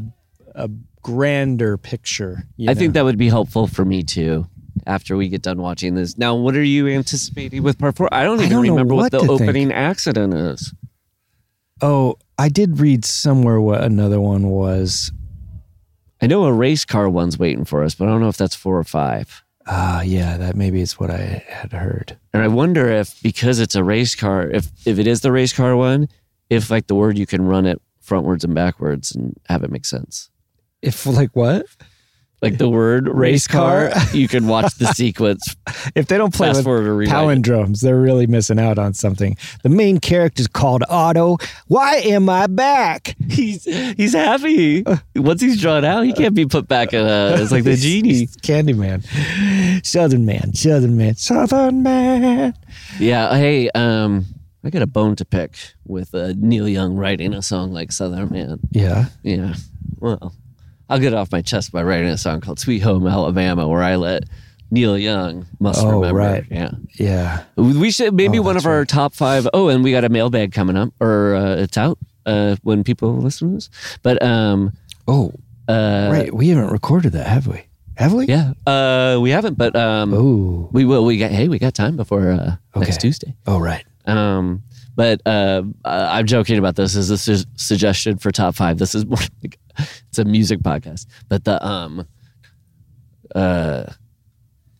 a 0.54 0.68
grander 1.02 1.78
picture. 1.78 2.42
you 2.56 2.68
I 2.68 2.74
think 2.74 2.94
that 2.94 3.04
would 3.04 3.16
be 3.16 3.28
helpful 3.28 3.68
for 3.68 3.84
me 3.84 4.02
too. 4.02 4.46
After 4.86 5.16
we 5.16 5.28
get 5.28 5.42
done 5.42 5.60
watching 5.60 5.94
this, 5.96 6.16
now 6.16 6.36
what 6.36 6.54
are 6.54 6.62
you 6.62 6.86
anticipating 6.86 7.62
with 7.62 7.78
part 7.78 7.96
four? 7.96 8.08
I 8.14 8.22
don't 8.22 8.38
I 8.38 8.44
even 8.44 8.56
don't 8.56 8.68
remember 8.68 8.94
what, 8.94 9.12
what 9.12 9.12
the 9.12 9.18
to 9.18 9.26
think. 9.26 9.40
opening 9.42 9.72
accident 9.72 10.32
is. 10.32 10.72
Oh, 11.82 12.16
I 12.38 12.48
did 12.48 12.78
read 12.78 13.04
somewhere 13.04 13.60
what 13.60 13.82
another 13.82 14.20
one 14.20 14.48
was. 14.48 15.10
I 16.22 16.26
know 16.26 16.44
a 16.44 16.52
race 16.52 16.84
car 16.84 17.08
one's 17.08 17.38
waiting 17.38 17.64
for 17.64 17.82
us, 17.82 17.94
but 17.94 18.06
I 18.06 18.10
don't 18.12 18.20
know 18.20 18.28
if 18.28 18.36
that's 18.36 18.54
four 18.54 18.78
or 18.78 18.84
five. 18.84 19.42
Ah, 19.66 20.00
yeah, 20.02 20.36
that 20.36 20.54
maybe 20.54 20.80
is 20.80 20.98
what 20.98 21.10
I 21.10 21.44
had 21.48 21.72
heard. 21.72 22.16
And 22.32 22.42
I 22.42 22.48
wonder 22.48 22.88
if 22.88 23.20
because 23.22 23.58
it's 23.58 23.74
a 23.74 23.82
race 23.82 24.14
car, 24.14 24.48
if 24.48 24.70
if 24.86 24.98
it 24.98 25.06
is 25.06 25.20
the 25.22 25.32
race 25.32 25.52
car 25.52 25.76
one, 25.76 26.08
if 26.48 26.70
like 26.70 26.86
the 26.86 26.94
word 26.94 27.18
you 27.18 27.26
can 27.26 27.44
run 27.44 27.66
it 27.66 27.82
frontwards 28.04 28.44
and 28.44 28.54
backwards 28.54 29.12
and 29.14 29.36
have 29.48 29.64
it 29.64 29.70
make 29.70 29.84
sense. 29.84 30.30
If 30.80 31.04
like 31.04 31.34
what? 31.34 31.66
Like 32.42 32.58
the 32.58 32.68
word 32.68 33.08
race 33.08 33.16
Race 33.16 33.46
car, 33.46 33.90
car? 33.90 34.14
you 34.14 34.28
can 34.28 34.46
watch 34.46 34.74
the 34.74 34.86
sequence. 34.94 35.56
If 35.94 36.06
they 36.08 36.18
don't 36.18 36.34
play 36.34 36.48
Fast 36.48 36.58
with 36.58 36.64
forward 36.66 36.86
or 36.86 36.94
rewind. 36.94 37.44
palindromes, 37.44 37.80
they're 37.80 37.98
really 38.00 38.26
missing 38.26 38.58
out 38.60 38.78
on 38.78 38.92
something. 38.94 39.36
The 39.62 39.68
main 39.70 39.98
character's 40.00 40.46
called 40.46 40.82
Otto. 40.88 41.38
Why 41.68 41.96
am 41.96 42.28
I 42.28 42.46
back? 42.46 43.16
He's 43.30 43.64
he's 43.64 44.12
happy. 44.12 44.84
Once 45.14 45.40
he's 45.40 45.60
drawn 45.60 45.84
out, 45.84 46.04
he 46.04 46.12
can't 46.12 46.34
be 46.34 46.44
put 46.46 46.68
back 46.68 46.92
in 46.92 47.00
a, 47.06 47.36
it's 47.40 47.50
like 47.52 47.64
the 47.64 47.76
genie. 47.76 48.26
Candyman. 48.26 49.04
Southern 49.84 50.24
man, 50.26 50.54
Southern 50.54 50.96
man, 50.96 51.16
Southern 51.16 51.82
man. 51.82 52.54
Yeah. 52.98 53.34
Hey, 53.36 53.70
um, 53.70 54.26
I 54.62 54.70
got 54.70 54.82
a 54.82 54.86
bone 54.86 55.16
to 55.16 55.24
pick 55.24 55.56
with 55.86 56.14
uh, 56.14 56.32
Neil 56.36 56.68
Young 56.68 56.96
writing 56.96 57.32
a 57.32 57.40
song 57.42 57.72
like 57.72 57.92
Southern 57.92 58.28
Man. 58.30 58.58
Yeah. 58.72 59.06
Yeah. 59.22 59.54
Well, 60.00 60.34
I'll 60.88 60.98
get 60.98 61.12
it 61.12 61.16
off 61.16 61.32
my 61.32 61.42
chest 61.42 61.72
by 61.72 61.82
writing 61.82 62.08
a 62.08 62.16
song 62.18 62.40
called 62.40 62.58
Sweet 62.58 62.80
Home 62.80 63.06
Alabama, 63.06 63.66
where 63.68 63.82
I 63.82 63.96
let 63.96 64.24
Neil 64.70 64.96
Young 64.98 65.46
must 65.60 65.82
Oh, 65.84 66.00
remember. 66.00 66.14
right. 66.18 66.44
Yeah. 66.50 66.70
Yeah. 66.94 67.42
We 67.56 67.90
should 67.90 68.14
maybe 68.14 68.38
Oh, 68.38 68.42
one 68.42 68.56
of 68.56 68.66
our 68.66 68.80
right. 68.80 68.88
top 68.88 69.14
five. 69.14 69.48
Oh, 69.54 69.68
and 69.68 69.82
we 69.84 69.90
got 69.92 70.04
a 70.04 70.08
mailbag 70.08 70.52
coming 70.52 70.76
up, 70.76 70.90
or 71.00 71.34
uh, 71.34 71.56
it's 71.56 71.76
out 71.76 71.98
uh, 72.24 72.56
when 72.62 72.84
people 72.84 73.16
listen 73.16 73.48
to 73.48 73.54
this. 73.54 73.70
But 74.02 74.22
um, 74.22 74.72
Oh, 75.08 75.32
uh, 75.68 76.08
right. 76.12 76.34
We 76.34 76.48
haven't 76.48 76.70
recorded 76.72 77.12
that, 77.12 77.26
have 77.26 77.46
we? 77.46 77.62
Have 77.96 78.12
we? 78.12 78.26
yeah, 78.26 78.52
uh, 78.66 79.18
we 79.20 79.30
haven't, 79.30 79.56
but 79.56 79.74
um, 79.74 80.12
Oh. 80.12 80.68
we 80.72 80.84
will. 80.84 81.04
We 81.04 81.16
got 81.16 81.30
hey, 81.30 81.48
we 81.48 81.58
got 81.58 81.74
time 81.74 81.96
before 81.96 82.30
uh, 82.30 82.56
next 82.76 83.00
Tuesday. 83.00 83.34
Oh, 83.46 83.58
right. 83.58 83.84
Um, 84.04 84.62
but 84.96 85.20
uh, 85.26 85.62
uh, 85.84 86.08
I'm 86.10 86.26
joking 86.26 86.58
about 86.58 86.74
this. 86.74 86.96
Is 86.96 87.08
this 87.08 87.28
a 87.28 87.46
suggestion 87.56 88.18
for 88.18 88.32
top 88.32 88.54
five? 88.56 88.78
This 88.78 88.94
is 88.94 89.06
more 89.12 89.18
like 89.42 89.58
it's 90.08 90.18
a 90.18 90.24
music 90.24 90.60
podcast, 90.60 91.06
but 91.28 91.44
the 91.44 91.64
um, 91.64 92.06
uh, 93.34 93.84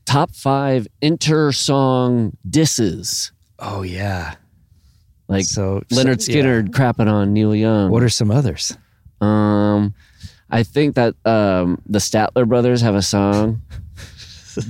top 0.06 0.34
five 0.34 0.88
inter 1.00 1.52
song 1.52 2.36
disses. 2.48 3.30
Oh, 3.58 3.82
yeah. 3.82 4.34
Like 5.28 5.44
So- 5.44 5.82
Lynyrd 5.90 6.22
so- 6.22 6.32
Skynyrd 6.32 6.68
yeah. 6.68 6.78
crapping 6.92 7.10
on 7.12 7.32
Neil 7.32 7.54
Young. 7.54 7.90
What 7.90 8.02
are 8.02 8.08
some 8.08 8.30
others? 8.30 8.76
um, 9.20 9.94
I 10.48 10.62
think 10.62 10.94
that 10.94 11.14
um, 11.24 11.82
the 11.86 11.98
Statler 11.98 12.46
brothers 12.48 12.80
have 12.80 12.94
a 12.94 13.02
song 13.02 13.62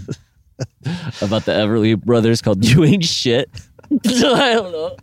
about 1.20 1.44
the 1.44 1.52
Everly 1.52 2.00
brothers 2.02 2.40
called 2.40 2.64
"You 2.68 2.84
Ain't 2.84 3.04
Shit." 3.04 3.50
I 3.92 4.54
don't 4.54 4.72
know. 4.72 4.96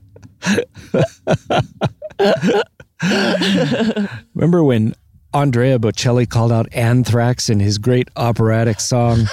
Remember 4.34 4.64
when 4.64 4.96
Andrea 5.34 5.80
Bocelli 5.80 6.30
called 6.30 6.52
out 6.52 6.68
Anthrax 6.74 7.50
in 7.50 7.60
his 7.60 7.78
great 7.78 8.10
operatic 8.16 8.80
song, 8.80 9.26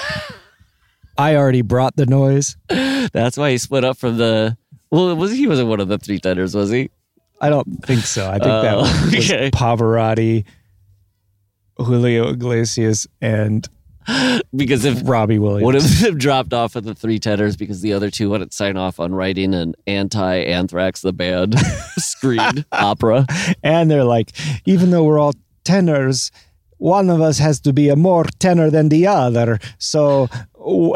I 1.19 1.37
Already 1.37 1.63
Brought 1.63 1.97
the 1.97 2.07
Noise? 2.07 2.57
That's 2.69 3.37
why 3.37 3.51
he 3.51 3.59
split 3.59 3.85
up 3.85 3.97
from 3.97 4.19
the. 4.19 4.57
Well, 4.91 5.15
was 5.15 5.33
he 5.33 5.47
wasn't 5.47 5.69
one 5.69 5.81
of 5.81 5.89
the 5.89 5.99
three 5.99 6.19
tenors, 6.19 6.55
was 6.55 6.71
he? 6.71 6.91
I 7.41 7.49
don't 7.49 7.85
think 7.85 8.03
so. 8.03 8.29
I 8.29 8.33
think 8.39 8.45
that 8.45 8.75
Oh, 8.77 8.81
was 9.13 9.31
okay. 9.31 9.51
Pavarotti, 9.51 10.45
Julio 11.79 12.29
Iglesias, 12.31 13.07
and 13.21 13.67
Because 14.55 14.85
if 14.85 15.01
Robbie 15.05 15.39
Williams. 15.39 15.85
of 15.85 16.01
them 16.01 16.19
dropped 16.19 16.53
off 16.53 16.75
of 16.75 16.85
the 16.85 16.95
three 16.95 17.19
tenors 17.19 17.57
because 17.57 17.81
the 17.83 17.93
other 17.93 18.11
two 18.11 18.31
wouldn't 18.31 18.53
sign 18.53 18.77
off 18.77 18.99
on 18.99 19.15
writing 19.15 19.55
an 19.55 19.75
anti-Anthrax 19.87 21.03
the 21.03 21.13
band 21.13 21.55
screened 21.99 22.65
opera. 22.73 23.27
and 23.63 23.91
they're 23.91 24.05
like, 24.05 24.33
even 24.65 24.91
though 24.91 25.05
we're 25.05 25.21
all 25.21 25.35
tenors, 25.65 26.33
one 26.79 27.11
of 27.11 27.21
us 27.21 27.39
has 27.39 27.61
to 27.61 27.73
be 27.73 27.91
a 27.91 27.97
more 27.97 28.25
tenor 28.39 28.71
than 28.71 28.89
the 28.89 29.07
other. 29.07 29.59
So 29.79 30.29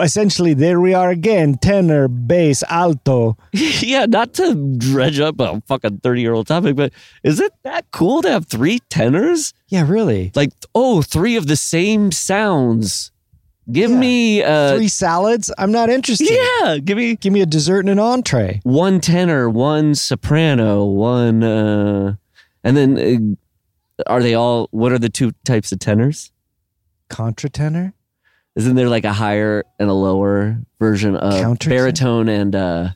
essentially, 0.00 0.54
there 0.54 0.80
we 0.80 0.94
are 0.94 1.10
again 1.10 1.58
tenor, 1.58 2.08
bass, 2.08 2.62
alto. 2.68 3.36
yeah, 3.52 4.06
not 4.06 4.32
to 4.34 4.76
dredge 4.78 5.20
up 5.20 5.38
a 5.40 5.60
fucking 5.66 5.98
thirty-year-old 5.98 6.46
topic, 6.46 6.74
but 6.76 6.92
is 7.22 7.38
it 7.38 7.52
that 7.62 7.86
cool 7.92 8.22
to 8.22 8.30
have 8.30 8.46
three 8.46 8.80
tenors? 8.90 9.52
Yeah, 9.74 9.84
really. 9.88 10.30
Like, 10.36 10.50
oh, 10.74 11.02
three 11.02 11.34
of 11.36 11.46
the 11.48 11.56
same 11.56 12.12
sounds. 12.12 13.10
Give 13.72 13.90
Yeah. 13.90 13.98
me 13.98 14.42
uh, 14.42 14.76
Three 14.76 14.88
salads? 14.88 15.50
I'm 15.58 15.72
not 15.72 15.90
interested. 15.90 16.28
yeah, 16.30 16.78
give 16.78 16.96
me 16.98 17.16
Give 17.16 17.32
me 17.32 17.40
a 17.40 17.46
dessert 17.46 17.80
and 17.80 17.88
an 17.90 17.98
entree. 17.98 18.60
one 18.62 19.00
tenor, 19.00 19.48
one 19.50 19.94
soprano, 19.94 20.84
one, 20.84 21.42
uh, 21.42 22.14
and 22.62 22.76
then 22.76 23.36
uh, 23.98 24.02
are 24.06 24.22
they 24.22 24.34
all? 24.34 24.68
What 24.70 24.92
are 24.92 24.98
the 24.98 25.08
two 25.08 25.32
types 25.44 25.72
of 25.72 25.78
tenors? 25.80 26.30
Contratenor? 27.10 27.94
Isn't 28.54 28.76
there 28.76 28.88
like 28.88 29.04
a 29.04 29.12
higher 29.12 29.64
and 29.80 29.90
a 29.90 29.94
lower 29.94 30.58
version 30.78 31.16
of 31.16 31.32
Countertenor? 31.34 31.68
baritone 31.68 32.28
and 32.28 32.54
uh, 32.54 32.88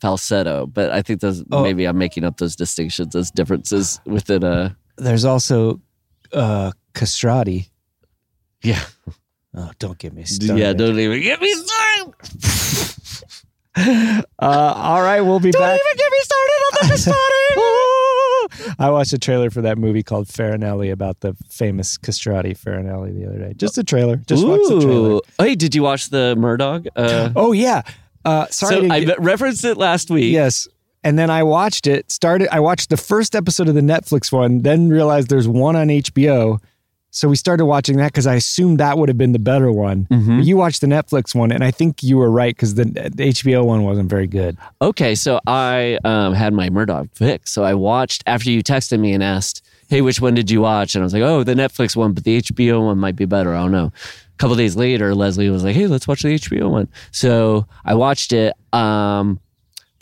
falsetto? 0.00 0.66
But 0.66 0.90
I 0.90 1.02
think 1.02 1.20
those 1.20 1.44
Oh. 1.52 1.62
maybe 1.62 1.84
I'm 1.86 1.98
making 1.98 2.24
up 2.24 2.36
those 2.38 2.56
distinctions 2.56 3.12
those 3.12 3.30
differences 3.30 4.00
within 4.06 4.42
a 4.44 4.76
There's 4.96 5.24
also 5.24 5.80
uh, 6.32 6.72
castrati. 6.94 7.70
yeah 8.62 8.82
Oh, 9.54 9.70
don't 9.78 9.98
get 9.98 10.14
me 10.14 10.24
started. 10.24 10.58
yeah. 10.60 10.72
Don't 10.72 10.98
even 10.98 11.20
get 11.22 11.40
me 11.40 11.52
started. 11.52 12.14
Uh, 13.74 14.14
all 14.38 15.00
right, 15.02 15.22
we'll 15.22 15.40
be 15.40 15.50
back. 15.50 15.60
Don't 15.60 15.80
even 15.80 15.96
get 15.96 16.10
me 16.12 16.18
started 16.20 16.62
on 16.62 16.72
the 16.72 16.88
castrati. 16.94 18.76
I 18.78 18.90
watched 18.90 19.12
a 19.14 19.18
trailer 19.18 19.48
for 19.50 19.62
that 19.62 19.78
movie 19.78 20.02
called 20.02 20.26
Farinelli 20.28 20.92
about 20.92 21.20
the 21.20 21.34
famous 21.48 21.96
castrati 21.96 22.52
Farinelli 22.54 23.18
the 23.18 23.26
other 23.26 23.38
day. 23.38 23.54
Just 23.56 23.78
a 23.78 23.84
trailer. 23.84 24.16
Just 24.16 24.46
watch 24.46 24.60
the 24.68 24.80
trailer. 24.82 25.20
Hey, 25.38 25.54
did 25.54 25.74
you 25.74 25.82
watch 25.82 26.10
the 26.10 26.34
Murdaugh? 26.38 26.86
Uh, 26.94 27.30
Oh 27.34 27.52
yeah. 27.52 27.80
Uh, 28.26 28.46
sorry. 28.48 28.88
so 28.88 28.92
I 28.94 29.04
get- 29.04 29.20
referenced 29.20 29.64
it 29.64 29.78
last 29.78 30.10
week. 30.10 30.32
yes. 30.32 30.68
And 31.04 31.18
then 31.18 31.30
I 31.30 31.42
watched 31.42 31.86
it. 31.86 32.10
Started. 32.10 32.48
I 32.54 32.60
watched 32.60 32.90
the 32.90 32.96
first 32.96 33.34
episode 33.34 33.68
of 33.68 33.74
the 33.74 33.80
Netflix 33.80 34.30
one. 34.30 34.62
Then 34.62 34.88
realized 34.88 35.28
there's 35.28 35.48
one 35.48 35.76
on 35.76 35.88
HBO. 35.88 36.60
So 37.14 37.28
we 37.28 37.36
started 37.36 37.66
watching 37.66 37.98
that 37.98 38.10
because 38.10 38.26
I 38.26 38.36
assumed 38.36 38.80
that 38.80 38.96
would 38.96 39.10
have 39.10 39.18
been 39.18 39.32
the 39.32 39.38
better 39.38 39.70
one. 39.70 40.06
Mm-hmm. 40.06 40.38
But 40.38 40.46
you 40.46 40.56
watched 40.56 40.80
the 40.80 40.86
Netflix 40.86 41.34
one, 41.34 41.52
and 41.52 41.62
I 41.62 41.70
think 41.70 42.02
you 42.02 42.16
were 42.16 42.30
right 42.30 42.56
because 42.56 42.74
the, 42.74 42.84
the 42.84 43.28
HBO 43.28 43.66
one 43.66 43.84
wasn't 43.84 44.08
very 44.08 44.26
good. 44.26 44.56
Okay, 44.80 45.14
so 45.14 45.38
I 45.46 45.98
um, 46.04 46.32
had 46.32 46.54
my 46.54 46.70
Murdaugh 46.70 47.14
fix. 47.14 47.52
So 47.52 47.64
I 47.64 47.74
watched 47.74 48.22
after 48.26 48.50
you 48.50 48.62
texted 48.62 48.98
me 48.98 49.12
and 49.12 49.22
asked, 49.22 49.62
"Hey, 49.88 50.00
which 50.00 50.22
one 50.22 50.32
did 50.32 50.50
you 50.50 50.62
watch?" 50.62 50.94
And 50.94 51.02
I 51.02 51.04
was 51.04 51.12
like, 51.12 51.22
"Oh, 51.22 51.44
the 51.44 51.54
Netflix 51.54 51.94
one, 51.94 52.14
but 52.14 52.24
the 52.24 52.40
HBO 52.40 52.86
one 52.86 52.98
might 52.98 53.16
be 53.16 53.26
better. 53.26 53.54
I 53.54 53.60
don't 53.60 53.72
know." 53.72 53.92
A 53.92 54.38
couple 54.38 54.56
days 54.56 54.74
later, 54.74 55.14
Leslie 55.14 55.50
was 55.50 55.64
like, 55.64 55.76
"Hey, 55.76 55.88
let's 55.88 56.08
watch 56.08 56.22
the 56.22 56.30
HBO 56.30 56.70
one." 56.70 56.88
So 57.10 57.66
I 57.84 57.92
watched 57.94 58.32
it. 58.32 58.54
Um, 58.72 59.38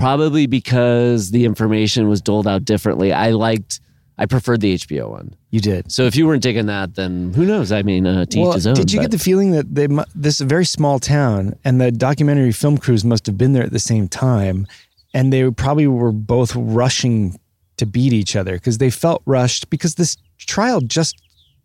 probably 0.01 0.47
because 0.47 1.31
the 1.31 1.45
information 1.45 2.09
was 2.09 2.21
doled 2.21 2.47
out 2.47 2.65
differently. 2.65 3.13
I 3.13 3.31
liked, 3.31 3.81
I 4.19 4.27
preferred 4.27 4.61
the 4.61 4.75
HBO 4.77 5.11
one. 5.11 5.35
You 5.51 5.61
did. 5.61 5.93
So 5.93 6.05
if 6.05 6.17
you 6.17 6.27
weren't 6.27 6.43
digging 6.43 6.67
that, 6.67 6.95
then 6.95 7.33
who 7.35 7.45
knows? 7.45 7.71
I 7.73 7.83
mean, 7.83 8.07
uh, 8.07 8.25
to 8.27 8.41
Well, 8.41 8.53
his 8.53 8.67
own. 8.67 8.75
did 8.75 8.93
you 8.93 8.99
but- 8.99 9.03
get 9.05 9.11
the 9.11 9.19
feeling 9.19 9.51
that 9.53 9.75
they 9.75 9.87
this 10.15 10.37
is 10.37 10.41
a 10.41 10.45
very 10.47 10.65
small 10.65 10.99
town 10.99 11.55
and 11.65 11.81
the 11.81 11.91
documentary 11.93 12.53
film 12.53 12.79
crews 12.79 13.05
must 13.05 13.27
have 13.27 13.37
been 13.39 13.53
there 13.53 13.63
at 13.65 13.73
the 13.73 13.79
same 13.79 14.09
time, 14.09 14.67
and 15.13 15.33
they 15.33 15.49
probably 15.51 15.87
were 15.87 16.13
both 16.13 16.55
rushing 16.57 17.39
to 17.77 17.87
beat 17.87 18.13
each 18.13 18.37
other 18.37 18.55
because 18.55 18.79
they 18.79 18.91
felt 18.91 19.23
rushed 19.27 19.71
because 19.71 19.95
this 19.97 20.17
trial 20.39 20.81
just 20.81 21.21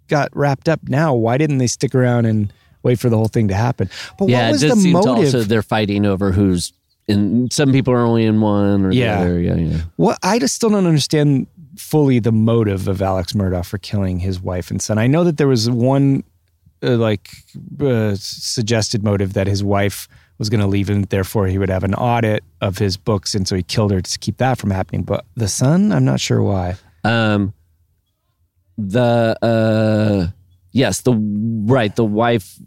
got 0.08 0.30
wrapped 0.36 0.70
up. 0.70 0.80
Now, 0.88 1.14
why 1.14 1.38
didn't 1.38 1.58
they 1.60 1.68
stick 1.68 1.94
around 1.94 2.26
and 2.26 2.52
wait 2.84 3.00
for 3.00 3.10
the 3.10 3.18
whole 3.18 3.28
thing 3.28 3.48
to 3.50 3.54
happen? 3.56 3.90
But 4.18 4.30
yeah, 4.30 4.46
what 4.48 4.52
was 4.54 4.64
it 4.64 4.70
the 4.70 4.76
seem 4.78 4.94
motive? 4.94 5.10
also 5.26 5.44
they're 5.44 5.62
fighting 5.62 6.06
over 6.06 6.32
who's 6.32 6.74
in. 7.08 7.50
Some 7.52 7.72
people 7.72 7.94
are 7.94 8.02
only 8.02 8.26
in 8.26 8.42
one 8.42 8.86
or 8.86 8.92
Yeah. 8.92 9.16
the 9.18 9.22
other. 9.22 9.40
Yeah, 9.40 9.56
yeah. 9.56 9.78
What 9.96 10.18
I 10.24 10.40
just 10.40 10.56
still 10.56 10.70
don't 10.70 10.86
understand 10.88 11.48
fully 11.78 12.20
the 12.20 12.32
motive 12.32 12.88
of 12.88 13.02
Alex 13.02 13.34
Murdaugh 13.34 13.66
for 13.66 13.78
killing 13.78 14.20
his 14.20 14.40
wife 14.42 14.72
and 14.72 14.82
son. 14.82 14.98
I 14.98 15.08
know 15.08 15.24
that 15.24 15.38
there 15.38 15.48
was 15.48 15.70
one 15.70 16.24
uh, 16.84 16.96
like 16.98 17.30
uh, 17.82 18.16
suggested 18.18 19.04
motive 19.04 19.34
that 19.34 19.48
his 19.48 19.64
wife 19.64 20.08
was 20.38 20.50
going 20.50 20.60
to 20.62 20.68
leave 20.68 20.90
and 20.90 21.06
therefore 21.06 21.48
he 21.48 21.58
would 21.58 21.70
have 21.70 21.84
an 21.84 21.94
audit 21.96 22.44
of 22.62 22.78
his 22.78 22.98
books 22.98 23.34
and 23.36 23.48
so 23.48 23.56
he 23.56 23.64
killed 23.64 23.92
her 23.92 24.02
to 24.02 24.20
keep 24.20 24.38
that 24.38 24.58
from 24.58 24.70
happening. 24.72 25.04
But 25.04 25.26
the 25.36 25.48
son, 25.48 25.92
I'm 25.92 26.04
not 26.06 26.20
sure 26.20 26.42
why. 26.42 26.76
Um, 27.04 27.54
the 28.78 29.38
uh, 29.42 30.28
yes, 30.72 31.02
the 31.02 31.14
right, 31.14 31.96
the 31.96 32.04
wife, 32.04 32.58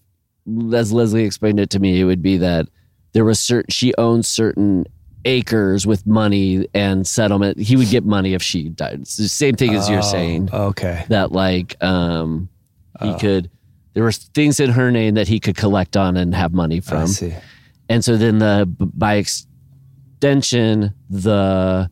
as 0.72 0.92
Leslie 0.92 1.24
explained 1.24 1.60
it 1.60 1.70
to 1.70 1.78
me, 1.80 2.00
it 2.00 2.04
would 2.04 2.22
be 2.22 2.38
that 2.38 2.68
there 3.18 3.24
was 3.24 3.40
certain 3.40 3.68
she 3.68 3.92
owns 3.98 4.28
certain 4.28 4.86
acres 5.24 5.84
with 5.88 6.06
money 6.06 6.68
and 6.72 7.04
settlement. 7.04 7.58
He 7.58 7.74
would 7.74 7.88
get 7.88 8.04
money 8.04 8.32
if 8.32 8.40
she 8.44 8.68
died. 8.68 9.00
It's 9.00 9.16
the 9.16 9.28
same 9.28 9.56
thing 9.56 9.74
as 9.74 9.90
you're 9.90 10.02
saying 10.02 10.50
Okay. 10.52 11.04
that 11.08 11.32
like 11.32 11.74
um 11.82 12.48
he 13.02 13.08
Oh. 13.08 13.14
could. 13.18 13.50
There 13.94 14.04
were 14.04 14.12
things 14.12 14.60
in 14.60 14.70
her 14.70 14.92
name 14.92 15.14
that 15.14 15.26
he 15.26 15.40
could 15.40 15.56
collect 15.56 15.96
on 15.96 16.16
and 16.16 16.32
have 16.32 16.52
money 16.52 16.76
I 16.76 16.80
from. 16.80 17.06
see. 17.08 17.34
And 17.88 18.04
so 18.04 18.16
then 18.16 18.38
the 18.38 18.68
by 18.78 19.14
extension, 19.16 20.94
the 21.10 21.90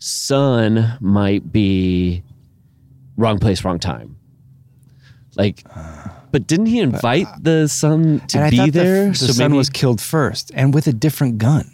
son 0.00 0.98
might 1.00 1.52
be 1.52 2.24
wrong 3.16 3.38
place, 3.38 3.64
wrong 3.64 3.78
time. 3.78 4.16
Like, 5.36 5.62
but 6.34 6.48
didn't 6.48 6.66
he 6.66 6.80
invite 6.80 7.28
the 7.40 7.68
son 7.68 8.18
to 8.26 8.38
and 8.38 8.46
I 8.46 8.50
be 8.64 8.70
there? 8.70 9.04
the, 9.04 9.10
the 9.10 9.32
son 9.34 9.52
maybe- 9.52 9.58
was 9.58 9.70
killed 9.70 10.00
first 10.00 10.50
and 10.52 10.74
with 10.74 10.88
a 10.88 10.92
different 10.92 11.38
gun. 11.38 11.70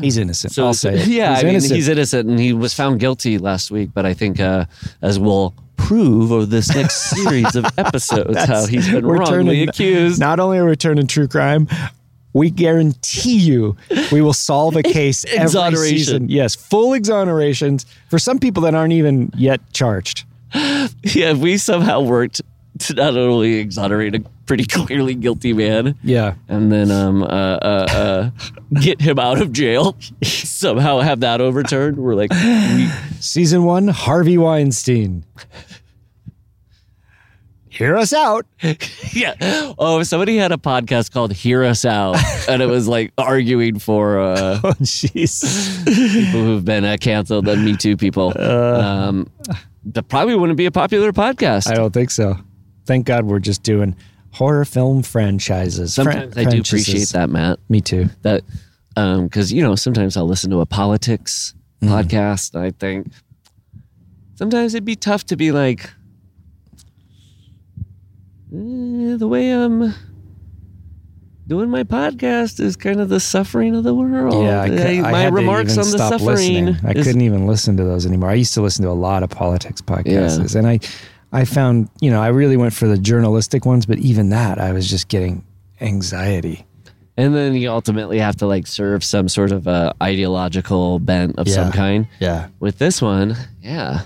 He's 0.00 0.16
innocent. 0.18 0.52
So 0.52 0.64
I'll 0.66 0.72
say 0.72 1.00
it. 1.00 1.08
yeah, 1.08 1.34
he's 1.34 1.38
I 1.38 1.42
mean, 1.42 1.50
innocent. 1.54 1.74
he's 1.74 1.88
innocent, 1.88 2.28
and 2.28 2.38
he 2.38 2.52
was 2.52 2.74
found 2.74 3.00
guilty 3.00 3.38
last 3.38 3.72
week. 3.72 3.90
But 3.92 4.06
I 4.06 4.14
think, 4.14 4.38
uh, 4.38 4.66
as 5.02 5.18
we'll 5.18 5.52
prove 5.76 6.30
over 6.30 6.46
this 6.46 6.72
next 6.72 7.10
series 7.10 7.56
of 7.56 7.64
episodes, 7.76 8.38
how 8.44 8.66
he's 8.66 8.88
been 8.88 9.04
wrongly 9.04 9.26
turning- 9.26 9.68
accused. 9.68 10.20
Not 10.20 10.38
only 10.38 10.58
are 10.58 10.64
we 10.68 10.76
turning 10.76 11.08
true 11.08 11.26
crime, 11.26 11.66
we 12.32 12.50
guarantee 12.50 13.36
you 13.38 13.76
we 14.12 14.20
will 14.20 14.32
solve 14.32 14.76
a 14.76 14.82
case 14.98 15.24
every 15.24 15.74
season. 15.76 16.28
Yes, 16.28 16.54
full 16.54 16.92
exonerations 16.92 17.84
for 18.10 18.20
some 18.20 18.38
people 18.38 18.62
that 18.62 18.76
aren't 18.76 18.92
even 18.92 19.32
yet 19.36 19.60
charged. 19.72 20.24
yeah, 20.54 21.32
if 21.32 21.38
we 21.38 21.56
somehow 21.58 22.00
worked 22.00 22.42
to 22.86 22.94
not 22.94 23.16
only 23.16 23.54
exonerate 23.54 24.14
a 24.14 24.20
pretty 24.46 24.64
clearly 24.68 25.14
guilty 25.14 25.52
man 25.52 25.96
Yeah. 26.02 26.34
and 26.48 26.70
then 26.72 26.90
um, 26.90 27.22
uh, 27.22 27.26
uh, 27.26 27.86
uh, 27.90 28.30
get 28.80 29.00
him 29.00 29.18
out 29.18 29.40
of 29.40 29.52
jail, 29.52 29.96
somehow 30.22 31.00
have 31.00 31.20
that 31.20 31.40
overturned. 31.40 31.96
We're 31.98 32.14
like, 32.14 32.30
we, 32.30 32.88
Season 33.20 33.64
one, 33.64 33.88
Harvey 33.88 34.38
Weinstein. 34.38 35.24
Hear 37.70 37.96
us 37.96 38.12
out. 38.12 38.44
yeah. 39.12 39.34
Oh, 39.78 40.02
somebody 40.02 40.36
had 40.36 40.50
a 40.50 40.56
podcast 40.56 41.12
called 41.12 41.32
"Hear 41.32 41.62
Us 41.62 41.84
Out," 41.84 42.16
and 42.48 42.60
it 42.60 42.66
was 42.66 42.88
like 42.88 43.12
arguing 43.16 43.78
for 43.78 44.18
uh, 44.18 44.58
Oh, 44.64 44.72
jeez. 44.80 45.84
people 45.84 46.42
who've 46.44 46.64
been 46.64 46.84
uh, 46.84 46.96
canceled, 47.00 47.44
the 47.44 47.56
Me 47.56 47.76
Too 47.76 47.96
people. 47.96 48.36
um, 48.40 49.30
that 49.84 50.08
probably 50.08 50.34
wouldn't 50.34 50.56
be 50.56 50.66
a 50.66 50.72
popular 50.72 51.12
podcast. 51.12 51.70
I 51.70 51.74
don't 51.74 51.92
think 51.94 52.10
so. 52.10 52.36
Thank 52.88 53.06
God 53.06 53.26
we're 53.26 53.38
just 53.38 53.62
doing 53.62 53.94
horror 54.32 54.64
film 54.64 55.02
franchises. 55.02 55.94
Fran- 55.94 56.06
Sometimes 56.32 56.36
I 56.38 56.44
do 56.50 56.60
appreciate 56.60 57.08
that, 57.10 57.28
Matt. 57.30 57.58
Me 57.68 57.80
too. 57.80 58.08
That 58.22 58.42
because 58.94 59.52
you 59.52 59.62
know 59.62 59.76
sometimes 59.76 60.16
I'll 60.16 60.26
listen 60.26 60.50
to 60.50 60.60
a 60.60 60.66
politics 60.66 61.54
Mm-hmm. 61.82 61.94
podcast. 61.94 62.54
And 62.54 62.64
I 62.64 62.70
think 62.72 63.12
sometimes 64.34 64.74
it'd 64.74 64.84
be 64.84 64.96
tough 64.96 65.24
to 65.26 65.36
be 65.36 65.52
like 65.52 65.90
"Eh, 68.52 69.16
the 69.16 69.28
way 69.28 69.50
I'm 69.52 69.94
doing 71.46 71.70
my 71.70 71.84
podcast 71.84 72.60
is 72.60 72.76
kind 72.76 73.00
of 73.00 73.08
the 73.08 73.20
suffering 73.20 73.74
of 73.76 73.84
the 73.84 73.94
world. 73.94 74.42
Yeah, 74.44 74.62
I, 74.62 74.68
cou- 74.68 74.74
I- 74.76 75.08
I 75.08 75.12
my 75.12 75.24
to 75.26 75.30
remarks 75.32 75.78
on 75.78 75.90
the 75.90 75.98
suffering. 75.98 76.26
listening. 76.66 76.76
I 76.84 76.92
is- 76.92 77.06
couldn't 77.06 77.20
even 77.22 77.46
listen 77.46 77.76
to 77.76 77.84
those 77.84 78.06
anymore. 78.06 78.30
I 78.30 78.34
used 78.34 78.54
to 78.54 78.62
listen 78.62 78.84
to 78.84 78.90
a 78.90 78.92
lot 78.92 79.22
of 79.22 79.30
politics 79.30 79.80
podcasts, 79.80 80.56
and 80.56 80.66
I, 80.66 80.80
I 81.32 81.44
found 81.44 81.88
you 82.00 82.10
know 82.10 82.22
I 82.22 82.28
really 82.28 82.56
went 82.56 82.72
for 82.72 82.88
the 82.88 82.98
journalistic 82.98 83.64
ones, 83.66 83.86
but 83.86 83.98
even 83.98 84.30
that 84.30 84.60
I 84.60 84.72
was 84.72 84.88
just 84.88 85.08
getting 85.08 85.44
anxiety. 85.80 86.64
And 87.16 87.34
then 87.34 87.54
you 87.54 87.68
ultimately 87.68 88.20
have 88.20 88.36
to 88.36 88.46
like 88.46 88.68
serve 88.68 89.02
some 89.02 89.28
sort 89.28 89.50
of 89.50 89.66
uh, 89.66 89.92
ideological 90.00 91.00
bent 91.00 91.36
of 91.36 91.48
some 91.48 91.72
kind. 91.72 92.06
Yeah, 92.20 92.46
With 92.60 92.78
this 92.78 93.02
one, 93.02 93.36
yeah, 93.60 94.02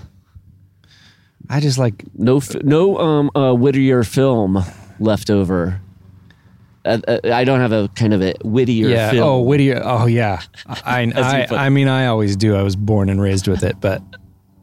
I 1.47 1.59
just 1.59 1.77
like 1.77 2.03
no, 2.15 2.41
no, 2.63 2.97
um, 2.97 3.31
uh, 3.35 3.53
Whittier 3.53 4.03
film 4.03 4.63
left 4.99 5.29
over. 5.29 5.79
Uh, 6.85 6.99
uh, 7.07 7.19
I 7.31 7.43
don't 7.43 7.59
have 7.59 7.71
a 7.71 7.87
kind 7.95 8.15
of 8.15 8.23
a 8.23 8.33
Whittier 8.43 8.89
yeah. 8.89 9.11
film. 9.11 9.23
Oh, 9.23 9.41
Whittier. 9.41 9.81
Oh, 9.85 10.05
yeah. 10.07 10.41
I, 10.65 11.11
I, 11.15 11.47
I 11.65 11.69
mean, 11.69 11.87
I 11.87 12.07
always 12.07 12.35
do. 12.35 12.55
I 12.55 12.63
was 12.63 12.75
born 12.75 13.09
and 13.09 13.21
raised 13.21 13.47
with 13.47 13.63
it, 13.63 13.79
but 13.79 14.01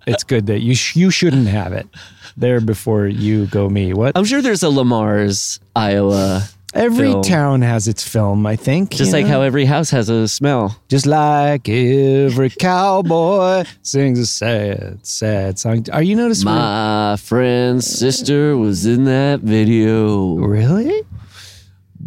it's 0.07 0.25
good 0.25 0.47
that 0.47 0.61
you 0.61 0.75
sh- 0.75 0.97
you 0.97 1.11
shouldn't 1.11 1.47
have 1.47 1.73
it 1.73 1.87
there 2.37 2.61
before 2.61 3.07
you 3.07 3.47
go 3.47 3.69
me. 3.69 3.93
What? 3.93 4.17
I'm 4.17 4.25
sure 4.25 4.43
there's 4.43 4.63
a 4.63 4.69
Le 4.69 4.85
Mars, 4.85 5.61
Iowa. 5.75 6.43
Every 6.73 7.11
film. 7.11 7.23
town 7.23 7.63
has 7.63 7.89
its 7.89 8.07
film. 8.07 8.47
I 8.47 8.55
think. 8.55 8.93
Just 8.93 9.13
like 9.13 9.27
know? 9.27 9.33
how 9.33 9.43
every 9.43 9.65
house 9.65 9.91
has 9.91 10.09
a 10.09 10.29
smell. 10.29 10.81
Just 10.89 11.05
like 11.05 11.69
every 11.69 12.51
cowboy 12.51 13.65
sings 13.83 14.21
a 14.21 14.27
sad, 14.27 15.05
sad 15.05 15.59
song. 15.59 15.87
Are 15.93 16.03
you 16.03 16.15
noticing? 16.15 16.45
My 16.45 17.17
friend's 17.19 17.87
sister 17.89 18.57
was 18.57 18.87
in 18.87 19.05
that 19.07 19.41
video, 19.41 20.37
really? 20.37 21.03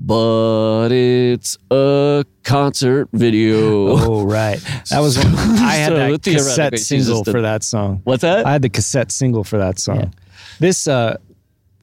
But 0.04 0.90
it's 0.92 1.58
a 1.72 2.26
concert 2.44 3.08
video. 3.14 3.88
Oh, 3.88 4.26
right. 4.26 4.60
That 4.90 5.00
was 5.00 5.18
I 5.26 5.76
had 5.76 5.90
So 5.90 5.96
that 5.96 6.22
cassette 6.22 6.78
single 6.80 7.24
for 7.24 7.42
that 7.42 7.64
song. 7.64 8.02
What's 8.04 8.22
that? 8.22 8.46
I 8.46 8.52
had 8.52 8.62
the 8.62 8.70
cassette 8.70 9.12
single 9.12 9.46
for 9.46 9.58
that 9.58 9.80
song. 9.80 10.14
This, 10.60 10.88
uh, 10.88 11.18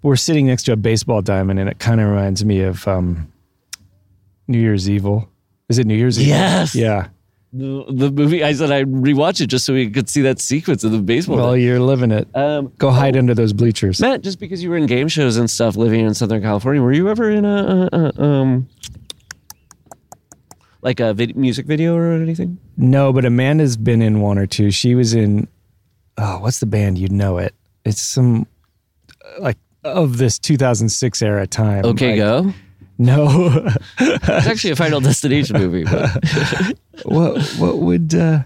we're 0.02 0.16
sitting 0.16 0.46
next 0.46 0.64
to 0.64 0.72
a 0.72 0.76
baseball 0.76 1.22
diamond, 1.22 1.58
and 1.58 1.68
it 1.68 1.78
kind 1.78 2.00
of 2.00 2.08
reminds 2.08 2.44
me 2.44 2.60
of 2.60 2.86
um, 2.86 3.32
New 4.48 4.58
Year's 4.58 4.88
Evil. 4.88 5.28
Is 5.70 5.78
it 5.78 5.86
New 5.86 5.96
Year's 5.96 6.18
Evil? 6.18 6.28
Yes. 6.28 6.74
Yeah. 6.74 7.08
The, 7.52 7.84
the 7.88 8.10
movie, 8.12 8.44
I 8.44 8.52
said 8.52 8.70
I'd 8.70 8.86
rewatch 8.86 9.40
it 9.40 9.48
just 9.48 9.66
so 9.66 9.74
we 9.74 9.90
could 9.90 10.08
see 10.08 10.22
that 10.22 10.40
sequence 10.40 10.84
of 10.84 10.92
the 10.92 10.98
baseball. 11.00 11.36
Well, 11.36 11.56
you're 11.56 11.80
living 11.80 12.10
it. 12.12 12.28
um, 12.36 12.72
Go 12.78 12.90
hide 12.90 13.16
under 13.16 13.34
those 13.34 13.52
bleachers. 13.52 14.00
Matt, 14.00 14.20
just 14.22 14.38
because 14.38 14.62
you 14.62 14.70
were 14.70 14.76
in 14.76 14.86
game 14.86 15.08
shows 15.08 15.36
and 15.36 15.50
stuff 15.50 15.74
living 15.76 16.00
in 16.06 16.14
Southern 16.14 16.42
California, 16.42 16.80
were 16.80 16.92
you 16.92 17.08
ever 17.08 17.28
in 17.30 17.44
a, 17.44 17.88
a, 17.92 18.12
a 18.16 18.22
um 18.22 18.68
like 20.82 21.00
a 21.00 21.12
vid- 21.12 21.36
music 21.36 21.66
video 21.66 21.94
or 21.96 22.12
anything? 22.12 22.58
No, 22.76 23.12
but 23.12 23.24
Amanda's 23.24 23.76
been 23.76 24.00
in 24.00 24.20
one 24.20 24.38
or 24.38 24.46
two. 24.46 24.70
She 24.70 24.94
was 24.94 25.12
in, 25.14 25.46
oh, 26.16 26.38
what's 26.40 26.60
the 26.60 26.66
band? 26.66 26.98
You'd 26.98 27.12
know 27.12 27.38
it. 27.38 27.54
It's 27.84 28.00
some, 28.00 28.46
like, 29.38 29.58
of 29.84 30.16
this 30.18 30.38
2006 30.38 31.20
era 31.22 31.46
time. 31.46 31.84
Okay, 31.84 32.10
Like, 32.10 32.16
go. 32.44 32.54
No. 33.00 33.66
It's 33.98 34.46
actually 34.46 34.72
a 34.72 34.76
Final 34.76 35.00
Destination 35.00 35.56
movie. 35.56 35.84
What, 37.06 37.40
what 37.58 37.78
would, 37.78 38.14
uh, 38.14 38.40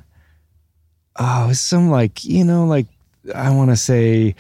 oh, 1.17 1.53
some 1.53 1.91
like, 1.91 2.25
you 2.25 2.45
know, 2.45 2.67
like, 2.67 2.87
I 3.35 3.51
want 3.51 3.71
to 3.71 3.77
say, 3.77 4.37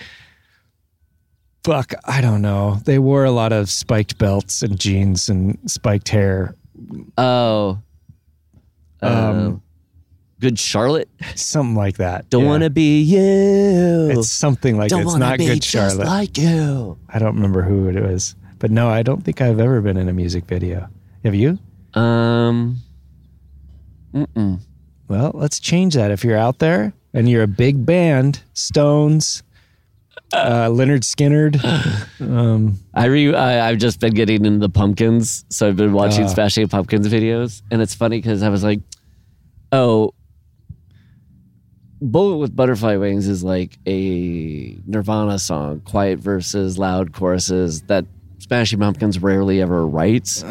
fuck, 1.64 1.94
I 2.04 2.20
don't 2.20 2.40
know. 2.40 2.76
They 2.84 3.00
wore 3.00 3.24
a 3.24 3.32
lot 3.32 3.52
of 3.52 3.68
spiked 3.70 4.16
belts 4.18 4.62
and 4.62 4.78
jeans 4.78 5.28
and 5.28 5.58
spiked 5.66 6.10
hair. 6.10 6.54
oh, 7.18 7.80
um, 9.02 9.10
Um, 9.12 9.62
Good 10.40 10.58
Charlotte. 10.60 11.08
Something 11.34 11.74
like 11.74 11.96
that. 11.96 12.30
Don't 12.30 12.42
Yeah. 12.44 12.48
want 12.50 12.62
to 12.62 12.70
be 12.70 13.00
you. 13.02 14.10
It's 14.16 14.30
something 14.30 14.76
like 14.78 14.90
Don't 14.90 15.02
it's 15.02 15.16
not 15.16 15.38
good, 15.38 15.64
Charlotte. 15.64 16.06
like 16.06 16.38
you. 16.38 16.98
I 17.08 17.18
don't 17.18 17.34
remember 17.34 17.62
who 17.62 17.88
it 17.88 18.00
was, 18.00 18.36
but 18.64 18.70
no, 18.70 18.88
I 18.88 19.02
don't 19.02 19.22
think 19.22 19.42
I've 19.42 19.60
ever 19.60 19.82
been 19.82 19.98
in 19.98 20.08
a 20.08 20.12
music 20.14 20.46
video. 20.46 20.88
Have 21.22 21.34
you? 21.34 21.58
Um. 21.92 22.78
Mm-mm. 24.14 24.58
Well, 25.06 25.32
let's 25.34 25.60
change 25.60 25.92
that. 25.96 26.10
If 26.10 26.24
you're 26.24 26.38
out 26.38 26.60
there 26.60 26.94
and 27.12 27.28
you're 27.28 27.42
a 27.42 27.46
big 27.46 27.84
band, 27.84 28.40
Stones, 28.54 29.42
uh, 30.32 30.68
Lynyrd 30.68 31.02
Skynyrd, 31.02 31.62
um, 32.22 32.78
I 32.94 33.04
re 33.04 33.34
I, 33.34 33.68
I've 33.68 33.76
just 33.76 34.00
been 34.00 34.14
getting 34.14 34.46
into 34.46 34.60
the 34.60 34.70
pumpkins, 34.70 35.44
so 35.50 35.68
I've 35.68 35.76
been 35.76 35.92
watching 35.92 36.24
Ah. 36.24 36.28
Smashing 36.28 36.68
Pumpkins 36.68 37.06
videos, 37.06 37.60
and 37.70 37.82
it's 37.82 37.94
funny 37.94 38.16
because 38.16 38.42
I 38.42 38.48
was 38.48 38.64
like, 38.64 38.80
oh, 39.72 40.14
Bullet 42.00 42.38
with 42.38 42.56
Butterfly 42.56 42.96
Wings 42.96 43.28
is 43.28 43.44
like 43.44 43.78
a 43.86 44.78
Nirvana 44.86 45.38
song, 45.38 45.80
quiet 45.80 46.18
verses, 46.18 46.78
loud 46.78 47.12
choruses 47.12 47.82
that 47.82 48.06
Smashing 48.44 48.78
Pumpkins 48.78 49.18
rarely 49.22 49.62
ever 49.62 49.86
writes, 49.86 50.42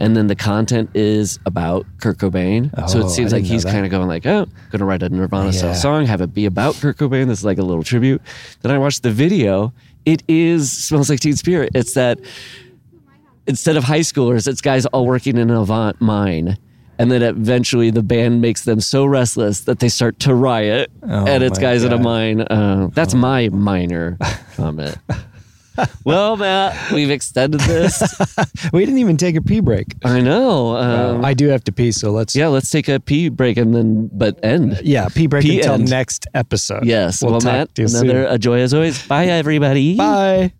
and 0.00 0.16
then 0.16 0.26
the 0.26 0.34
content 0.34 0.90
is 0.94 1.38
about 1.46 1.86
Kurt 2.00 2.18
Cobain. 2.18 2.70
so 2.74 2.98
Uh-huh. 2.98 3.04
Oh, 3.04 3.06
it 3.06 3.10
seems 3.10 3.32
like 3.32 3.44
he's 3.44 3.64
kind 3.64 3.84
of 3.84 3.90
going 3.92 4.08
like, 4.08 4.26
oh, 4.26 4.46
gonna 4.72 4.84
write 4.84 5.04
a 5.04 5.08
Nirvana 5.08 5.52
Yeah. 5.52 5.72
song, 5.72 6.06
have 6.06 6.20
it 6.20 6.34
be 6.34 6.46
about 6.46 6.74
Kurt 6.74 6.96
Cobain. 6.96 7.28
This 7.28 7.38
is 7.38 7.44
like 7.44 7.58
a 7.58 7.62
little 7.62 7.84
tribute. 7.84 8.20
Then 8.62 8.72
I 8.72 8.78
watched 8.78 9.04
the 9.04 9.12
video. 9.12 9.72
It 10.04 10.24
is 10.26 10.72
smells 10.72 11.08
like 11.08 11.20
Teen 11.20 11.36
Spirit. 11.36 11.70
It's 11.72 11.94
that 11.94 12.18
instead 13.46 13.76
of 13.76 13.84
high 13.84 14.00
schoolers, 14.00 14.48
it's 14.48 14.60
guys 14.60 14.84
all 14.86 15.06
working 15.06 15.36
in 15.36 15.48
an 15.48 15.56
Avant 15.56 16.00
mine. 16.00 16.58
And 16.98 17.12
then 17.12 17.22
eventually 17.22 17.90
the 17.90 18.02
band 18.02 18.40
makes 18.40 18.64
them 18.64 18.80
so 18.80 19.04
restless 19.04 19.60
that 19.60 19.78
they 19.78 19.88
start 19.88 20.18
to 20.20 20.34
riot. 20.34 20.90
Oh 21.04 21.26
and 21.26 21.44
it's 21.44 21.58
guys 21.60 21.84
in 21.84 21.92
a 21.92 21.98
mine. 21.98 22.40
Uh, 22.40 22.88
that's 22.92 23.14
my 23.14 23.50
minor 23.50 24.18
comment. 24.56 24.96
well, 26.04 26.36
Matt, 26.36 26.92
we've 26.92 27.10
extended 27.10 27.60
this. 27.60 28.02
we 28.72 28.84
didn't 28.84 28.98
even 28.98 29.16
take 29.16 29.36
a 29.36 29.42
pee 29.42 29.60
break. 29.60 29.94
I 30.04 30.20
know. 30.20 30.76
Um, 30.76 31.24
I 31.24 31.34
do 31.34 31.48
have 31.48 31.64
to 31.64 31.72
pee, 31.72 31.92
so 31.92 32.10
let's 32.10 32.34
yeah, 32.34 32.48
let's 32.48 32.70
take 32.70 32.88
a 32.88 33.00
pee 33.00 33.28
break 33.28 33.56
and 33.56 33.74
then, 33.74 34.10
but 34.12 34.42
end. 34.44 34.80
yeah 34.82 35.08
pee 35.08 35.26
break 35.26 35.42
Pee 35.42 35.58
until 35.58 35.74
end. 35.74 35.90
next 35.90 36.26
episode. 36.34 36.84
Yes. 36.84 37.22
we'll 37.22 37.32
well, 37.32 37.40
Matt, 37.42 37.78
another 37.78 38.24
soon. 38.24 38.34
a 38.34 38.38
joy 38.38 38.60
as 38.60 38.74
always. 38.74 39.06
Bye, 39.06 39.26
everybody. 39.26 39.96
Bye. 39.96 40.52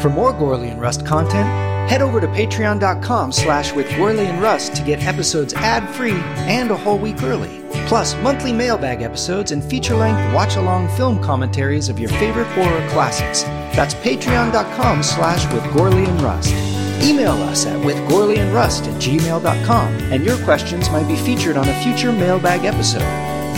For 0.00 0.08
more 0.08 0.32
Gourley 0.32 0.70
and 0.70 0.80
Rust 0.80 1.04
content, 1.04 1.48
head 1.90 2.02
over 2.02 2.20
to 2.20 2.28
patreon.com 2.28 3.32
slash 3.32 3.72
with 3.72 3.88
Gourley 3.88 4.26
and 4.26 4.40
Rust 4.40 4.76
to 4.76 4.82
get 4.82 5.02
episodes 5.04 5.54
ad-free 5.54 6.20
and 6.46 6.70
a 6.70 6.76
whole 6.76 6.98
week 6.98 7.20
early. 7.24 7.64
Plus, 7.88 8.14
monthly 8.16 8.52
mailbag 8.52 9.02
episodes 9.02 9.50
and 9.50 9.64
feature-length 9.64 10.34
watch-along 10.34 10.88
film 10.90 11.20
commentaries 11.22 11.88
of 11.88 11.98
your 11.98 12.10
favorite 12.10 12.46
horror 12.48 12.88
classics. 12.90 13.42
That's 13.74 13.94
patreon.com 13.94 15.02
slash 15.02 15.52
with 15.52 15.64
Gourley 15.72 16.06
and 16.06 16.20
Rust. 16.20 16.52
Email 17.02 17.32
us 17.44 17.66
at 17.66 17.78
withgorleyandrust 17.80 18.86
at 18.86 19.02
gmail.com, 19.02 19.94
and 20.12 20.24
your 20.24 20.38
questions 20.44 20.90
might 20.90 21.08
be 21.08 21.16
featured 21.16 21.56
on 21.56 21.68
a 21.68 21.82
future 21.82 22.12
mailbag 22.12 22.64
episode. 22.64 23.02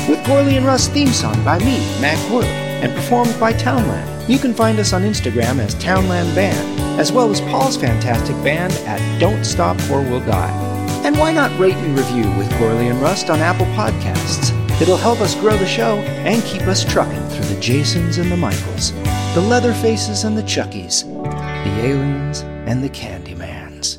With 0.09 0.25
Gourley 0.27 0.57
and 0.57 0.65
Rust 0.65 0.93
theme 0.93 1.09
song 1.09 1.43
by 1.45 1.59
me, 1.59 1.79
Matt 2.01 2.19
Gourley, 2.31 2.70
and 2.83 2.93
performed 2.95 3.39
by 3.39 3.53
Townland. 3.53 4.31
You 4.31 4.39
can 4.39 4.55
find 4.55 4.79
us 4.79 4.93
on 4.93 5.03
Instagram 5.03 5.59
as 5.59 5.75
Townland 5.75 6.35
Band, 6.35 7.01
as 7.01 7.13
well 7.13 7.31
as 7.31 7.41
Paul's 7.41 7.77
fantastic 7.77 8.37
band 8.45 8.73
at 8.87 9.21
Don't 9.21 9.45
Stop 9.45 9.79
or 9.91 10.03
We'll 10.03 10.21
Die. 10.21 10.71
And 11.05 11.19
why 11.19 11.33
not 11.33 11.59
rate 11.59 11.75
and 11.75 11.99
review 11.99 12.31
with 12.37 12.51
Gourley 12.53 12.91
and 12.91 13.01
Rust 13.01 13.31
on 13.31 13.41
Apple 13.41 13.67
Podcasts? 13.67 14.57
It'll 14.81 14.97
help 14.97 15.21
us 15.21 15.35
grow 15.35 15.57
the 15.57 15.67
show 15.67 15.99
and 15.99 16.43
keep 16.45 16.63
us 16.63 16.85
trucking 16.85 17.29
through 17.29 17.55
the 17.55 17.61
Jasons 17.61 18.19
and 18.19 18.31
the 18.31 18.37
Michaels, 18.37 18.93
the 19.35 19.41
Leatherfaces 19.41 20.25
and 20.25 20.37
the 20.37 20.43
Chuckies, 20.43 21.05
the 21.05 21.87
aliens 21.87 22.41
and 22.41 22.83
the 22.83 22.89
Candymans. 22.89 23.99